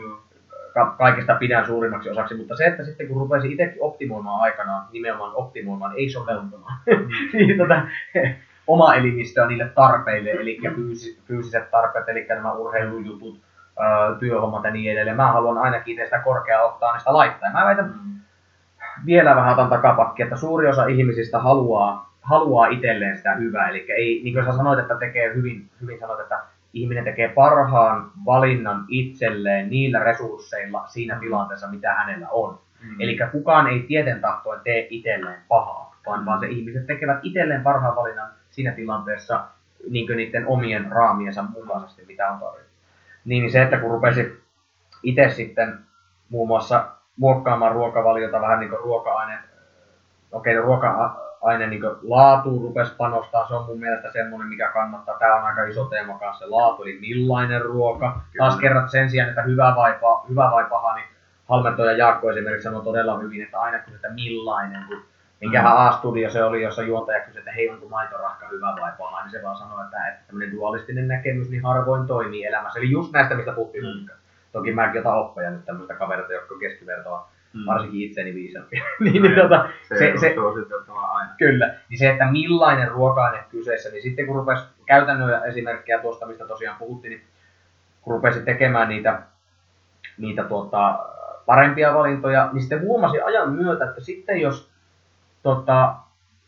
[0.73, 5.35] ka- kaikesta pidän suurimmaksi osaksi, mutta se, että sitten kun rupesin itsekin optimoimaan aikanaan, nimenomaan
[5.35, 6.79] optimoimaan, ei sopeuttamaan,
[7.33, 7.81] niin tota,
[8.67, 13.39] oma elimistöä niille tarpeille, eli fyysi, fyysiset tarpeet, eli nämä urheilujutut,
[14.19, 15.15] työhommat ja niin edelleen.
[15.17, 17.49] Mä haluan ainakin itse sitä korkeaa oktaanista laittaa.
[17.49, 19.05] Ja mä väitän Mm.
[19.05, 23.69] vielä vähän otan takapakki, että suuri osa ihmisistä haluaa, haluaa itselleen sitä hyvää.
[23.69, 26.39] Eli ei, niin kuin sä sanoit, että tekee hyvin, hyvin sanoit, että
[26.73, 32.59] ihminen tekee parhaan valinnan itselleen niillä resursseilla siinä tilanteessa, mitä hänellä on.
[32.83, 32.95] Mm.
[33.01, 37.95] Eli kukaan ei tieten tahtoen tee itselleen pahaa, vaan, vaan se ihmiset tekevät itselleen parhaan
[37.95, 39.43] valinnan siinä tilanteessa
[39.89, 42.73] niin niiden omien raamiensa mukaisesti, mitä on tarjottu.
[43.25, 44.43] Niin se, että kun rupesi
[45.03, 45.79] itse sitten
[46.29, 49.39] muun muassa muokkaamaan ruokavaliota vähän niin kuin ruoka-aine,
[50.31, 55.19] okei, okay, ruoka-aine niin laatuun rupesi panostaa, se on mun mielestä semmoinen, mikä kannattaa.
[55.19, 58.21] Tämä on aika iso teema kanssa, se laatu, eli millainen ruoka.
[58.37, 58.61] Taas Kyllä.
[58.61, 61.07] kerran sen sijaan, että hyvä vai, paha, hyvä vai paha, niin
[61.49, 65.01] Halmento ja Jaakko esimerkiksi sanoi todella hyvin, että aina kun että millainen, kun
[65.41, 65.77] minkähän Mm.
[65.77, 69.43] A-studio se oli, jossa juontaja kysyi, että hei, onko maitorahka hyvä vai paha, niin se
[69.43, 72.79] vaan sanoi, että, että tämmöinen dualistinen näkemys niin harvoin toimii elämässä.
[72.79, 74.09] Eli just näistä, mistä puhuttiin Mm.
[74.51, 77.65] Toki mäkin otan oppeja nyt tämmöistä kaverilta, jotka on keskivertoa, Mm.
[77.65, 78.75] varsinkin itseni viisaampi.
[78.99, 81.31] niin, No niin, tota, se, se, on se, aina.
[81.37, 81.75] Kyllä.
[81.89, 86.77] Niin se, että millainen ruoka-aine kyseessä, niin sitten kun rupesi käytännön esimerkkejä tuosta, mistä tosiaan
[86.77, 87.23] puhuttiin, niin
[88.01, 89.21] kun rupesi tekemään niitä,
[90.17, 90.99] niitä tuota,
[91.45, 94.71] parempia valintoja, niin sitten huomasi ajan myötä, että sitten jos
[95.43, 95.95] tota,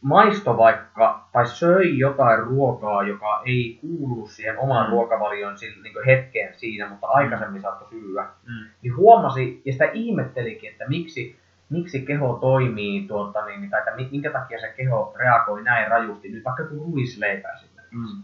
[0.02, 4.91] maisto vaikka, tai söi jotain ruokaa, joka ei kuulu siihen omaan Mm.
[4.91, 8.68] ruokavalioon sillä, niin hetkeen siinä, mutta aikaisemmin saattoi syödä, Mm.
[8.82, 11.36] niin huomasi ja sitä ihmettelikin, että miksi,
[11.70, 16.30] miksi keho toimii, tuota, niin, tai että mi- minkä takia se keho reagoi näin rajusti,
[16.30, 18.16] nyt vaikka kun ruisleipä esimerkiksi.
[18.16, 18.24] Mm.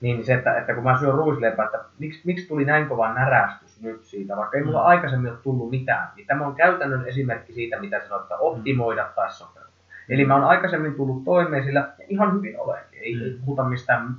[0.00, 3.82] Niin se, että, että kun mä syön ruisleipää, että miksi, miksi tuli näin kova närästys
[3.82, 4.86] nyt siitä, vaikka ei mulla Mm.
[4.86, 6.08] aikaisemmin ole tullut mitään.
[6.16, 9.61] Niin tämä on käytännön esimerkki siitä, mitä sanoit, että optimoida tai sopeuttaa.
[10.08, 13.00] Eli mä oon aikaisemmin tullut toimeen sillä ihan hyvin olenkin.
[13.02, 13.44] Ei, Mm.
[13.44, 14.14] puhuta mistään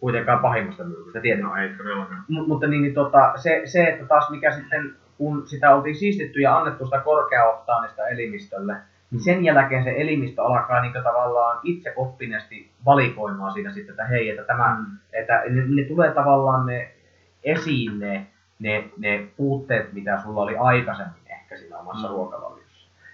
[0.00, 1.50] kuitenkaan pahimmasta myrkystä, tietenkin.
[1.50, 2.24] No ei todellakaan.
[2.28, 6.40] Mut, mutta niin, niin tota, se, se, että taas mikä sitten, kun sitä oltiin siistitty
[6.40, 8.76] ja annettu sitä korkeaoktaanista elimistölle,
[9.10, 14.30] niin sen jälkeen se elimistö alkaa niin tavallaan itse oppineesti valikoimaan siitä sitten, että hei,
[14.30, 14.86] että tämä, Mm.
[15.12, 16.90] että ne, ne tulee tavallaan ne
[17.44, 18.26] esiin ne,
[18.58, 22.12] ne, ne puutteet, mitä sulla oli aikaisemmin ehkä siinä omassa Mm.
[22.12, 22.16] mm.
[22.16, 22.69] ruokavaliossa.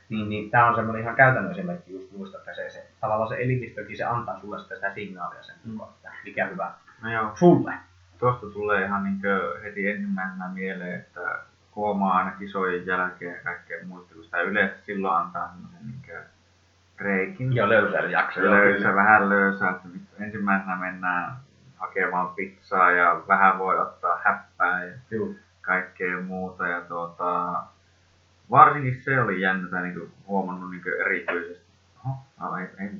[0.08, 3.36] Niin, niin tämä on semmoinen ihan käytännön esimerkki just muista, että se, se, tavallaan se
[3.42, 5.80] elimistökin se antaa sulle sitä, sitä signaalia sen Mm.
[5.80, 6.72] että mikä hyvä
[7.02, 7.74] No joo, sulle.
[8.18, 11.20] tuosta tulee ihan niinkö heti ensimmäisenä mieleen, että
[11.76, 16.22] huomaa aina kisojen jälkeen ja kaikkea muista, kun sitä yleensä silloin antaa semmoisen niinkö
[16.98, 17.52] reikin.
[17.52, 18.40] Joo, löysää jakso.
[18.40, 19.88] Ja löysä, vähän löysää, että
[20.20, 21.36] ensimmäisenä mennään
[21.76, 25.28] hakemaan pizzaa ja vähän voi ottaa häppää ja Joo.
[25.62, 26.66] kaikkea muuta.
[26.68, 27.62] Ja tuota,
[28.50, 31.66] varsinkin se oli jännä, tai niinku huomannut niinku erityisesti.
[32.06, 32.90] Oho, no, ei, ei,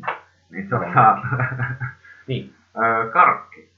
[0.50, 1.18] niin tuota,
[2.26, 2.54] Niin.
[2.78, 3.70] Öö, karkki.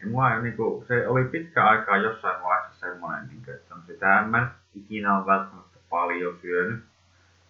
[0.00, 4.28] Ja mua niinku, se oli pitkä aikaa jossain vaiheessa semmoinen, niinku, että no sitä en
[4.28, 6.84] mä ikinä ole välttämättä paljon syönyt.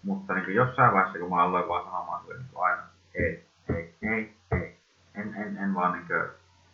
[0.03, 2.83] Mutta niinku, jossain vaiheessa, kun mä aloin vaan sanomaan sille niinku, aina,
[3.15, 3.45] ei,
[3.75, 4.77] ei, ei, ei.
[5.15, 6.15] En, en, en vaan niinku,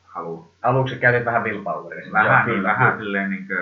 [0.04, 0.48] halua.
[0.62, 1.44] Aluksi käytit vähän.
[2.12, 3.04] Vähän, Joo, kyllä, vähän kyllä.
[3.04, 3.54] silleen niinku,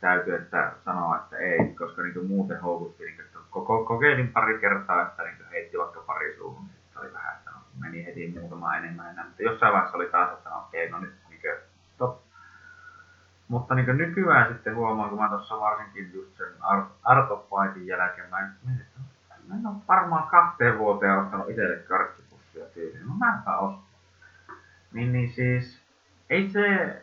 [0.00, 3.08] täytyy että sanoa, että ei, koska niinku, muuten houkutti.
[3.08, 6.64] Että koko, kokeilin pari kertaa, että niinku, heitti vaikka pari suuhun.
[6.64, 9.24] niin Sitten oli vähän, että no, meni heti muutama enemmän enää.
[9.24, 11.48] Mutta jossain vaiheessa oli taas, että no okei, no nyt niinku,
[11.94, 12.18] stop.
[13.48, 17.86] Mutta niin nykyään sitten huomaan, kun mä tuossa varsinkin just sen Art, Art of Fightin
[17.86, 19.00] jälkeen, mä mietin, että
[19.48, 23.06] mä en ole varmaan kahteen vuoteen ostanut itselle karkkipussia tyyliin.
[23.06, 23.84] No mäpä ostan.
[24.92, 25.82] Niin, niin siis,
[26.30, 26.96] ei se,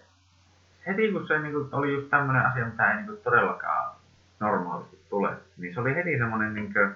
[0.88, 3.96] heti kun se niin oli just tämmönen asia, mitä ei niin todellakaan
[4.40, 6.96] normaalisti tule, niin se oli heti semmonen niin kuin,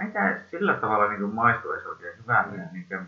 [0.00, 2.50] ei edes sillä tavalla niin maistu edes oikein hyvältä.
[2.50, 2.62] Mm.
[2.72, 3.06] Niin kuin,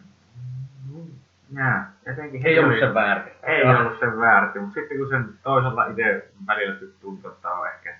[1.57, 3.31] jää, jotenkin Ei ollut sen väärti.
[3.43, 7.95] ei ollut sen väärti, mutta sitten kun sen toisella itse välillä tuntuu, että on ehkä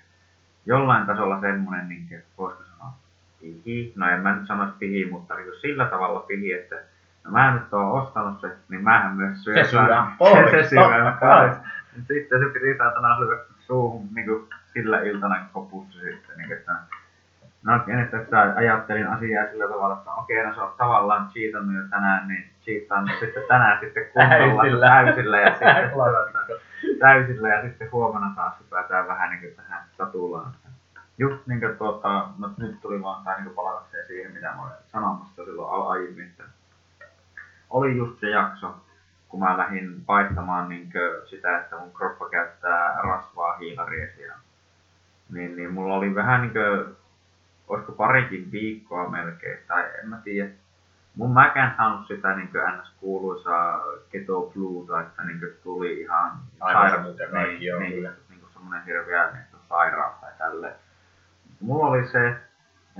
[0.65, 2.93] jollain tasolla semmoinen, niin kuin, voisiko sanoa,
[3.41, 3.93] pihi.
[3.95, 6.75] No en mä nyt sanoisi pihi, mutta niin kuin sillä tavalla pihi, että
[7.23, 9.65] no mä nyt oon ostanut se, niin mähän myös syön.
[9.65, 11.57] Se syödään pois, se syödään pois.
[11.97, 16.37] Mut Sitten se piti saatana syödä suuhun niin kuin sillä iltana koko pussi sitten.
[16.37, 16.75] Niin että
[17.63, 21.81] No että että ajattelin asiaa sillä tavalla, että okei, no se on tavallaan cheatannut jo
[21.89, 24.87] tänään, niin cheataan nyt sitten tänään sitten kunnolla Täysillä.
[24.87, 30.51] täysillä ja sitten täysillä ja sitten huomenna taas hypätään vähän niin kuin tähän satulaan.
[31.17, 34.73] Just niin kuin tuota, no nyt tuli vaan tää niin palatakseen siihen, mitä mä olin
[34.91, 36.43] sanomassa silloin aiemmin, että
[37.71, 38.75] oli just se jakso,
[39.29, 40.91] kun mä lähdin vaihtamaan niin
[41.29, 44.37] sitä, että mun kroppa käyttää rasvaa hiilaria siellä.
[45.33, 46.95] Niin, niin mulla oli vähän niin kuin,
[47.67, 50.49] olisiko parikin viikkoa melkein, tai en mä tiedä.
[51.15, 52.49] Mun mäkään saanut sitä niin
[52.81, 52.93] ns.
[52.99, 53.81] kuuluisaa
[54.11, 58.13] keto bluuta, että niin tuli ihan Aivan saira- semmoinen kaikki, niin, joo, niin, kyllä.
[58.29, 60.75] niin kuin semmoinen hirveä että sairaus tai tälleen.
[61.61, 62.35] Mulla oli se,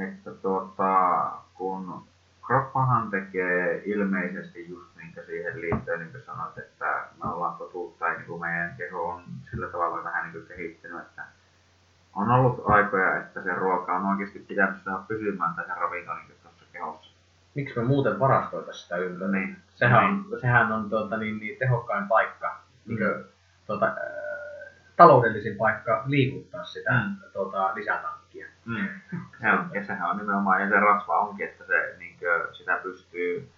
[0.10, 2.04] että tuota, kun
[2.52, 8.14] kroppahan tekee ilmeisesti just minkä siihen liittyen, niin kuin sanoit, että me ollaan totuutta ja
[8.14, 11.24] niin kuin meidän keho on sillä tavalla vähän niin kuin kehittynyt, että
[12.16, 16.28] on ollut aikoja, että se ruoka on oikeasti pitänyt saada pysymään tai se ravinto niin
[16.44, 17.12] tuossa kehossa.
[17.56, 19.32] Miksi me muuten varastoita sitä ympäri?
[19.32, 19.58] Niin.
[19.76, 20.34] Sehän, niin.
[20.34, 22.48] on, sehän on tuota, niin, niin tehokkain paikka,
[22.86, 22.96] mm.
[22.96, 23.26] niin kuin,
[23.68, 23.94] tuota, äh,
[24.96, 27.32] taloudellisin paikka liikuttaa sitä mm.
[27.34, 28.21] tuota, lisätankkia.
[28.66, 28.88] Mm.
[29.54, 33.50] On, ja sehän on nimenomaan, ja se rasva onkin, että se, niin kuin, sitä pystyy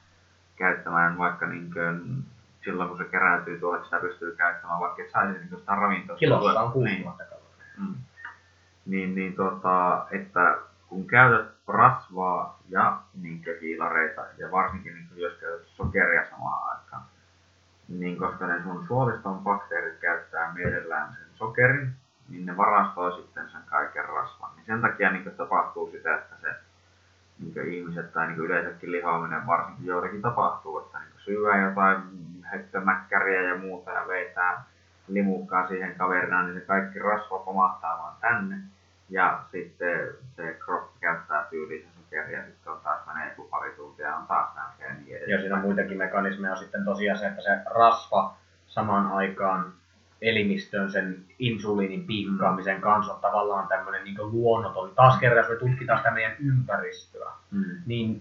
[0.56, 2.24] käyttämään vaikka niin kuin,
[2.64, 6.18] silloin kun se keräytyy tuolle, sitä pystyy käyttämään, vaikka et saisi niin sitä ravintoa.
[6.18, 7.88] Kilossa on 6000 niin.
[7.88, 7.96] Mm.
[8.86, 10.58] Niin, niin tota, että
[10.88, 17.04] kun käytät rasvaa ja niin hiilareita, ja varsinkin niin jos käytät sokeria samaan aikaan,
[17.88, 21.94] niin koska ne sun suoliston bakteerit käyttää mielellään sen sokerin,
[22.30, 24.52] niin ne varastoi sitten sen kaiken rasvan.
[24.56, 26.56] Niin sen takia niin tapahtuu sitä, että se
[27.40, 32.02] niin ihmiset tai niin yleensäkin lihoaminen varsinkin joillekin tapahtuu, että niin syödään jotain
[32.44, 34.64] höttömäkkäriä ja muuta ja veitää
[35.08, 38.58] limukkaa siihen kaverinaan, niin se kaikki rasva pomahtaa vaan tänne.
[39.10, 44.08] Ja sitten se kroppi käyttää tyyliin sokeria ja sitten on taas menee joku pari tuntia
[44.08, 45.30] ja on taas nälkeä ja niin.
[45.30, 48.36] Ja siinä on muitakin mekanismeja sitten tosiaan se, että se rasva
[48.68, 49.74] samaan aikaan
[50.24, 54.92] elimistöön sen insuliinin piikkaamisen kanssa on tavallaan tämmöinen niin luonnoton.
[54.96, 57.64] Taas kerran, jos me tutkitaan sitä meidän ympäristöä, mm.
[57.86, 58.20] niin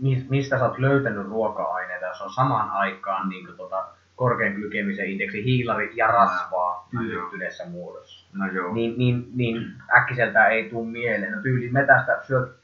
[0.00, 3.84] mi, mistä sä oot löytänyt ruoka-aineita, jos on samaan aikaan niin kuin, tota,
[4.16, 8.26] korkean glykemisen indeksi, hiilari ja rasvaa no, tyydyttyneessä no, muodossa.
[8.32, 8.72] No, joo.
[8.72, 11.32] Niin, niin, niin äkkiseltä ei tule mieleen.
[11.32, 12.56] No tyyli metästä syöt,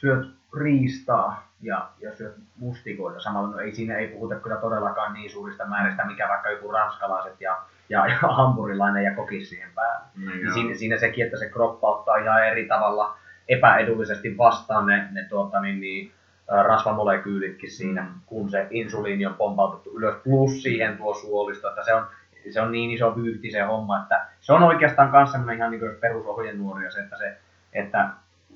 [0.00, 0.26] syöt
[0.60, 3.48] riistaa ja, ja syöt mustikoita samalla.
[3.48, 7.58] No ei siinä ei puhuta kyllä todellakaan niin suurista määristä, mikä vaikka joku ranskalaiset ja
[7.88, 10.06] ja, ja hampurilainen ja kokis siihen päälle.
[10.16, 13.16] No, niin siinä, siinä sekin, että se kroppa ottaa ihan eri tavalla
[13.48, 16.12] epäedullisesti vastaan ne, ne tuota, niin, niin,
[16.48, 18.20] rasvamolekyylitkin siinä, mm.
[18.26, 22.06] kun se insuliini on pompautettu ylös, plus siihen tuo suolisto, että se on,
[22.50, 25.96] se on niin iso vyyhti se homma, että se on oikeastaan myös semmoinen ihan niin
[26.00, 27.36] perusohjenuoria se, että se,
[27.72, 28.10] että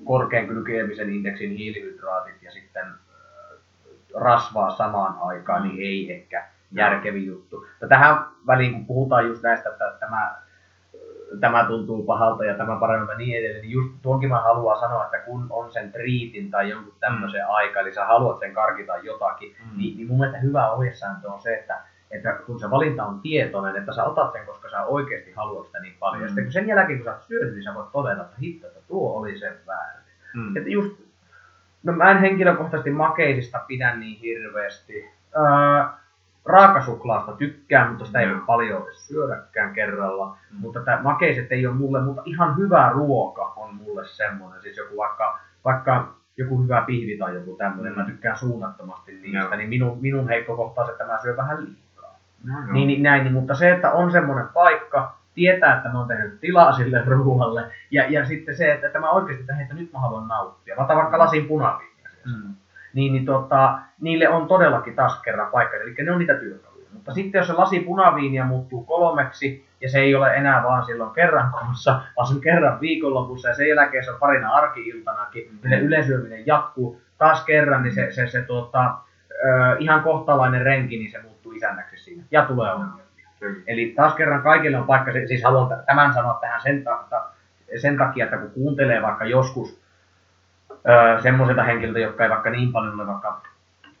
[0.05, 2.85] korkean glykeemisen indeksin hiilihydraatit ja sitten
[4.15, 6.45] rasvaa samaan aikaan, niin ei ehkä
[6.75, 7.67] järkevin juttu.
[7.81, 10.35] Ja tähän väliin, kun puhutaan just näistä, että tämä,
[11.39, 15.05] tämä tuntuu pahalta ja tämä paremmin ja niin edelleen, niin just tuonkin mä haluan sanoa,
[15.05, 17.49] että kun on sen triitin tai jonkun tämmöisen mm.
[17.49, 19.77] aika, eli sä haluat sen karkita jotakin, mm.
[19.77, 21.81] niin, niin mun mielestä hyvä ohjesääntö on se, että
[22.13, 25.79] että kun se valinta on tietoinen, että sä otat sen, koska sä oikeasti haluat sitä
[25.79, 26.19] niin paljon.
[26.19, 26.23] Mm.
[26.23, 28.67] Ja sitten kun sen jälkeen, kun sä oot syönyt, niin sä voit todeta, että hitto,
[28.67, 30.03] että tuo oli sen väärin.
[30.33, 30.57] Mm.
[30.57, 31.01] Että just,
[31.83, 35.09] no mä en henkilökohtaisesti makeisista pidä niin hirveästi.
[35.35, 35.83] Öö,
[36.45, 40.37] raakasuklaasta tykkään, mutta sitä ei voi paljon edes syödäkään kerralla.
[40.51, 40.59] Mm.
[40.59, 44.61] Mutta tämä makeiset ei ole mulle, mutta ihan hyvä ruoka on mulle semmoinen.
[44.61, 47.99] Siis joku vaikka, vaikka joku hyvä pihvi tai joku tämmöinen, mm.
[47.99, 49.55] mä tykkään suunnattomasti niistä, Joo.
[49.55, 52.19] niin minun, minun heikko kohta on se, että mä syön vähän liikaa.
[52.43, 56.07] No, niin, niin, näin, niin, mutta se, että on semmoinen paikka, tietää, että mä oon
[56.07, 59.93] tehnyt tilaa sille ruoalle, ja, ja sitten se, että, että mä oikeasti, että, että nyt
[59.93, 60.75] mä haluan nauttia.
[60.75, 62.09] Mä otan vaikka lasin punaviiniä.
[62.25, 62.55] Mm
[62.93, 66.87] niin, niin tota, niille on todellakin taas kerran paikka, eli ne on niitä työkaluja.
[66.93, 71.13] Mutta sitten jos se lasi punaviinia muuttuu kolmeksi, ja se ei ole enää vaan silloin
[71.13, 75.69] kerran kuussa, vaan se on kerran viikonlopussa, ja sen jälkeen se on parina arkiiltanakin, mm.
[75.69, 78.95] niin yleisyöminen jatkuu taas kerran, niin se, se, se tuota,
[79.31, 83.27] ö, ihan kohtalainen renki, niin se muuttuu isännäksi siinä, ja tulee ongelmia.
[83.41, 83.55] Mm.
[83.67, 87.25] Eli taas kerran kaikille on paikka, siis haluan tämän sanoa tähän sen, ta,
[87.81, 89.82] sen takia, että kun kuuntelee vaikka joskus
[90.89, 93.41] öö, semmoisilta henkilöiltä, jotka ei vaikka niin paljon ole vaikka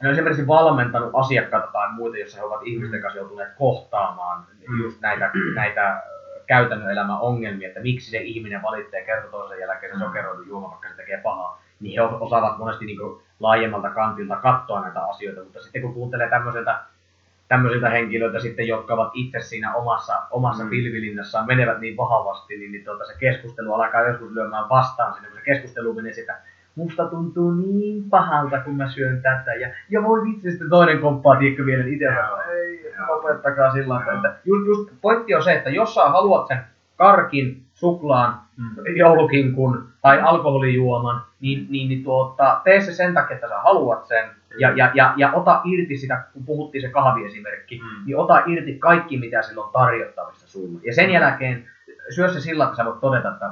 [0.01, 4.83] ne on esimerkiksi valmentanut asiakkaita tai muita, joissa he ovat ihmisten kanssa joutuneet kohtaamaan mm.
[4.83, 6.03] just näitä, näitä
[6.47, 10.03] käytännön elämän ongelmia, että miksi se ihminen valitsee kerta toisen jälkeen se mm.
[10.03, 12.99] sokeroidun juoma, vaikka se tekee pahaa, niin he osaavat monesti niin
[13.39, 16.79] laajemmalta kantilta katsoa näitä asioita, mutta sitten kun kuuntelee tämmöiseltä
[17.47, 20.69] tämmöisiltä henkilöiltä sitten, jotka ovat itse siinä omassa, omassa mm.
[20.69, 25.37] pilvilinnassaan, menevät niin vahvasti, niin, niin tuota, se keskustelu alkaa joskus lyömään vastaan sinne, kun
[25.37, 26.37] se keskustelu menee sitä
[26.75, 29.53] musta tuntuu niin pahalta, kun mä syön tätä.
[29.53, 34.13] Ja, ja voi vitsi, sitten toinen komppaa, tiedätkö vielä, itse sanoo, ei, lopettakaa sillä tavalla.
[34.13, 36.59] Että just, just, pointti on se, että jos sä haluat sen
[36.97, 38.95] karkin, suklaan, mm.
[38.95, 44.29] joulukinkun tai alkoholijuoman, niin, niin, niin tuota, tee se sen takia, että sä haluat sen.
[44.59, 48.05] Ja, ja, ja, ja ota irti sitä, kun puhuttiin se kahviesimerkki, mm.
[48.05, 50.79] niin ota irti kaikki, mitä sillä on tarjottavissa sulle.
[50.85, 51.13] Ja sen mm.
[51.13, 51.63] jälkeen
[52.09, 53.49] syö se sillä, että sä voit todeta, että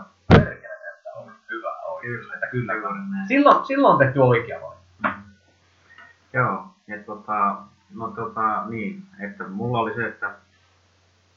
[2.02, 2.74] Kyllä, että kyllä.
[3.28, 4.82] Silloin, silloin on tehty oikea valinta.
[5.04, 5.24] Mm.
[6.34, 7.56] Joo, että tota,
[7.96, 10.32] no tota, niin, että mulla oli se, että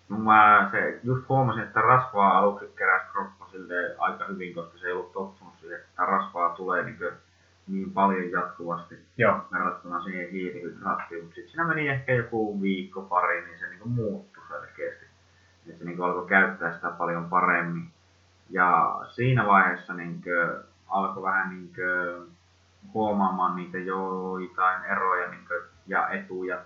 [0.08, 4.92] mä se just huomasin, että rasvaa aluksi keräsi kroppa sille aika hyvin, koska se ei
[4.92, 6.98] ollut tottunut siihen, että rasvaa tulee niin,
[7.68, 9.40] niin paljon jatkuvasti Joo.
[9.52, 11.22] verrattuna siihen hiilihydraattiin.
[11.22, 15.04] Mutta sitten siinä meni ehkä joku viikko pari, niin se niin muuttui selkeästi.
[15.66, 17.93] Ja se niin alkoi käyttää sitä paljon paremmin.
[18.50, 20.22] Ja siinä vaiheessa niin
[20.88, 21.72] alkoi vähän niin
[22.94, 25.46] huomaamaan niitä joitain eroja niin
[25.86, 26.58] ja etuja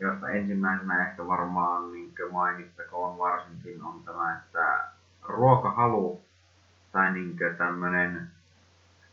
[0.00, 4.84] josta ensimmäisenä ehkä varmaan niin mainittakoon varsinkin on tämä, että
[5.22, 6.20] ruokahalu
[6.92, 8.30] tai niin tämmöinen,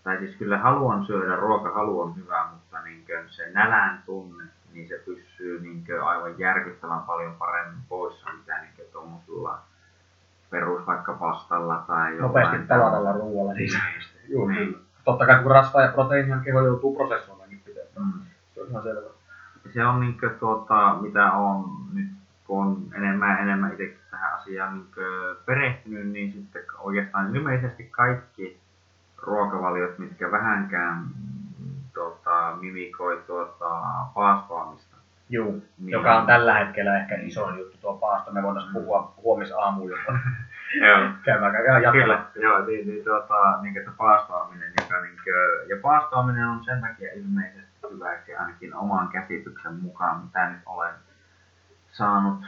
[0.03, 4.43] tai siis kyllä haluan syödä, ruokahalu on hyvä, mutta niin se nälän tunne,
[4.73, 9.61] niin se pysyy niin aivan järkyttävän paljon paremmin poissa, mitä niin tuommoisella
[10.53, 12.21] perus vaikka pastalla tai jotain.
[12.21, 13.71] Nopeasti palatalla ruoalla niin
[14.29, 14.77] Joo, niin.
[15.05, 17.83] Totta kai kun rasvaa ja proteiinia keho joutuu prosessoimaan pitää.
[17.99, 18.11] Mm.
[18.53, 19.13] Se on ihan selvä
[19.73, 22.11] se on niin kuin, tuota, mitä on nyt,
[22.47, 25.05] kun on enemmän ja enemmän itse tähän asiaan niin
[25.45, 28.59] perehtynyt, niin sitten oikeastaan ilmeisesti kaikki
[29.17, 31.05] ruokavaliot, mitkä vähänkään
[31.93, 33.81] tuota, mimikoi tuota,
[34.13, 34.92] paastoamista.
[35.29, 38.31] Joo, niin joka on tällä hetkellä ehkä isoin juttu tuo paasto.
[38.31, 40.11] Me voitaisiin puhua huomisaamuun, jotta
[40.87, 41.09] joo.
[41.23, 41.53] käymään.
[41.91, 45.17] Kyllä, joo, niin, niin, tuota, niin, että paastoaminen, joka, niin,
[45.69, 50.93] ja paastoaminen on sen takia ilmeisesti hyväksi ainakin oman käsityksen mukaan, mitä nyt olen
[51.91, 52.39] saanut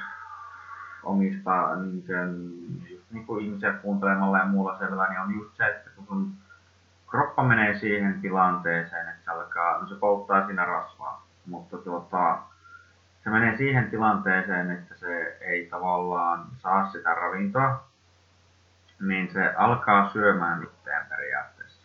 [1.04, 5.66] omista niin kuin, just niin kuin ihmisiä kuuntelemalla ja muulla selvää, niin on just se,
[5.66, 6.32] että kun sun
[7.08, 12.38] kroppa menee siihen tilanteeseen, että se alkaa, no se polttaa siinä rasvaa, mutta tuota,
[13.26, 17.88] se menee siihen tilanteeseen, että se ei tavallaan saa sitä ravintoa,
[19.02, 21.82] niin se alkaa syömään itseään periaatteessa.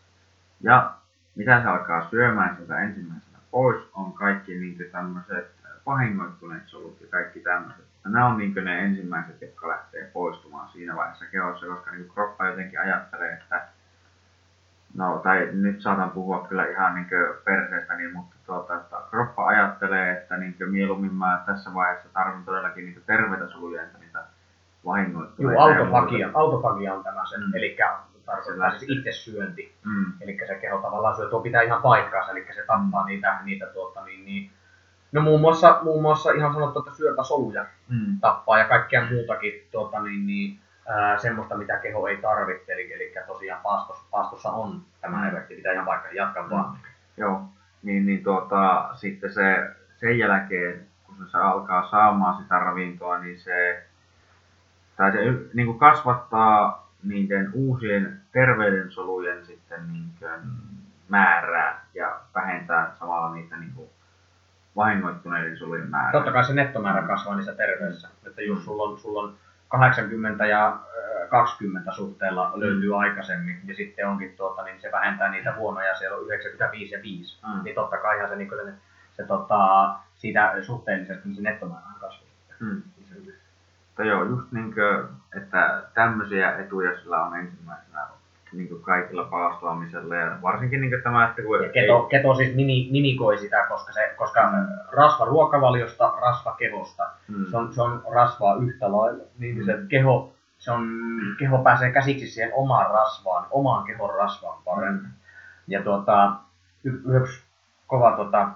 [0.60, 0.94] Ja
[1.36, 5.54] mitä se alkaa syömään sieltä ensimmäisenä pois on kaikki niin tämmöiset
[5.86, 7.84] vahingoittuneet solut ja kaikki tämmöiset.
[8.04, 12.80] Nämä on niin ne ensimmäiset, jotka lähtee poistumaan siinä vaiheessa kehossa, koska niin kroppa jotenkin
[12.80, 13.68] ajattelee, että
[14.94, 17.08] No, tai nyt saatan puhua kyllä ihan niin
[17.44, 22.84] perseestä, niin, mutta tuota, että kroppa ajattelee, että niin mieluummin mä tässä vaiheessa tarvitsen todellakin
[22.84, 24.24] niin terveitä soluja, että niitä
[24.86, 25.62] vahingoittuneita.
[25.62, 27.54] Joo, autofagia, autofagia on tämä se, mm.
[27.54, 27.76] eli
[28.26, 29.74] tarkoittaa siis itse syönti.
[29.84, 30.12] Mm.
[30.20, 34.04] Eli se keho tavallaan syö, tuo pitää ihan paikkaansa, eli se tappaa niitä, niitä tuota,
[34.04, 34.50] niin, niin,
[35.12, 38.20] No muun muassa, muun muassa ihan sanottu, että syöpäsoluja mm.
[38.20, 40.58] tappaa ja kaikkea muutakin tuota, niin, niin,
[40.88, 42.72] ää, semmoista, mitä keho ei tarvitse.
[42.72, 45.28] Eli, eli tosiaan paastossa, paastossa on tämä mm.
[45.28, 46.50] efekti, pitää ihan paikkaan jatkaa mm.
[46.50, 46.78] vaan.
[47.16, 47.42] Joo,
[47.82, 53.86] niin, niin tuota, sitten se, sen jälkeen, kun se alkaa saamaan sitä ravintoa, niin se,
[54.96, 55.18] tai se
[55.54, 60.10] niin kuin kasvattaa niiden uusien terveydensolujen sitten niin
[61.08, 63.90] määrää ja vähentää samalla niitä niin kuin
[64.76, 66.12] vahingoittuneiden solujen määrää.
[66.12, 68.08] Totta kai se nettomäärä kasvaa niissä terveydessä.
[68.26, 69.34] Että jos sulla on, sulla on
[69.70, 70.78] 80 ja
[71.30, 76.26] 20 suhteella löytyy aikaisemmin, ja sitten onkin tuota, niin se vähentää niitä huonoja, siellä on
[76.26, 77.64] 95 ja 5, mm.
[77.64, 78.72] niin totta kai se, niin se,
[79.12, 82.30] se tota, siitä suhteellisesti niin se nettomäärä kasvaa.
[82.60, 82.82] Mm.
[83.86, 85.08] Mutta joo, just niin kuin,
[85.42, 88.06] että tämmöisiä etuja sillä on ensimmäisenä
[88.52, 91.62] niin kuin kaikilla paastoamisella ja varsinkin niin kuin tämä, että kun...
[91.62, 92.08] Ja keto, ei...
[92.08, 94.66] keto siis mini, minikoi sitä, koska, se, koska mm.
[94.92, 97.46] rasva ruokavaliosta, rasva kehosta, mm.
[97.50, 99.64] se, on, se on rasvaa yhtä lailla, niin mm.
[99.64, 100.88] se keho, se on,
[101.38, 105.02] keho pääsee käsiksi siihen omaan rasvaan, omaan kehon rasvaan paremmin.
[105.02, 105.10] Mm.
[105.68, 106.32] Ja tuota,
[106.84, 107.42] y- yksi
[107.86, 108.48] kova tota,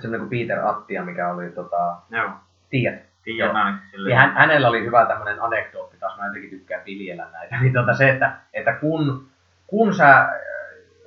[0.00, 2.30] semmoinen kuin Peter Attia, mikä oli tota, Joo.
[2.70, 7.56] tiedät, Tiedän Ja hän, hänellä oli hyvä tämmöinen anekdootti, taas mä jotenkin tykkään viljellä näitä,
[7.60, 9.26] niin tuota se, että, että kun,
[9.66, 10.28] kun sä,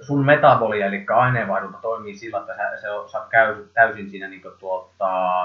[0.01, 5.41] sun metabolia, eli aineenvaihdunta toimii sillä, että sä, se sä oot täysin siinä niin tuota,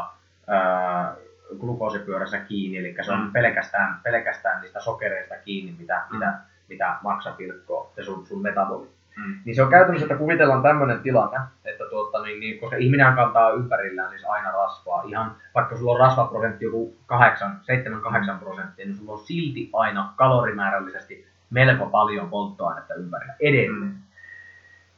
[0.47, 1.15] ää,
[1.61, 3.33] glukoosipyörässä kiinni, eli se on mm.
[3.33, 6.17] pelkästään, pelkästään niistä sokereista kiinni, mitä, mm.
[6.17, 6.35] mitä,
[6.69, 8.89] mitä maksa pilkkoo, se sun, sun metaboli.
[9.17, 9.39] Mm.
[9.45, 13.51] Niin se on käytännössä, että kuvitellaan tämmöinen tilanne, että tuota, niin, niin, koska ihminen kantaa
[13.51, 19.19] ympärillään siis aina rasvaa, ihan vaikka sulla on rasvaprosentti joku 7-8 prosenttia, niin sulla on
[19.19, 23.93] silti aina kalorimäärällisesti melko paljon polttoainetta ympärillä edelleen.
[23.93, 23.95] Mm.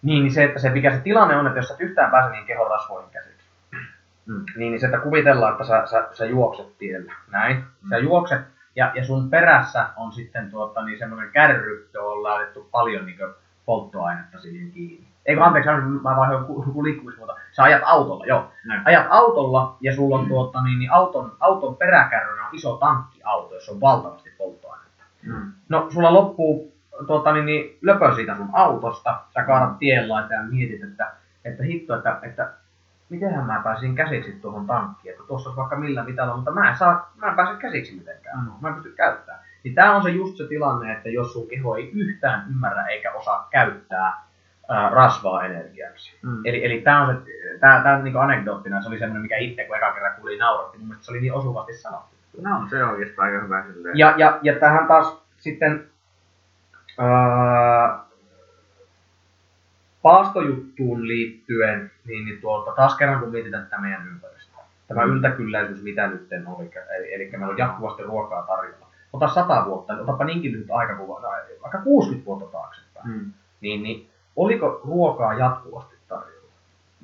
[0.03, 2.47] Niin, niin se, että se, mikä se tilanne on, että jos sä yhtään pääse niin
[2.47, 3.47] kehon rasvoihin käsiksi,
[4.27, 4.45] mm.
[4.57, 7.89] niin, niin se, että kuvitellaan, että sä, sä, sä juokset tiellä, näin, mm.
[7.91, 8.41] sä juokset,
[8.77, 13.19] ja, ja sun perässä on sitten tuota, niin semmoinen kärry, jolla on laitettu paljon niin
[13.19, 13.35] kuin,
[13.67, 15.07] polttoainetta siihen kiinni.
[15.27, 15.71] Ei anteeksi,
[16.03, 17.37] mä vaihdoin liikkumismuoto.
[17.53, 18.51] Sä ajat autolla, joo.
[18.65, 18.83] Näin.
[18.85, 20.29] Ajat autolla ja sulla on mm.
[20.29, 25.03] tuota, niin, niin auton, auton peräkärrynä on iso tankkiauto, jossa on valtavasti polttoainetta.
[25.23, 25.53] Mm.
[25.69, 26.73] No, sulla loppuu
[27.07, 31.13] tuota, niin, niin, löpö siitä sun autosta, sä kaadat tien ja mietit, että,
[31.45, 32.53] että hitto, että, että
[33.09, 36.77] mitenhän mä pääsin käsiksi tuohon tankkiin, että tuossa olisi vaikka millä mitalla, mutta mä en,
[36.77, 38.53] saa, mä en pääse käsiksi mitenkään, mm.
[38.61, 39.46] mä en pysty käyttämään.
[39.67, 43.13] Niin tämä on se just se tilanne, että jos sun keho ei yhtään ymmärrä eikä
[43.13, 44.23] osaa käyttää
[44.69, 46.19] ää, rasvaa energiaksi.
[46.23, 46.41] Mm.
[46.45, 49.77] Eli, eli tämä on se, tää, tää niinku anekdoottina, se oli semmoinen, mikä itse kun
[49.77, 52.17] eka kerran kuulin nauratti, mun mielestä se oli niin osuvasti sanottu.
[52.43, 53.99] No, se on oikeastaan aika hyvä silleen.
[53.99, 55.87] Ja, ja, ja tähän taas sitten
[56.99, 57.99] ää,
[60.03, 64.65] paastojuttuun liittyen, niin, niin tuolta, taas kerran kun mietitään tätä meidän ympäristöä.
[64.89, 65.13] Tämä mm.
[65.13, 68.86] yltäkylläisyys, mitä nyt oli, eli, eli meillä on jatkuvasti ruokaa tarjolla.
[69.13, 71.23] Ota sata vuotta, otapa niinkin nyt aikakuva,
[71.63, 73.33] vaikka 60 vuotta taaksepäin, mm.
[73.61, 76.51] niin, niin oliko ruokaa jatkuvasti tarjolla?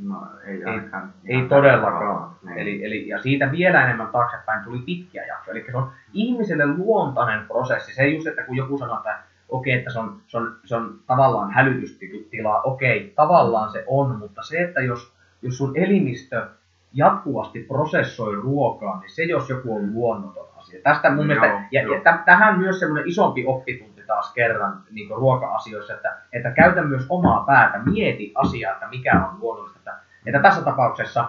[0.04, 2.30] No, ei, ainakaan, ei, ei todellakaan.
[2.42, 2.58] Niin.
[2.58, 5.56] Eli, eli, ja siitä vielä enemmän taaksepäin tuli pitkiä jaksoja.
[5.56, 7.94] Eli se on ihmiselle luontainen prosessi.
[7.94, 9.18] Se ei just, että kun joku sanoo, että
[9.48, 14.42] okei, että se on, se on, se on tavallaan hälytystila, okei, tavallaan se on, mutta
[14.42, 15.12] se, että jos,
[15.42, 16.46] jos sun elimistö
[16.94, 20.80] jatkuvasti prosessoi ruokaa, niin se jos joku on luonnoton asia.
[20.82, 21.94] Tästä mun joo, mielestä, ja, joo.
[21.94, 27.44] ja tähän myös semmoinen isompi oppitunti taas kerran niin ruoka-asioissa, että, että käytä myös omaa
[27.46, 29.78] päätä, mieti asiaa, että mikä on luonnollista.
[29.78, 31.28] Että, että tässä tapauksessa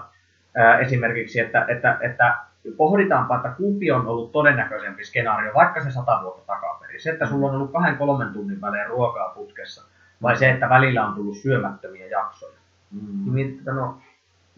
[0.55, 2.37] ää, esimerkiksi, että, että, että
[2.77, 7.01] pohditaanpa, että kumpi on ollut todennäköisempi skenaario, vaikka se sata vuotta takaperin.
[7.01, 9.89] Se, että sulla on ollut kahden kolmen tunnin välein ruokaa putkessa,
[10.21, 12.57] vai se, että välillä on tullut syömättömiä jaksoja.
[12.91, 13.35] Mm.
[13.35, 13.97] Niin, no,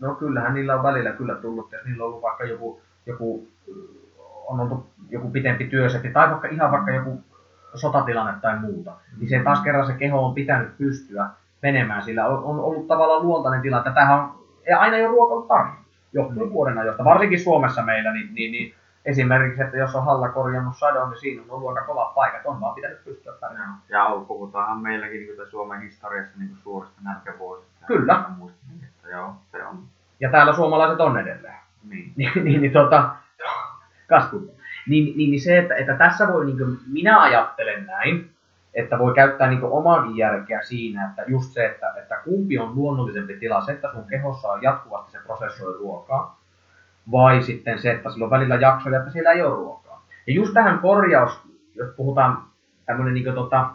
[0.01, 3.47] no kyllähän niillä on välillä kyllä tullut, jos niillä on ollut vaikka joku, joku
[4.47, 7.23] on ollut joku pitempi työsetti, tai vaikka ihan vaikka joku
[7.75, 11.29] sotatilanne tai muuta, niin se taas kerran se keho on pitänyt pystyä
[11.61, 14.45] menemään, sillä on, on ollut tavallaan luontainen tila, että tähän on
[14.77, 15.85] aina jo ruoka ollut tarjolla
[16.15, 16.53] johtuen mm.
[16.53, 17.03] vuoden ajoista.
[17.03, 21.41] Varsinkin Suomessa meillä, niin, niin, niin esimerkiksi, että jos on halla korjannut sadon, niin siinä
[21.41, 23.77] on ollut aika kovat paikat, on vaan pitänyt pystyä pärjäämään.
[23.89, 27.85] Ja puhutaanhan meilläkin niin Suomen historiassa niin suurista nälkävuosista.
[27.85, 28.23] Kyllä.
[28.37, 29.79] Muistin, että joo, se on.
[30.19, 31.59] Ja täällä suomalaiset on edelleen.
[31.89, 32.13] Niin.
[32.15, 33.09] niin, niin, niin tota,
[34.07, 34.53] kaskunta.
[34.87, 38.29] Niin, niin, niin, se, että, että tässä voi, niin kuin, minä ajattelen näin,
[38.73, 43.37] että voi käyttää niin omankin järkeä siinä, että just se, että, että kumpi on luonnollisempi
[43.37, 46.39] tila, se, että sun kehossa on jatkuvasti se prosessoi ruokaa,
[47.11, 50.05] vai sitten se, että sillä on välillä jaksoja, että siellä ei ole ruokaa.
[50.27, 51.41] Ja just tähän korjaus,
[51.75, 52.43] jos puhutaan
[52.85, 53.69] tämmöinen niin tota,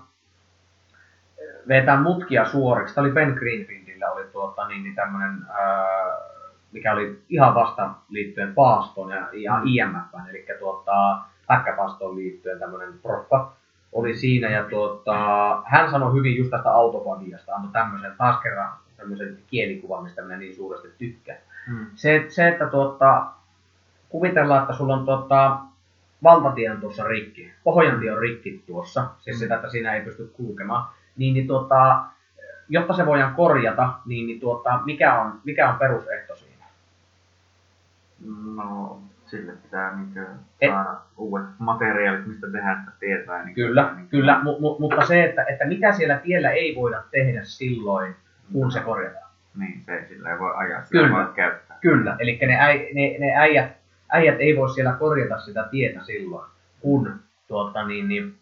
[1.69, 6.30] vetää mutkia suoriksi, tämä oli Ben Greenfieldillä, oli tuota, niin, niin tämmöinen, ää,
[6.73, 9.63] mikä oli ihan vasta liittyen paastoon ja, ja mm.
[9.67, 13.53] IMF, eli tuota, päkkäpaastoon liittyen tämmöinen proffa,
[13.93, 15.13] oli siinä ja tuota,
[15.65, 20.57] hän sanoi hyvin just tästä autofagiasta, antoi tämmöisen taas kerran tämmöisen kielikuvan, mistä minä niin
[20.57, 21.39] suuresti tykkään.
[21.71, 21.87] Hmm.
[21.95, 23.27] Se, se, että tuota,
[24.09, 25.59] kuvitellaan, että sulla on tuota,
[26.23, 29.41] valtatie on tuossa rikki, pohjantie on rikki tuossa, siis hmm.
[29.41, 32.05] sitä, että siinä ei pysty kulkemaan, niin, niin tuota,
[32.69, 36.30] jotta se voidaan korjata, niin, niin tuota, mikä, on, mikä on perusehto?
[38.57, 43.45] No, sille pitää niin saada Et, uudet materiaalit, mistä tehdä sitä tietää.
[43.45, 47.03] Niin kyllä, niin kyllä mu, mu, mutta se, että, että mitä siellä tiellä ei voida
[47.11, 48.17] tehdä silloin,
[48.53, 48.71] kun no.
[48.71, 49.31] se korjataan.
[49.59, 51.79] Niin, se sillä ei voi ajaa, sitä kyllä, voi käyttää.
[51.81, 53.73] Kyllä, eli ne, äi, ne, ne äijät,
[54.13, 58.35] äijät ei voi siellä korjata sitä tietä silloin, kun tuota, niin, niin,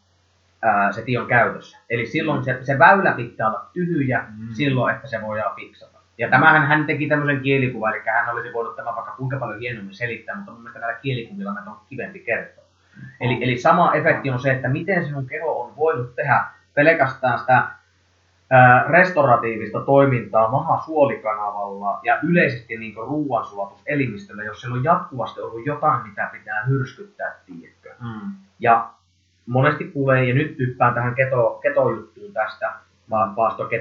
[0.63, 1.79] ää, se tie on käytössä.
[1.91, 4.49] Eli silloin se, se väylä pitää olla tyhjä mm.
[4.53, 5.98] silloin, että se voidaan fiksata.
[6.19, 9.95] Ja tämähän hän teki tämmöisen kielikuvan, eli hän olisi voinut tämä vaikka kuinka paljon hienommin
[9.95, 12.65] selittää, mutta mun mielestä näillä kielikuvilla näitä on kivempi kertoa.
[12.97, 13.03] Mm.
[13.21, 17.69] Eli, eli sama efekti on se, että miten sinun keho on voinut tehdä pelkästään sitä
[18.51, 26.09] ää, restoratiivista toimintaa maha suolikanavalla ja yleisesti niin ruoansulatuselimistöllä, jos siellä on jatkuvasti ollut jotain,
[26.09, 27.95] mitä pitää hyrskyttää, tiedätkö.
[28.01, 28.33] Mm.
[28.59, 28.91] Ja
[29.47, 32.73] monesti kuulee, ja nyt hyppään tähän keto, ketojuttuun tästä,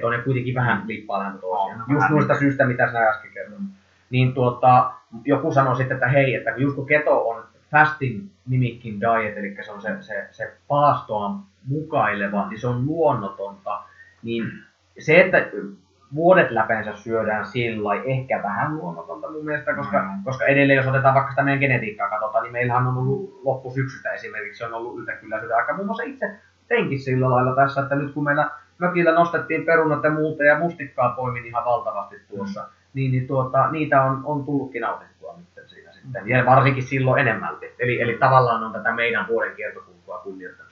[0.09, 1.79] ne kuitenkin vähän liippaa lähemmä toisiaan.
[1.79, 3.61] Just vähän noista syistä, mitä sinä äsken kerroit.
[4.09, 4.91] Niin tuota,
[5.25, 9.71] joku sanoi sitten, että hei, että just kun keto on fasting mimicking diet, eli se
[9.71, 11.35] on se, se, se paastoa
[11.67, 13.83] mukaileva, niin se on luonnotonta,
[14.23, 14.51] niin
[14.99, 15.37] se, että
[16.15, 20.23] vuodet läpeensä syödään sillä ehkä vähän luonnotonta mun mielestä, koska, mm.
[20.23, 24.57] koska edelleen jos otetaan vaikka sitä meidän genetiikkaa katsotaan, niin meillähän on ollut loppusyksystä esimerkiksi,
[24.57, 25.73] se on ollut yltäkylläisyyden aika.
[25.73, 26.35] Muun muassa itse
[26.67, 28.49] teinkin sillä lailla tässä, että nyt kun meillä
[28.79, 32.67] mökillä nostettiin perunat ja muuta ja mustikkaa poimin ihan valtavasti tuossa, mm.
[32.93, 36.29] niin, niin tuota, niitä on, on tullutkin nautittua nyt siinä sitten.
[36.29, 37.75] Ja varsinkin silloin enemmälti.
[37.79, 40.67] Eli, eli tavallaan on tätä meidän vuoden kiertokulkua kunnioittanut.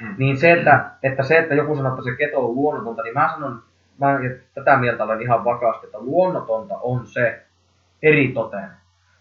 [0.00, 0.14] Mm.
[0.18, 3.30] Niin se että, että se, että joku sanoo, että se keto on luonnotonta, niin mä
[3.34, 3.62] sanon,
[3.98, 4.18] mä
[4.54, 7.42] tätä mieltä olen ihan vakaasti, että luonnotonta on se
[8.02, 8.70] eri toteen.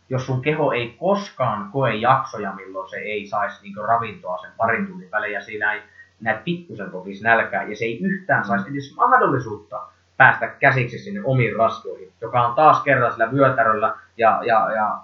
[0.10, 4.88] Jos sun keho ei koskaan koe jaksoja, milloin se ei saisi niin ravintoa sen parin
[4.88, 5.82] tunnin välein ja siinä ei
[6.24, 9.82] näet pikkusen kokisi nälkää ja se ei yhtään saisi edes mahdollisuutta
[10.18, 14.98] päästä käsiksi sinne omiin rasvoihin, joka on taas kerran sillä vyötäröllä ja, ja, ja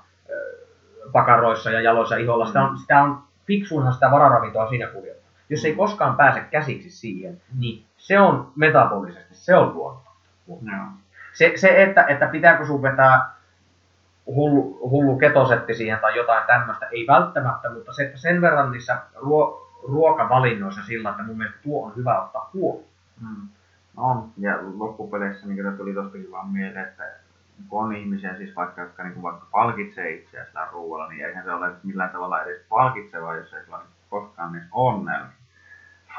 [1.11, 2.45] pakaroissa ja jaloissa iholla.
[2.45, 5.29] Sitä on, sitä on fiksuunhan sitä vararavintoa siinä kuljettaa.
[5.49, 10.09] Jos ei koskaan pääse käsiksi siihen, niin se on metabolisesti, se on luonto.
[11.33, 13.31] Se, se että, että pitääkö sun vetää
[14.25, 18.97] hullu, hullu ketosetti siihen tai jotain tämmöistä, ei välttämättä, mutta se, että sen verran niissä
[19.15, 22.89] ruo, ruokavalinnoissa sillä, että mun mielestä tuo on hyvä ottaa huomioon.
[23.21, 23.47] Mm.
[23.97, 27.03] On, ja loppupeleissä niin tuli tostakin vaan mieleen, että
[27.69, 31.53] kun on ihmisiä siis vaikka, jotka niin vaikka palkitsee itseään sillä ruoalla, niin eihän se
[31.53, 33.79] ole millään tavalla edes palkitsevaa, jos ei sillä
[34.09, 35.27] koskaan edes onnella.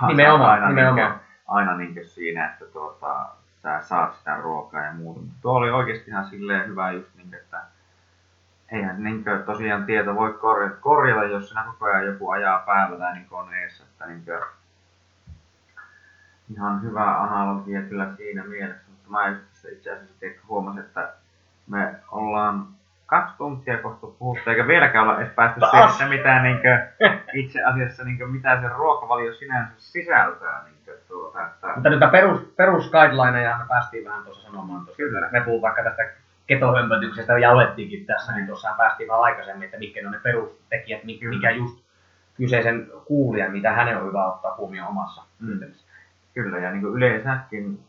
[0.06, 1.10] Nimenomaan, aina, nimenomaan.
[1.10, 3.28] Niin, aina niin siinä, että tuota,
[3.62, 5.20] sä saat sitä ruokaa ja muuta.
[5.20, 7.62] Mutta tuo oli oikeasti ihan silleen hyvä just, niin, että
[8.72, 12.98] eihän niin kuin, tosiaan tieto voi korjata, korjata, jos sinä koko ajan joku ajaa päällä
[12.98, 13.84] tai niin koneessa.
[13.84, 14.40] Että niin kuin,
[16.56, 19.28] ihan hyvä analogia kyllä siinä mielessä, mutta mä
[19.72, 21.12] itse asiassa huomasin, että
[21.66, 22.66] me ollaan
[23.06, 27.64] kaksi tuntia kohta puhuttu, eikä vieläkään olla edes päästy siihen, että mitä niin kuin, itse
[27.64, 30.64] asiassa niin kuin, mitä se ruokavalio sinänsä sisältää.
[30.64, 31.66] Niin kuin, tuota, että...
[31.74, 34.84] Mutta nyt perus, perus guidelineja me päästiin vähän tuossa sanomaan.
[34.84, 34.96] Tuossa.
[34.96, 35.28] Kyllä.
[35.32, 40.00] Me puhutaan vaikka tästä ketohömpötyksestä ja alettiinkin tässä, niin tuossa päästiin vähän aikaisemmin, että mitkä
[40.00, 41.84] ne on ne perustekijät, mikä just
[42.36, 45.60] kyseisen kuulijan, mitä hänen on hyvä ottaa huomioon omassa Mm.
[46.34, 47.80] Kyllä, ja niin kuin yleensäkin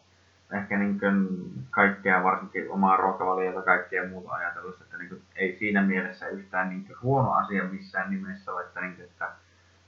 [0.52, 1.28] ehkä niin kuin
[1.70, 6.86] kaikkea, varsinkin omaa ruokavaliota, kaikkea muuta ajatellessa, että niin kuin ei siinä mielessä yhtään niin
[6.86, 9.30] kuin huono asia missään nimessä ole, että, niin kuin, että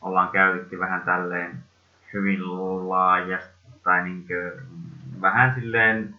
[0.02, 1.58] ollaan käytetty vähän tälleen
[2.14, 2.40] hyvin
[2.90, 4.52] laajasti tai niin kuin,
[5.22, 6.16] vähän silleen,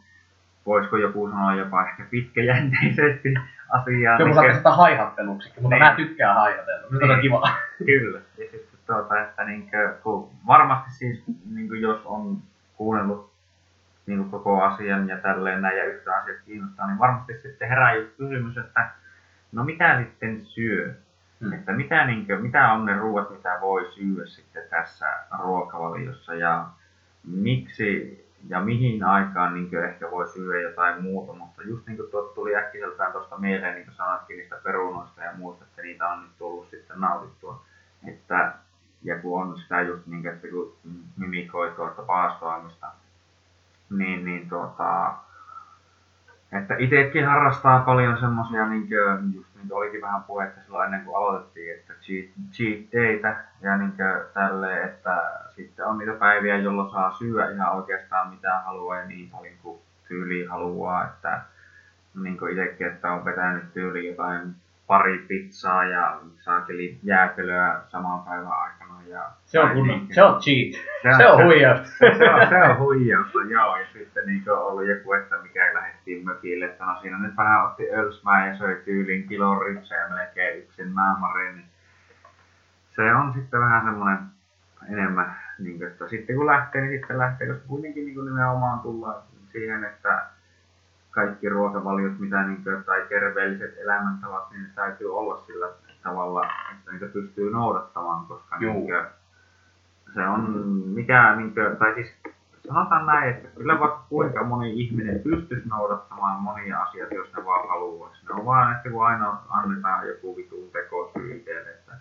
[0.66, 3.34] voisiko joku sanoa jopa ehkä pitkäjänteisesti
[3.68, 4.14] asiaa.
[4.18, 5.82] Joku niin kuin- sitä haihatteluksi, mutta Niin.
[5.84, 6.86] mä tykkään haihatella.
[6.90, 7.20] Nyt on Niin.
[7.20, 7.48] kiva.
[7.86, 8.18] Kyllä.
[8.38, 11.24] Ja sitten tuota, että niinkö, kun varmasti siis
[11.54, 12.38] niinkö, jos on
[12.76, 13.32] kuunnellut
[14.06, 18.16] niinkö, koko asian ja tälleen näin ja yhtä asiat kiinnostaa, niin varmasti sitten herää just
[18.16, 18.90] kysymys, että
[19.52, 20.94] no mitä sitten syö?
[21.40, 21.52] Hmm.
[21.52, 25.06] Että mitä, niinkö, mitä on ne ruoat, mitä voi syödä sitten tässä
[25.38, 26.64] ruokavaliossa ja
[27.24, 32.34] miksi ja mihin aikaan niin ehkä voi syödä jotain muuta, mutta just niin kuin tuot
[32.34, 36.38] tuli äkkiseltään tuosta mieleen, niin kuin sanoitkin niistä perunoista ja muista, että niitä on nyt
[36.38, 37.62] tullut sitten nautittua.
[38.08, 38.52] Että,
[39.02, 40.76] ja kun on sitä just niin, että kun
[41.16, 42.86] mimikoi tuota paastoamista,
[43.90, 45.14] niin, niin tuota,
[46.52, 51.04] että itsekin harrastaa paljon semmosia, niin kuin, just niin kuin olikin vähän puhetta silloin ennen
[51.04, 53.92] kuin aloitettiin, että cheat, cheat ja niin
[54.34, 59.30] tälleen, että sitten on niitä päiviä, jolloin saa syödä ihan oikeastaan mitä haluaa ja niin
[59.30, 61.40] paljon kuin tyyli haluaa, että
[62.22, 64.54] niin kuin itsekin, että on vetänyt tyyli jotain
[64.94, 68.94] pari pizzaa ja saakeli jäätelöä saman päivän aikana.
[69.06, 70.84] Ja, Se on, niin- se on cheat.
[71.16, 71.86] Se on huijausta.
[72.18, 73.76] se on, se on huijausta, joo.
[73.76, 77.64] Ja sitten niin on ollut joku, että mikä lähdettiin mökille, että no siinä nyt vähän
[77.64, 81.54] otti ölsmää ja söi tyyliin kilon ripsejä melkein yksin naamarin.
[81.56, 81.66] Niin
[82.96, 84.18] se on sitten vähän semmoinen
[84.92, 88.80] enemmän, niin kuin, että sitten kun lähtee, niin sitten lähtee, koska kuitenkin niin kuin nimenomaan
[88.80, 89.22] tullaan
[89.52, 90.22] siihen, että
[91.14, 95.68] kaikki ruokavaliot, mitä niin kuin, tai terveelliset elämäntavat, niin täytyy olla sillä
[96.02, 98.72] tavalla, että niitä pystyy noudattamaan, koska Juu.
[98.72, 99.06] niin kuin,
[100.14, 100.40] se on
[100.94, 102.14] mikä, niin kuin, tai siis
[102.68, 107.68] sanotaan näin, että kyllä vaikka kuinka moni ihminen pystyisi noudattamaan monia asioita, jos ne vaan
[107.68, 108.26] haluaisi.
[108.26, 111.92] Ne on vaan, että kun aina annetaan joku vitun tekosyy itselle, että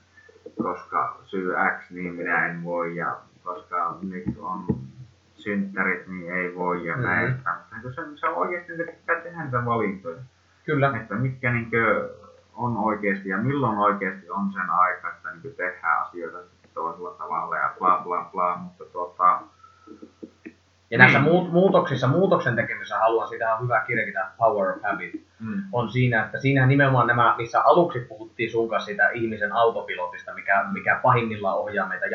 [0.64, 4.66] koska syy X, niin minä en voi, ja koska nyt on
[5.44, 7.04] synttärit, niin ei voi, ja Mhm.
[7.06, 7.30] näin.
[7.30, 7.94] Mm-hmm.
[7.94, 10.18] Se, se on oikeasti, että pitää tehdä niitä valintoja
[10.66, 10.94] Kyllä.
[11.02, 12.10] että mitkä niinkö
[12.56, 16.38] on oikeasti ja milloin oikeasti on sen aika, että niinkö tehdään asioita
[16.74, 19.40] toisella tavalla ja bla bla bla, mutta tuota,
[20.92, 21.32] Ja näissä Niin.
[21.32, 25.92] muut, muutoksissa, muutoksen tekemisessä haluan, sitä on hyvä kirjakin, tämä Power of Habit, mm, on
[25.92, 31.00] siinä, että siinä nimenomaan nämä, missä aluksi puhuttiin sun kanssa sitä ihmisen autopilotista, mikä, mikä
[31.04, 32.06] pahimmillaan ohjaa meitä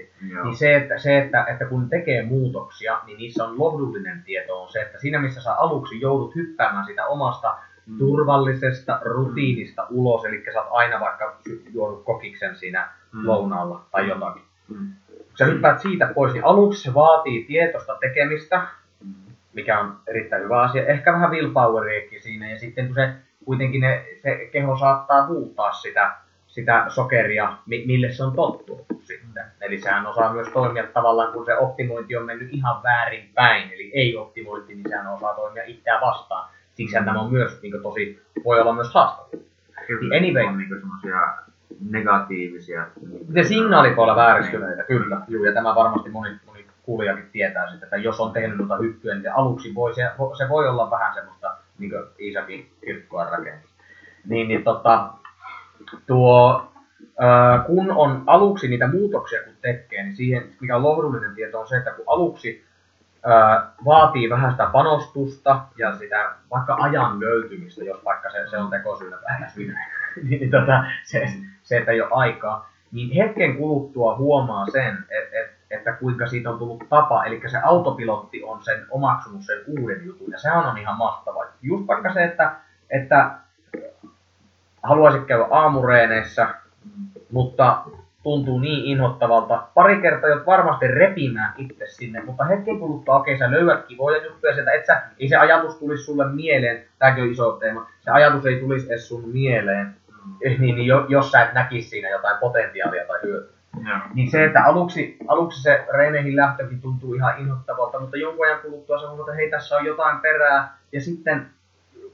[0.00, 0.34] jatkuvasti.
[0.34, 4.62] joo, Niin se, että, se että, että kun tekee muutoksia, niin niissä on lohdullinen tieto
[4.62, 7.98] on se, että siinä missä sä aluksi joudut hyppäämään sitä omasta Mm.
[7.98, 11.36] turvallisesta rutiinista ulos, eli sä oot aina vaikka
[11.72, 13.26] juonut kokiksen siinä Mm.
[13.26, 14.42] lounaalla tai jotakin.
[14.68, 18.62] mm, Kun sä hyppäät siitä pois, niin aluksi se vaatii tietoista tekemistä,
[19.04, 19.14] mm,
[19.52, 20.86] mikä on erittäin hyvä asia.
[20.86, 23.12] Ehkä vähän willpoweriakin siinä, ja sitten kun se
[23.44, 26.12] kuitenkin ne, se keho saattaa huutaa sitä,
[26.50, 29.44] sitä sokeria, mi- mille se on tottunut sitten.
[29.60, 33.90] Eli sehän osaa myös toimia tavallaan, kun se optimointi on mennyt ihan väärin päin, eli
[33.94, 36.50] ei optimointi, niin sehän osaa toimia itseään vastaan.
[36.74, 39.30] Siksi tämä on myös niin tosi, voi olla myös haastavaa.
[39.86, 40.44] kyllä, Anyway.
[40.44, 41.34] on niinku semmosia
[41.90, 42.86] negatiivisia.
[43.10, 45.20] niinku- Se signaalit voi olla vääristyneitä, kyllä.
[45.28, 49.14] Juu, ja tämä varmasti moni, moni kuulijakin tietää sitten, että jos on tehnyt noita hyppyjä,
[49.14, 50.02] niin aluksi voi, se,
[50.38, 53.70] se voi olla vähän semmoista, niin kuin Iisakin kirkkoa rakentaa.
[54.26, 55.08] Niin, niin tota,
[56.06, 56.72] tuo,
[57.18, 61.68] ää, kun on aluksi niitä muutoksia kun tekee, niin siihen, mikä on lohdullinen tieto on
[61.68, 62.64] se, että kun aluksi
[63.26, 68.70] ää, vaatii vähän sitä panostusta ja sitä vaikka ajan löytymistä, jos vaikka se, se on
[68.70, 69.86] tekosyynä vähän syynä,
[70.28, 71.26] niin, tota, se,
[71.62, 76.50] se, että ei ole aikaa, niin hetken kuluttua huomaa sen, että et, että kuinka siitä
[76.50, 80.78] on tullut tapa, eli se autopilotti on sen omaksunut sen uuden jutun, ja sehän on
[80.78, 81.44] ihan mahtava.
[81.62, 82.52] Just vaikka se, että,
[82.90, 83.30] että
[84.82, 86.48] haluaisit käydä aamureeneissä,
[87.32, 87.82] mutta
[88.22, 89.62] tuntuu niin inhottavalta.
[89.74, 94.24] Pari kertaa jo varmasti repimään itse sinne, mutta hetken kuluttua, okei, okay, sä löydät kivoja
[94.24, 98.10] juttuja sieltä, et sä, ei se ajatus tulisi sulle mieleen, tämäkin on iso teema, se
[98.10, 99.94] ajatus ei tulisi edes sun mieleen,
[100.58, 103.60] niin, niin jos sä et näkisi siinä jotain potentiaalia tai hyötyä.
[104.14, 109.00] Niin se, että aluksi, aluksi se reineihin lähtökin tuntuu ihan inhottavalta, mutta jonkun ajan kuluttua
[109.00, 111.46] sä huomaat, että hei tässä on jotain perää, ja sitten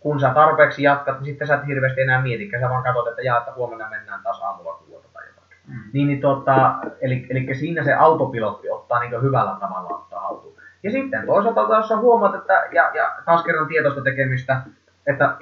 [0.01, 3.23] kun sä tarpeeksi jatkat, niin sitten sä et hirveästi enää mietikä, sä vaan katsot, että
[3.23, 5.59] jaa, että huomenna mennään taas aamulla kuuta tai jotakin.
[5.69, 5.91] Mm.
[5.93, 10.57] Niin, niin tota, eli, eli siinä se autopilotti ottaa niin hyvällä tavalla ottaa haltuun.
[10.83, 14.63] Ja sitten toisaalta taas sä huomaat, että, ja, ja taas kerran tietoista tekemistä,
[15.07, 15.37] että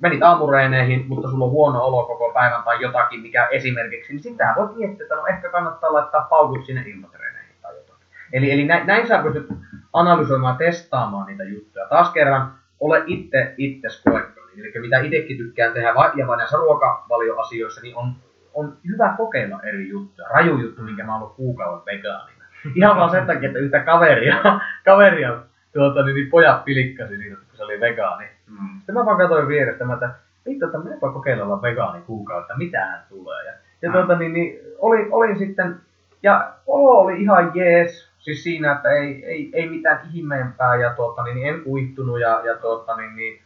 [0.00, 4.56] menit aamureeneihin, mutta sulla on huono olo koko päivän tai jotakin, mikä esimerkiksi, niin sitähän
[4.56, 8.06] voit miettiä, että no ehkä kannattaa laittaa paukut sinne ilmatreeneihin tai jotakin.
[8.32, 9.48] Eli, eli näin, näin sä pystyt
[9.92, 11.86] analysoimaan, testaamaan niitä juttuja.
[11.88, 14.48] Taas kerran, ole itse itses koekkaan.
[14.56, 18.12] Eli mitä itsekin tykkään tehdä, ja vain näissä ruokavalioasioissa, niin on,
[18.54, 20.28] on hyvä kokeilla eri juttuja.
[20.28, 22.44] Raju juttu, minkä mä oon ollut kuukauden vegaanina.
[22.74, 24.36] Ihan vaan sen takia, että yhtä kaveria,
[24.84, 25.38] kaveria
[25.72, 28.26] tuota, niin, niin pojat pilikkasi siitä, kun se oli vegaani.
[28.46, 28.76] Mm.
[28.76, 30.10] Sitten mä vaan katsoin vierestä, mä että
[30.46, 33.44] vittu, että menepä kokeilla olla vegaani kuukautta, mitä hän tulee.
[33.44, 33.52] Ja,
[33.82, 33.92] ja mm.
[33.92, 35.76] tuota, niin, niin, oli, olin sitten,
[36.22, 41.22] ja olo oli ihan jees, siis siinä, että ei, ei, ei mitään ihmeempää ja tuota,
[41.22, 43.42] niin, en kuihtunut ja, ja tuota, niin, niin,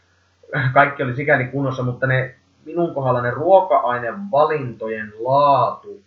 [0.73, 2.35] kaikki oli sikäli kunnossa, mutta ne
[2.65, 6.01] minun kohdalla ne ruoka-ainevalintojen laatu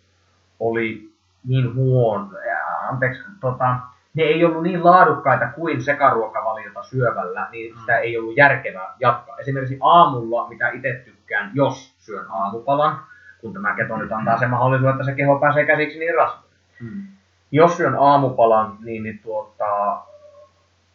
[0.59, 1.09] oli
[1.47, 3.75] niin huono, ja, anteeksi, tota,
[4.13, 9.37] ne ei ollut niin laadukkaita kuin sekaruokavaliota syövällä, niin sitä ei ollut järkevää jatkaa.
[9.37, 12.99] Esimerkiksi aamulla, mitä itse tykkään, jos syön aamupalan,
[13.41, 16.59] kun tämä keto nyt antaa sen mahdollisuuden, että se keho pääsee käsiksi niin rasvoihin.
[16.79, 17.18] Hmm
[17.51, 20.01] jos syön aamupalan, niin, niin tuota,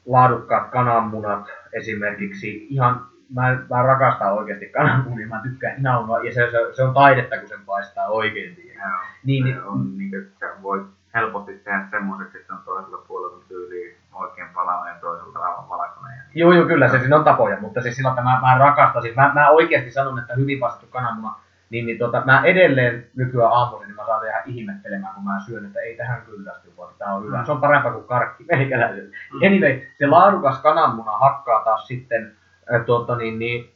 [0.07, 6.59] laadukkaat kananmunat esimerkiksi, ihan, mä, mä rakastan oikeasti kananmunia, mä tykkään ihan, ja se, se,
[6.77, 8.57] se on taidetta, kun sen paistaa oikein.
[8.75, 8.89] Joo,
[9.25, 14.49] niin, niin, on, niin se voi helposti tehdä semmoiseksi, että on toisella puolella tyyliin oikein
[14.55, 16.23] palava ja toisella aivan valkoinen.
[16.35, 19.33] Joo, joo, kyllä, se siinä on tapoja, mutta siis silloin, että mä, mä rakastasin, mä,
[19.35, 21.37] mä oikeasti sanon, että hyvin paistettu kananmuna
[21.71, 25.67] niin, niin tota, mä edelleen nykyään aamuisin, niin mä saan tehdä ihmettelemään, kun mä syön,
[25.67, 27.39] että ei tähän kyllästy, vaan tämä on hyvä.
[27.39, 27.45] Mm.
[27.45, 29.11] Se on parempaa kuin karkki meikäläiselle.
[29.33, 29.47] Mm.
[29.47, 32.33] Anyway, se laadukas kananmuna hakkaa taas sitten
[32.75, 33.71] äh, tuota, niin, niin,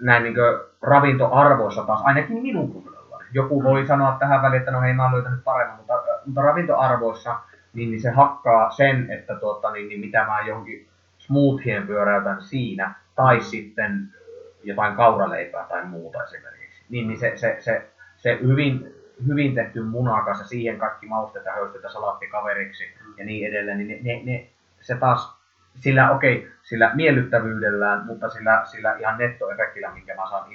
[0.00, 0.34] näin niin
[0.82, 3.22] ravintoarvoissa taas, ainakin minun kohdalla.
[3.32, 7.38] Joku voi sanoa tähän väliin, että no hei, mä oon löytänyt paremmin, mutta, mutta ravintoarvoissa
[7.72, 10.88] niin, niin se hakkaa sen, että tuota, niin, niin, mitä mä johonkin
[11.18, 14.08] smoothien pyöräytän siinä, tai sitten
[14.62, 16.57] jotain kauraleipää tai muuta esimerkiksi
[16.88, 18.94] niin, niin se, se, se, se hyvin,
[19.26, 22.84] hyvin tehty munakas ja siihen kaikki mausteet ja höysteet ja salaatti kaveriksi
[23.16, 24.46] ja niin edelleen, niin ne, ne, ne
[24.80, 25.38] se taas
[25.74, 30.50] sillä, okei, okay, sillä miellyttävyydellään, mutta sillä, sillä ihan nettoefektillä, minkä mä saan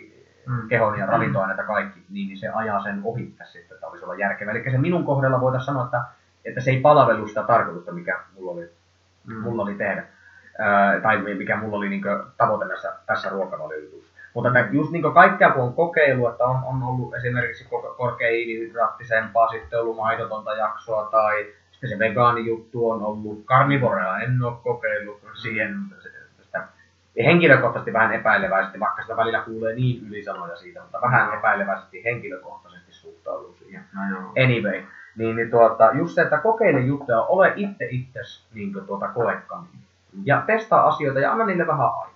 [0.45, 0.67] mm.
[0.67, 4.51] kehon ja ravintoaineita kaikki, niin, niin se ajaa sen ohi sitten, että olisi olla järkevä.
[4.51, 6.01] Eli se minun kohdalla voitaisiin sanoa, että,
[6.45, 8.69] että se ei palvelu sitä tarkoitusta, mikä mulla oli,
[9.27, 9.35] mm.
[9.35, 10.03] mulla oli tehdä.
[10.59, 12.03] Ää, tai mikä mulla oli niin
[12.37, 14.12] tavoite tässä, tässä ruokavalioituksessa.
[14.33, 19.79] Mutta just niin kaikkea kun on kokeilu, että on, on ollut esimerkiksi korkea hiilihydraattisempaa, sitten
[19.79, 23.41] ollut maidotonta jaksoa tai sitten se vegaanijuttu on ollut.
[23.45, 25.75] Karnivorea en ole kokeillut siihen
[26.41, 26.67] sitä
[27.23, 33.55] henkilökohtaisesti vähän epäileväisesti, vaikka sitä välillä kuulee niin ylisanoja siitä, mutta vähän epäileväisesti henkilökohtaisesti suhtaudun
[33.59, 33.83] siihen.
[33.93, 34.83] No anyway,
[35.17, 39.67] niin, niin tuota, just se, että kokeile juttuja, ole itse itses niin tuota koekkaan.
[40.23, 42.12] Ja testaa asioita ja anna niille vähän aikaa.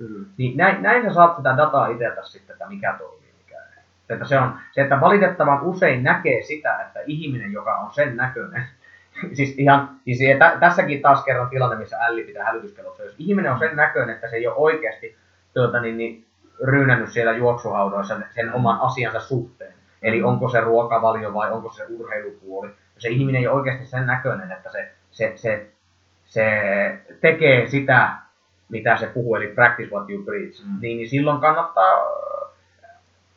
[0.00, 0.24] Mm.
[0.36, 3.82] Niin näin, näin sä saat sitä dataa itseltä sitten, että mikä toimii, mikä ei.
[4.08, 8.64] Että se, on, se, että valitettavan usein näkee sitä, että ihminen, joka on sen näköinen,
[9.36, 13.58] siis ihan, siis tä, tässäkin taas kerran tilanne, missä älli pitää hälytyskellot, jos ihminen on
[13.58, 15.16] sen näköinen, että se ei ole oikeasti
[15.54, 16.24] tuota, niin, niin,
[16.62, 22.70] ryynännyt siellä juoksuhaudoissa sen oman asiansa suhteen, eli onko se ruokavalio vai onko se urheilupuoli,
[22.98, 25.66] se ihminen ei ole oikeasti sen näköinen, että se, se, se,
[26.24, 26.50] se
[27.20, 28.12] tekee sitä
[28.68, 30.80] mitä se puhuu, eli practice what you preach, mm.
[30.80, 31.98] niin, niin silloin kannattaa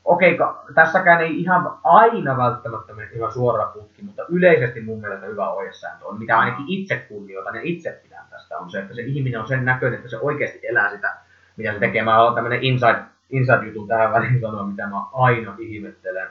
[0.08, 5.26] okei, okay, tässäkään ei ihan aina välttämättä mene hyvä suora putki, mutta yleisesti mun mielestä
[5.26, 9.02] hyvä ohjesääntö on, mitä ainakin itse kunnioitan ja itse pidän tästä, on se, että se
[9.02, 11.18] ihminen on sen näköinen, että se oikeasti elää sitä,
[11.58, 12.04] mitä se tekee.
[12.04, 12.99] Mä haluan tämmönen inside,
[13.30, 16.28] inside-jutun tähän väliin sanoa, mitä mä aina ihmettelen.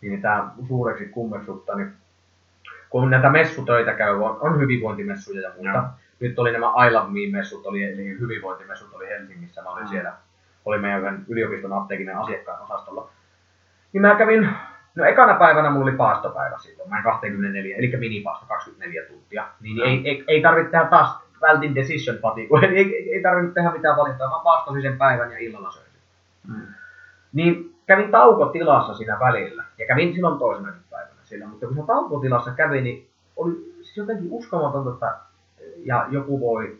[0.00, 1.92] Niin tämä suureksi kummeksutta, niin
[2.90, 5.72] kun näitä messutöitä käy, on, on hyvinvointimessuja ja muuta.
[5.72, 5.88] No.
[6.20, 9.88] Nyt oli nämä I Love Me-messut, oli, eli hyvinvointimessut oli Helsingissä, mä olin mm.
[9.88, 10.12] siellä
[10.64, 13.08] oli meidän yliopiston apteekinen asiakkaan osastolla.
[13.92, 14.48] Niin mä kävin,
[14.94, 19.48] no ekana päivänä mulla oli paastopäivä silloin, mä 24, eli minipaasto 24 tuntia.
[19.60, 19.84] Niin no.
[19.84, 23.96] ei, ei, ei tarvitse tehdä taas, vältin decision fatigue, ei, ei, ei tarvitse tehdä mitään
[23.96, 25.86] valintaa, mä paastosin sen päivän ja illalla söin
[26.48, 26.66] mm.
[27.32, 32.50] Niin kävin taukotilassa siinä välillä, ja kävin silloin toisenakin päivänä siellä, mutta kun se taukotilassa
[32.50, 35.29] kävi, niin oli siis jotenkin uskomatonta, että
[35.84, 36.78] ja joku voi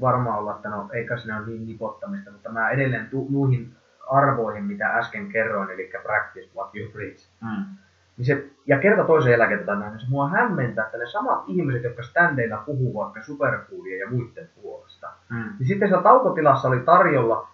[0.00, 3.74] varmaan olla, että no eikä siinä ole niin nipottamista, mutta mä edelleen tu- nuihin
[4.10, 7.28] arvoihin, mitä äsken kerroin, eli practice what you preach.
[7.40, 7.64] Mm.
[8.16, 11.44] Niin se, ja kerta toisen jälkeen tätä näin, niin se mua hämmentää, että ne samat
[11.46, 15.52] ihmiset, jotka standeilla puhuu vaikka superfoodia ja muiden puolesta, mm.
[15.58, 17.48] niin sitten siellä taukotilassa oli tarjolla,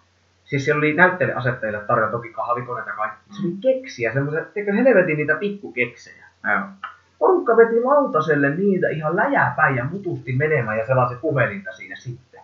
[0.44, 3.34] siis siellä oli näyttelijäasettajille tarjolla toki kahvikoneita kaikki, mm.
[3.34, 4.44] se oli keksiä, semmoisia,
[4.84, 6.24] helvetin niitä pikkukeksejä.
[6.42, 6.88] Mm
[7.18, 12.40] porukka veti lautaselle niitä ihan läjäpäin ja mutusti menemään ja selasi puhelinta siinä sitten.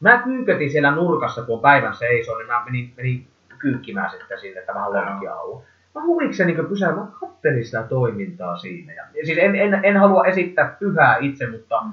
[0.00, 3.26] Mä kyykötin siellä nurkassa, kun päivän seisoo, niin mä menin, menin
[3.58, 5.64] kyykkimään sitten sinne, että vähän lonkkia auo.
[5.94, 8.92] Mä huvikseni niin pysäin, mä kattelin sitä toimintaa siinä.
[8.92, 11.90] Ja, siis en, en, en, halua esittää pyhää itse, mutta mm.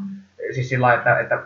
[0.52, 1.44] siis sillä että, että,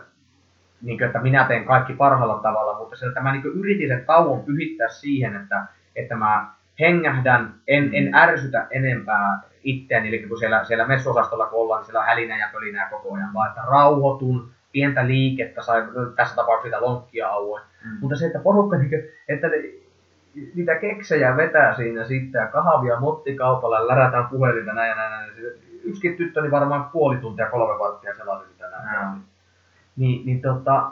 [0.82, 4.04] niin kuin, että minä teen kaikki parhaalla tavalla, mutta sillä, että mä niin yritin sen
[4.06, 6.50] tauon pyhittää siihen, että, että mä
[6.80, 12.00] hengähdän, en, en ärsytä enempää itseäni, eli kun siellä, siellä messuosastolla kun ollaan, niin siellä
[12.00, 15.82] on hälinä ja pölinää koko ajan, vaan että rauhoitun, pientä liikettä, sai,
[16.16, 17.64] tässä tapauksessa sitä lonkkia auoin.
[17.84, 17.96] Mm.
[18.00, 19.56] Mutta se, että porukka, niin kuin, että ne,
[20.54, 25.32] niitä keksejä vetää siinä sitten ja kahvia mottikaupalla lärätään puhelinta näin ja näin, näin.
[25.84, 29.08] Yksikin tyttöni varmaan puoli tuntia, kolme varttia selasi sitä näin.
[29.08, 29.22] Mm.
[29.96, 30.90] Niin, niin tota,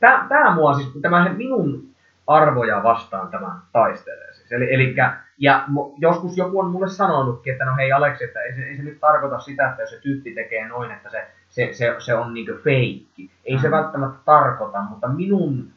[0.00, 1.88] tämä mua siis, tämä minun
[2.26, 4.32] arvoja vastaan tämä taistelee.
[4.48, 4.52] Siis.
[4.52, 4.94] Eli, eli
[5.38, 5.64] ja
[5.98, 9.00] joskus joku on mulle sanonutkin, että no hei Aleksi, että ei se, ei se nyt
[9.00, 12.52] tarkoita sitä, että jos se tyyppi tekee noin, että se, se, se, se on niinku
[12.64, 13.30] feikki.
[13.44, 13.62] Ei mm.
[13.62, 15.72] se välttämättä tarkoita, mutta minun,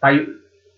[0.00, 0.26] tai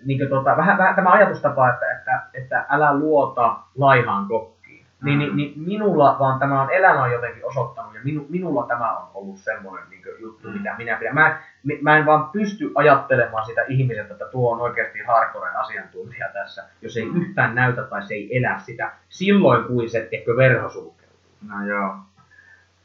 [0.05, 4.56] niin tota, vähän, vähän tämä ajatustapa, että, että, että älä luota laihaan kokkiin.
[5.03, 8.97] Niin, niin, niin, minulla vaan tämä on elämä on jotenkin osoittanut ja minu, minulla tämä
[8.99, 10.55] on ollut semmoinen niin juttu, mm.
[10.55, 11.15] mitä minä pidän.
[11.15, 11.39] Mä,
[11.83, 16.97] mä en vaan pysty ajattelemaan sitä ihmiseltä, että tuo on oikeasti hardcore asiantuntija tässä, jos
[16.97, 17.17] ei mm.
[17.17, 21.31] yhtään näytä tai se ei elä sitä silloin, kuin se tekö verho sulkeutuu.
[21.49, 21.97] No joo,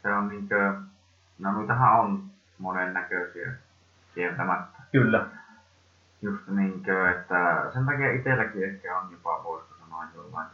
[0.01, 0.73] se on niinkö,
[1.39, 2.23] no noitahan on
[2.57, 3.51] monennäköisiä
[4.15, 4.77] kieltämättä.
[4.91, 5.25] Kyllä.
[6.21, 10.47] Just niinkö, että sen takia itselläkin ehkä on jopa, voisiko sanoa jollain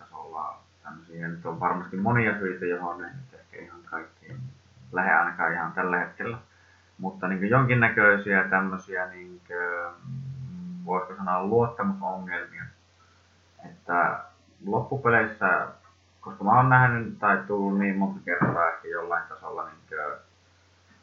[0.88, 4.38] tasolla tämmöisiä, nyt on varmasti monia syitä, johon ne ehkä ihan kaikkiin
[4.92, 6.38] lähde ainakaan ihan tällä hetkellä.
[6.98, 9.58] Mutta niin jonkinnäköisiä tämmöisiä, niin kuin,
[10.86, 12.64] voisiko sanoa luottamusongelmia.
[13.66, 14.20] Että
[14.66, 15.68] loppupeleissä,
[16.22, 20.02] koska mä oon nähnyt tai tullut niin monta kertaa ehkä jollain tasolla niin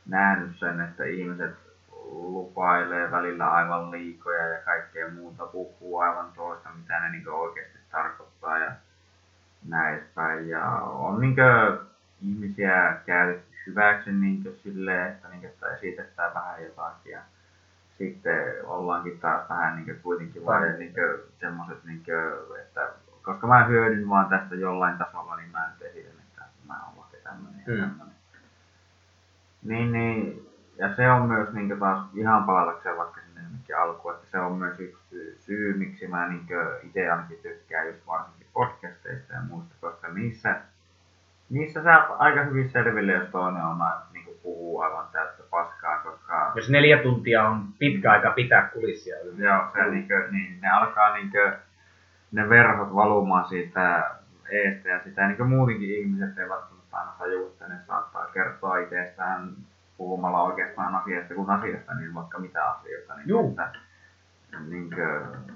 [0.07, 1.57] nähnyt sen, että ihmiset
[2.11, 8.59] lupailee välillä aivan liikoja ja kaikkea muuta, puhuu aivan toista, mitä ne niin oikeasti tarkoittaa.
[8.59, 8.73] Ja
[9.69, 10.49] näin päin.
[10.49, 11.79] Ja on niin kuin,
[12.23, 17.21] ihmisiä käytetty hyväksi niin silleen, että, niin, että esitetään vähän jotakin ja
[17.99, 20.95] sitten ollaankin taas vähän niin kuitenkin vain niin
[21.41, 22.91] semmoiset, niin kuin, että
[23.23, 27.17] koska mä hyödyn vaan tästä jollain tasolla, niin mä nyt esitän, että mä oon vaikka
[27.31, 28.11] tämmöinen ja mm.
[29.63, 34.39] Niin, niin, ja se on myös niin taas ihan palatakseen vaikka sinne alkuun, että se
[34.39, 36.47] on myös yksi syy, miksi mä niin
[36.83, 40.61] itse ainakin tykkään just varsinkin podcasteista ja muista, koska niissä
[41.51, 43.79] niissä saa aika hyvin selville, jos toinen on
[44.13, 46.53] niin kuin puhuu aivan täyttä paskaa, koska...
[46.55, 49.17] Jos neljä tuntia on pitkä aika pitää kulissia.
[49.37, 51.53] Joo, se, niin kuin, niin, ne alkaa niin kuin,
[52.33, 54.11] ne verhot valumaan siitä
[54.51, 58.79] eestä ja sitä niin kuin muutenkin ihmiset eivät välttämättä aina tajua, että ne saattaa kertoa
[58.79, 59.51] itsestään
[59.97, 63.15] puhumalla oikeastaan asiasta kuin asiasta, niin vaikka mitä asioita.
[63.15, 63.51] Niin, Juu.
[63.51, 63.73] Että,
[64.69, 65.55] niin kuin,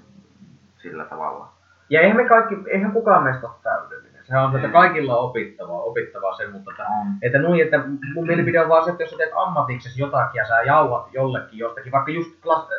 [0.77, 1.58] sillä tavalla.
[1.89, 4.25] Ja eihän me kaikki, eihän kukaan meistä ole täydellinen.
[4.25, 6.83] Sehän on, että kaikilla on opittavaa, opittavaa sen, mutta että,
[7.21, 7.83] että, noin, että
[8.13, 11.59] mun mielipide on vaan se, että jos sä teet ammatiksesi jotakin ja sä jauhat jollekin
[11.59, 12.31] jostakin, vaikka just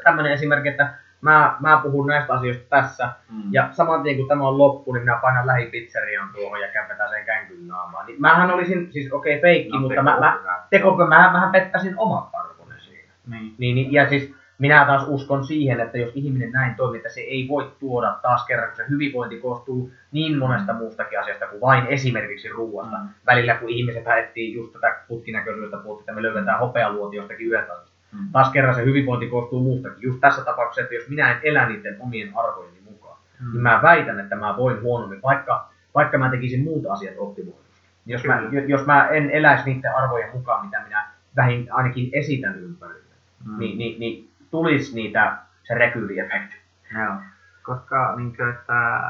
[0.04, 3.42] tämmöinen esimerkki, että mä, mä puhun näistä asioista tässä, mm.
[3.50, 7.24] ja saman tien kun tämä on loppu, niin minä painan lähipizzeriaan tuohon ja kämpetään sen
[7.24, 8.06] känkyn naamaan.
[8.06, 11.94] Niin mähän olisin, siis okei okay, feikki, no, mutta mä, mä, teko, mä, mähän pettäisin
[11.96, 13.12] omat arvoni siinä.
[13.30, 13.54] Niin.
[13.58, 17.20] Niin, niin, ja siis minä taas uskon siihen, että jos ihminen näin toimii, että se
[17.20, 21.86] ei voi tuoda taas kerran, kun se hyvinvointi koostuu niin monesta muustakin asiasta kuin vain
[21.86, 22.96] esimerkiksi ruoasta.
[22.96, 23.08] Mm.
[23.26, 27.72] Välillä kun ihmiset etsii just tätä putkinäköisyydestä puhuttiin, että me löydetään hopealuoti jostakin yötä.
[28.12, 28.32] Mm.
[28.32, 30.02] Taas kerran se hyvinvointi koostuu muustakin.
[30.02, 33.52] Just tässä tapauksessa, että jos minä en elä niiden omien arvojeni mukaan, mm.
[33.52, 37.80] niin mä väitän, että mä voin huonommin, vaikka, vaikka mä tekisin muut asiat optimoidusti.
[38.06, 43.14] Jos mä, jos mä en eläisi niiden arvojen mukaan, mitä minä vähin ainakin esitän ympärille,
[43.46, 43.58] mm.
[43.58, 46.56] niin, niin, niin tulisi niitä, se rekyyliefekti.
[46.94, 47.14] Joo,
[47.62, 49.00] koska niin kuin, että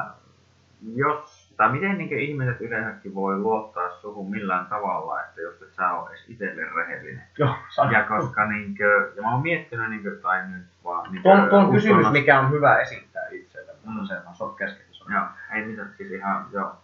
[0.94, 5.74] jos, tai miten niin kuin, ihmiset yleensäkin voi luottaa suhun millään tavalla, että jos et
[5.74, 7.22] sä ole edes itselle rehellinen.
[7.38, 7.90] Joo, sano.
[7.90, 11.12] Ja koska niin kuin, ja mä oon miettinyt, niin kuin, tai nyt vaan...
[11.12, 14.06] Niin kuin, tuon, tuon kysymys, mikä on hyvä esittää itselle, mutta mm.
[14.06, 15.04] se on sok keskitys.
[15.08, 16.76] Joo, ei mitään, siis ihan, joo.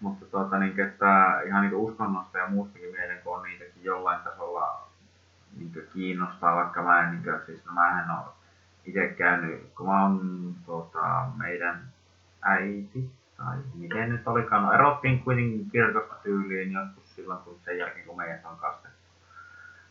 [0.00, 4.83] Mutta tuota, niin, että ihan niin uskonnosta ja muustakin mielen, kun on niitäkin jollain tasolla
[5.56, 8.32] niin kiinnostaa, vaikka mä en, niin kuin, siis no mä en ole
[8.84, 11.82] itse käynyt, kun mä oon tuota, meidän
[12.42, 18.06] äiti, tai miten nyt olikaan, no erottiin kuitenkin kirkosta tyyliin joskus silloin, kun sen jälkeen
[18.06, 18.98] kun meidät on kastettu.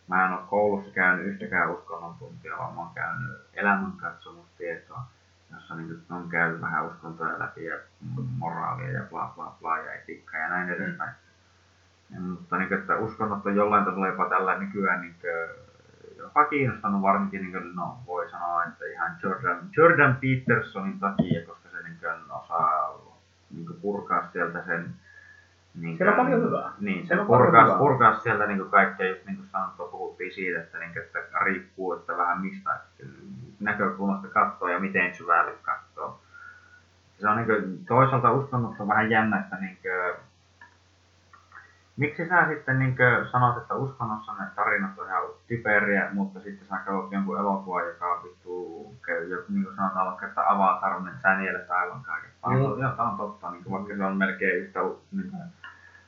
[0.08, 5.02] Mä en ole koulussa käynyt yhtäkään uskonnon tuntia, vaan mä oon käynyt elämänkatsomustietoa,
[5.54, 7.78] jossa niin on käynyt vähän uskontoja läpi ja
[8.38, 11.10] moraalia ja bla bla bla ja etiikkaa ja näin edespäin.
[11.10, 11.23] Ja,
[12.20, 15.32] mutta niin, että uskonnot on jollain tasolla jopa tällä nykyään niin kuin,
[16.18, 21.70] jopa kiinnostanut varsinkin, niin kuin, no voi sanoa, että ihan Jordan, Jordan Petersonin takia, koska
[21.70, 23.00] se niin kuin, osaa
[23.52, 24.94] niin kuin, purkaa sieltä sen
[25.76, 26.72] niin, Siellä on paljon hyvää.
[26.80, 30.94] Niin, se purkaa, purkaa sieltä niin kaikkea, just niin kuin sanottu, puhuttiin siitä, että, niin
[30.94, 32.80] kuin, että riippuu, että vähän mistä
[33.60, 36.20] näkökulmasta katsoo ja miten syvälle katsoo.
[37.20, 40.26] Se on niin kuin, toisaalta uskonnot on vähän jännä, että niin kuin,
[41.98, 42.96] Miksi sä sitten niin
[43.32, 48.22] sanot, että uskonnossa ne tarinat on ihan typeriä, mutta sitten sä katsot jonkun elokuvan, joka
[48.24, 48.96] vittu,
[49.50, 52.30] niin kuin sanotaan vaikka, että avaa tarvitsen, sä nielet aivan kaiken.
[52.48, 52.82] Mm.
[52.82, 54.80] Joo, tämä on totta, niin kuin, vaikka se on melkein yhtä
[55.12, 55.32] niin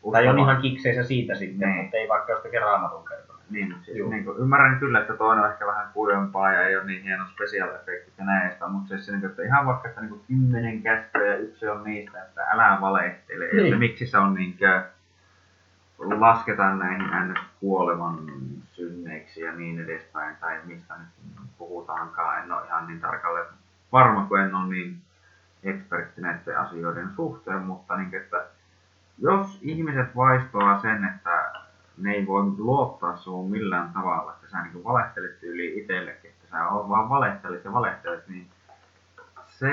[0.02, 1.82] kuin, Tai on ihan kikseisä siitä sitten, niin.
[1.82, 3.36] mutta ei vaikka jostakin raamatun kertoa.
[3.49, 6.76] Niin, mutta siis, niin kuin, ymmärrän kyllä, että toinen on ehkä vähän kuivempaa ja ei
[6.76, 10.02] ole niin hieno special effektit ja näistä, mutta siis, niin kuin, että ihan vaikka, että
[10.02, 13.66] niin kuin, kymmenen käskyä ja yksi on niistä, että älä valehtele, niin.
[13.66, 14.94] että miksi se on niin kuin,
[15.97, 17.39] lasketaan näihin ns.
[17.59, 18.19] kuoleman
[18.72, 21.07] synneiksi ja niin edespäin, tai mistä nyt
[21.57, 23.45] puhutaankaan, en ole ihan niin tarkalle
[23.91, 25.01] varma, kun en ole niin
[25.63, 28.45] ekspertti näiden asioiden suhteen, mutta niin, että
[29.17, 31.51] jos ihmiset vaistoaa sen, että
[31.97, 36.57] ne ei voi luottaa sinuun millään tavalla, että sä niin valehtelet yli itsellekin, että sä
[36.89, 38.47] vaan valehtelet ja valehtelet, niin
[39.60, 39.72] se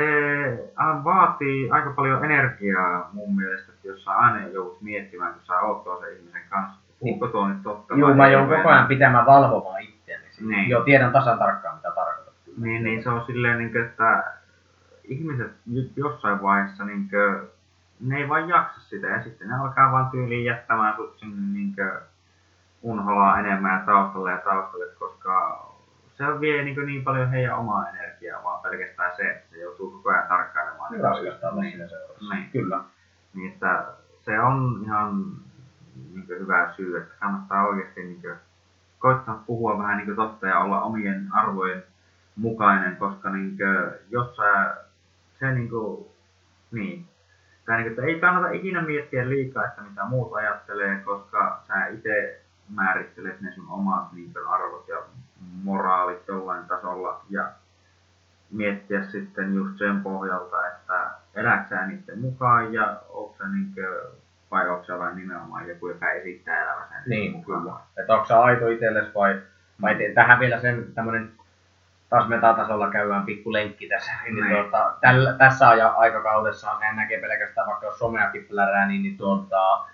[1.04, 5.84] vaatii aika paljon energiaa mun mielestä, että jos sä aina joudut miettimään, kun sä oot
[5.84, 10.24] toisen ihmisen kanssa, puhutko tuo nyt totta Joo, mä joudun koko ajan pitämään valvomaan itseäni.
[10.40, 10.68] Niin.
[10.68, 12.34] Joo, tiedän tasan tarkkaan, mitä tarkoitat.
[12.56, 14.24] Niin, niin se on silleen, niin kuin, että
[15.04, 15.52] ihmiset
[15.96, 17.48] jossain vaiheessa, niin kuin,
[18.00, 21.74] ne ei vaan jaksa sitä ja sitten ne alkaa vaan tyyliin jättämään sut sinne niin
[21.74, 21.90] kuin,
[22.82, 25.61] unholaa enemmän ja taustalle ja taustalle, koska
[26.26, 30.10] se vie niin, niin paljon heidän omaa energiaa, vaan pelkästään se, että se joutuu koko
[30.10, 30.92] ajan tarkkailemaan.
[30.92, 32.34] Niin raskastaa niin, seurassa.
[32.34, 32.50] Niin.
[32.50, 32.80] Kyllä.
[33.34, 33.84] Niin, että
[34.24, 35.22] se on ihan
[36.14, 38.34] niin hyvä syy, että kannattaa oikeasti niin kuin,
[38.98, 41.82] koittaa puhua vähän niin totta ja olla omien arvojen
[42.36, 44.76] mukainen, koska niin kuin, jos sä
[45.38, 46.06] se niin kuin,
[46.72, 47.06] niin,
[47.66, 51.86] tai niin kuin, että ei kannata ikinä miettiä liikaa, että mitä muut ajattelee, koska sä
[51.86, 54.96] itse määrittelet ne sun omat niin arvot ja
[55.62, 57.50] moraalit jollain tasolla ja
[58.50, 64.10] miettiä sitten just sen pohjalta, että elät sä niiden mukaan ja onko sä niinkö,
[64.50, 67.62] vai onko sä vain nimenomaan joku, joka esittää elämänsä niin, mukaan.
[67.62, 67.76] Kyllä.
[67.96, 69.42] Että onko sä aito itsellesi vai,
[69.82, 71.32] vai te, tähän vielä sen tämmönen
[72.08, 74.12] taas metatasolla käydään pikku lenkki tässä.
[74.24, 77.98] Niin, niin tuota, tällä, tässä aikakaudessa se näkee pelkästään vaikka jos
[78.48, 79.86] plärää, niin, niin tuota,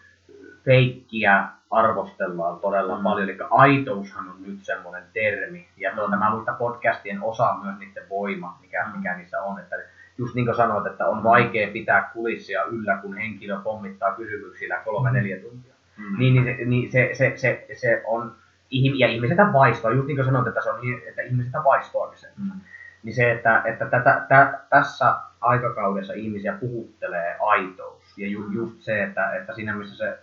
[0.64, 3.02] feikkiä arvostellaan todella mm.
[3.02, 3.28] paljon.
[3.28, 5.68] Eli aitoushan on nyt semmoinen termi.
[5.76, 8.96] Ja tuota, mä muistan podcastien osa myös niiden voima, mikä, mm.
[8.96, 9.60] mikä niissä on.
[9.60, 9.76] Että
[10.18, 15.36] just niin kuin sanoit, että on vaikea pitää kulissia yllä, kun henkilö pommittaa kysymyksillä kolme-neljä
[15.36, 15.42] mm.
[15.42, 15.74] tuntia.
[15.96, 16.18] Mm.
[16.18, 18.34] Niin, niin, se, niin se, se, se, se on,
[18.70, 22.30] ja ihmiset vaistoa, just niin kuin sanoit, että, se on, että ihmiset vaistoa sen.
[22.36, 22.60] Mm.
[23.02, 28.18] Niin se, että, että tätä, tä, tässä aikakaudessa ihmisiä puhuttelee aitous.
[28.18, 30.18] Ja ju, just se, että, että siinä missä se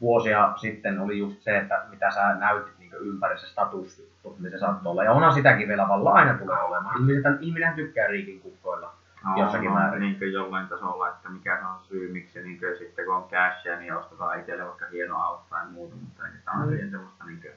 [0.00, 4.58] vuosia sitten oli just se, että mitä sä näytit niin ympäri se statusjuttu, niin se
[4.58, 5.04] saattoi olla.
[5.04, 7.00] Ja onhan sitäkin vielä valla aina tulee olemaan.
[7.00, 8.94] Ihmiset, ihminen tykkää riikin kukkoilla
[9.24, 10.00] no, jossakin no, määrin.
[10.00, 13.28] Niin kuin jollain tasolla, että mikä se on syy, miksi niin kuin, sitten kun on
[13.28, 16.90] cashia, niin ostetaan itselle vaikka hieno auto tai muuta, mutta ei tämä on mm.
[16.90, 17.52] semmoista niin kuin,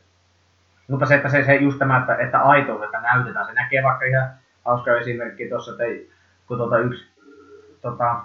[0.88, 4.06] Mutta se, että se, se just tämä, että, että aitous, että näytetään, se näkee vaikka
[4.06, 4.30] ihan
[4.66, 6.14] hauska esimerkki tuossa, että
[6.48, 7.06] kun tuota yksi,
[7.82, 8.22] tota,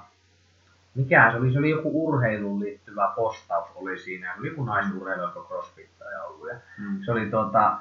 [0.99, 5.45] mikä se oli, se oli joku urheiluun liittyvä postaus oli siinä, oli joku naisurheilu, joka
[5.49, 6.99] crossfittaja ollut, ja mm.
[7.05, 7.79] se oli tuota,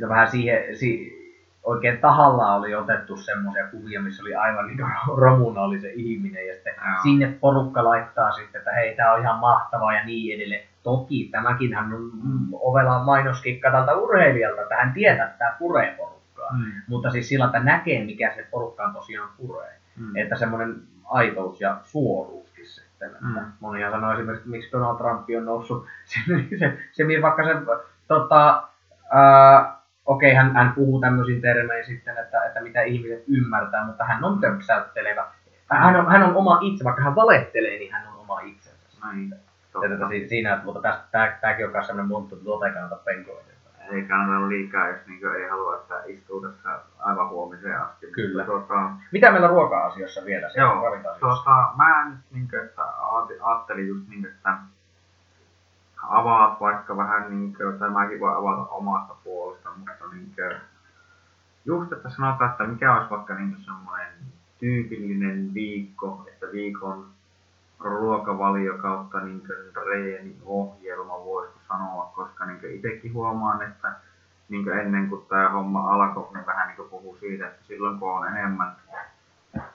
[0.00, 1.20] ja vähän siihen, si,
[1.62, 4.78] oikein tahalla oli otettu semmoisia kuvia, missä oli aivan niin
[5.22, 7.02] romuna oli se ihminen ja sitten Joo.
[7.02, 10.68] sinne porukka laittaa sitten, että hei, tää on ihan mahtavaa ja niin edelleen.
[10.82, 12.10] Toki tämäkin hän on
[12.52, 16.52] ovela mainoskikka tältä urheilijalta, että hän tietää, että tämä puree porukkaa.
[16.52, 16.72] Mm.
[16.88, 19.80] Mutta siis sillä, että näkee, mikä se porukkaan tosiaan puree.
[19.96, 20.16] Mm.
[20.16, 23.10] Että semmoinen aitous ja suoruuskin sitten.
[23.10, 23.52] Että mm.
[23.60, 26.18] Monihan sanoo esimerkiksi, että miksi Donald Trump on noussut se,
[26.58, 27.54] se, se vaikka se
[28.08, 28.68] tota,
[29.10, 34.24] ää, okei, hän, hän puhuu tämmöisiin termein sitten, että, että mitä ihmiset ymmärtää, mutta hän
[34.24, 35.26] on töpsäyttelevä.
[35.70, 38.86] Hän on, hän on oma itse, vaikka hän valehtelee, niin hän on oma itsensä.
[39.04, 39.34] Näin.
[39.84, 42.96] Että siinä, että mutta tästä, tää, tääkin on myös sellainen monttu, että tuota ei kannata
[42.96, 43.50] penkoida.
[43.90, 48.06] Ei kannata liikaa, jos niinku ei halua, että istuu tässä aivan huomiseen asti.
[48.06, 48.44] Kyllä.
[48.44, 50.50] Tuota, Mitä meillä ruoka-asioissa vielä?
[50.56, 50.82] Joo,
[51.20, 52.82] tuota, mä nyt niinku, että
[53.42, 54.56] ajattelin just niin, että
[56.02, 60.56] avaat vaikka vähän, niin kuin, tai mäkin voin avata omasta puolesta, mutta niin kuin,
[61.64, 64.12] just, että sanotaan, että mikä olisi vaikka niin semmoinen
[64.58, 67.06] tyypillinen viikko, että viikon
[67.80, 69.42] ruokavalio kautta niin
[69.72, 73.92] treeniohjelma voisiko sanoa, koska niin itsekin huomaan, että
[74.48, 78.26] niin ennen kuin tämä homma alkoi, niin vähän niin puhuu siitä, että silloin kun on
[78.26, 78.76] enemmän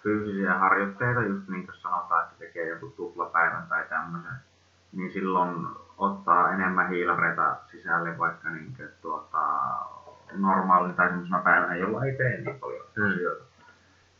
[0.03, 4.35] fyysisiä harjoitteita, just niin kuin sanotaan, että tekee joku tuplapäivän tai tämmöisen,
[4.91, 5.67] niin silloin
[5.97, 9.39] ottaa enemmän hiilareita sisälle vaikka niin kuin, tuota,
[10.33, 13.05] normaalin tai semmoisena päivänä, jolla ei tee niin paljon mm.
[13.05, 13.45] asioita.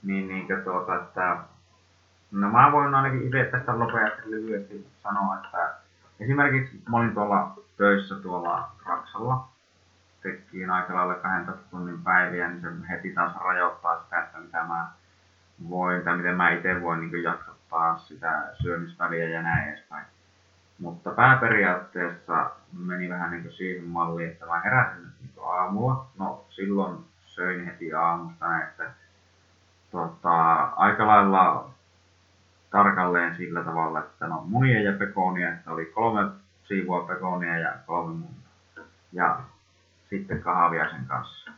[0.03, 1.37] Niin, niin kuin, tuota, että,
[2.35, 5.73] no mä voin ainakin itse tästä nopeasti lyhyesti sanoa, että
[6.19, 9.47] esimerkiksi mä olin tuolla töissä tuolla Raksalla,
[10.23, 14.87] tekiin aika lailla 12 tunnin päiviä, niin se heti taas rajoittaa sitä, että mitä mä
[15.69, 20.05] voin tai miten mä itse voin niin jaksottaa sitä syömisväliä ja näin edespäin.
[20.79, 26.05] Mutta pääperiaatteessa meni vähän niin siihen malliin, että mä heräsin niin aamulla.
[26.19, 28.91] No silloin söin heti aamusta, että
[29.91, 31.74] tota, aika lailla
[32.75, 36.31] tarkalleen sillä tavalla, että no munia ja pekonia, että oli kolme
[36.63, 38.87] siivua pekonia ja kolme munaa.
[39.13, 39.39] Ja
[40.09, 41.51] sitten kahvia sen kanssa.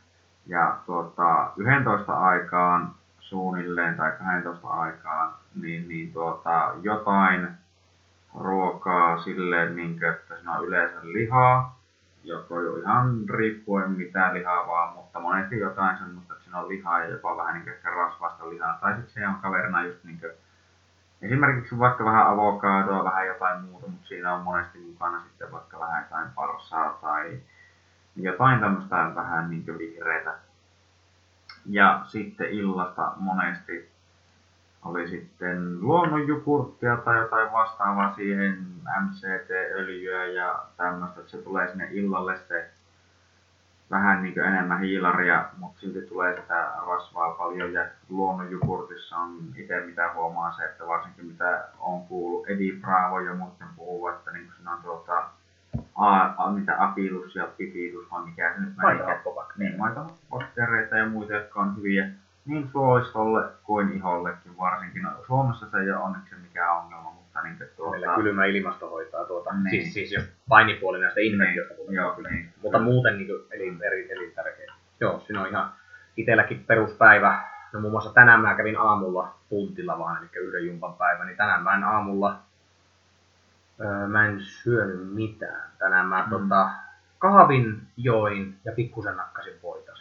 [0.47, 7.47] Ja tuota, 11 aikaan suunnilleen tai 12 aikaan, niin, niin tuota, jotain
[8.39, 11.79] ruokaa silleen, niin kuin, että siinä on yleensä lihaa,
[12.23, 16.99] joko jo ihan riippuen mitä lihaa vaan, mutta monesti jotain semmoista, että siinä on lihaa
[16.99, 18.77] ja jopa vähän niin kuin rasvasta lihaa.
[18.81, 20.31] Tai sitten se on kaverina just niin kuin,
[21.21, 26.03] esimerkiksi vaikka vähän avokadoa, vähän jotain muuta, mutta siinä on monesti mukana sitten vaikka vähän
[26.03, 27.39] jotain parsaa tai
[28.15, 30.35] jotain tämmöistä vähän niin kuin vihreitä.
[31.65, 33.91] Ja sitten illasta monesti
[34.85, 38.67] oli sitten luonnonjukurttia tai jotain vastaavaa siihen,
[39.01, 42.69] MCT-öljyä ja tämmöistä, että se tulee sinne illalle se
[43.91, 50.13] vähän niin enemmän hiilaria, mutta silti tulee sitä rasvaa paljon ja luonnonjukurtissa on itse mitä
[50.15, 54.71] huomaa se, että varsinkin mitä on kuullut Edi Bravo ja muuten puhuu, että niin siinä
[54.71, 55.23] on tuota,
[55.95, 58.73] a, a, mitä apilus ja pipidus vai mikä se nyt.
[59.57, 59.77] Niin,
[60.97, 62.09] ja muita, jotka on hyviä
[62.45, 65.01] niin suolistolle kuin ihollekin varsinkin.
[65.03, 67.11] No, Suomessa se ei ole onneksi mikään ongelma,
[67.43, 67.91] mutta niin tuota...
[67.91, 69.69] Meillä kylmä ilmasto hoitaa tuota, niin.
[69.69, 71.93] siis, siis jos painipuoli näistä infektioista niin.
[71.95, 72.29] Joo, kyllä.
[72.29, 72.53] Niin.
[72.61, 74.73] Mutta muuten niin kuin, eli, eri, eli tärkeä.
[74.99, 75.71] Joo, siinä on ihan
[76.17, 77.43] itselläkin peruspäivä.
[77.73, 81.63] No muun muassa tänään mä kävin aamulla puntilla vaan, eli yhden jumpan päivä, niin tänään
[81.63, 82.39] mä en aamulla,
[83.81, 85.71] öö, mä en syönyt mitään.
[85.79, 86.29] Tänään mä mm.
[86.29, 86.69] tota,
[87.17, 89.91] kahvin join ja pikkusen nakkasin voita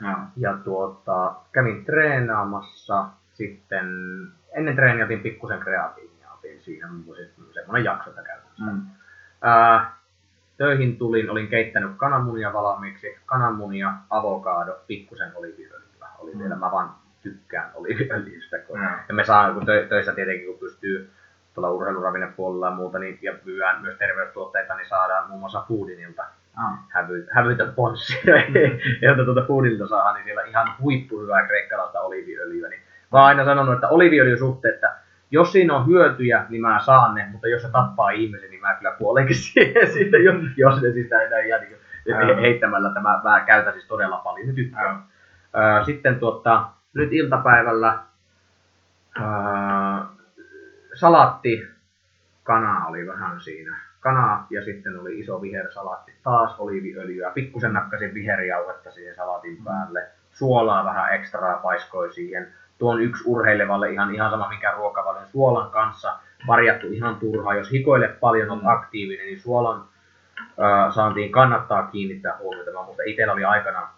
[0.00, 0.16] No.
[0.36, 3.86] Ja tuota, kävin treenaamassa sitten,
[4.52, 6.13] ennen treeniä otin pikkusen kreatiinia,
[6.64, 6.88] siinä
[7.54, 8.64] semmoinen jakso, käytännössä.
[8.64, 8.82] Mm.
[9.42, 9.96] Ää,
[10.56, 16.08] töihin tulin, olin keittänyt kananmunia valmiiksi, kananmunia, avokaado, pikkusen oliviöljyä.
[16.18, 16.42] Oli mm.
[16.42, 18.58] vielä, mä vaan tykkään oliviöljystä.
[18.58, 18.88] Kun, mm.
[19.08, 21.10] Ja me saa, kun tö, töissä tietenkin, kun pystyy
[21.54, 26.24] tuolla urheiluravinnepuolella ja muuta, niin, ja myydään myös terveystuotteita, niin saadaan muun muassa Foodinilta
[26.56, 26.78] ah.
[26.88, 28.36] hävy, hävytä ponssia,
[29.02, 32.68] jota tuota foodilta saa, niin siellä ihan huippuhyvää kreikkalaista oliviöljyä.
[32.68, 34.96] Niin mä oon aina sanonut, että oliviöljyn suhteen, että
[35.34, 38.74] jos siinä on hyötyjä, niin mä saan ne, mutta jos se tappaa ihmisen, niin mä
[38.74, 43.72] kyllä kuolenkin siihen sitten, jos, jos ne sitä ei ihan niin heittämällä tämä mä käytän
[43.72, 45.02] siis todella paljon, nyt tykkään.
[45.84, 47.98] Sitten tuota, nyt iltapäivällä
[49.20, 50.06] ää,
[50.94, 51.68] salatti,
[52.42, 53.76] kana oli vähän siinä.
[54.00, 60.84] Kanaa ja sitten oli iso vihersalaatti, taas oliiviöljyä, pikkusen nakkasin viherjauhetta siihen salaatin päälle, suolaa
[60.84, 66.86] vähän ekstraa paiskoi siihen, tuon yksi urheilevalle ihan, ihan sama mikä ruokavalion suolan kanssa, varjattu
[66.86, 67.54] ihan turhaa.
[67.54, 69.84] Jos hikoile paljon on aktiivinen, niin suolan
[70.58, 72.70] ää, saantiin kannattaa kiinnittää huomiota.
[72.72, 73.88] Mä muistan, itsellä oli aikana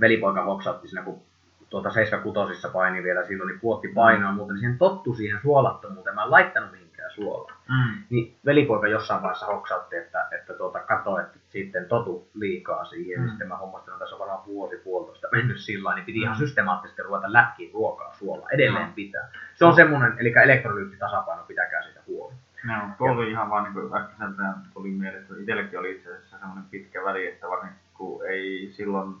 [0.00, 1.22] velipoika hoksautti siinä, kun
[1.70, 4.36] tuota 76 paini vielä silloin, niin puotti painoa, mm.
[4.36, 6.14] mutta niin siihen tottu siihen suolattomuuteen.
[6.14, 6.72] Mä en laittanut
[7.14, 7.56] suolaa.
[7.68, 8.02] Mm.
[8.10, 13.20] Niin velipoika jossain vaiheessa hoksautti, että, että tuota, kato, että sitten totu liikaa siihen.
[13.20, 13.24] Mm.
[13.24, 16.36] Ja sitten mä hommasin, että tässä on varmaan vuosi puolitoista mennyt sillä niin piti ihan
[16.36, 16.46] mm.
[16.46, 18.50] systemaattisesti ruveta läkkiin ruokaa suolaa.
[18.50, 18.92] Edelleen mm.
[18.92, 19.28] pitää.
[19.54, 22.34] Se on semmoinen, eli elektrolyyttitasapaino, pitäkää siitä huoli.
[22.64, 24.42] No, tuo oli ihan vaan niin kuin äkkiseltä
[24.74, 29.14] tuli mieleen, että itsellekin oli itse asiassa semmoinen pitkä väli, että varsinkin kun ei silloin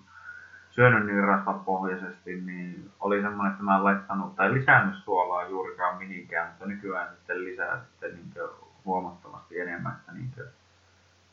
[0.74, 6.48] syönyt niin rasvapohjaisesti, niin oli semmoinen, että mä en laittanut tai lisännyt suolaa juurikaan mihinkään,
[6.48, 8.48] mutta nykyään sitten lisää sitten niin
[8.84, 10.32] huomattavasti enemmän, että niin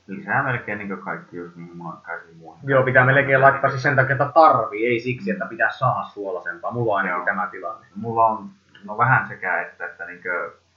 [0.08, 2.70] lisää melkein niin kaikki just niin munakkaisiin muihin.
[2.70, 6.72] Joo, pitää melkein laittaa siis sen takia, että tarvii, ei siksi, että pitää saada suolasempaa.
[6.72, 7.86] Mulla on ainakin tämä tilanne.
[7.96, 8.50] Mulla on
[8.84, 10.22] no vähän sekä että, että niin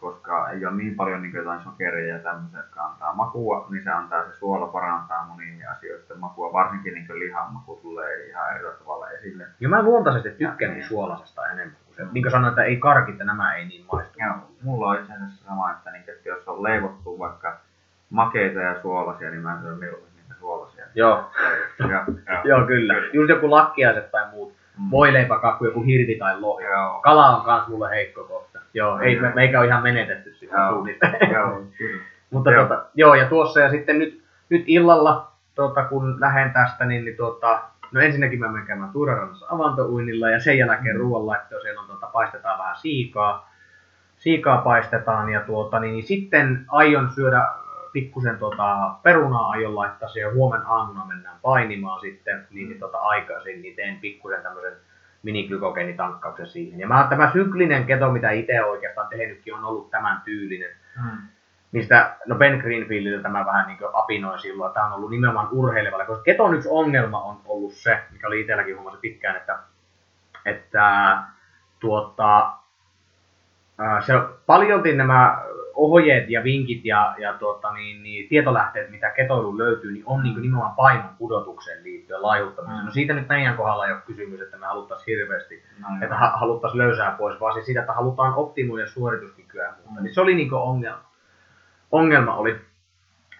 [0.05, 3.91] koska ei ole niin paljon niin jotain sokeria ja tämmöisiä, jotka antaa makua, niin se
[3.91, 9.10] antaa se suola parantaa moniin asioiden makua, varsinkin niin lihan maku tulee ihan eri tavalla
[9.10, 9.47] esille.
[9.60, 11.76] Ja mä luontaisesti tykkään niin suolasesta enemmän.
[11.84, 14.18] Kuin se, niin kuin sanoin, että ei karkit, nämä ei niin maistu.
[14.18, 17.57] Joo, mulla on itse asiassa sama, että, niin, että jos on leivottu vaikka
[18.10, 20.84] makeita ja suolasia, niin mä syön mieluummin niitä suolasia.
[20.94, 21.31] Joo.
[21.78, 22.94] ja, ja, Joo, kyllä.
[22.94, 23.10] kyllä.
[23.12, 24.55] Just joku lakkiaiset tai muut.
[24.78, 24.91] Mm.
[24.91, 26.65] Voileipäkakku, joku hirvi tai lohi.
[26.65, 27.00] Joo.
[27.00, 28.53] Kala on kans mulle heikko kohta.
[28.74, 31.06] Joo, ei, me, meikä on ihan menetetty sitä suunnista.
[31.32, 31.62] Joo,
[32.30, 32.62] Mutta joo.
[32.62, 37.16] Tota, joo, ja tuossa ja sitten nyt, nyt illalla, tota, kun lähden tästä, niin, niin
[37.16, 37.62] tota,
[37.92, 41.00] no ensinnäkin mä menen käymään Tuurarannassa avantouinnilla ja sen jälkeen mm.
[41.00, 43.50] ruoanlaitto, siellä on, tota, paistetaan vähän siikaa,
[44.16, 47.48] siikaa paistetaan ja tuota, niin, niin sitten aion syödä
[47.92, 53.62] pikkusen tota, perunaa aion laittaa siihen huomenna aamuna mennään painimaan sitten, niin, niin tota, aikaisin,
[53.62, 54.72] niin teen pikkusen tämmöisen
[55.24, 56.80] miniglykogeenitankkauksen siihen.
[56.80, 60.70] Ja mä, tämä syklinen keto, mitä itse oikeastaan tehnytkin, on ollut tämän tyylinen.
[61.02, 61.18] Hmm.
[61.72, 66.06] Mistä, no Ben Greenfieldiltä tämä vähän niin apinoi silloin, että tämä on ollut nimenomaan urheilevalle,
[66.06, 69.58] koska keton yksi ongelma on ollut se, mikä oli itselläkin huomasi pitkään, että,
[70.44, 71.18] että
[71.80, 72.52] tuota,
[74.06, 74.12] se
[74.46, 75.42] paljolti nämä
[75.74, 80.42] ohjeet ja vinkit ja, ja tuota, niin, niin, tietolähteet, mitä ketoilu löytyy, niin on niin
[80.42, 82.80] nimenomaan painon pudotukseen liittyen laihuttamiseen.
[82.80, 82.86] Mm.
[82.86, 86.36] No siitä nyt meidän kohdalla ei ole kysymys, että me haluttaisiin hirveästi, no, että ha-
[86.36, 89.74] haluttaisiin löysää pois, vaan siis siitä, että halutaan optimoida suorituskykyä.
[89.90, 90.02] Mm.
[90.02, 91.04] Niin se oli niin ongelma.
[91.92, 92.60] Ongelma oli,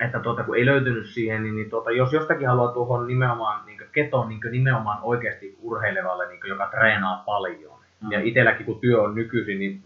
[0.01, 3.81] että tuota, kun ei löytynyt siihen, niin, niin tuota, jos jostakin haluaa tuohon nimenomaan niin
[3.93, 7.79] ketoon niin nimenomaan oikeasti urheilevalle, niin joka treenaa paljon.
[8.01, 8.13] Mm.
[8.13, 9.83] Ja itselläkin kun työ on nykyisin, niin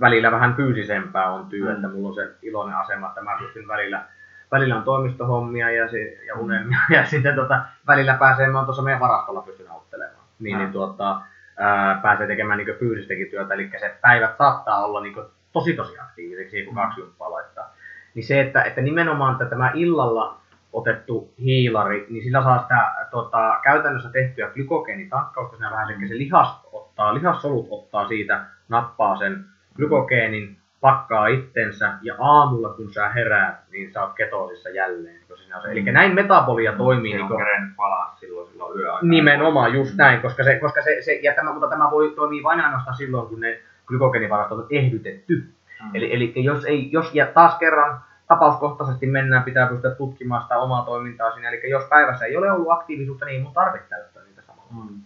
[0.00, 1.74] välillä vähän fyysisempää on työ, mm.
[1.74, 4.04] että mulla on se iloinen asema, että mä pystyn välillä,
[4.52, 9.00] välillä on toimistohommia ja, se, ja unelmia ja sitten tota, välillä pääsee, mä tuossa meidän
[9.00, 10.26] varastolla pystyn auttelemaan.
[10.38, 10.62] Niin, mm.
[10.62, 11.20] niin tuota,
[11.56, 15.14] ää, pääsee tekemään niin fyysistäkin työtä, eli se päivät saattaa olla niin
[15.52, 17.74] tosi tosi aktiiviseksi, kun kaksi jumppaa laittaa.
[18.14, 20.42] Niin se, että, että nimenomaan että tämä illalla
[20.72, 26.60] otettu hiilari, niin sillä saa sitä tota, käytännössä tehtyä glykogeenitankkausta, siinä vähän se, se lihas
[26.72, 29.44] ottaa, lihassolut ottaa siitä, nappaa sen
[29.76, 35.22] glykogeenin, pakkaa itsensä ja aamulla kun sä heräät, niin sä oot ketoosissa jälleen.
[35.30, 35.70] On se.
[35.70, 35.92] Eli mm.
[35.92, 37.14] näin metabolia toimii.
[37.14, 37.44] niin kuin,
[37.76, 39.08] palaa silloin, silloin yöaikaan.
[39.10, 42.60] Nimenomaan, just näin, koska se, koska se, se ja tämä, mutta tämä voi toimia vain
[42.60, 45.48] ainoastaan silloin, kun ne glykogeenivarastot on ehdytetty.
[45.82, 45.90] Mm.
[45.94, 50.84] Eli, eli jos, ei, jos ja taas kerran tapauskohtaisesti mennään, pitää pystyä tutkimaan sitä omaa
[50.84, 51.48] toimintaa siinä.
[51.48, 54.72] Eli jos päivässä ei ole ollut aktiivisuutta, niin ei mun tarvitse täyttää niitä samalla.
[54.72, 55.00] Mm.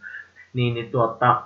[0.53, 1.43] Niin, niin tuota,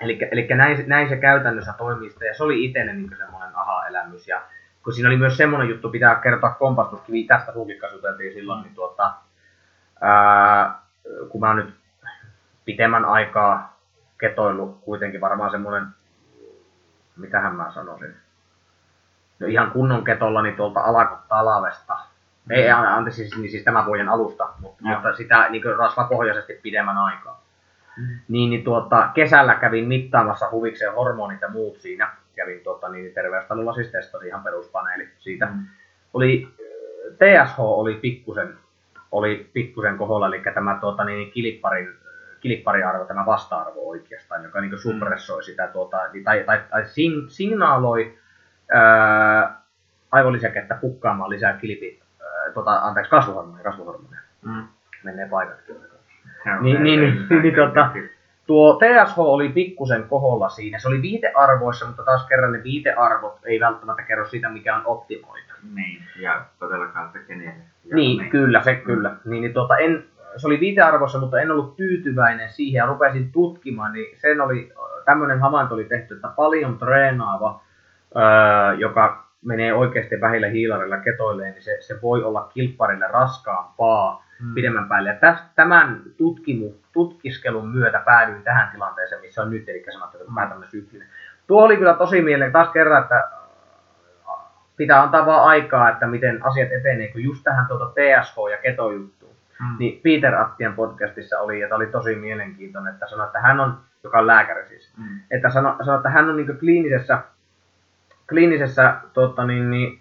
[0.00, 4.28] Eli, eli näin, näin, se käytännössä toimii ja se oli itselle niin semmoinen aha-elämys.
[4.28, 4.42] Ja
[4.84, 7.78] kun siinä oli myös semmoinen juttu, pitää kertoa kompastuskivi, tästä sunkin
[8.34, 9.12] silloin, niin tuota,
[10.00, 10.78] ää,
[11.28, 11.74] kun mä oon nyt
[12.64, 13.80] pitemmän aikaa
[14.18, 15.86] ketoillut kuitenkin varmaan semmoinen,
[17.16, 18.16] mitähän mä sanoisin,
[19.38, 21.94] no ihan kunnon ketolla niin tuolta alakotalavesta,
[22.44, 22.50] mm.
[22.50, 27.42] ei, anteeksi, siis, niin siis tämän vuoden alusta, mutta, mutta sitä niin rasvapohjaisesti pidemmän aikaa.
[27.96, 28.18] Mm.
[28.28, 32.12] Niin, niin tuota, kesällä kävin mittaamassa huvikseen hormonit ja muut siinä.
[32.36, 35.46] Kävin tuota, niin terveystalolla siis testasin ihan peruspaneeli siitä.
[35.46, 35.66] Mm.
[36.14, 36.48] Oli,
[37.18, 38.58] TSH oli pikkusen,
[39.12, 41.88] oli pikkusen koholla, eli tämä tuota, niin, kilipparin,
[42.40, 46.84] kilippariarvo, tämä vasta-arvo oikeastaan, joka niin suppressoi sitä, tuota, tai, tai, tai
[47.28, 48.18] signaaloi
[48.72, 49.60] ää,
[50.12, 54.20] aivolisäkettä pukkaamaan lisää kilipi, ää, tuota, anteeksi, kasvuhormonia, kasvuhormonia.
[54.42, 54.68] Mm.
[55.04, 55.89] Menee paikat kyllä
[56.60, 57.90] niin, niin, niin, niin, tota,
[58.46, 60.78] tuo TSH oli pikkusen koholla siinä.
[60.78, 65.54] Se oli viitearvoissa, mutta taas kerran ne viitearvot ei välttämättä kerro siitä, mikä on optimoitu.
[65.74, 67.54] Niin, ja todellakaan, että kenen.
[67.92, 69.16] Niin, niin, kyllä, se kyllä.
[69.24, 70.04] Niin, niin tuota, en,
[70.36, 74.72] se oli viitearvossa, mutta en ollut tyytyväinen siihen ja rupesin tutkimaan, niin sen oli,
[75.04, 77.60] tämmöinen havainto oli tehty, että paljon treenaava,
[78.16, 84.54] öö, joka menee oikeasti vähillä hiilarilla ketoilleen, niin se, se voi olla kilpparille raskaampaa hmm.
[84.54, 85.18] pidemmän päälle.
[85.22, 90.46] Ja tämän tutkimu, tutkiskelun myötä päädyin tähän tilanteeseen, missä on nyt, eli sanottu, että mä
[90.46, 91.08] tämmöinen syklinen.
[91.46, 93.30] Tuo oli kyllä tosi mieleen taas kerran, että
[94.76, 99.34] pitää antaa vaan aikaa, että miten asiat etenee, kun just tähän tuota TSH ja ketojuttuun.
[99.58, 99.76] Hmm.
[99.78, 103.78] Niin Peter Attien podcastissa oli, ja tämä oli tosi mielenkiintoinen, että sanoi, että hän on,
[104.04, 105.20] joka on lääkäri siis, hmm.
[105.30, 107.22] että sanoi, sano, että hän on niin kliinisessä
[108.30, 109.99] kliinisessä, tota, niin, niin,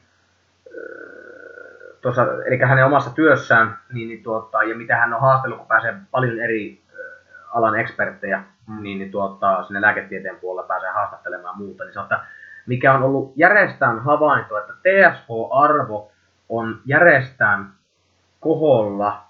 [2.01, 5.93] tuossa, eli hänen omassa työssään, niin, niin, tuota, ja mitä hän on haastellut, kun pääsee
[6.11, 6.81] paljon eri
[7.53, 8.83] alan eksperttejä, mm.
[8.83, 12.21] niin, niin tuota, sinne lääketieteen puolella pääsee haastattelemaan muuta, niin sanotaan,
[12.65, 16.11] mikä on ollut järjestään havainto, että TSH-arvo
[16.49, 17.71] on järjestään
[18.39, 19.23] koholla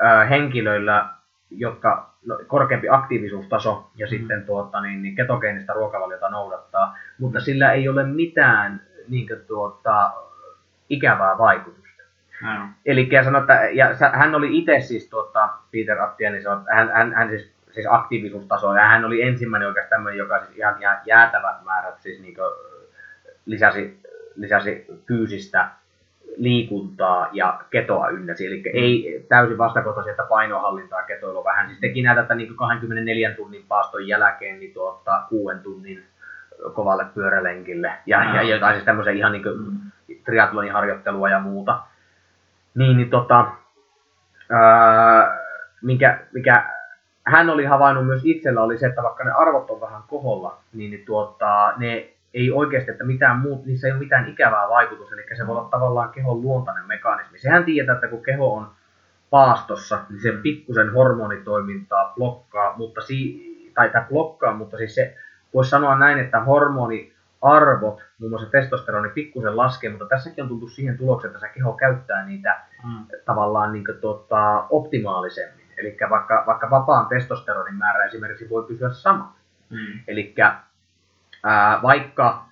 [0.00, 1.08] ää, henkilöillä,
[1.50, 4.10] jotka no, korkeampi aktiivisuustaso ja mm.
[4.10, 10.12] sitten tuota, niin, niin ketogeenistä ruokavaliota noudattaa, mutta sillä ei ole mitään niin kuin, tuota,
[10.88, 11.85] ikävää vaikutusta.
[12.86, 17.12] Eli sanoi, että, ja hän oli itse siis tuota, Peter Attia, niin sanoi, hän, hän,
[17.12, 21.64] hän siis, siis aktiivisuustaso, ja hän oli ensimmäinen oikeastaan tämmöinen, joka siis ihan, ihan jäätävät
[21.64, 22.50] määrät siis niin kuin,
[23.46, 24.00] lisäsi,
[24.36, 25.68] lisäsi fyysistä
[26.36, 28.46] liikuntaa ja ketoa ynnäsi.
[28.46, 31.66] Eli ei täysin vastakohtaisia, että painohallintaa ketoilu vähän.
[31.66, 36.04] Siis teki näitä, että niin 24 tunnin paaston jälkeen niin tuota, 6 tunnin
[36.74, 39.56] kovalle pyörälenkille ja, ja jotain siis tämmöisen ihan niin kuin
[40.24, 41.82] triathlonin harjoittelua ja muuta.
[42.76, 43.46] Niin, niin tota,
[44.50, 45.38] ää,
[45.82, 46.76] mikä, mikä
[47.26, 50.90] hän oli havainnut myös itsellä oli se, että vaikka ne arvot on vähän koholla, niin,
[50.90, 55.36] niin tuota, ne ei oikeasti, että mitään muut, niissä ei ole mitään ikävää vaikutusta, eli
[55.36, 57.38] se voi olla tavallaan kehon luontainen mekanismi.
[57.38, 58.70] Sehän tietää, että kun keho on
[59.30, 65.16] paastossa, niin se pikkusen hormonitoimintaa blokkaa, mutta si, tai, blokkaa, mutta siis se
[65.54, 66.40] voisi sanoa näin, että
[67.42, 71.72] hormoniarvot, muun muassa testosteroni, pikkusen laskee, mutta tässäkin on tultu siihen tulokseen, että se keho
[71.72, 73.06] käyttää niitä mm.
[73.24, 75.66] tavallaan niin kuin, tota, optimaalisemmin.
[75.78, 79.36] Eli vaikka, vaikka vapaan testosteronin määrä esimerkiksi voi pysyä sama.
[79.70, 80.00] Mm.
[80.08, 80.34] Eli
[81.82, 82.44] vaikka,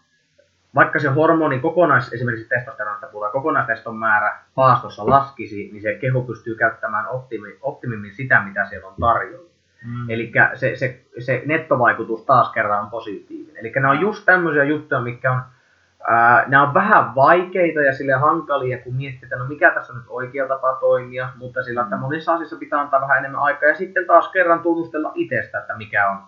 [0.75, 6.55] vaikka se hormoni kokonais, esimerkiksi testosteronista puhutaan, kokonaisteston määrä paastossa laskisi, niin se keho pystyy
[6.55, 9.54] käyttämään optimi, optimimmin sitä, mitä siellä on tarjolla.
[9.85, 10.11] Mm.
[10.11, 13.57] Eli se, se, se nettovaikutus taas kerran on positiivinen.
[13.57, 15.41] Eli ne on just tämmöisiä juttuja, mikä on,
[16.09, 19.99] ää, nämä on vähän vaikeita ja sille hankalia, kun miettii, että no mikä tässä on
[19.99, 23.75] nyt oikea tapa toimia, mutta sillä, että monissa asioissa pitää antaa vähän enemmän aikaa ja
[23.75, 26.19] sitten taas kerran tunnustella itsestä, että mikä on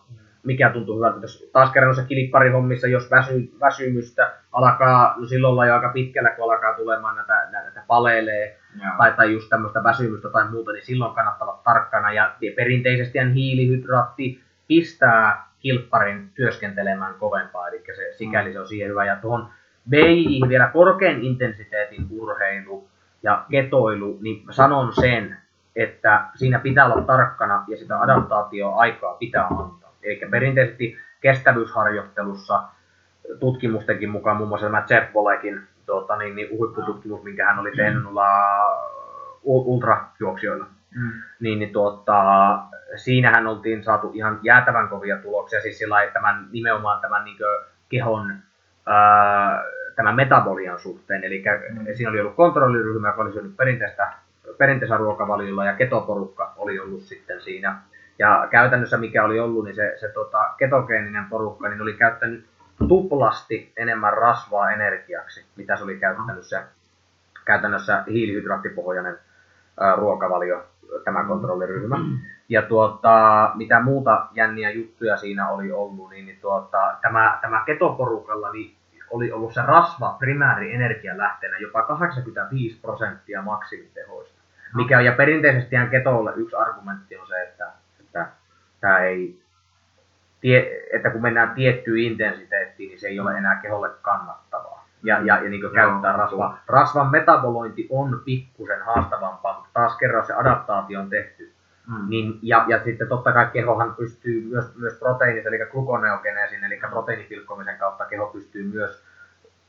[0.47, 1.19] mikä tuntuu hyvältä.
[1.21, 6.31] Jos taas kerran noissa kilipparihommissa, jos väsy, väsymystä alkaa, no silloin ollaan jo aika pitkällä,
[6.31, 8.59] kun alkaa tulemaan näitä, näitä palelee,
[8.99, 12.13] tai, tai just tämmöistä väsymystä tai muuta, niin silloin kannattaa olla tarkkana.
[12.13, 19.05] Ja perinteisesti hiilihydraatti pistää kilpparin työskentelemään kovempaa, eli se, sikäli se on siihen hyvä.
[19.05, 19.49] Ja tuohon
[19.91, 22.89] BI vielä korkean intensiteetin urheilu
[23.23, 25.37] ja ketoilu, niin sanon sen,
[25.77, 29.93] että siinä pitää olla tarkkana ja sitä adaptaatioaikaa pitää antaa.
[30.03, 32.63] Eli perinteisesti kestävyysharjoittelussa
[33.41, 38.03] tutkimustenkin mukaan, muun muassa tämä Jeff Bolekin tuota, niin, niin huippututkimus, minkä hän oli tehnyt
[38.03, 38.17] mm.
[39.45, 41.13] ultrajuoksijoilla, mm.
[41.41, 42.59] niin, niin tuota,
[42.97, 47.37] siinähän oltiin saatu ihan jäätävän kovia tuloksia, siis sillä tämän, nimenomaan tämän niin
[47.89, 48.35] kehon
[48.87, 49.65] ää,
[49.97, 51.25] tämän metabolian suhteen.
[51.25, 51.87] Eli mm.
[51.95, 54.13] siinä oli ollut kontrolliryhmä, joka oli syönyt perinteistä,
[54.59, 57.77] perinteisellä ruokavaliolla ja ketoporukka oli ollut sitten siinä
[58.19, 62.45] ja käytännössä mikä oli ollut, niin se, se tota, ketogeeninen porukka niin oli käyttänyt
[62.89, 66.63] tuplasti enemmän rasvaa energiaksi, mitä se oli käyttänyt se
[67.45, 69.19] käytännössä hiilihydraattipohjainen
[69.97, 70.67] ruokavalio,
[71.05, 71.97] tämä kontrolliryhmä.
[72.49, 78.53] Ja tuota, mitä muuta jänniä juttuja siinä oli ollut, niin, niin tuota, tämä, tämä ketoporukalla
[78.53, 78.77] niin
[79.11, 84.41] oli ollut se rasva primääri energialähteenä jopa 85 prosenttia maksimitehoista.
[84.75, 88.27] Mikä on, ja perinteisesti ketolle yksi argumentti on se, että että
[88.81, 89.43] tämä ei,
[90.47, 94.89] tie, että kun mennään tiettyyn intensiteettiin, niin se ei ole enää keholle kannattavaa.
[95.03, 96.63] Ja, ja, ja niin käyttää rasvaa.
[96.67, 101.53] Rasvan metabolointi on pikkusen haastavampaa, mutta taas kerran se adaptaatio on tehty.
[101.87, 102.09] Mm.
[102.09, 107.79] Niin, ja, ja sitten totta kai kehohan pystyy myös, myös proteiinit, eli glukoneogeneesin, eli proteiinipilkkomisen
[107.79, 109.05] kautta keho pystyy myös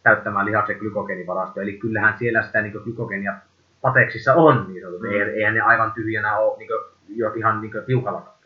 [0.04, 1.64] täyttämään lihaksen glykogeenivarastoa.
[1.64, 3.34] Eli kyllähän siellä sitä niin glykogenia
[3.82, 5.08] pateksissa on, niin sanotusti.
[5.08, 5.14] Mm.
[5.14, 6.70] Eihän ne aivan tyhjänä ole niin
[7.10, 8.38] jo ihan niin tiukalla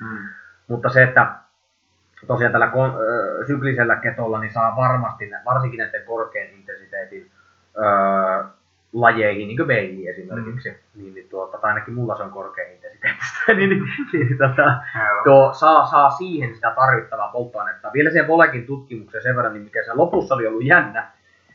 [0.00, 0.28] Mm.
[0.68, 1.34] Mutta se, että
[2.26, 7.30] tosiaan tällä kon, ö, syklisellä ketolla niin saa varmasti, varsinkin näiden korkean intensiteetin
[7.76, 8.44] ö,
[8.92, 11.02] lajeihin, niin kuin BI esimerkiksi, mm.
[11.02, 13.82] niin, niin tuota, tai ainakin mulla se on korkein intensiteetistä, niin, niin,
[14.12, 14.76] niin tota,
[15.24, 17.90] tuo, saa, saa siihen sitä tarvittavaa polttoainetta.
[17.92, 21.10] Vielä siihen Volekin tutkimukseen sen verran, niin mikä se lopussa oli ollut jännä,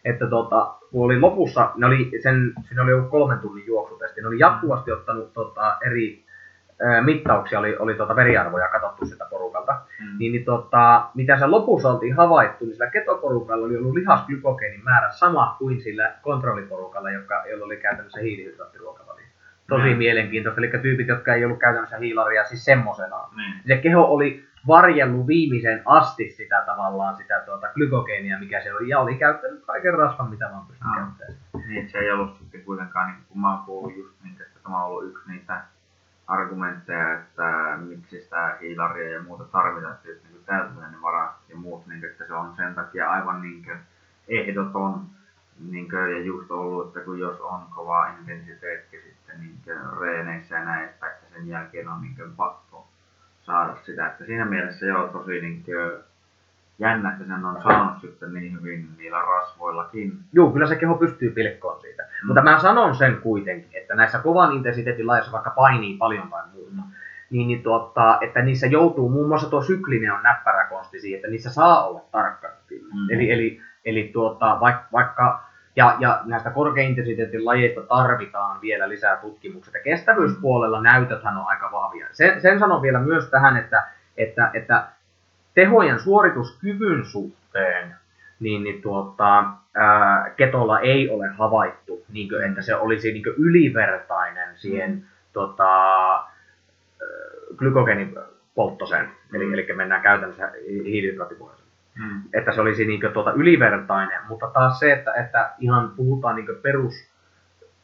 [0.06, 4.28] että tota, kun oli lopussa, ne oli sen, siinä oli ollut kolmen tunnin juoksutesti, ne
[4.28, 6.24] oli jatkuvasti ottanut tota, eri
[7.02, 10.18] mittauksia, oli, oli tota veriarvoja katsottu sitä porukalta, mm.
[10.20, 15.12] niin, niin tota, mitä se lopussa oltiin havaittu, niin sillä ketoporukalla oli ollut lihasglykogeenin määrä
[15.12, 19.26] sama kuin sillä kontrolliporukalla, joka, jolla oli käytännössä hiilihydraattiruokavalio.
[19.70, 19.98] Tosi mm.
[19.98, 23.30] mielenkiintoista, eli tyypit, jotka ei ollut käytännössä hiilaria, siis semmoisenaan.
[23.36, 23.62] Mm.
[23.68, 29.00] Se keho oli varjellut viimeisen asti sitä tavallaan sitä tuota glykogeenia, mikä se oli, ja
[29.00, 30.96] oli käyttänyt kaiken rasvan, mitä vaan pystyi ah.
[30.96, 31.68] käyttämään.
[31.68, 34.84] Niin, se ei ollut sitten kuitenkaan, niin kun mä oon kuullut just niin, että tämä
[34.84, 35.62] on ollut yksi niitä
[36.32, 41.88] argumentteja, että miksi sitä hiilaria ja muuta tarvitaan, että just niin täytetään varastot ja muut,
[41.88, 43.78] niin että se on sen takia aivan niin kuin
[44.28, 45.06] ehdoton
[45.70, 49.60] niin kuin, ja just ollut, että kun jos on kova intensiteetti sitten niin
[50.00, 52.88] reeneissä ja näistä, että sen jälkeen on niin pakko
[53.42, 54.08] saada sitä.
[54.08, 56.04] Että siinä mielessä joo tosi niin kuin,
[56.82, 60.20] jännä, että sen on saanut sitten niin hyvin niillä rasvoillakin.
[60.34, 62.04] Joo, kyllä se keho pystyy pilkkoon siitä.
[62.04, 62.28] Mm.
[62.28, 66.72] Mutta mä sanon sen kuitenkin, että näissä kovan intensiteetin lajeissa vaikka painii paljon tai muuta,
[66.72, 66.84] mm.
[67.30, 71.32] niin, niin tuota, että niissä joutuu, muun muassa tuo syklinen on näppärä konsti siihen, että
[71.32, 72.48] niissä saa olla tarkka.
[72.72, 73.10] Mm.
[73.10, 75.44] Eli, eli, eli tuota, vaikka, vaikka
[75.76, 79.82] ja, ja näistä korkeintensiteetin lajeista tarvitaan vielä lisää tutkimuksia.
[79.84, 82.08] Kestävyyspuolella näytöthän on aika vahvia.
[82.12, 83.88] Sen, sen sanon vielä myös tähän, että,
[84.18, 84.84] että, että
[85.54, 87.96] tehojen suorituskyvyn suhteen
[88.40, 93.36] niin, niin tuota, ää, ketolla ei ole havaittu, niin kuin, että se olisi niin kuin
[93.38, 95.02] ylivertainen siihen mm.
[95.34, 95.70] tota,
[97.58, 98.16] glykogenin
[98.56, 99.06] polttoseen.
[99.06, 99.36] Mm.
[99.36, 101.62] Eli, eli mennään käytännössä hiilihydraattipuolelle.
[102.00, 102.22] Mm.
[102.34, 106.48] Että se olisi niin kuin, tuota, ylivertainen, mutta taas se, että, että ihan puhutaan niin
[106.62, 107.11] perus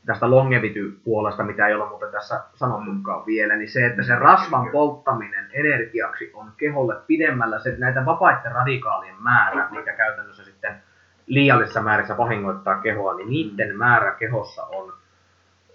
[0.07, 5.49] tästä longevity-puolesta, mitä ei ole muuten tässä sanottukaan vielä, niin se, että se rasvan polttaminen
[5.53, 10.75] energiaksi on keholle pidemmällä, se, näitä vapaiden radikaalien määrä, mikä käytännössä sitten
[11.25, 14.93] liiallisessa määrissä vahingoittaa kehoa, niin niiden määrä kehossa on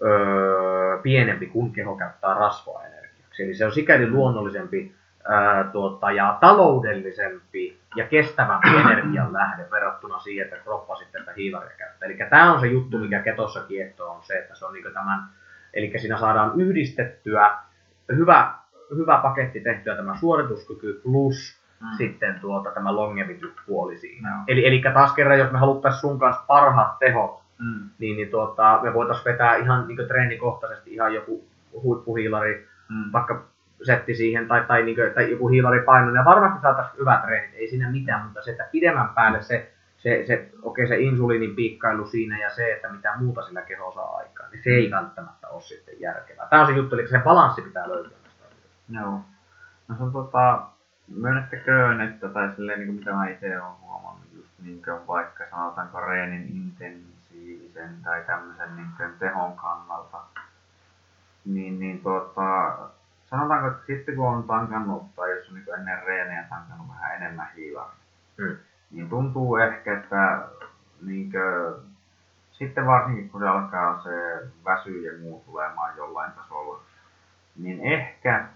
[0.01, 3.43] öö, pienempi, kun keho käyttää rasvaa energiaksi.
[3.43, 4.95] Eli se on sikäli luonnollisempi
[5.29, 11.77] ää, tuota, ja taloudellisempi ja kestävämpi energian lähde verrattuna siihen, että kroppa sitten tätä hiilaria
[11.77, 12.05] käyttää.
[12.05, 15.23] Eli tämä on se juttu, mikä ketossa kiehtoo, on se, että se on niin tämän,
[15.73, 17.57] eli siinä saadaan yhdistettyä
[18.15, 18.53] hyvä,
[18.95, 21.87] hyvä paketti tehtyä tämä suorituskyky plus mm.
[21.97, 24.37] sitten tuota, tämä longevity-puoli siinä.
[24.37, 24.43] No.
[24.47, 27.89] Eli, eli taas kerran, jos me haluttaisiin sun kanssa parhaat tehot, mm.
[27.99, 31.47] niin, niin tuota, me voitaisiin vetää ihan niin treenikohtaisesti ihan joku
[31.83, 33.11] huippuhiilari, mm.
[33.13, 33.52] vaikka
[33.83, 37.67] setti siihen tai, tai, niin kuin, tai joku hiilaripaino, ja varmasti saataisiin hyvät treenit, ei
[37.67, 42.39] siinä mitään, mutta se, että pidemmän päälle se, se, se, okei, se insuliinin piikkailu siinä
[42.39, 45.99] ja se, että mitä muuta sillä keho saa aikaan, niin se ei välttämättä ole sitten
[45.99, 46.47] järkevää.
[46.49, 48.17] Tämä on se juttu, eli se balanssi pitää löytyä
[48.89, 49.21] Joo.
[49.87, 50.67] No se on tota,
[51.07, 55.43] myönnettäköön, että tai silleen niin kuin mitä mä itse olen huomannut, just niin kuin vaikka
[55.49, 60.17] sanotaanko reenin intensiivisen tai tämmöisen niin kuin tehon kannalta,
[61.45, 62.77] niin, niin tuota,
[63.33, 67.51] sanotaanko, että sitten kun on tankannut, tai jos on niin ennen reenejä tankannut vähän enemmän
[67.55, 67.95] hiilaa,
[68.37, 68.57] mm.
[68.91, 70.47] niin tuntuu ehkä, että
[71.01, 71.93] niin kuin,
[72.51, 76.81] sitten varsinkin kun se alkaa se väsy ja muu tulemaan jollain tasolla,
[77.55, 78.47] niin ehkä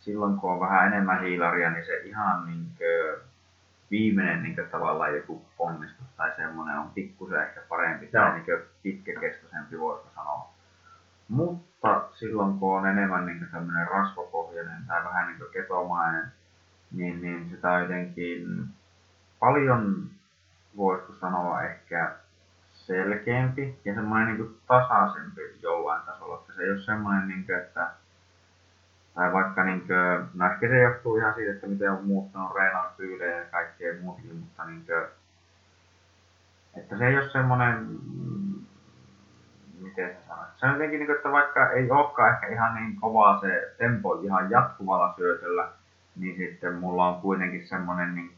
[0.00, 3.22] silloin kun on vähän enemmän hiilaria, niin se ihan niin kuin,
[3.90, 8.24] viimeinen niin kuin, tavallaan joku ponnistus tai semmoinen on pikkusen ehkä parempi Joo.
[8.24, 10.55] tai niin pitkäkestoisempi, voisiko sanoa.
[11.28, 16.32] Mutta silloin kun on enemmän niin tämmöinen rasvapohjainen tai vähän niin ketomainen,
[16.92, 18.66] niin, niin sitä on jotenkin
[19.40, 20.10] paljon,
[20.76, 22.12] voisiko sanoa ehkä
[22.72, 26.36] selkeämpi ja semmoinen niin tasaisempi jollain tasolla.
[26.36, 27.90] Että se ei ole semmoinen, niin kuin, että
[29.14, 33.36] tai vaikka niin kuin, no ehkä se johtuu ihan siitä, että miten on muuttanut reenaustyylejä
[33.36, 35.04] ja kaikkea muutakin, mutta niin kuin,
[36.76, 37.86] että se ei ole semmoinen
[39.80, 40.52] miten se sanoisi.
[40.56, 44.14] Se on jotenkin, niin kuin, että vaikka ei olekaan ehkä ihan niin kovaa se tempo
[44.14, 45.68] ihan jatkuvalla syötöllä,
[46.16, 48.30] niin sitten mulla on kuitenkin semmoinen niin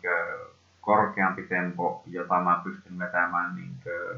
[0.81, 3.70] korkeampi tempo, jota mä pystyn vetämään niin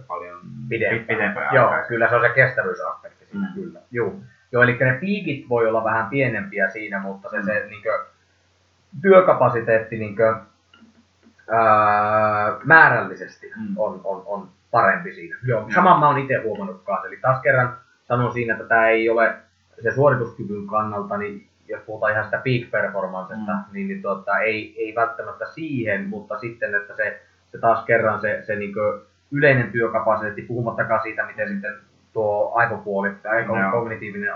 [0.06, 1.06] paljon pidempään.
[1.06, 1.88] pidempään Joo, aikaa.
[1.88, 3.54] kyllä se on se kestävyysaspekti siinä, mm.
[3.54, 3.80] kyllä.
[3.90, 4.14] Joo.
[4.52, 7.44] Joo, eli ne piikit voi olla vähän pienempiä siinä, mutta se, mm.
[7.44, 8.00] se niin kuin,
[9.02, 10.34] työkapasiteetti niin kuin,
[11.50, 13.76] ää, määrällisesti mm.
[13.76, 15.36] on, on, on parempi siinä.
[15.46, 17.08] Joo, saman mä oon itse huomannut kanssa.
[17.08, 19.34] Eli taas kerran sanon siinä, että tämä ei ole
[19.82, 23.72] se suorituskyvyn kannalta, niin jos puhutaan ihan sitä peak performancesta, mm.
[23.72, 28.42] niin, niin tuota, ei, ei välttämättä siihen, mutta sitten, että se, se taas kerran se,
[28.46, 28.74] se niin
[29.30, 31.74] yleinen työkapasiteetti, puhumattakaan siitä, miten sitten
[32.12, 33.70] tuo aivopuoli tai no.
[33.70, 34.34] kognitiivinen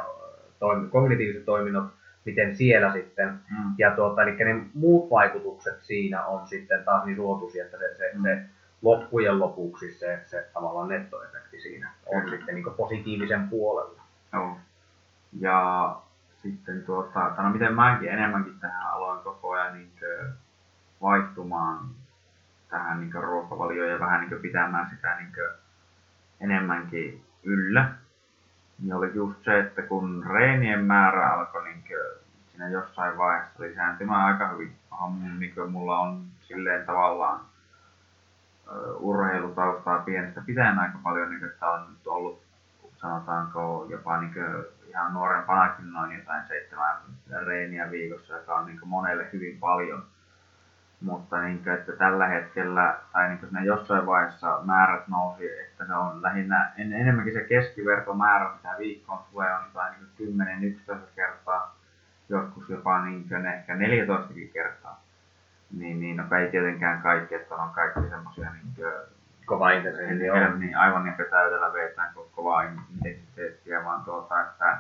[0.59, 1.85] toimi, kognitiiviset toiminnot,
[2.25, 3.75] miten siellä sitten, mm.
[3.79, 8.11] ja tuota, eli ne muut vaikutukset siinä on sitten taas niin suotuisia, että se, se,
[8.15, 8.23] mm.
[8.23, 8.43] se
[8.85, 12.37] loppujen lopuksi se, se tavallaan nettoefekti siinä on Kyllä.
[12.37, 14.03] sitten niin positiivisen puolella.
[14.33, 14.59] Joo.
[15.41, 15.97] Ja
[16.43, 19.93] sitten tuota, no miten mäkin enemmänkin tähän aloin koko ajan niin
[21.03, 21.79] vaihtumaan
[22.69, 25.33] tähän niin ruokavalioon ja vähän niin pitämään sitä niin
[26.41, 27.93] enemmänkin yllä,
[28.83, 31.85] niin oli just se, että kun reenien määrä alkoi niin
[32.51, 34.77] siinä jossain vaiheessa lisääntymään aika hyvin.
[35.01, 37.41] Mun, niin mulla on silleen tavallaan
[38.99, 42.43] urheilutaustaa pienestä pitäen aika paljon, niin että on nyt ollut
[42.97, 44.35] sanotaanko jopa niin
[44.89, 46.97] ihan nuorempanakin noin jotain seitsemän
[47.47, 50.05] reeniä viikossa, joka on niin monelle hyvin paljon.
[51.01, 55.95] Mutta niin kuin, että tällä hetkellä, tai niin kuin jossain vaiheessa määrät nousi, että se
[55.95, 61.77] on lähinnä en, enemmänkin se keskivertomäärä, mitä viikkoon tulee, on jotain niin 10-11 kertaa,
[62.29, 65.04] joskus jopa niin kuin ehkä 14 kertaa.
[65.77, 68.87] Niin, niin no ei tietenkään kaikki, että on kaikki semmoisia niin
[69.47, 74.79] kova intensiteettiä Niin, aivan niin kuin täydellä vetään kovaa intensiteettiä, vaan tuota, että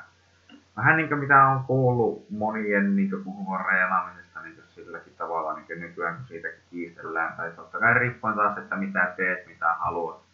[0.76, 6.16] vähän niin kuin mitä on kuullut monien niin puhuvan reenaamisesta niin silläkin tavalla niin nykyään,
[6.16, 7.32] kun siitäkin kiistellään.
[7.36, 10.24] Tai totta kai riippuen taas, että mitä teet, mitä haluat.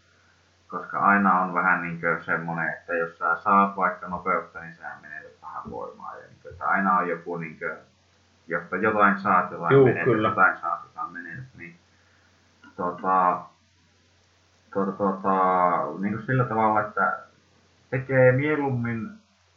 [0.68, 5.38] Koska aina on vähän niin semmoinen, että jos sä saat vaikka nopeutta, niin sä menet
[5.42, 6.16] vähän voimaa.
[6.16, 7.76] Ja niin kuin, että aina on joku, niin kuin,
[8.50, 10.28] jotta jotain saat, jotain Juu, menet, kyllä.
[10.28, 11.44] jotain saat, jotain menet.
[11.58, 11.76] Niin,
[12.76, 13.40] tota,
[14.72, 15.32] tuota, tuota,
[16.00, 17.18] niin kuin sillä tavalla, että
[17.90, 19.10] tekee mieluummin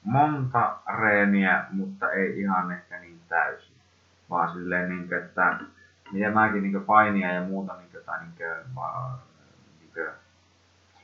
[0.04, 3.76] monta reeniä, mutta ei ihan ehkä niin täysin.
[4.30, 5.58] Vaan silleen, niin kuin, että
[6.12, 9.20] miten mäkin niin painia ja muuta, niin kuin, tai niin kuin, vaan,
[9.80, 10.08] niin kuin,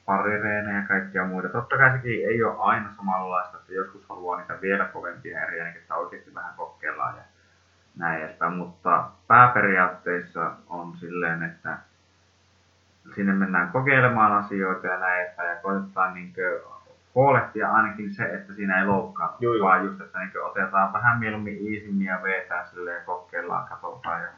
[0.01, 1.49] sparrireenejä ja kaikkia muita.
[1.49, 5.77] Totta kai sekin ei ole aina samanlaista, että joskus haluaa niitä vielä kovempia eriä, niin
[5.77, 7.23] että oikeasti vähän kokeillaan ja
[7.97, 8.53] näin edespäin.
[8.53, 11.77] Mutta pääperiaatteissa on silleen, että
[13.15, 16.33] sinne mennään kokeilemaan asioita ja näin edespäin ja koitetaan niin
[17.15, 21.57] huolehtia ainakin se, että siinä ei loukkaa, joo, vaan just, että niin otetaan vähän mieluummin
[21.73, 24.29] easymmin ja vetää sille ja kokeillaan, katsotaan ja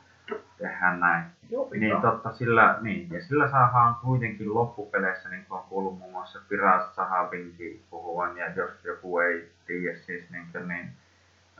[0.58, 1.24] tehdään näin.
[1.50, 6.12] Joo, niin totta, sillä, niin, ja sillä saadaan kuitenkin loppupeleissä, niin kuin on kuullut muun
[6.12, 10.92] muassa Firas Sahabinkin puhuvan, ja jos joku ei tiedä siis, niin, niin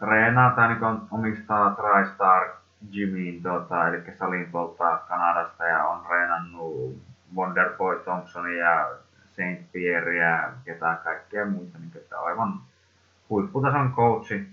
[0.02, 2.50] reenaa tai niin omistaa TriStar
[2.92, 6.98] Jimmyin, tota, eli salin tuolta Kanadasta, ja on reenannut
[7.36, 8.88] Wonderboy Thompsonia
[9.36, 12.54] Saint Pierre ja ketään kaikkea muita, niin että aivan
[13.30, 14.48] huipputason coachi,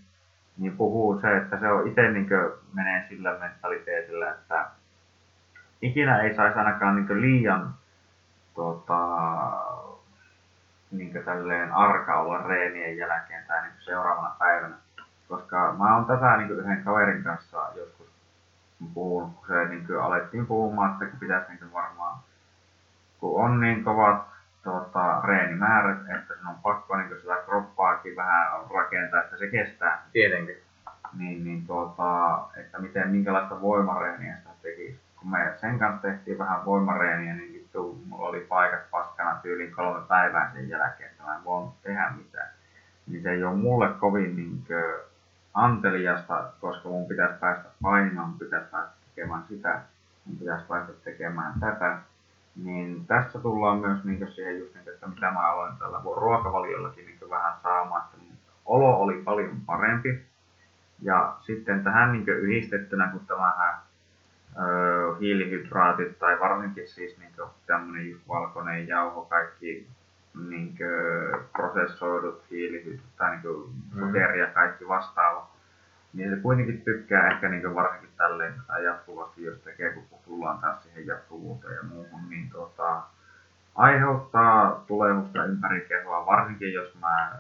[0.59, 2.29] niin puhuu se, että se on itse niin
[2.75, 4.67] menee sillä mentaliteetillä, että
[5.83, 7.75] ikinä ei saisi ainakaan niin liian
[8.55, 8.99] tota,
[10.91, 14.77] niin tälleen arka olla reenien jälkeen tai niin seuraavana päivänä.
[15.29, 18.07] Koska mä oon tätä niin yhden kaverin kanssa joskus
[18.95, 22.19] puhunut, kun se niin alettiin puhumaan, että kun pitäisi niin varmaan,
[23.21, 24.29] kun on niin kovat
[24.65, 30.03] tota, reenimäärät, että sen on pakko niin sitä kroppaakin vähän rakentaa, että se kestää.
[30.13, 30.57] Tietenkin.
[31.19, 35.01] Niin, niin tota, että miten, minkälaista voimareeniä sitä tekisi.
[35.17, 40.07] Kun me sen kanssa tehtiin vähän voimareeniä, niin vittu, mulla oli paikat paskana tyyliin kolme
[40.09, 42.49] päivää sen jälkeen, että mä en voinut tehdä mitään.
[43.07, 44.85] Niin se ei ole mulle kovin niin kuin,
[45.55, 49.81] anteliasta, koska mun pitäisi päästä painimaan, mun pitäisi päästä tekemään sitä,
[50.25, 51.99] mun pitäisi päästä tekemään tätä
[52.65, 57.31] niin tässä tullaan myös niin siihen just, niin, että mitä mä aloin tällä ruokavaliollakin niin
[57.31, 58.19] vähän saamaan, että
[58.67, 60.23] olo oli paljon parempi.
[61.03, 63.75] Ja sitten tähän niin yhdistettynä, kun tämähän
[64.61, 67.33] öö, hiilihydraatit tai varsinkin siis niin
[67.67, 69.87] tämmöinen valkoinen jauho, kaikki
[70.49, 75.51] niin kuin, prosessoidut hiilihydraatit tai niin sokeri ja kaikki vastaava,
[76.13, 80.83] niin se kuitenkin tykkää ehkä niin varsinkin tälleen tai jatkuvasti, jos tekee, kun tullaan taas
[80.83, 83.03] siihen jatkuvuuteen ja muuhun, niin tota,
[83.75, 87.33] aiheuttaa tulemusta ympäri kehoa, varsinkin jos mä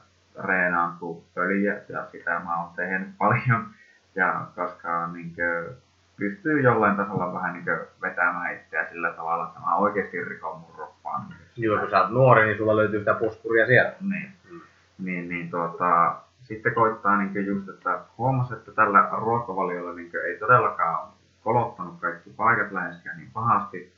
[0.44, 3.67] reenaan kuin pöliä, ja sitä mä oon tehnyt paljon,
[4.15, 5.76] ja koska niin kuin,
[6.18, 11.22] pystyy jollain tasolla vähän niin vetämään itseä sillä tavalla, että mä oikeasti rikon mun roppaan.
[11.56, 13.92] Joo, kun sä oot nuori, niin sulla löytyy sitä puskuria siellä.
[14.00, 14.60] Niin, mm.
[14.98, 21.08] niin, niin tuota, sitten koittaa niin just, että huomasi, että tällä ruokavaliolla niin ei todellakaan
[21.44, 23.92] kolottanut kaikki paikat läheskään niin pahasti.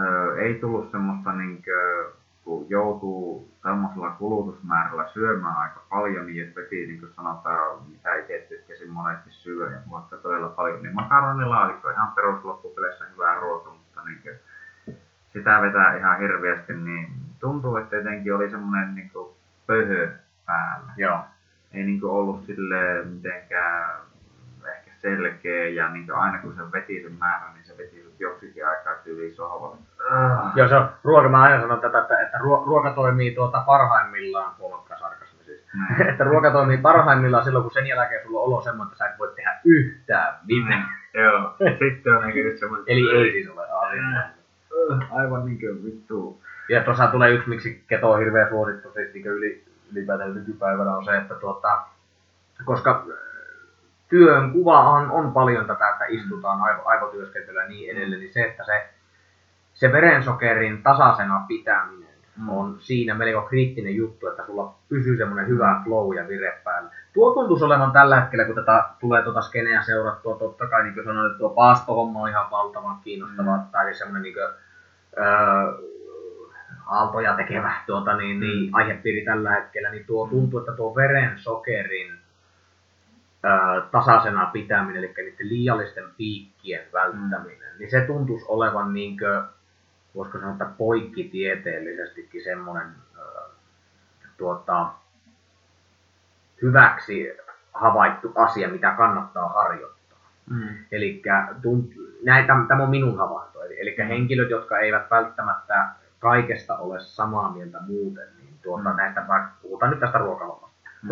[0.00, 6.60] Öö, ei tullut semmoista niin kuin, kun joutuu tämmöisellä kulutusmäärällä syömään aika paljon, niin että
[6.60, 12.12] veti, niin kuin sanotaan, mitä itse tykkäsin monesti syödä, mutta todella paljon, niin makaronilaatikko ihan
[12.12, 14.34] perusloppupeleissä hyvää ruoka, mutta niin kuin,
[15.32, 19.10] sitä vetää ihan hirveästi, niin tuntuu, että jotenkin oli semmoinen niin
[19.66, 20.08] pöhö
[20.46, 20.92] päällä.
[20.96, 21.20] Joo.
[21.72, 24.00] Ei niin kuin ollut sille mitenkään
[24.76, 27.53] ehkä selkeä ja niin kuin aina kun se veti sen määrän,
[28.14, 29.76] sut joksikin aikaa tyyliin sohvalle.
[30.54, 31.28] Joo, se on ruoka.
[31.28, 35.60] Mä aina sanon tätä, että, että ruoka toimii tuota parhaimmillaan, polkka sarkasmi siis.
[35.74, 36.08] Näin.
[36.10, 39.18] että ruoka toimii parhaimmillaan silloin, kun sen jälkeen sulla on olo semmoinen, että sä et
[39.18, 40.88] voi tehdä yhtään mitään.
[41.14, 41.54] Joo.
[41.78, 42.84] Sitten on niin semmoinen...
[42.88, 44.22] Eli ei siis ole asia.
[45.10, 46.42] Aivan niin kuin vittu.
[46.68, 51.04] Ja tuossa tulee yksi, miksi keto on hirveän suosittu, siis niin yli, ylipäätään nykypäivänä on
[51.04, 51.82] se, että tuota,
[52.64, 53.04] koska
[54.04, 58.42] äh, työn kuvahan on paljon tätä, että istutaan aivo, aivotyöskentelyä ja niin edelleen, niin se,
[58.44, 58.88] että se,
[59.74, 62.04] se verensokerin tasaisena pitäminen
[62.36, 62.48] Mm.
[62.48, 66.90] on siinä melko kriittinen juttu, että sulla pysyy semmoinen hyvä flow ja vire päällä.
[67.12, 71.04] Tuo tuntuisi olevan tällä hetkellä, kun tätä tulee tuota skeneä seurattua, totta kai niin kuin
[71.04, 73.62] sanoin, että tuo paastohomma on ihan valtavan kiinnostava, Mm.
[73.72, 74.44] tai semmoinen niin kuin,
[75.18, 75.72] öö,
[76.86, 82.12] aaltoja tekevä tuota, niin, niin, aihepiiri tällä hetkellä, niin tuo tuntuu, että tuo verensokerin
[83.90, 89.42] tasaisena pitäminen, eli niiden liiallisten piikkien välttäminen, niin se tuntuisi olevan niin kuin,
[90.14, 92.86] voisiko sanoa, että poikkitieteellisestikin semmoinen
[94.36, 94.86] tuota,
[96.62, 97.36] hyväksi
[97.74, 100.18] havaittu asia, mitä kannattaa harjoittaa.
[100.50, 100.68] Mm.
[100.92, 101.22] Eli
[102.24, 103.62] näitä, tämä on minun havainto.
[103.64, 108.96] Eli, eli henkilöt, jotka eivät välttämättä kaikesta ole samaa mieltä muuten, niin tuota, Mm.
[108.96, 109.26] näistä,
[109.62, 110.68] puhutaan nyt tästä ruokavaliosta,
[111.02, 111.08] Mm.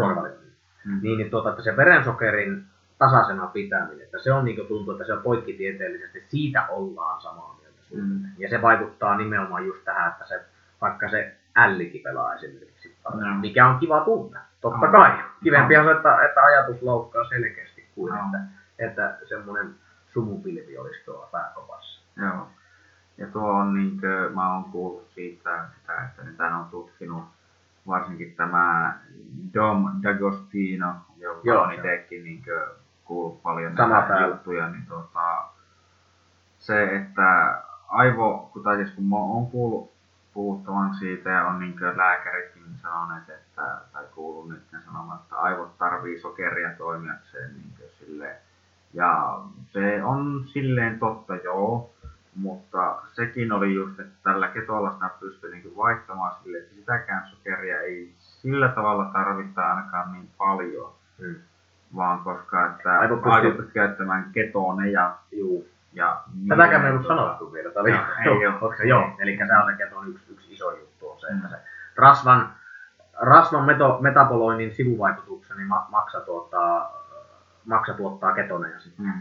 [0.84, 0.98] Mm.
[1.02, 2.64] niin, niin tuota, että se verensokerin
[2.98, 7.78] tasaisena pitäminen, että se on niin tuntuu, että se on poikkitieteellisesti, siitä ollaan samaa mieltä.
[7.94, 8.20] Mm.
[8.38, 10.40] Ja se vaikuttaa nimenomaan just tähän, että se,
[10.80, 13.34] vaikka se ällikin pelaa esimerkiksi, No.
[13.40, 14.92] mikä on kiva tunne, totta No.
[14.92, 15.12] kai.
[15.44, 18.20] Kivempihan se, että, että ajatus loukkaa selkeästi kuin No.
[18.26, 18.38] että,
[18.78, 19.74] että semmoinen
[20.12, 22.00] sumupilvi olisi tuolla pääkopassa.
[22.16, 22.48] Joo.
[23.18, 27.24] Ja tuo on niinkö, mä oon kuullut siitä, sitä, että hän on tutkinut
[27.86, 28.98] varsinkin tämä
[29.54, 32.68] Dom D'Agostino, joka Joo, on itsekin niinkö
[33.04, 34.26] kuullut paljon Sama näitä täällä.
[34.26, 35.44] juttuja, niin tota,
[36.58, 39.92] se, että aivo, kun, tai siis kun mä oon kuullut
[40.34, 46.20] puhuttavan siitä ja on niinkö lääkäritkin sanoneet, että, tai kuullut nyt sanomaan, että aivot tarvii
[46.20, 48.36] sokeria toimijakseen niinkö silleen,
[48.94, 49.40] ja
[49.72, 51.91] se on silleen totta, joo,
[52.36, 57.80] mutta sekin oli just, että tällä ketolla sitä pystyy niinku vaihtamaan sille, että sitäkään sokeria
[57.80, 61.34] ei sillä tavalla tarvita ainakaan niin paljon, Mm.
[61.96, 63.20] vaan koska että aivot
[63.74, 65.68] käyttämään ketoneja Juu.
[65.92, 66.22] ja...
[66.48, 67.70] Tätäkään me ei ollut sanottu vielä.
[67.70, 68.52] Tämä oli, Joo, ei oo.
[68.52, 68.84] Onko se?
[68.84, 71.56] Joo, eli se on keton yksi, yksi iso juttu on se, että se
[71.96, 72.52] rasvan,
[73.20, 76.92] rasvan meto, metaboloinnin sivuvaikutuksena niin ma, maksa, tuottaa,
[77.64, 79.06] maksa tuottaa ketoneja sitten.
[79.06, 79.12] Mm.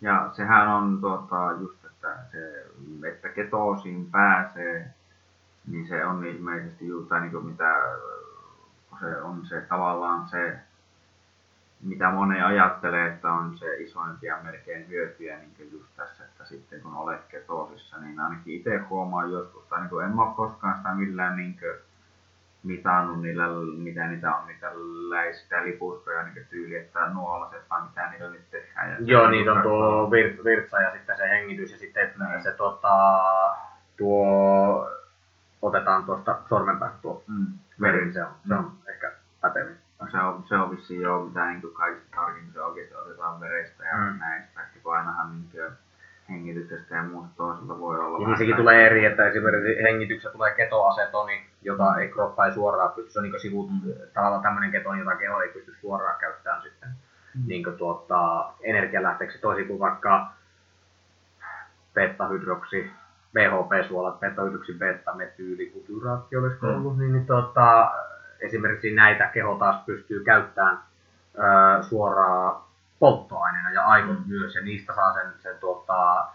[0.00, 2.66] Ja sehän on tuota, just, että, se,
[3.08, 4.94] että ketoosiin pääsee,
[5.66, 7.74] niin se on ilmeisesti tai niin kuin mitä
[9.00, 10.58] se on se tavallaan se,
[11.80, 16.94] mitä moni ajattelee, että on se isoimpia melkein hyötyjä niin just tässä, että sitten kun
[16.94, 21.58] olet ketoosissa, niin ainakin itse huomaan joskus, tai niin en ole koskaan sitä millään niin
[21.58, 21.89] kuin
[22.62, 23.44] mitannut niillä,
[23.78, 24.70] mitä niitä on, niitä
[25.10, 28.90] läistä lipuskoja niin tyyli, että nuolaset vai mitä niillä nyt tehdään.
[28.90, 32.42] Ja Joo, niitä on tuo vir, virtsa ja sitten se hengitys ja sitten Niin.
[32.42, 32.96] se tota,
[33.96, 34.90] tuo,
[35.62, 37.46] otetaan tuosta sormenpäästä tuo Mm,
[37.80, 39.76] veri, se on, se on ehkä pätevin.
[40.10, 43.96] Se on, se on vissiin joo, mitä niin kaikista tarkemmin se oikeasti otetaan verestä ja
[43.96, 44.02] Mm.
[44.12, 44.18] mm.
[44.18, 45.50] näistä, kun ainahan niin
[46.30, 50.54] hengityksestä ja muusta toiselta voi olla Ja niin sekin tulee eri, että esimerkiksi hengityksessä tulee
[50.54, 53.92] ketoasetoni, jota ei kroppa ei suoraan pysty, se on niin sivut, Mm.
[54.14, 56.88] tavallaan tämmöinen ketoni, jota keho ei pysty suoraan käyttämään sitten
[57.34, 57.42] Mm.
[57.46, 60.26] niin tuota, energialähteeksi, toisin kuin vaikka
[61.94, 62.90] beta-hydroksi,
[63.34, 66.74] BHP-suolat, beta-hydroksi, beta-metyylibutyraatti olisiko Mm.
[66.76, 67.90] ollut, niin, niin tuota,
[68.40, 70.78] esimerkiksi näitä keho taas pystyy käyttämään
[71.38, 72.62] ö, suoraan
[73.00, 74.24] polttoaineena ja aivot Mm.
[74.28, 76.28] myös, ja niistä saa sen, sen tuota,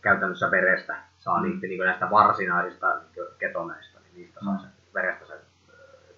[0.00, 4.58] käytännössä verestä, saa niitä niin näistä varsinaisista niin ketoneista, niin niistä saa Mm.
[4.60, 5.38] sen verestä sen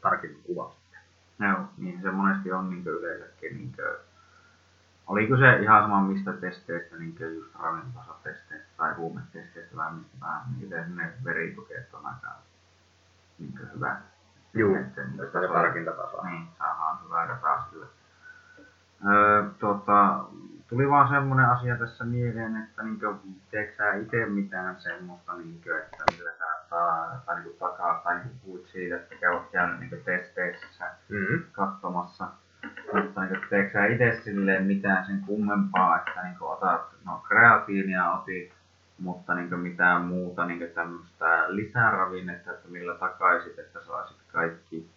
[0.01, 0.73] tarkemmin kuvan.
[1.41, 3.57] Joo, niin se monesti on niin yleensäkin.
[3.57, 3.97] Niin kuin,
[5.07, 10.43] oliko se ihan sama mistä testeistä, niin kuin just ravintasatesteistä tai huumetesteistä vai mistä vähän,
[10.59, 12.29] niin ne veritukeet on aika
[13.39, 13.97] niin hyvä.
[14.55, 16.23] Juu, Että se harkintataso.
[16.23, 17.87] Niin, saadaan hyvää dataa sille.
[19.09, 20.25] Öö, tota,
[20.69, 23.15] tuli vaan semmoinen asia tässä mieleen, että niinkö,
[23.51, 28.41] teekö sä itse mitään semmoista, niinkö, että millä sä takaa, tai niin takaa, tai niin
[28.45, 31.45] puhuit siitä, että käyt käynyt niin testeissä Mm-hmm.
[31.53, 32.29] katsomassa.
[32.95, 38.53] Mutta niin teekö sä itse silleen mitään sen kummempaa, että niin otat, no kreatiinia otit,
[38.99, 44.91] mutta niin mitään muuta niin tämmöistä lisäravinnetta, että millä takaisit, että saisit kaikki,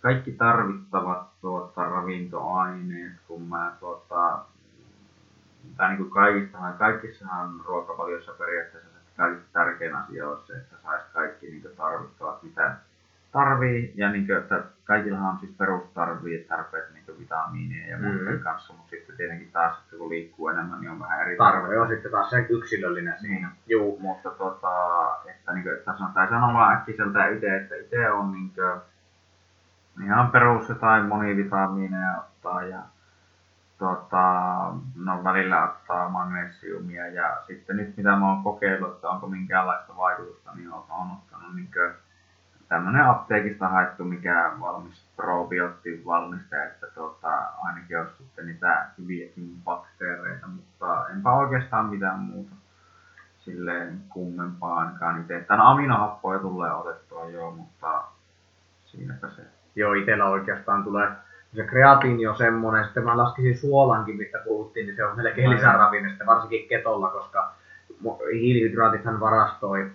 [0.00, 4.44] kaikki tarvittavat tuota, ravintoaineet, kun mä tuota,
[5.76, 11.02] tai niin kuin kaikistahan, kaikissahan ruokavaliossa periaatteessa se kaikista tärkein asia on se, että sais
[11.12, 12.76] kaikki niin tarvittavat, mitä
[13.32, 18.44] tarvii, ja niin kuin, että kaikillahan on siis perustarvii tarpeet niin vitamiineja ja muiden mm-hmm.
[18.44, 21.88] kanssa, mutta sitten tietenkin taas, että kun liikkuu enemmän, niin on vähän eri Tarve on
[21.88, 23.48] sitten taas sen yksilöllinen siinä.
[23.48, 24.70] Niin, juu, mutta tota,
[25.30, 28.80] että, niin kuin, että sanotaan sanomaan äkkiseltä itse, että itse on niin kuin,
[30.04, 32.82] ihan perus jotain monivitamiineja ottaa ja
[33.78, 34.24] tota,
[34.96, 40.54] no välillä ottaa magnesiumia ja sitten nyt mitä mä oon kokeillut, että onko minkäänlaista vaikutusta,
[40.54, 41.70] niin oon, oon ottanut niin
[42.68, 50.46] tämmönen apteekista haettu mikä valmis probioottin valmiste, että tota, ainakin olisi sitten niitä hyviäkin bakteereita,
[50.46, 52.54] mutta enpä oikeastaan mitään muuta
[53.38, 55.44] silleen kummempaa ainakaan itse.
[55.48, 58.04] Tän aminohappoja tulee otettua jo, mutta
[58.84, 59.59] siinäpä se.
[59.76, 61.08] Joo, itellä oikeastaan tulee
[61.56, 66.16] se kreatiini on semmoinen, sitten mä laskisin suolankin, mistä puhuttiin, niin se on melkein lisäravinne,
[66.26, 67.52] varsinkin ketolla, koska
[68.32, 69.90] hiilihydraatithan varastoi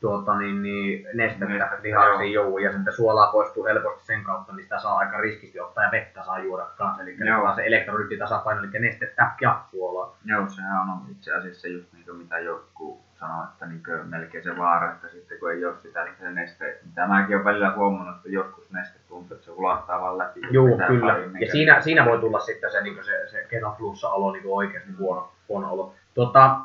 [0.00, 2.58] tuota, niin, niin nestettä lihaksi joo.
[2.58, 6.24] ja sitten suolaa poistuu helposti sen kautta, niin sitä saa aika riskisti ottaa ja vettä
[6.24, 7.02] saa juoda kanssa.
[7.02, 7.54] Eli joo.
[7.54, 10.16] se elektrolyyttitasapaino, eli nestettä ja suolaa.
[10.24, 14.58] Joo, sehän on itse asiassa just niin kuin mitä joku sanoo, että niin melkein se
[14.58, 18.28] vaara, että sitten kun ei ole sitä se neste, mitä mäkin olen välillä huomannut, että
[18.28, 20.40] joskus neste tuntuu, että se hulahtaa vaan läpi.
[20.50, 21.18] Joo, kyllä.
[21.18, 25.32] Niin ja siinä, siinä voi tulla sitten se, niin se, se kenaflussa-olo niin oikeasti huono,
[25.48, 25.94] huono olo.
[26.14, 26.60] Tuota,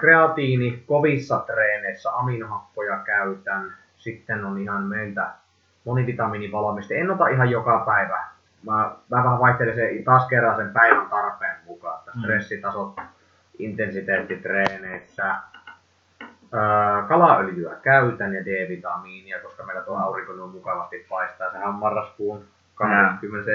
[0.00, 3.74] kreatiini kovissa treeneissä, aminohappoja käytän.
[3.96, 5.30] Sitten on ihan meiltä
[5.84, 7.00] monivitamiinivalmiste.
[7.00, 8.24] En ota ihan joka päivä.
[8.62, 11.98] Mä, mä vähän vaihtelen se taas kerran sen päivän tarpeen mukaan.
[11.98, 12.22] Että mm.
[13.58, 15.34] Intensiteettitreeneissä.
[17.08, 21.50] kalaöljyä käytän ja D-vitamiinia, koska meillä tuo aurinko on mukavasti paistaa.
[21.52, 23.50] Sehän on marraskuun 21.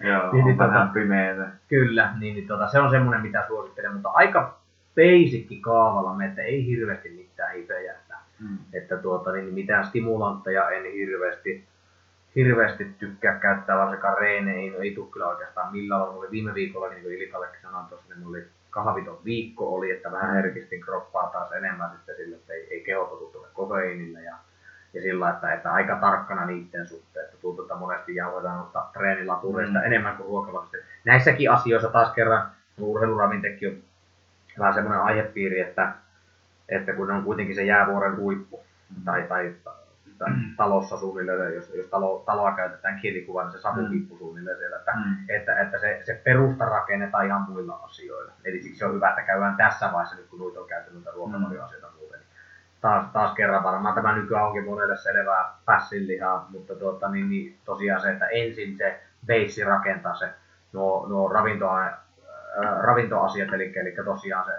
[0.00, 1.48] Joo, niin, on niin, vähän tota, pimeätä.
[1.68, 4.58] Kyllä, niin, niin tota, se on semmoinen, mitä suosittelen, mutta aika
[4.96, 7.92] basicki kaavalla että ei hirveästi mitään hipejä.
[7.92, 8.58] Että, mm.
[8.72, 11.64] että tuota, niin mitään stimulantteja en hirveästi,
[12.36, 14.74] hirveästi tykkää käyttää, varsinkaan reeneihin.
[14.74, 16.02] Ei tule kyllä oikeastaan millään.
[16.02, 18.46] Oli viime viikolla, niin kuin Ilikallekin sanoin tuossa, niin oli
[18.84, 23.04] kahviton viikko oli, että vähän herkistin kroppaa taas enemmän sitten sille, että ei, ei keho
[23.04, 24.34] totu kofeiinille ja,
[24.94, 29.78] ja sillä, että, että aika tarkkana niiden suhteen, että tuntuu, että monesti jauhetaan ottaa treenilatureista
[29.78, 29.84] mm.
[29.84, 30.76] enemmän kuin ruokavalista.
[31.04, 32.50] Näissäkin asioissa taas kerran
[32.80, 33.82] urheiluravintekin on
[34.58, 35.92] vähän semmoinen aihepiiri, että,
[36.68, 38.60] että kun on kuitenkin se jäävuoren huippu,
[39.04, 39.74] tai, tai, tai
[40.56, 44.18] talossa suunnilleen, jos, jos talo, taloa käytetään kielikuva, niin se savukippu mm.
[44.18, 45.16] suunnilleen siellä, että, mm.
[45.28, 48.32] että, että se, se perusta rakennetaan ihan muilla asioilla.
[48.44, 51.86] Eli siksi on hyvä, että käydään tässä vaiheessa, nyt kun noita on käyty noita ruokavalioasioita
[51.98, 52.20] muuten.
[52.20, 52.28] Niin
[52.80, 58.00] taas, taas kerran varmaan tämä nykyään onkin monelle selvää pässinlihaa, mutta tuota, niin, niin, tosiaan
[58.00, 60.28] se, että ensin se beissi rakentaa se
[60.72, 61.90] nuo, nuo ravintoa,
[62.80, 64.52] ravintoasiat, eli, eli tosiaan se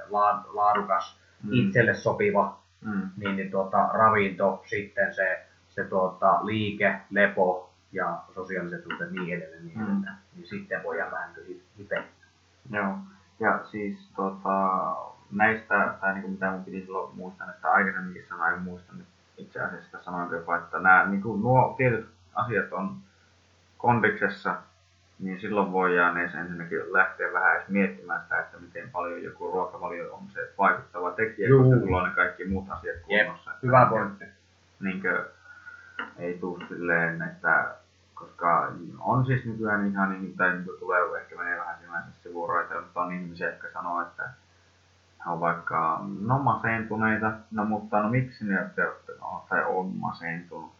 [0.53, 1.49] laadukas, mm.
[1.51, 3.09] itselle sopiva mm.
[3.17, 9.65] niin, niin tuota, ravinto, sitten se, se tuota, liike, lepo ja sosiaaliset suhteet niin edelleen,
[9.65, 10.03] niin, mm.
[10.35, 11.29] niin sitten voidaan vähän
[11.77, 12.03] hipeä.
[12.71, 12.97] Joo,
[13.39, 14.95] ja siis tuota,
[15.31, 19.07] näistä, tai niin kuin mitä mun piti silloin muistaa, että aikaisemminkin sanoin, en muista nyt
[19.37, 22.97] itse asiassa sanoin jopa, että nämä, niin kuin nuo tietyt asiat on
[23.77, 24.55] kondiksessa
[25.19, 30.13] niin silloin voidaan edes ensinnäkin lähteä vähän edes miettimään sitä, että miten paljon joku ruokavalio
[30.13, 31.63] on se vaikuttava tekijä, Juu.
[31.63, 33.51] koska sulla on ne kaikki muut asiat kunnossa.
[33.51, 34.25] Jep, hyvä pointti.
[34.79, 35.29] Niinkö,
[36.17, 37.75] ei tule silleen, että
[38.13, 43.01] koska on siis nykyään ihan niin, tai niin tulee ehkä menee vähän sinänsä sivuroita, mutta
[43.01, 44.29] on ihmisiä, jotka sanoo, että
[45.25, 48.81] on vaikka no masentuneita, no mutta no miksi ne olette,
[49.21, 50.79] no, tai on masentunut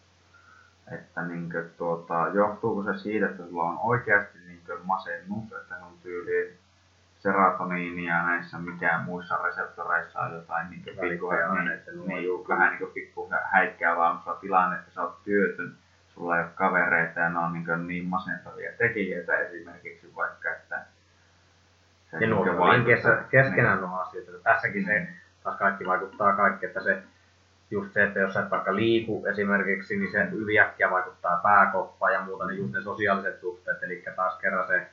[0.91, 5.75] että niin kuin, tuota, johtuuko se siitä, että sulla on oikeasti niin kuin, masennus, että
[5.85, 6.58] on tyyli
[7.19, 14.09] serotoniinia näissä mikään muissa reseptoreissa on jotain niin pikku, niin, niin, vähän niin pikku häikkäävää
[14.09, 15.75] on tilanne, että sä oot työtön,
[16.07, 20.85] sulla ei ole kavereita ja ne on niin, niin masentavia tekijöitä esimerkiksi vaikka, että
[22.11, 22.85] se ja niin nuo on
[23.29, 23.89] keskenään niin.
[23.89, 25.07] nuo asiat, että tässäkin se
[25.43, 27.03] taas kaikki vaikuttaa kaikki, että se
[27.71, 32.21] just se, että jos sä et vaikka liiku esimerkiksi, niin se yliäkkiä vaikuttaa pääkoppaan ja
[32.21, 34.87] muuta, niin just ne sosiaaliset suhteet, eli taas kerran se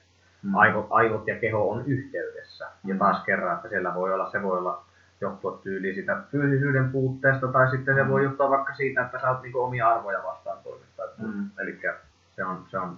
[0.46, 0.54] mm.
[0.54, 2.66] aivot, aivot ja keho on yhteydessä.
[2.82, 2.90] Mm.
[2.90, 4.84] Ja taas kerran, että siellä voi olla, se voi olla
[5.20, 8.08] johtua tyyliin sitä fyysisyyden puutteesta, tai sitten se Mm.
[8.10, 11.06] voi johtua vaikka siitä, että sä oot niinku omia arvoja vastaan toimittaa.
[11.18, 11.50] Mm.
[11.58, 11.80] Eli
[12.36, 12.96] se on, se on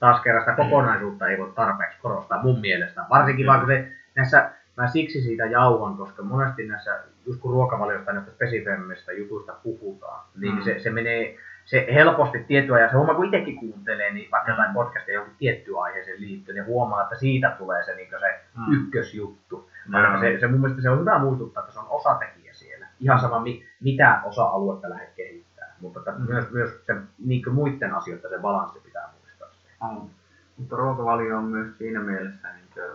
[0.00, 3.04] taas kerran sitä kokonaisuutta ei voi tarpeeksi korostaa mun mielestä.
[3.10, 3.48] Varsinkin Mm.
[3.48, 9.12] vaikka se näissä, mä siksi siitä jauhan, koska monesti näissä, just kun ruokavaliosta näistä spesifemmistä
[9.12, 10.62] jutuista puhutaan, niin Mm.
[10.62, 14.70] se, se menee se helposti tiettyä, ja se homma kun itsekin kuuntelee, niin vaikka jotain
[14.70, 14.74] Mm.
[14.74, 18.72] podcastia johonkin tiettyyn aiheeseen liittyen, niin huomaa, että siitä tulee se, niin se Mm.
[18.72, 19.70] ykkösjuttu.
[19.92, 22.86] Vaikka se, se mun mielestä se on hyvä muistuttaa, että se on osatekijä siellä.
[23.00, 25.74] Ihan sama, mi, mitä osa-aluetta lähdet kehittää.
[25.80, 26.26] Mutta että Mm.
[26.28, 29.48] myös, myös se, niin muiden asioiden se balanssi pitää muistaa.
[29.80, 30.10] On.
[30.56, 32.90] Mutta ruokavalio on myös siinä mielessä niin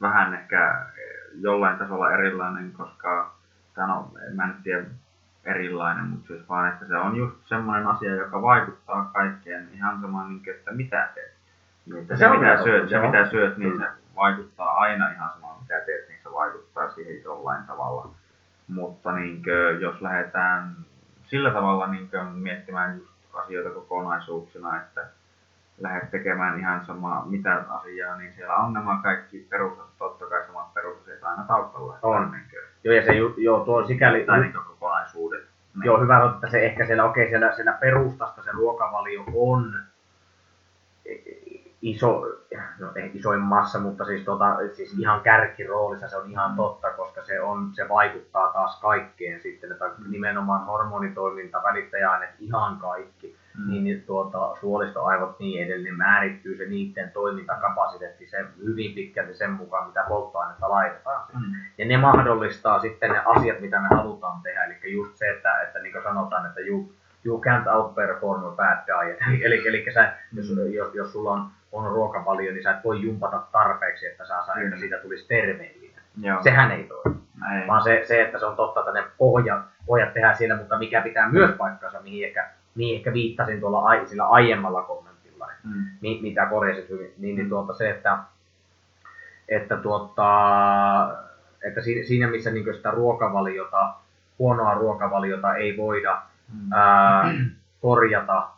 [0.00, 0.86] vähän ehkä
[1.40, 3.34] jollain tasolla erilainen, koska
[3.74, 4.84] tai no, en mä nyt tiedä
[5.44, 10.28] erilainen, mutta siis vaan, että se on just semmoinen asia, joka vaikuttaa kaikkeen ihan sama,
[10.28, 11.32] niin kuin, että mitä teet.
[11.98, 15.56] Että Se se, on mitä syöt, se mitä syöt, niin se vaikuttaa aina ihan sama,
[15.60, 18.08] mitä teet, niin se vaikuttaa siihen jollain tavalla.
[18.68, 20.76] Mutta niin kuin, jos lähdetään
[21.24, 25.06] sillä tavalla niin kuin, miettimään just asioita kokonaisuuksina, että
[25.78, 30.74] lähdet tekemään ihan samaa mitä asiaa, niin siellä on nämä kaikki perusasiat, totta kai samat
[30.74, 31.98] perusasiat aina taustalla.
[32.02, 32.30] On.
[32.30, 35.40] Niin kuin, Joo, ja se joo, tuo sikäli, tai niin kokonaisuudet.
[35.74, 35.84] Niin.
[35.84, 39.74] joo, hyvä, että se ehkä siellä, okei, siellä, siellä perustasta se ruokavalio on
[41.82, 42.26] iso,
[42.78, 46.56] no ei isoin massa, mutta siis, tota, siis ihan kärkiroolissa se on ihan Mm.
[46.56, 50.10] totta, koska se, on, se vaikuttaa taas kaikkeen sitten, että Mm.
[50.10, 53.70] nimenomaan hormonitoiminta, välittäjäaineet, ihan kaikki, Mm.
[53.70, 59.86] niin, tuota, suolistoaivot niin edelleen, niin määrittyy se niiden toimintakapasiteetti sen, hyvin pitkälti sen mukaan,
[59.86, 61.26] mitä polttoainetta laitetaan.
[61.34, 61.54] Mm.
[61.78, 64.64] Ja ne mahdollistaa sitten ne asiat, mitä me halutaan tehdä.
[64.64, 66.92] Eli just se, että, että niin kuin sanotaan, että you,
[67.24, 69.18] you can't outperform a bad diet.
[69.28, 73.02] Eli, eli, eli sä, jos, jos, jos sulla on, on ruokavalio, niin sä et voi
[73.02, 74.76] jumpata tarpeeksi, että, saa, että Kyllä.
[74.76, 76.02] siitä tulisi terveellinen.
[76.22, 76.42] Joo.
[76.42, 77.22] Sehän ei toimi.
[77.54, 77.68] Ei.
[77.68, 81.00] Vaan se, se, että se on totta, että ne pohjat, pohjat tehdään siellä, mutta mikä
[81.00, 85.84] pitää myös paikkansa, mihin ehkä, mihin ehkä viittasin tuolla ai, sillä aiemmalla kommentilla, Mm.
[86.00, 88.18] mi, mitä korjasit hyvin, niin, niin tuota se, että,
[89.48, 90.28] että, tuota,
[91.62, 93.94] että si- siinä missä niin sitä ruokavaliota,
[94.38, 96.22] huonoa ruokavaliota ei voida
[96.54, 96.72] Mm.
[96.72, 97.34] ää,
[97.80, 98.48] korjata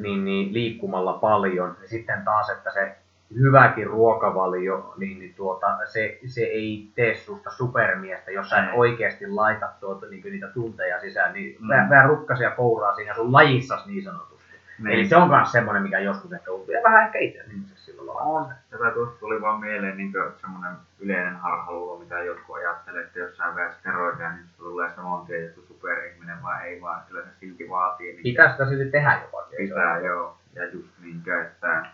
[0.00, 2.96] niin, niin, liikkumalla paljon, niin sitten taas, että se
[3.34, 8.78] hyväkin ruokavalio, niin, niin tuota, se, se ei tee susta supermiestä, jos sä et Ei.
[8.78, 11.64] oikeasti laita tuota, niin niitä tunteja sisään, niin Mm.
[11.64, 11.68] mm.
[11.68, 14.38] vähän, vähän rukkasia kouraa siinä sun lajissas niin sanotusti.
[14.78, 14.92] Niin.
[14.94, 16.74] Eli se on myös semmoinen, mikä joskus ehkä uupuu.
[16.74, 17.44] Ja vähän ehkä itse
[17.76, 18.22] sillä lailla.
[18.22, 18.46] On.
[18.70, 23.44] Tätä tuosta tuli vaan mieleen niin semmoinen yleinen harhaluulo, mitä jotkut ajattelee, että jos sä
[23.56, 27.70] veät steroidia, niin susta tulee saman tien joku superihminen, vai ei vaan, kyllä se silti
[27.70, 28.12] vaatii.
[28.12, 29.42] Niin Pitää sitä silti tehdä jopa.
[29.56, 30.36] Pitää, joo.
[30.54, 31.86] Ja just niinkö, että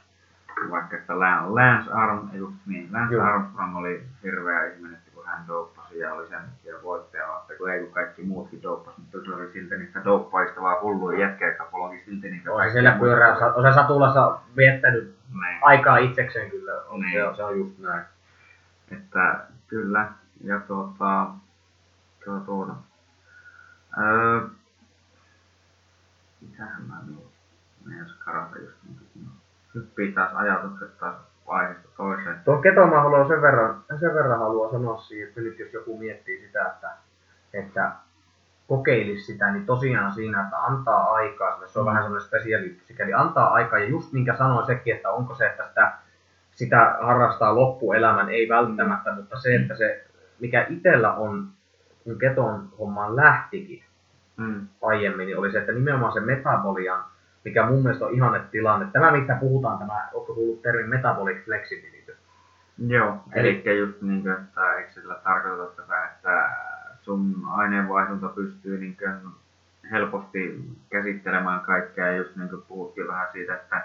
[0.70, 3.24] vaikka että Lan- Lance Arm, ei niin, Lance Joo.
[3.26, 7.70] Armstrong oli hirveä ihminen, että kun hän dopasi ja oli sen ja voittaja, että kun
[7.70, 11.64] ei kun kaikki muutkin doppasi, mutta se oli silti niistä doppaista vaan hulluja jätkiä, jotka
[11.64, 15.58] pologi silti niitä On siellä pyörää, on se Satulassa viettänyt Niin.
[15.62, 16.72] aikaa itsekseen kyllä.
[16.88, 17.12] On, Niin.
[17.12, 18.04] se, on, se on just näin.
[18.90, 20.08] Että kyllä,
[20.44, 21.26] ja tuota,
[22.24, 22.74] tuo, tuota,
[23.98, 24.40] öö,
[26.40, 27.26] mitähän mä nyt
[27.84, 29.26] meinas karata just niin kuin,
[29.74, 31.14] hyppii taas ajatukset taas
[31.46, 32.36] aiheesta toiseen.
[32.44, 35.98] Tuo keto mä haluan sen verran, sen verran haluan sanoa siihen, että nyt jos joku
[35.98, 36.90] miettii sitä, että,
[37.54, 37.90] että
[38.68, 41.88] kokeilisi sitä, niin tosiaan siinä, että antaa aikaa, se on Mm.
[41.90, 45.64] vähän semmoinen spesiaali, sikäli antaa aikaa, ja just minkä sanoin sekin, että onko se, että
[45.68, 45.92] sitä,
[46.54, 50.04] sitä harrastaa loppuelämän, ei välttämättä, mutta se, että se,
[50.40, 51.48] mikä itsellä on,
[52.04, 53.84] kun keton hommaan lähtikin
[54.36, 54.68] Mm.
[54.82, 57.04] aiemmin, niin oli se, että nimenomaan se metabolian,
[57.44, 62.16] mikä mun mielestä on ihanne tilanne, tämä mistä puhutaan, tämä, onko kuullut termi metabolic flexibility?
[62.86, 66.50] Joo, Eli- eli just niin kuin, että eikö sillä tarkoita tätä, että
[67.02, 69.32] sun aineenvaihdunta pystyy niin kuin
[69.90, 73.82] helposti käsittelemään kaikkea, just niin kuin puhuttiin vähän siitä, että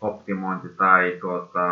[0.00, 1.66] optimointi tai tuota,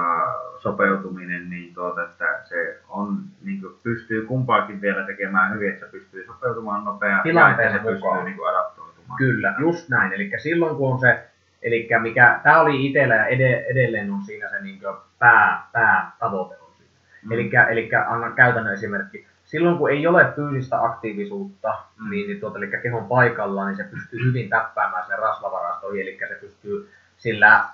[0.59, 5.93] sopeutuminen, niin tuota, että se on, niin kuin, pystyy kumpaakin vielä tekemään hyvin, että se
[5.93, 7.95] pystyy sopeutumaan nopeasti ja että se mukaan.
[7.95, 8.88] pystyy niin kuin, adaptoitumaan.
[9.17, 10.13] Kyllä, just näin.
[10.13, 11.25] Eli silloin kun on se,
[11.63, 14.81] eli mikä, tämä oli itsellä ja ed- edelleen on siinä se niin
[15.19, 16.91] pää, päätavoite on siinä.
[17.25, 17.33] Mm.
[17.33, 19.27] Eli, eli annan käytännön esimerkki.
[19.45, 22.11] Silloin kun ei ole fyysistä aktiivisuutta, Mm.
[22.11, 26.35] niin, niin tuota, eli kehon paikalla, niin se pystyy hyvin täppäämään sen rasvavarastoihin, eli se
[26.41, 27.65] pystyy sillä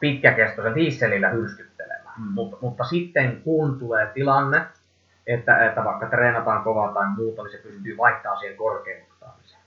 [0.00, 2.14] pitkäkestoisen dieselillä hyrskyttelemään.
[2.18, 2.24] Mm.
[2.34, 4.62] Mutta, mutta sitten kun tulee tilanne,
[5.26, 9.07] että, että vaikka treenataan kovaa tai muuta, niin se pystyy vaihtamaan siihen korkeaoktaamiseen.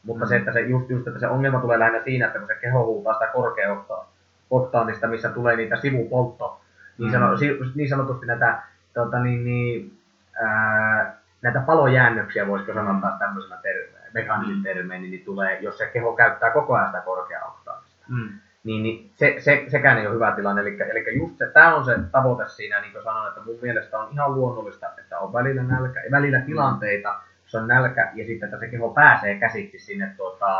[0.03, 0.30] Mutta Mm.
[0.30, 2.85] se, että se just, just, että se ongelma tulee lähinnä siinä, että kun se keho
[2.85, 6.61] huutaa sitä korkeaoktaanista, missä tulee niitä sivupoltto,
[6.97, 7.11] niin, Mm.
[7.13, 8.61] sano, si- niin sanotusti näitä
[8.93, 9.97] tota, niin, niin,
[10.41, 16.13] ää, näitä palojäännöksiä, voisiko sanoa taas tämmöisellä ter- mekaanisilla termein, niin tulee, jos se keho
[16.13, 18.05] käyttää koko ajan sitä korkea-oktaavista.
[18.09, 18.30] Mm.
[18.63, 20.61] Niin, niin se, se, sekään ei ole hyvä tilanne.
[20.61, 23.99] Eli, eli just se, tämä on se tavoite siinä, niin kuin sanoin, että mun mielestä
[23.99, 27.15] on ihan luonnollista, että on välillä nälkä, välillä tilanteita,
[27.51, 30.59] se on nälkä, ja sitten että se keho pääsee käsiksi sinne tuota,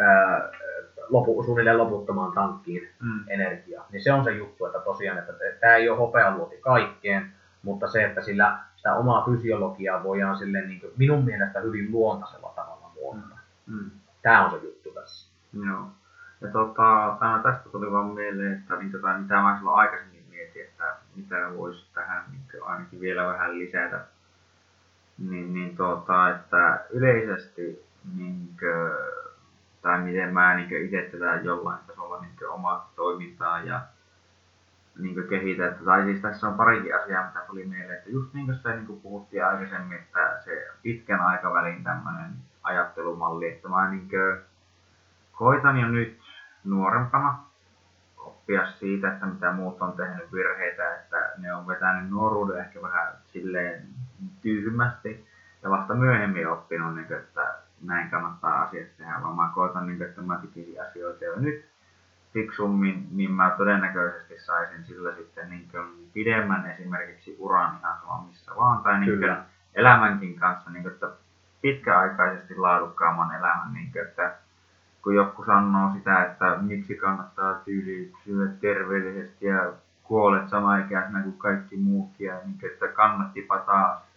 [0.00, 0.50] ää,
[1.08, 3.24] lopu, suunnilleen loputtomaan tankkiin Mm.
[3.28, 3.86] energiaa.
[3.92, 7.32] Niin se on se juttu, että tosiaan, että tämä ei ole hopealuoti kaikkeen,
[7.62, 12.52] mutta se, että sillä sitä omaa fysiologiaa voidaan silleen niin kuin minun mielestä hyvin luontaisella
[12.56, 13.36] tavalla muokata.
[13.66, 13.90] Mm.
[14.22, 15.32] Tämä on se juttu tässä.
[15.66, 15.86] Joo.
[16.40, 20.62] Ja tota, tämä tästä tuli vaan mieleen, että niin tota, mitä mä silloin aikaisemmin mietin,
[20.64, 20.84] että
[21.16, 24.00] mitä voisi tähän niin ainakin vielä vähän lisätä.
[25.18, 27.84] Niin, niin tota, että yleisesti
[28.16, 28.92] niin kuin,
[29.82, 33.80] tai miten mä niin itse tätä jollain tasolla niin omaa toimintaa ja
[34.98, 35.68] niin kehitän.
[35.68, 37.98] Että, tai siis tässä on parikin asiaa, mitä tuli mieleen.
[37.98, 42.30] Että just niin kuin se niin kuin puhuttiin aikaisemmin, että se pitkän aikavälin tämmöinen
[42.62, 44.40] ajattelumalli, että mä niin kuin,
[45.32, 46.20] koitan jo nyt
[46.64, 47.38] nuorempana
[48.16, 53.14] oppia siitä, että mitä muut on tehnyt virheitä, että ne on vetänyt nuoruuden ehkä vähän
[53.32, 53.88] silleen
[54.44, 55.26] tyhmästi
[55.62, 59.98] ja vasta myöhemmin oppinut, niin kuin, että näin kannattaa asiat tehdä, vaan mä koitan, niin
[59.98, 61.64] kuin, että mä tekisin asioita jo nyt
[62.32, 68.52] fiksummin, niin mä todennäköisesti saisin sillä sitten niin kuin pidemmän esimerkiksi uran ihan sama missä
[68.56, 69.36] vaan, tai niin kuin
[69.74, 71.10] elämänkin kanssa, niin kuin, että
[71.62, 74.34] pitkäaikaisesti laadukkaamman elämän, niin kuin, että
[75.02, 81.76] kun joku sanoo sitä, että miksi kannattaa tyyli syödä terveellisesti ja kuolet samaikäisenä kuin kaikki
[81.76, 84.13] muutkin, ja niin, että kannattipa taas.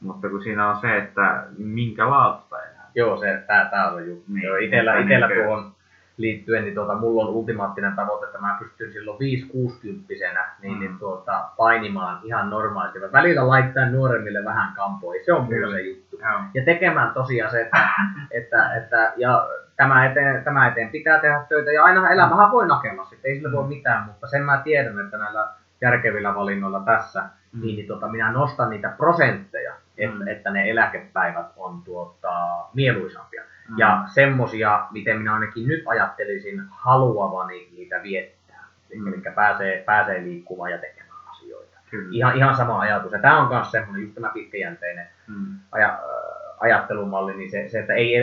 [0.00, 2.90] Mutta kun siinä on se, että minkä laatusta elää.
[2.94, 4.24] Joo, se, tää, tää on juttu.
[4.32, 5.72] Niin, Joo, itellä, mutta itellä niinkö- tuohon
[6.16, 10.80] liittyen, niin tuota, mulla on ultimaattinen tavoite, että mä pystyn silloin 5-60-vuotiaana niin, Mm.
[10.80, 12.98] niin tuota, painimaan ihan normaalisti.
[12.98, 15.76] Mä välillä laittaa nuoremmille vähän kampoja, se on mulla Kyllä.
[15.76, 16.18] se juttu.
[16.20, 16.40] Joo.
[16.54, 17.88] Ja tekemään tosiaan se, että,
[18.30, 23.04] että, että ja tämä eteen, tämä eteen pitää tehdä töitä, ja aina elämähän voi nakella
[23.04, 25.48] sitten, ei sillä voi mitään, mutta sen mä tiedän, että näillä
[25.80, 27.60] järkevillä valinnoilla tässä, Mm.
[27.60, 30.28] niin, niin tota, minä nostan niitä prosentteja, että, Mm.
[30.28, 32.30] että ne eläkepäivät on tuota,
[32.74, 33.42] mieluisampia.
[33.68, 33.78] Mm.
[33.78, 38.64] Ja semmosia, miten minä ainakin nyt ajattelisin haluavani niitä viettää.
[38.96, 39.06] Mm.
[39.06, 41.76] Eli pääsee, pääsee liikkumaan ja tekemään asioita.
[41.90, 42.08] Kyllä.
[42.12, 43.12] Ihan, ihan sama ajatus.
[43.12, 45.58] Ja tämä on myös semmoinen just tämä pitkäjänteinen Mm.
[45.72, 48.14] aja, äh, ajattelumalli, niin se, se, että ei,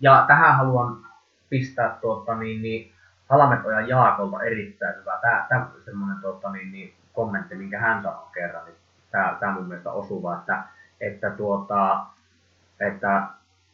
[0.00, 0.96] ja tähän haluan
[1.48, 2.92] pistää tuota, niin, niin,
[3.30, 5.18] Halametojan Jaakolta erittäin hyvä.
[5.20, 8.76] Tämä, tämä semmoinen tuota, niin, niin, kommentti, minkä hän sanoi kerran, niin
[9.10, 10.62] tämä, tämä mun mielestä osuva, että,
[11.00, 12.06] että, tuota,
[12.80, 13.22] että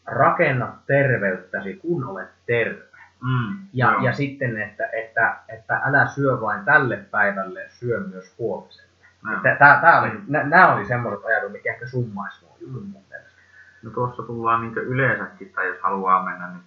[0.07, 2.83] rakenna terveyttäsi, kun olet terve.
[3.23, 3.59] Mm.
[3.73, 4.02] Ja, Joo.
[4.02, 8.91] ja sitten, että, että, että älä syö vain tälle päivälle, syö myös huomiselle.
[9.59, 13.41] Tämä oli, nä- nämä oli semmoiset ajatukset, mikä ehkä summaisi nuo jutut mun mielestä.
[13.83, 16.62] No tuossa tullaan niin yleensäkin, tai jos haluaa mennä nyt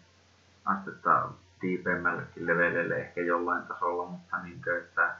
[0.65, 1.29] astetta
[1.59, 5.15] tiipeämmällekin leveleille ehkä jollain tasolla, mutta niin kuin, että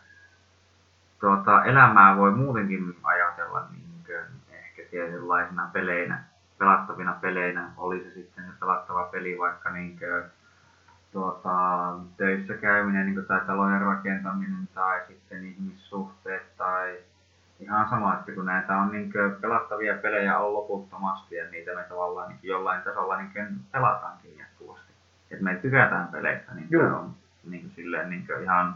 [1.24, 4.18] tuota, elämää voi muutenkin ajatella niin kuin,
[4.52, 6.24] ehkä tietynlaisina peleinä,
[6.58, 10.24] pelattavina peleinä, oli se sitten se pelattava peli vaikka niin kuin,
[11.11, 11.50] tuota,
[12.18, 16.98] töissä käyminen niin kuin, tai talojen rakentaminen tai sitten ihmissuhteet tai
[17.60, 21.84] ihan sama, että kun näitä on niin kuin, pelattavia pelejä on loputtomasti ja niitä me
[21.84, 24.93] tavallaan niin jollain tasolla niin kuin, pelataankin jatkuvasti.
[25.32, 26.88] Et me tykätään peleistä, niin Joo.
[26.88, 28.76] se on niin kuin, silleen, niin kuin, ihan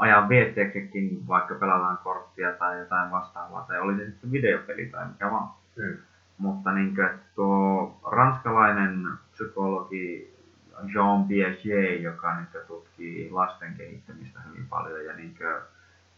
[0.00, 5.30] ajan vietteeksikin, vaikka pelataan korttia tai jotain vastaavaa, tai oli se sitten videopeli tai mikä
[5.30, 5.50] vaan.
[5.76, 5.96] Mm.
[6.38, 10.34] Mutta niin kuin, että tuo ranskalainen psykologi
[10.94, 15.54] Jean Piaget, joka nyt tutkii lasten kehittämistä hyvin paljon ja niin kuin,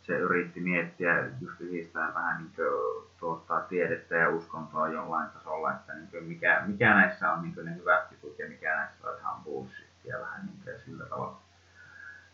[0.02, 5.94] se yritti miettiä just yhdistää vähän niin kuin, tuota, tiedettä ja uskontoa jollain tasolla, että
[5.94, 9.18] niin kuin, mikä, mikä näissä on niin kuin, ne hyvät jutut ja mikä näissä on
[9.18, 11.36] ihan bullshittia vähän niin kuin, sillä tavalla.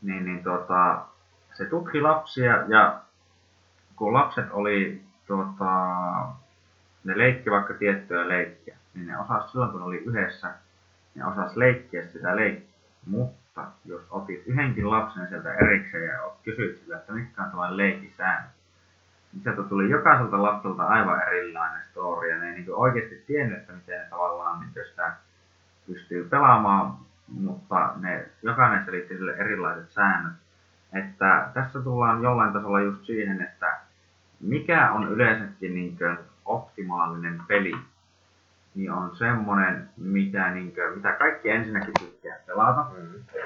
[0.03, 1.07] Niin, niin tuota,
[1.59, 3.01] se tutki lapsia ja
[3.97, 5.71] kun lapset oli tuota,
[7.05, 10.55] ne leikki vaikka tiettyä leikkiä, niin ne osas silloin kun oli yhdessä,
[11.15, 12.79] ne osas leikkiä sitä leikkiä.
[13.07, 18.13] Mutta jos otit yhdenkin lapsen sieltä erikseen ja kysyit sillä, että mitkä on tämän leikin
[18.17, 18.51] säännöt,
[19.33, 23.73] niin sieltä tuli jokaiselta lapselta aivan erilainen story, ja ne ei niin oikeasti tiennyt, että
[23.73, 25.13] miten tavallaan niin sitä
[25.87, 26.97] pystyy pelaamaan,
[27.29, 30.33] mutta ne, jokainen selitti sille erilaiset säännöt.
[30.93, 33.79] Että tässä tullaan jollain tasolla just siihen, että
[34.41, 35.99] mikä on yleensäkin niin
[36.45, 37.75] optimaalinen peli,
[38.75, 42.87] niin on semmoinen, mitä, niin kuin, mitä kaikki ensinnäkin tykkää pelata.
[42.99, 43.43] Mm.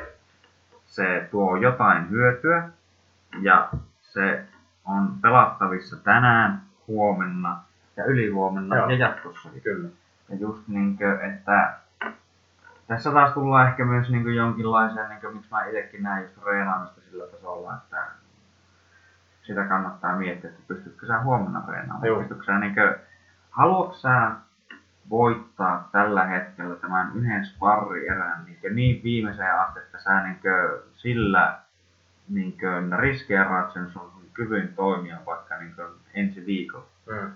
[0.86, 2.68] Se tuo jotain hyötyä
[3.40, 3.68] ja
[4.02, 4.44] se
[4.84, 7.62] on pelattavissa tänään, huomenna
[7.96, 8.90] ja ylihuomenna Joo.
[8.90, 9.62] ja jatkossakin.
[9.62, 9.88] Kyllä.
[10.28, 11.81] Ja just niinkö, että
[12.92, 17.26] tässä taas tullaan ehkä myös niinkö jonkinlaiseen, niinkö, miksi mä itsekin näen just reenaamista sillä
[17.26, 18.06] tasolla, että
[19.42, 22.06] sitä kannattaa miettiä, että pystytkö sä huomenna reenaamaan.
[22.06, 22.18] Joo.
[22.18, 22.98] Pystytkö sä niinkö,
[23.50, 24.30] haluatko sä
[25.10, 31.58] voittaa tällä hetkellä tämän yhden sparrierän niinkö niin viimeiseen asti, että sä niinkö sillä
[32.28, 37.32] niinkö riskeeraat sen sun kyvyn toimia vaikka niinkö ensi viikolla Mm.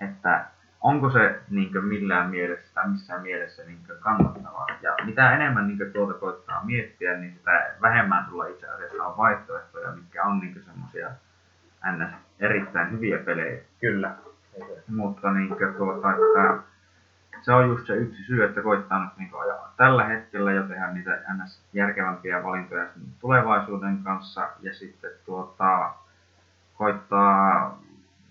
[0.00, 0.44] että
[0.86, 4.66] onko se niin millään mielessä tai missään mielessä niin kannattavaa.
[4.82, 9.92] Ja mitä enemmän niin tuota koittaa miettiä, niin sitä vähemmän sulla itse asiassa on vaihtoehtoja,
[9.92, 11.10] mitkä on niin semmoisia
[11.92, 12.14] ns.
[12.40, 13.62] erittäin hyviä pelejä.
[13.80, 14.14] Kyllä.
[14.88, 16.62] Mutta niin tuota, että
[17.42, 20.92] se on just se yksi syy, että koittaa nyt niin ajaa tällä hetkellä jo tehdä
[20.92, 21.62] niitä ns.
[21.72, 22.86] järkevämpiä valintoja
[23.20, 25.94] tulevaisuuden kanssa ja sitten tuota,
[26.74, 27.78] koittaa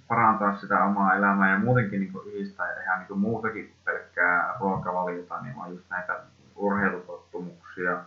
[0.07, 5.41] parantaa sitä omaa elämää ja muutenkin niin yhdistää ja ihan niin muutakin kuin pelkkää ruokavaliota,
[5.41, 6.19] niin on just näitä
[6.55, 7.97] urheilutottumuksia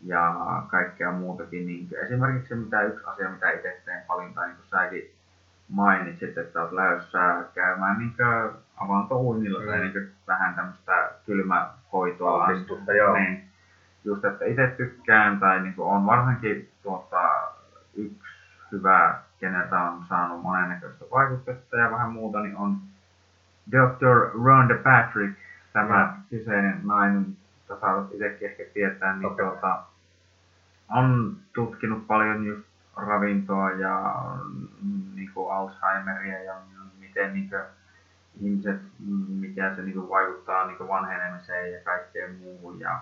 [0.00, 0.34] ja
[0.68, 1.66] kaikkea muutakin.
[1.66, 5.10] Niin esimerkiksi mitä yksi asia, mitä itse teen paljon, tai niin kuin säkin
[5.68, 8.14] mainitsit, että olet lähdössä käymään niin
[8.76, 9.66] avantouinnilla mm.
[9.66, 12.44] tai niin vähän tämmöistä kylmähoitoa.
[12.44, 13.14] Altistusta, joo.
[13.14, 13.44] Niin,
[14.04, 17.52] just, että itse tykkään, tai niin on varsinkin tuota,
[17.94, 18.36] yksi
[18.72, 22.76] hyvä keneltä on saanut monennäköistä vaikutetta ja vähän muuta, niin on
[23.70, 24.30] Dr.
[24.44, 25.38] Rhonda Patrick,
[25.72, 26.14] tämä Ja.
[26.30, 27.36] kyseinen nainen,
[27.68, 29.46] jota saatat itsekin ehkä tietää, niin kai.
[29.46, 29.82] tuota,
[30.88, 32.66] on tutkinut paljon just
[32.96, 34.14] ravintoa ja
[35.14, 36.54] niin kuin Alzheimeria ja
[37.00, 37.62] miten niin kuin,
[38.40, 38.80] ihmiset,
[39.28, 43.00] mikä se niin kuin, vaikuttaa niin kuin vanhenemiseen ja kaikkeen muuhun ja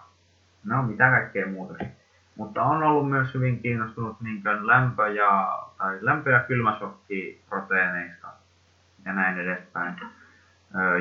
[0.64, 1.92] no mitä kaikkea muutakin.
[2.38, 8.28] Mutta on ollut myös hyvin kiinnostunut niin kuin lämpö- ja, tai lämpö- ja kylmäsokkiproteiineista
[9.04, 9.94] ja näin edespäin,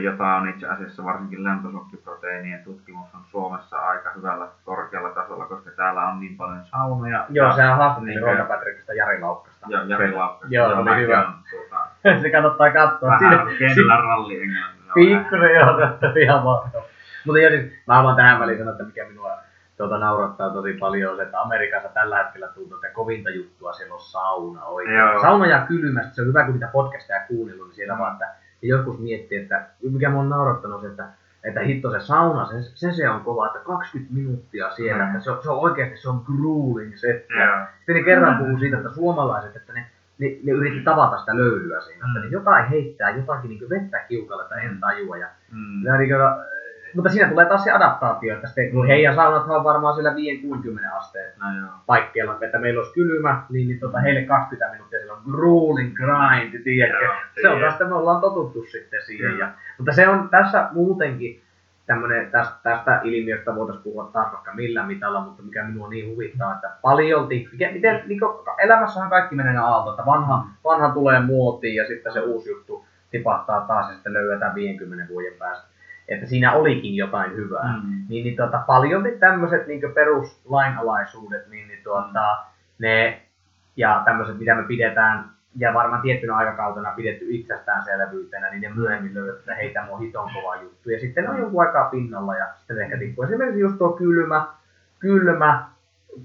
[0.01, 6.07] jota on itse asiassa varsinkin lämpösokkiproteiinien tutkimus on Suomessa aika hyvällä korkealla tasolla, koska täällä
[6.07, 7.25] on niin paljon saunoja.
[7.29, 9.65] Joo, ja, sehän haastattiin Niin, Ronda Patrickista Jari Laukkasta.
[9.69, 10.55] ja Jari Laukkasta.
[10.55, 11.27] Joo, se oli hyvä.
[11.27, 11.85] on, tuota,
[12.21, 13.09] se kannattaa katsoa.
[13.09, 14.93] vähän kenellä ralli englannilla.
[14.93, 16.87] Pikkusen joo, se on ihan mahtavaa.
[17.25, 19.31] Mutta joo, siis mä haluan tähän väliin sanoa, että mikä minua
[19.77, 23.93] tuota, naurattaa tosi paljon on se, että Amerikassa tällä hetkellä tuntuu, että kovinta juttua siellä
[23.93, 24.97] on sauna oikein.
[24.97, 25.21] Joo.
[25.21, 27.99] Sauna ja kylmästä, se on hyvä kun niitä podcasteja kuunnellut, niin siellä Mm.
[27.99, 28.25] vaan, että
[28.61, 31.05] ja joskus miettii, että mikä mua on naurattanut se, että
[31.43, 35.09] että hitto se sauna, se, se, se on kova, että 20 minuuttia siellä, Mm.
[35.09, 37.33] että se on, se on oikeasti se on grueling setti.
[37.33, 37.65] Joo.
[37.77, 39.85] Sitten ne kerran puhuu siitä, että suomalaiset, että ne,
[40.19, 42.25] ne, ne yritti tavata sitä löylyä siinä, että Mm.
[42.25, 45.17] ne jotain heittää, jotakin niin vettä kiukalle, että en tajua.
[45.17, 45.85] Ja, Mm.
[45.85, 46.21] ja niin kuin,
[46.95, 50.13] mutta siinä tulee taas se adaptaatio, että sitten kun heidän saunathan on varmaan siellä
[50.91, 51.69] 5-60 asteen No joo.
[51.85, 56.63] paikkeilla, että meillä olisi kylmä, niin, niin tota, heille 20 minuuttia siellä on grueling grind,
[56.63, 57.05] tiedätkö?
[57.05, 59.29] Joo, se on taas, me ollaan totuttu sitten siihen.
[59.29, 59.39] Joo.
[59.39, 61.41] Ja, mutta se on tässä muutenkin
[61.85, 66.53] tämmönen, tästä, tästä ilmiöstä voitaisiin puhua taas vaikka millä mitalla, mutta mikä minua niin huvittaa,
[66.53, 68.31] että paljolti, mikä, miten, niin kuin,
[68.63, 73.61] elämässähän kaikki menee aalto, että vanha, vanha tulee muotiin ja sitten se uusi juttu tipahtaa
[73.67, 75.72] taas ja sitten löydetään 50 vuoden päästä.
[76.07, 77.73] Että siinä olikin jotain hyvää.
[77.83, 78.05] Mm.
[78.09, 82.37] Niin, niin tuota, paljolti tämmöiset niin peruslainalaisuudet, niin, niin tuota,
[82.79, 83.21] ne
[83.77, 85.25] ja tämmöiset, mitä me pidetään,
[85.57, 90.29] ja varmaan tiettynä aikakautena pidetty itsestäänselvyytenä, niin ne myöhemmin löydät, että hei, tämä on hiton
[90.33, 90.89] kova juttu.
[90.89, 93.23] Ja sitten on jonkun aikaa pinnalla ja sitten ehkä tippuu.
[93.23, 94.47] Esimerkiksi just tuo kylmä,
[94.99, 95.67] kylmä,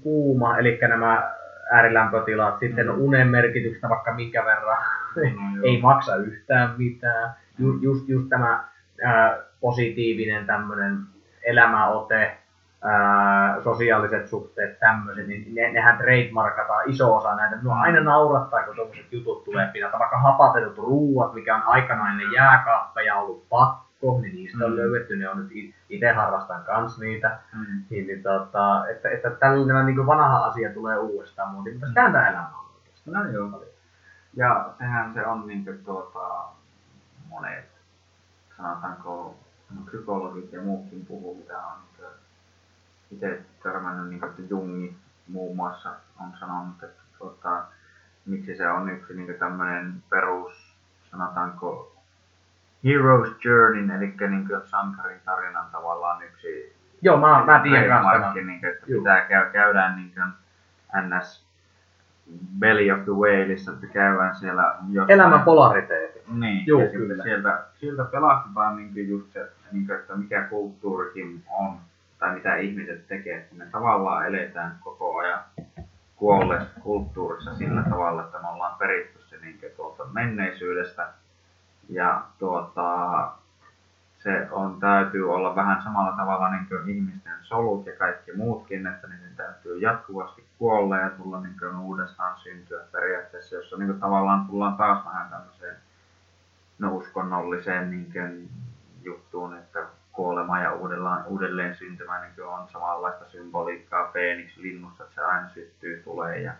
[0.03, 1.31] kuuma, eli nämä
[1.71, 4.83] äärilämpötilat, sitten on unen merkityksestä vaikka minkä verran,
[5.15, 7.33] No ei maksa yhtään mitään.
[7.59, 8.63] Ju, just, just tämä
[9.03, 10.97] ää, positiivinen tämmöinen
[11.43, 12.37] elämäote,
[12.83, 17.55] ää, sosiaaliset suhteet, tämmöiset, niin ne, nehän trademarkataan iso osa näitä.
[17.55, 22.23] Minua aina naurattaa, kun tuommoiset jutut tulee pinata, vaikka hapatetut ruuat, mikä on aikanaan ne
[22.35, 24.77] jääkaappeja ollut pakko, niin niistä on Mm.
[24.77, 25.49] löydetty, ne on nyt
[25.89, 27.39] itse harrastan kans niitä.
[27.53, 27.65] Mm.
[27.89, 32.29] Niin, niin tota, että, että tällainen niin vanha asia tulee uudestaan muuten, mutta sitä tämä
[32.29, 33.25] elämä on oikeastaan.
[33.25, 33.63] No joo.
[34.33, 36.19] Ja sehän se on niin kuin, tuota,
[37.29, 37.65] monet,
[38.57, 39.35] sanotaanko
[39.85, 42.07] psykologit ja muutkin puhuu, mitä on
[43.11, 47.63] itse törmännyt, niin kuin, että Jungi muun muassa on sanonut, että tuota,
[48.25, 50.75] miksi se on yksi niin tämmöinen perus,
[51.11, 51.95] sanotaanko
[52.85, 58.65] Hero's Journey, eli niin kuin sankarin tarinan tavallaan yksi Joo, mä, mä tiedän kanssa niin
[58.65, 59.01] että Juu.
[59.01, 60.33] pitää käy, käydään niin kuin
[61.01, 61.48] NS
[62.59, 66.19] Belly of the Whaleissa, että käydään siellä jossain- Elämän polariteetti.
[66.31, 67.23] niin, Juu, ja kyllä.
[67.23, 71.77] sieltä, sieltä pelastetaan niin just se, niin kuin, että mikä kulttuurikin on,
[72.19, 75.39] tai mitä ihmiset tekee, että me tavallaan eletään koko ajan
[76.15, 81.07] kuolleessa kulttuurissa sillä tavalla, että me ollaan peritty se niin kuin, tuolta menneisyydestä,
[81.89, 83.31] Ja tuota,
[84.19, 89.07] se on, täytyy olla vähän samalla tavalla niin kuin ihmisten solut ja kaikki muutkin, että
[89.07, 94.45] niiden täytyy jatkuvasti kuolla ja tulla niin kuin uudestaan syntyä periaatteessa, jossa niin kuin tavallaan
[94.47, 95.75] tullaan taas vähän tämmöiseen
[96.79, 98.49] no, uskonnolliseen niin kuin
[99.03, 105.21] juttuun, että kuolema ja uudelleen, uudelleen syntymä niin on samanlaista symboliikkaa Phoenix linnussa, että se
[105.21, 106.53] aina syttyy, tulee ja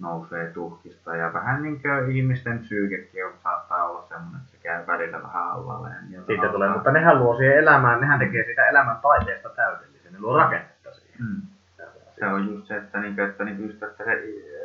[0.00, 1.16] nousee tuhkista.
[1.16, 5.50] Ja vähän niin kuin ihmisten psyykekin on, saattaa olla semmoinen, että se käy välillä vähän
[5.50, 5.88] alla.
[6.10, 10.20] Ja Sitten tulee, mutta nehän luo siihen elämään, nehän tekee sitä elämän taiteesta täydellisen, ne
[10.20, 11.20] luo rakennetta siihen.
[11.20, 11.42] Mm.
[12.18, 14.22] Se on just se, että, niin, että, niin, just, että se,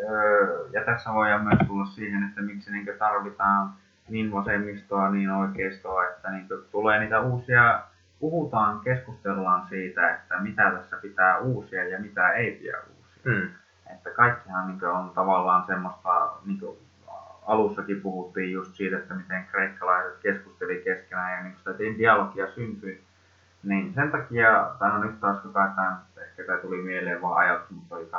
[0.10, 3.70] öö, ja tässä voidaan myös tulla siihen, että miksi niin tarvitaan
[4.10, 7.82] niin vasemmistoa, niin oikeistoa, että niin tulee niitä uusia,
[8.20, 13.24] puhutaan, keskustellaan siitä, että mitä tässä pitää uusia ja mitä ei pidä uusia.
[13.24, 13.50] Mm.
[13.94, 16.60] Että kaikkihan niin on tavallaan semmoista, niin
[17.46, 23.04] alussakin puhuttiin just siitä, että miten kreikkalaiset keskusteli keskenään ja niin sitä dialogia syntyi.
[23.64, 27.70] Niin sen takia, tai no nyt taas kun päätään, ehkä tämä tuli mieleen vaan ajatus,
[27.70, 28.10] mutta oli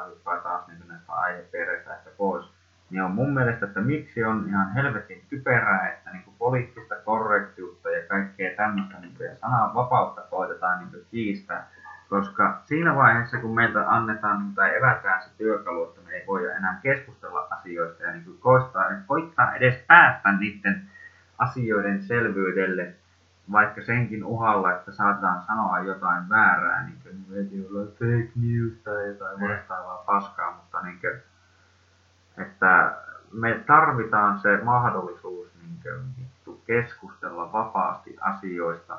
[0.42, 2.47] taas niin näistä aihepiireistä ehkä pois
[2.92, 7.91] niin on mun mielestä, että miksi on ihan helvetin typerää, että niin kuin poliittista korrektiutta
[7.91, 11.70] ja kaikkea tämmöistä niin kuin, ja vapautta koitetaan niin kuin, kiistää.
[12.12, 16.52] Koska siinä vaiheessa, kun meiltä annetaan niin, tai evätään se työkalu, että me ei voida
[16.57, 20.91] enää keskustella asioista ja niin kuin, koistaa, koittaa edes päästä niiden
[21.39, 22.94] asioiden selvyydelle,
[23.52, 27.24] vaikka senkin uhalla, että saatetaan sanoa jotain väärää, niin kuin
[27.89, 29.49] fake news tai jotain mm.
[29.49, 31.20] vastaavaa paskaa, mutta niin kuin,
[32.47, 32.97] että
[33.32, 38.99] me tarvitaan se mahdollisuus niin kuin, keskustella vapaasti asioista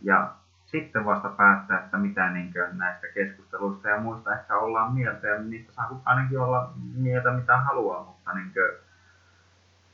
[0.00, 0.32] ja
[0.72, 5.26] sitten vasta päättää, että mitä niin näistä keskusteluista ja muista ehkä ollaan mieltä.
[5.26, 8.70] Ja niistä saa ainakin olla mieltä mitä haluaa, mutta niin kuin,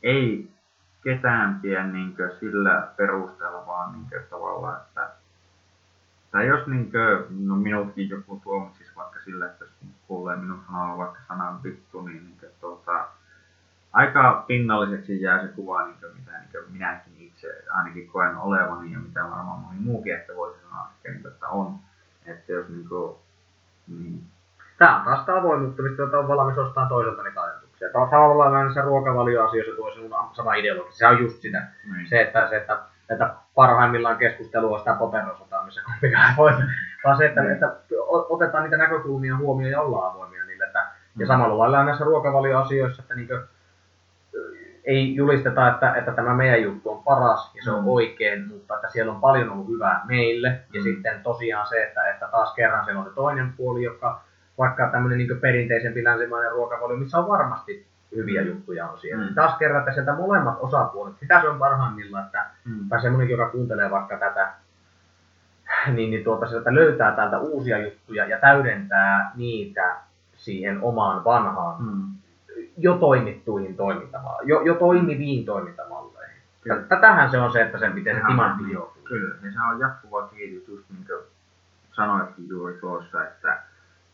[0.02, 0.50] ei
[1.04, 5.10] ketään pidä niin sillä perusteella vaan niin kuin, tavallaan, että
[6.30, 9.72] tai jos niin kuin, no minutkin joku tuomitsisi vaikka sillä, että jos
[10.06, 13.08] kuulee minun sanoa vaikka sanan vittu, niin, niin kuin, tuota,
[13.92, 18.92] aika pinnalliseksi jää se kuva, niin kuin, mitä niin kuin minäkin itse ainakin koen olevani
[18.92, 21.74] ja mitä varmaan moni muukin ehkä voisi sanoa, ehkä, niin, että on.
[22.26, 23.16] Että jos niin kuin,
[23.86, 24.22] niin.
[24.78, 27.88] Tämä on taas sitä avoimuutta, mistä on valmis ostamaan toiselta niitä ajatuksia.
[27.92, 29.90] Tämä on samalla näissä ruokavalioasioissa tuo
[30.32, 30.92] sama ideologia.
[30.92, 31.62] Se on just sitä.
[31.86, 32.06] Mm.
[32.08, 32.78] Se, että, se, että
[33.10, 36.52] että parhaimmillaan keskustelua sitä poterosotaa, missä kumpikaan voi.
[37.04, 37.76] Vaan se, että, että
[38.08, 40.64] otetaan niitä näkökulmia huomioon ja ollaan avoimia niille.
[40.64, 40.78] Että,
[41.18, 41.26] ja mm.
[41.26, 43.40] samalla lailla näissä ruokavalioasioissa, että niin kuin,
[44.84, 47.88] ei julisteta, että, että tämä meidän juttu on paras ja se on mm.
[47.88, 50.48] oikein, mutta että siellä on paljon ollut hyvää meille.
[50.48, 50.82] Ja mm.
[50.82, 54.20] sitten tosiaan se, että, että taas kerran siellä on se toinen puoli, joka
[54.58, 59.24] vaikka tämmöinen niin perinteisempi länsimainen ruokavalio, missä on varmasti hyviä juttuja on siellä.
[59.24, 59.34] Mm.
[59.34, 62.88] Taas kerran, että sieltä molemmat osapuolet, sitä se on parhaimmillaan, että, mm.
[62.88, 64.52] tai semmoinenkin, joka kuuntelee vaikka tätä,
[65.94, 69.96] niin, niin tuota, sieltä löytää täältä uusia juttuja ja täydentää niitä
[70.36, 72.17] siihen omaan vanhaan, mm.
[72.78, 76.42] Jo toimittuihin toimintamalleihin, jo, jo toimiviin toimintamalleihin.
[76.88, 79.02] Tätähän se on se, että sen miten se timantti joutuu.
[79.04, 81.24] Kyllä, ja se on jatkuva kehitys, just niin kuin
[81.92, 83.62] sanoitkin juuri tuossa, että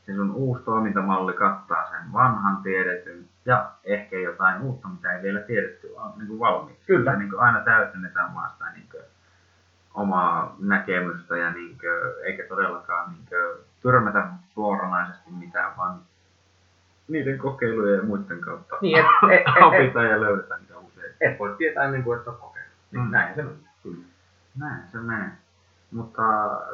[0.07, 5.41] se sun uusi toimintamalli kattaa sen vanhan tiedetyn ja ehkä jotain uutta, mitä ei vielä
[5.41, 6.87] tiedetty on niin kuin valmiiksi.
[6.87, 7.11] Kyllä.
[7.11, 9.03] Ja niin kuin aina täydennetään vaan sitä niin kuin,
[9.95, 16.01] omaa näkemystä ja niin kuin, eikä todellakaan niin kuin, tyrmätä suoranaisesti mitään, vaan
[17.09, 21.13] niiden kokeilujen ja muiden kautta niin, et, et, et, opitaan ja löydetään niitä usein.
[21.21, 22.75] Et voi tietää ennen kuin et ole kokeillut.
[22.93, 23.11] Niin, mm.
[23.11, 23.59] Näin se menee.
[23.83, 24.05] Kyllä.
[24.59, 25.31] Näin se menee.
[25.91, 26.23] Mutta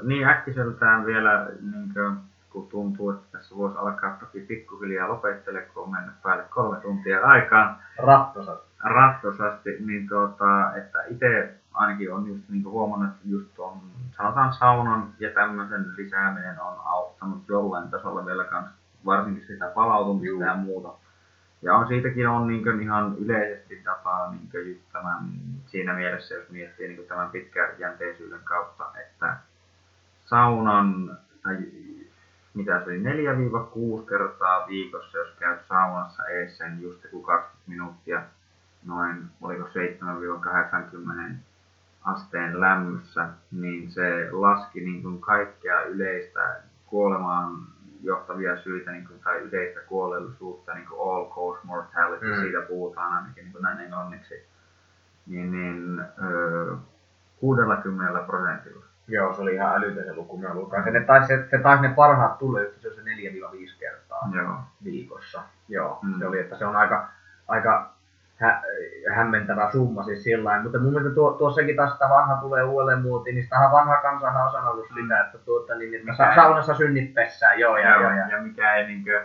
[0.02, 2.16] niin äkkiseltään vielä niin kuin,
[2.50, 7.20] kun tuntuu, että tässä voisi alkaa toki pikkuhiljaa lopettele, kun on mennyt päälle kolme tuntia
[7.20, 7.76] aikaan.
[7.98, 8.70] Rattosasti.
[8.84, 13.80] Rattosasti, niin tuota, että itse ainakin on just niin huomannut, että just on,
[14.16, 20.42] sanotaan saunan ja tämmöisen lisääminen on auttanut jollain tasolla vielä kanssa, varsinkin sitä palautumista Juu.
[20.42, 20.88] ja muuta.
[21.62, 25.18] Ja on siitäkin on niin ihan yleisesti dataa niin tämän,
[25.66, 29.36] siinä mielessä, jos miettii niin tämän pitkäjänteisyyden kautta, että
[30.26, 31.56] saunan tai
[32.54, 33.02] mitä se oli,
[34.02, 38.22] 4-6 kertaa viikossa, jos käyt saunassa ees sen just joku 20 minuuttia,
[38.86, 41.34] noin, oliko 7-80
[42.04, 47.58] asteen lämmössä, niin se laski niin kuin kaikkea yleistä kuolemaan
[48.02, 52.40] johtavia syitä niin kuin, tai yleistä kuolellisuutta, niin kuin all cause mortality, mm.
[52.40, 54.46] siitä puhutaan ainakin niin kuin näin englanniksi,
[55.26, 56.76] niin, niin öö,
[57.40, 58.84] 60 prosentilla.
[59.08, 60.38] Joo, se oli ihan älytön se luku.
[60.38, 60.48] Mä.
[60.90, 63.04] Ne taisi, se, se taisi ne parhaat just se, se 4-5
[63.78, 64.56] kertaa Joo.
[64.84, 65.42] viikossa.
[65.68, 66.18] Joo, mm.
[66.18, 67.08] se oli, että se on aika,
[67.48, 67.90] aika
[68.40, 68.62] hä,
[69.14, 73.34] hämmentävä summa siis sillä Mutta mun mielestä tuo, tuossakin taas sitä vanha tulee uudelleen muotiin,
[73.34, 77.58] niin sitähän vanha kansahan on sanonut sitä, että, tuota, niin, että sa- saunassa synnit pessään,
[77.58, 78.28] joo, ja, Joo, ja, ja.
[78.28, 79.22] ja mikä ei niinkö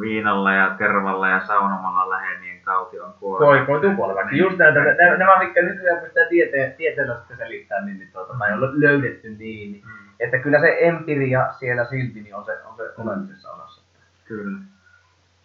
[0.00, 3.46] viinalla ja tervalla ja saunomalla lähde, niin tauti on kuolema.
[3.56, 4.30] Koi, koituu kuolevaksi.
[4.34, 4.44] Niin.
[4.44, 8.52] Just näitä, nämä, nämä mitkä nykyään pystytään tiete, tieteellä sitten selittämään, niin, niin tuota, tai
[8.52, 12.76] on löydetty niin, niin, Mm, että kyllä se empiria siellä silti niin on se, on
[12.76, 13.82] se oleellisessa osassa.
[14.24, 14.58] kyllä.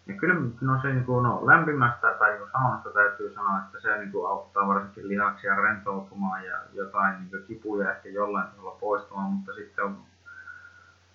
[0.08, 4.26] Ja kyllä no se niinku, no, lämpimästä tai niinku saunasta täytyy sanoa, että se niinku
[4.26, 9.98] auttaa varsinkin lihaksia rentoutumaan ja jotain niinku kipuja ehkä jollain tasolla poistumaan, mutta sitten on,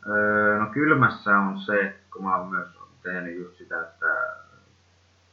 [0.08, 2.68] öö, no kylmässä on se, kun mä oon myös
[3.04, 4.06] tehnyt just sitä, että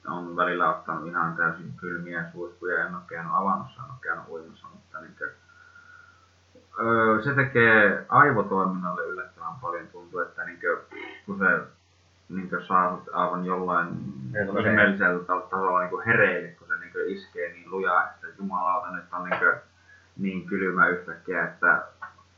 [0.07, 4.67] on välillä ottanut ihan täysin kylmiä suihkuja, en ole käynyt avannossa, en ole käynyt uimassa,
[4.75, 5.31] mutta niin kuin,
[6.87, 9.87] öö, se tekee aivotoiminnalle yllättävän paljon.
[9.87, 11.80] Tuntuu, että niin kuin, kun se
[12.31, 13.89] niin kuin saa sut aivan jollain
[14.61, 18.91] ihmeellisellä ta- tasolla niin kuin hereille, kun se niin kuin iskee niin lujaa, että jumalauta
[18.91, 19.55] nyt on niin, kuin,
[20.19, 21.83] niin kylmä yhtäkkiä, että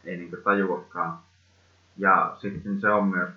[0.04, 1.18] ei niin kuin tajuakaan.
[1.96, 3.30] Ja sitten se on myös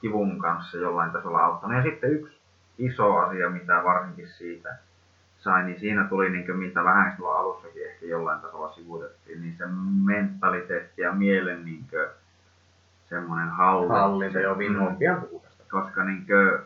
[0.00, 1.76] kivun kanssa jollain tasolla auttanut.
[1.76, 2.40] Ja sitten yksi
[2.78, 4.76] iso asia, mitä varsinkin siitä
[5.38, 9.64] sai, niin siinä tuli niin mitä vähän silloin alussakin ehkä jollain tasolla sivuutettiin, niin se
[10.04, 11.86] mentaliteetti ja mielen niin
[13.08, 13.94] semmoinen hallinta.
[13.94, 15.51] Hallinta jo Vinhoon pian puhuu tästä.
[15.72, 16.58] Koska niin kuin,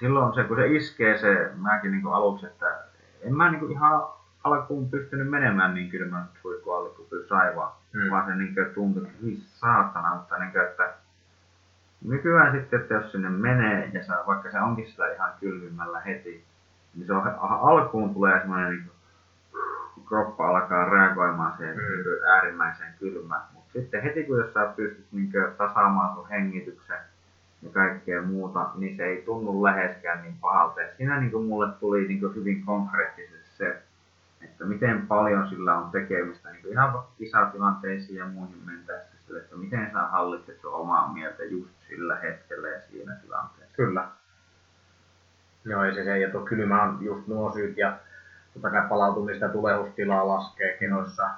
[0.00, 2.78] silloin se, kun se iskee se, mäkin niin aluksi, että
[3.22, 4.02] en mä niin ihan
[4.44, 7.72] alkuun pystynyt menemään niin kylmän suihku alle kuin sai vaan.
[7.92, 8.10] Mm.
[8.10, 10.94] Vaan se niin tuntui, että hyi saatana, mutta niin kuin, että
[12.04, 16.44] nykyään sitten, että jos sinne menee ja saa, vaikka se onkin sitä ihan kylmimmällä heti,
[16.94, 18.90] niin se on, alkuun tulee semmoinen niin
[20.08, 21.82] kroppa alkaa reagoimaan siihen Mm.
[21.82, 22.28] mm.
[22.34, 23.42] äärimmäiseen kylmään.
[23.52, 26.98] Mutta sitten heti kun jos sä pystyt niin tasaamaan sun hengityksen
[27.64, 30.80] ja kaikkea muuta, niin se ei tunnu läheskään niin pahalta.
[30.80, 33.82] Ja siinä niin mulle tuli niin hyvin konkreettisesti se,
[34.42, 39.56] että miten paljon sillä on tekemistä niin ihan vaikka kisatilanteisiin ja muihin mentäessä sille, että
[39.56, 43.76] miten sä hallitset omaa mieltä just sillä hetkellä ja siinä tilanteessa.
[43.76, 44.08] Kyllä.
[45.64, 47.98] Joo, ja se, se ja tuo kylmä on just nuo syyt, ja
[48.54, 51.30] totta kai palautumista tulehustilaa laskee kehoissa.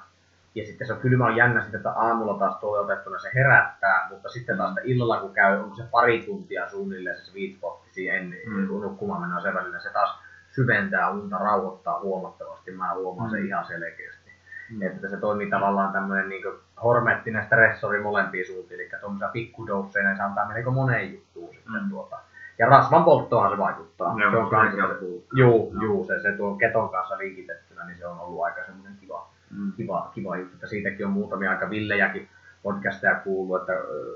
[0.57, 4.57] Ja sitten se kylmä on jännä sitten, että aamulla taas toteutettuna se herättää, mutta sitten
[4.57, 8.67] taas illalla kun käy, onko se pari tuntia suunnilleen se sweet spot siihen mm.
[8.81, 10.19] nukkumaan mennään sen välillä, se taas
[10.55, 12.71] syventää unta, rauhoittaa huomattavasti.
[12.71, 13.47] Mä huomaan sen Mm.
[13.47, 14.31] ihan selkeästi.
[14.71, 14.81] Mm.
[14.81, 16.43] Että se toimii tavallaan tämmöinen niin
[16.83, 21.89] hormettinen stressori molempiin suuntiin, eli tuommoisena pikkudousseina se antaa melko moneen juttuun sitten Mm.
[21.89, 22.17] tuota.
[22.59, 24.15] Ja rasvan polttoon se vaikuttaa.
[24.19, 25.71] Joo, se on se kans, on juu, Joo.
[25.81, 29.71] juu, se, se tuo keton kanssa linkitettynä, niin se on ollut aika semmoinen kiva, Mm.
[29.77, 32.29] kiva, kiva juttu, että siitäkin on muutamia aika villejäkin
[32.63, 33.73] podcasteja kuullut, että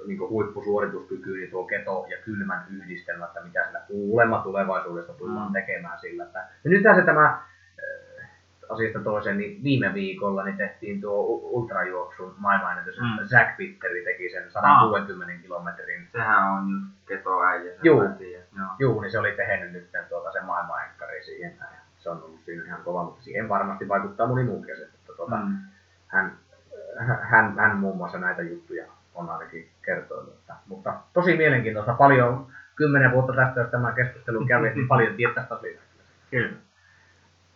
[0.08, 5.54] niin huippusuorituskyky, niin tuo keto ja kylmän yhdistelmä, että mitä sillä kuulemma tulevaisuudesta tullaan Mm.
[5.54, 6.24] tekemään sillä.
[6.24, 7.42] Että, ja nythän se tämä
[8.70, 13.14] asiasta toiseen, niin viime viikolla niin tehtiin tuo ultrajuoksun maailmanennätys, Mm.
[13.14, 17.74] että Zack Pitteri teki sen 160 kilometrin Sehän on just ketoäijä.
[17.84, 18.04] Juu.
[18.80, 21.54] Juu, niin se oli tehnyt nyt tuota, se maailmanenkkari siihen.
[22.00, 24.76] Se on ollut siinä ihan kova, mutta siihen varmasti vaikuttaa moni muukin.
[25.18, 25.58] Se, Että, tuota, Mm.
[26.08, 26.32] hän,
[27.30, 30.34] hän, hän, muun muassa näitä juttuja on ainakin kertonut.
[30.34, 31.94] Että, mutta tosi mielenkiintoista.
[31.94, 35.16] Paljon, kymmenen vuotta tästä, jos tämä keskustelu kävi, niin paljon
[35.48, 35.84] taas lisää.
[36.32, 36.58] Kyllä.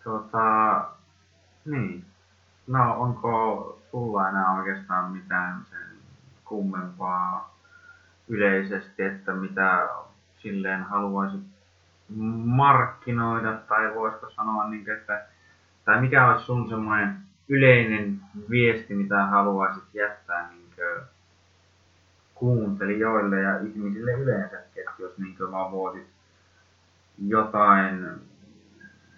[0.04, 0.42] Tuota,
[1.66, 2.06] niin.
[2.68, 3.32] No, onko
[3.92, 5.80] sulla enää oikeastaan mitään sen
[6.46, 7.56] kummempaa
[8.28, 9.90] yleisesti, että mitä
[10.38, 11.42] silleen haluaisit
[12.46, 15.26] markkinoida, tai voisiko sanoa, niin, että,
[15.86, 17.18] tai mikä olisi sun semmoinen
[17.50, 20.66] yleinen viesti, mitä haluaisit jättää niin
[22.36, 26.08] kuuntelijoille ja ihmisille yleensäkin, että jos niin vaan voisit
[27.28, 28.08] jotain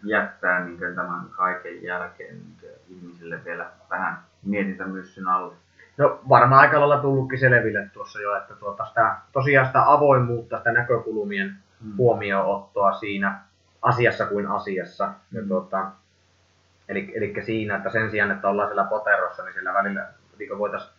[0.03, 5.53] jättää niin tämän kaiken jälkeen niin ihmisille vielä vähän mietintämyssyn alle.
[5.97, 10.72] No varmaan aika lailla tullutkin selville tuossa jo, että tuota sitä, tosiaan sitä avoimuutta, sitä
[10.72, 11.97] näkökulmien Mm.
[11.97, 13.39] huomioonottoa siinä
[13.81, 15.03] asiassa kuin asiassa.
[15.31, 15.47] Ja Mm.
[15.47, 15.91] tuota,
[16.90, 20.07] eli, eli siinä, että sen sijaan, että ollaan siellä poterossa, niin siellä välillä
[20.40, 20.93] niin voitaisiin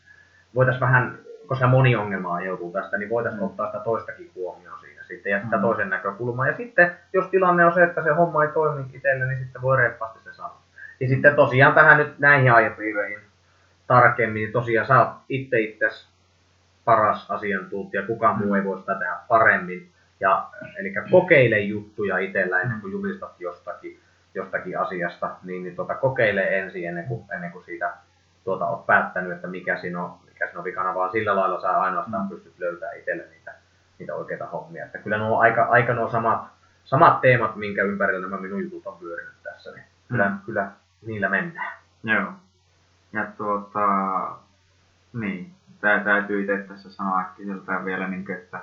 [0.54, 3.46] voitais vähän, koska moni ongelma aiheutuu tästä, niin voitaisiin Mm.
[3.46, 5.62] ottaa sitä toistakin huomioon siinä sitten ja sitä Mm.
[5.62, 6.46] toisen näkökulmaa.
[6.46, 9.76] Ja sitten, jos tilanne on se, että se homma ei toimi itselle, niin sitten voi
[9.76, 10.62] reippaasti se sanoa.
[11.00, 13.18] Ja sitten tosiaan tähän nyt näihin aihepiireihin
[13.86, 16.08] tarkemmin, niin tosiaan sä oot itse itses
[16.84, 19.88] paras asiantuntija, kukaan muu ei voi sitä tehdä paremmin.
[20.20, 20.46] Ja,
[20.78, 24.00] eli kokeile juttuja itsellä ennen kuin julistat jostakin,
[24.38, 27.92] jostakin asiasta, niin, niin tuota, kokeile ensin ennen kuin, ennen kuin siitä
[28.44, 31.80] tuota, olet päättänyt, että mikä siinä on, mikä siinä on vikana, vaan sillä lailla sä
[31.80, 32.28] ainoastaan Mm.
[32.28, 33.54] pystyt löytämään itselle niitä,
[33.98, 34.84] niitä oikeita hommia.
[34.84, 36.40] Että kyllä nuo aika, aika nuo samat,
[36.84, 40.38] samat teemat, minkä ympärillä nämä minun jutut on pyörinyt tässä, niin kyllä, Mm.
[40.46, 40.70] kyllä
[41.06, 41.72] niillä mennään.
[42.04, 42.32] Joo.
[43.12, 43.80] Ja tuota,
[45.12, 45.50] niin,
[45.80, 48.60] tää täytyy itse tässä sanoa äkkiseltään vielä, niin kuin, että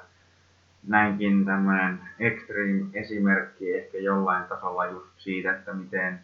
[0.87, 6.19] näinkin tämmöinen extreme esimerkki ehkä jollain tasolla just siitä, että miten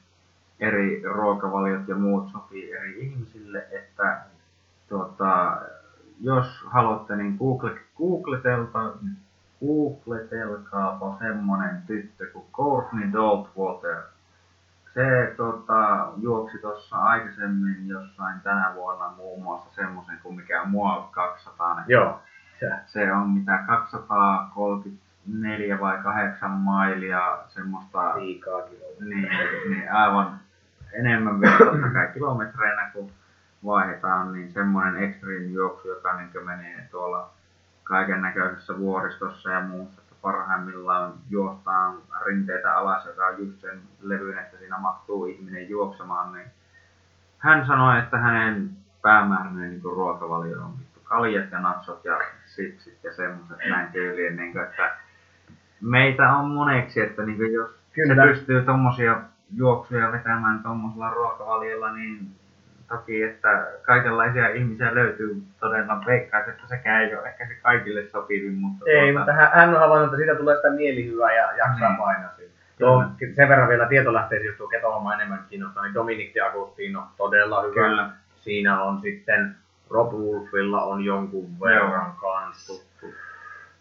[0.59, 4.21] eri ruokavaliot ja muut sopii eri ihmisille, että
[4.89, 5.61] tuota,
[6.21, 8.93] jos haluatte, niin google, googletelta,
[9.59, 14.01] googletelkaapa semmonen tyttö kuin Courtney Daltwater.
[14.93, 21.09] Se tota, juoksi tuossa aikaisemmin jossain tänä vuonna muun muassa semmoisen kuin mikä on mua
[21.11, 21.83] 200.
[21.87, 22.19] Joo.
[22.61, 28.83] Se, Se on mitä 234 vai 8 mailia semmoista liikaakin on.
[29.09, 29.29] niin,
[29.69, 30.39] niin aivan
[30.93, 33.11] enemmän vielä totta kai kilometreinä kun
[33.65, 37.29] vaihdetaan, niin semmoinen extreme juoksu, joka niin menee tuolla
[37.83, 44.37] kaiken näköisessä vuoristossa ja muussa, että parhaimmillaan juostaan rinteitä alas, joka on just sen levyn,
[44.37, 46.47] että siinä mahtuu ihminen juoksemaan, niin
[47.37, 48.69] hän sanoi, että hänen
[49.01, 50.73] päämääräinen niin ruokavalio on
[51.11, 54.91] kaljat ja natsot ja sipsit ja semmoiset näin tyyliin, niin kuin, että
[55.81, 58.15] meitä on moneksi, että niin kuin jos Kyllä.
[58.15, 59.21] se pystyy tommosia
[59.55, 62.19] juoksuja vetämään tommosella ruokavaliolla, niin
[62.89, 68.53] toki, että kaikenlaisia ihmisiä löytyy todella veikkaisin, että sekään ei ole ehkä se kaikille sopivin,
[68.53, 71.89] mutta Ei, tuota, mutta hän, hän on havainnut, että siitä tulee sitä mielihyvää ja jaksaa
[71.89, 71.97] Niin.
[71.97, 72.51] painaa siinä.
[72.79, 73.03] Tuo,
[73.35, 77.73] sen verran vielä tietolähteisiä, jos tuo ketohomma enemmän kiinnostaa, niin Dominic D'Agostino, todella hyvä.
[77.73, 78.09] Kyllä.
[78.35, 79.55] Siinä on sitten
[79.93, 82.73] Rob Wolfilla on jonkun verran kanssa.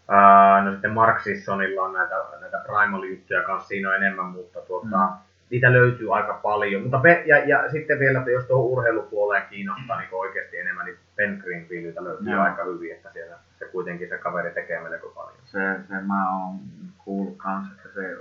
[0.09, 4.87] Ää, no sitten Mark Sissonilla on näitä, näitä Primal-juttuja kanssa, siinä on enemmän, mutta tuota,
[5.07, 5.15] Mm.
[5.51, 6.83] niitä löytyy aika paljon.
[6.83, 10.99] Mutta pe- ja, ja, sitten vielä, että jos tuohon urheilupuoleen kiinnostaa niin oikeasti enemmän, niin
[11.17, 12.43] Ben Greenfieldiltä löytyy Joo.
[12.43, 15.41] aika hyvin, että siellä se kuitenkin se kaveri tekee melko paljon.
[15.45, 15.59] se,
[15.89, 16.55] se mä oon
[16.99, 18.17] kuullut kans, että se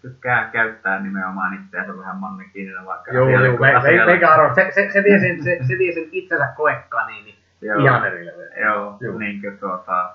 [0.00, 4.88] tykkää käyttää nimenomaan itseänsä vähän mannekiinina vaikka Joo, joo, me, me, meikä arvo, se, se,
[4.92, 7.78] se, vie sen, se, se vie sen itsensä koekkaan niin Joo.
[7.78, 8.26] ihan eri.
[8.60, 9.18] Joo, Joo.
[9.18, 10.10] niin kuin tuota,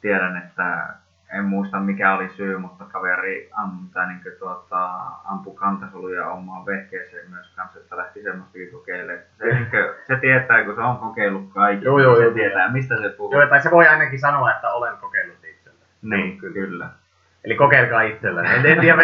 [0.00, 0.94] tiedän, että
[1.32, 4.90] en muista mikä oli syy, mutta kaveri am, tai niin kuin tuota,
[5.24, 9.24] ampui kantasoluja omaan vehkeeseen myös kanssa, että lähti semmoistakin kokeilemaan.
[9.38, 12.34] Se, niin kuin, se tietää, kun se on kokeillut kaikki, Joo, joo, se joo.
[12.34, 13.32] tietää, mistä se puhuu.
[13.32, 15.78] Joo, tai se voi ainakin sanoa, että olen kokeillut itsellä.
[16.02, 16.54] Niin, kyllä.
[16.54, 16.88] kyllä.
[17.44, 18.42] Eli kokeilkaa itsellä.
[18.42, 19.02] En, en tiedä,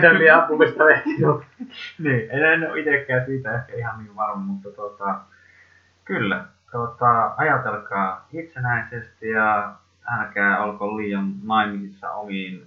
[0.00, 1.44] tein liian vehkeellä.
[1.98, 5.20] niin, en, en ole itsekään siitä ehkä ihan niin varma, mutta tuota,
[6.04, 9.74] kyllä, tuota, ajatelkaa itsenäisesti ja
[10.18, 12.66] älkää olko liian naimisissa omiin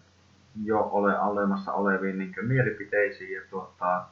[0.63, 4.03] jo ole olemassa oleviin niin mielipiteisiin ja tuota,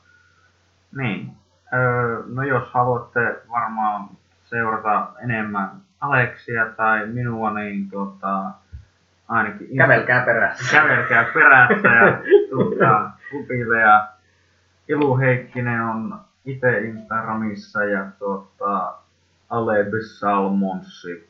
[0.97, 1.31] niin.
[1.73, 4.09] Öö, no jos haluatte varmaan
[4.43, 8.51] seurata enemmän Aleksia tai minua, niin tuota,
[9.27, 10.77] ainakin Kävelkää perässä.
[10.81, 14.07] kävelkää perässä ja tulkaa klubille ja
[14.89, 18.93] Ilu Heikkinen on itse Instagramissa ja tuota,
[19.49, 21.29] Aleby Salmonsi,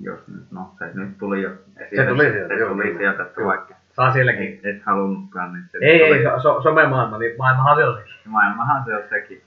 [0.00, 2.02] jos nyt, no se nyt tuli jo esille.
[2.02, 4.60] Se tuli sieltä, se joo, tuli sieltä, että vaikka Saa sielläkin.
[4.64, 8.14] et, et halunnutkaan, niin se Ei, ei, so, somemaailma, niin maailmahan se on sekin.
[8.26, 9.42] Maailmahan se on sekin.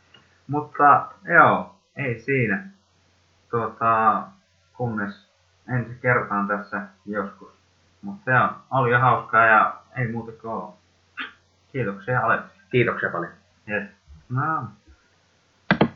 [0.47, 2.67] Mutta joo, ei siinä.
[3.51, 4.21] Tuota,
[4.73, 5.31] kunnes
[5.75, 7.56] ensi kertaan tässä joskus.
[8.01, 10.73] Mutta se on, oli jo hauskaa ja ei muuta kuin
[11.71, 12.59] kiitoksia Aleksi.
[12.71, 13.31] Kiitoksia paljon.
[13.69, 13.89] Yes.
[14.29, 14.63] No,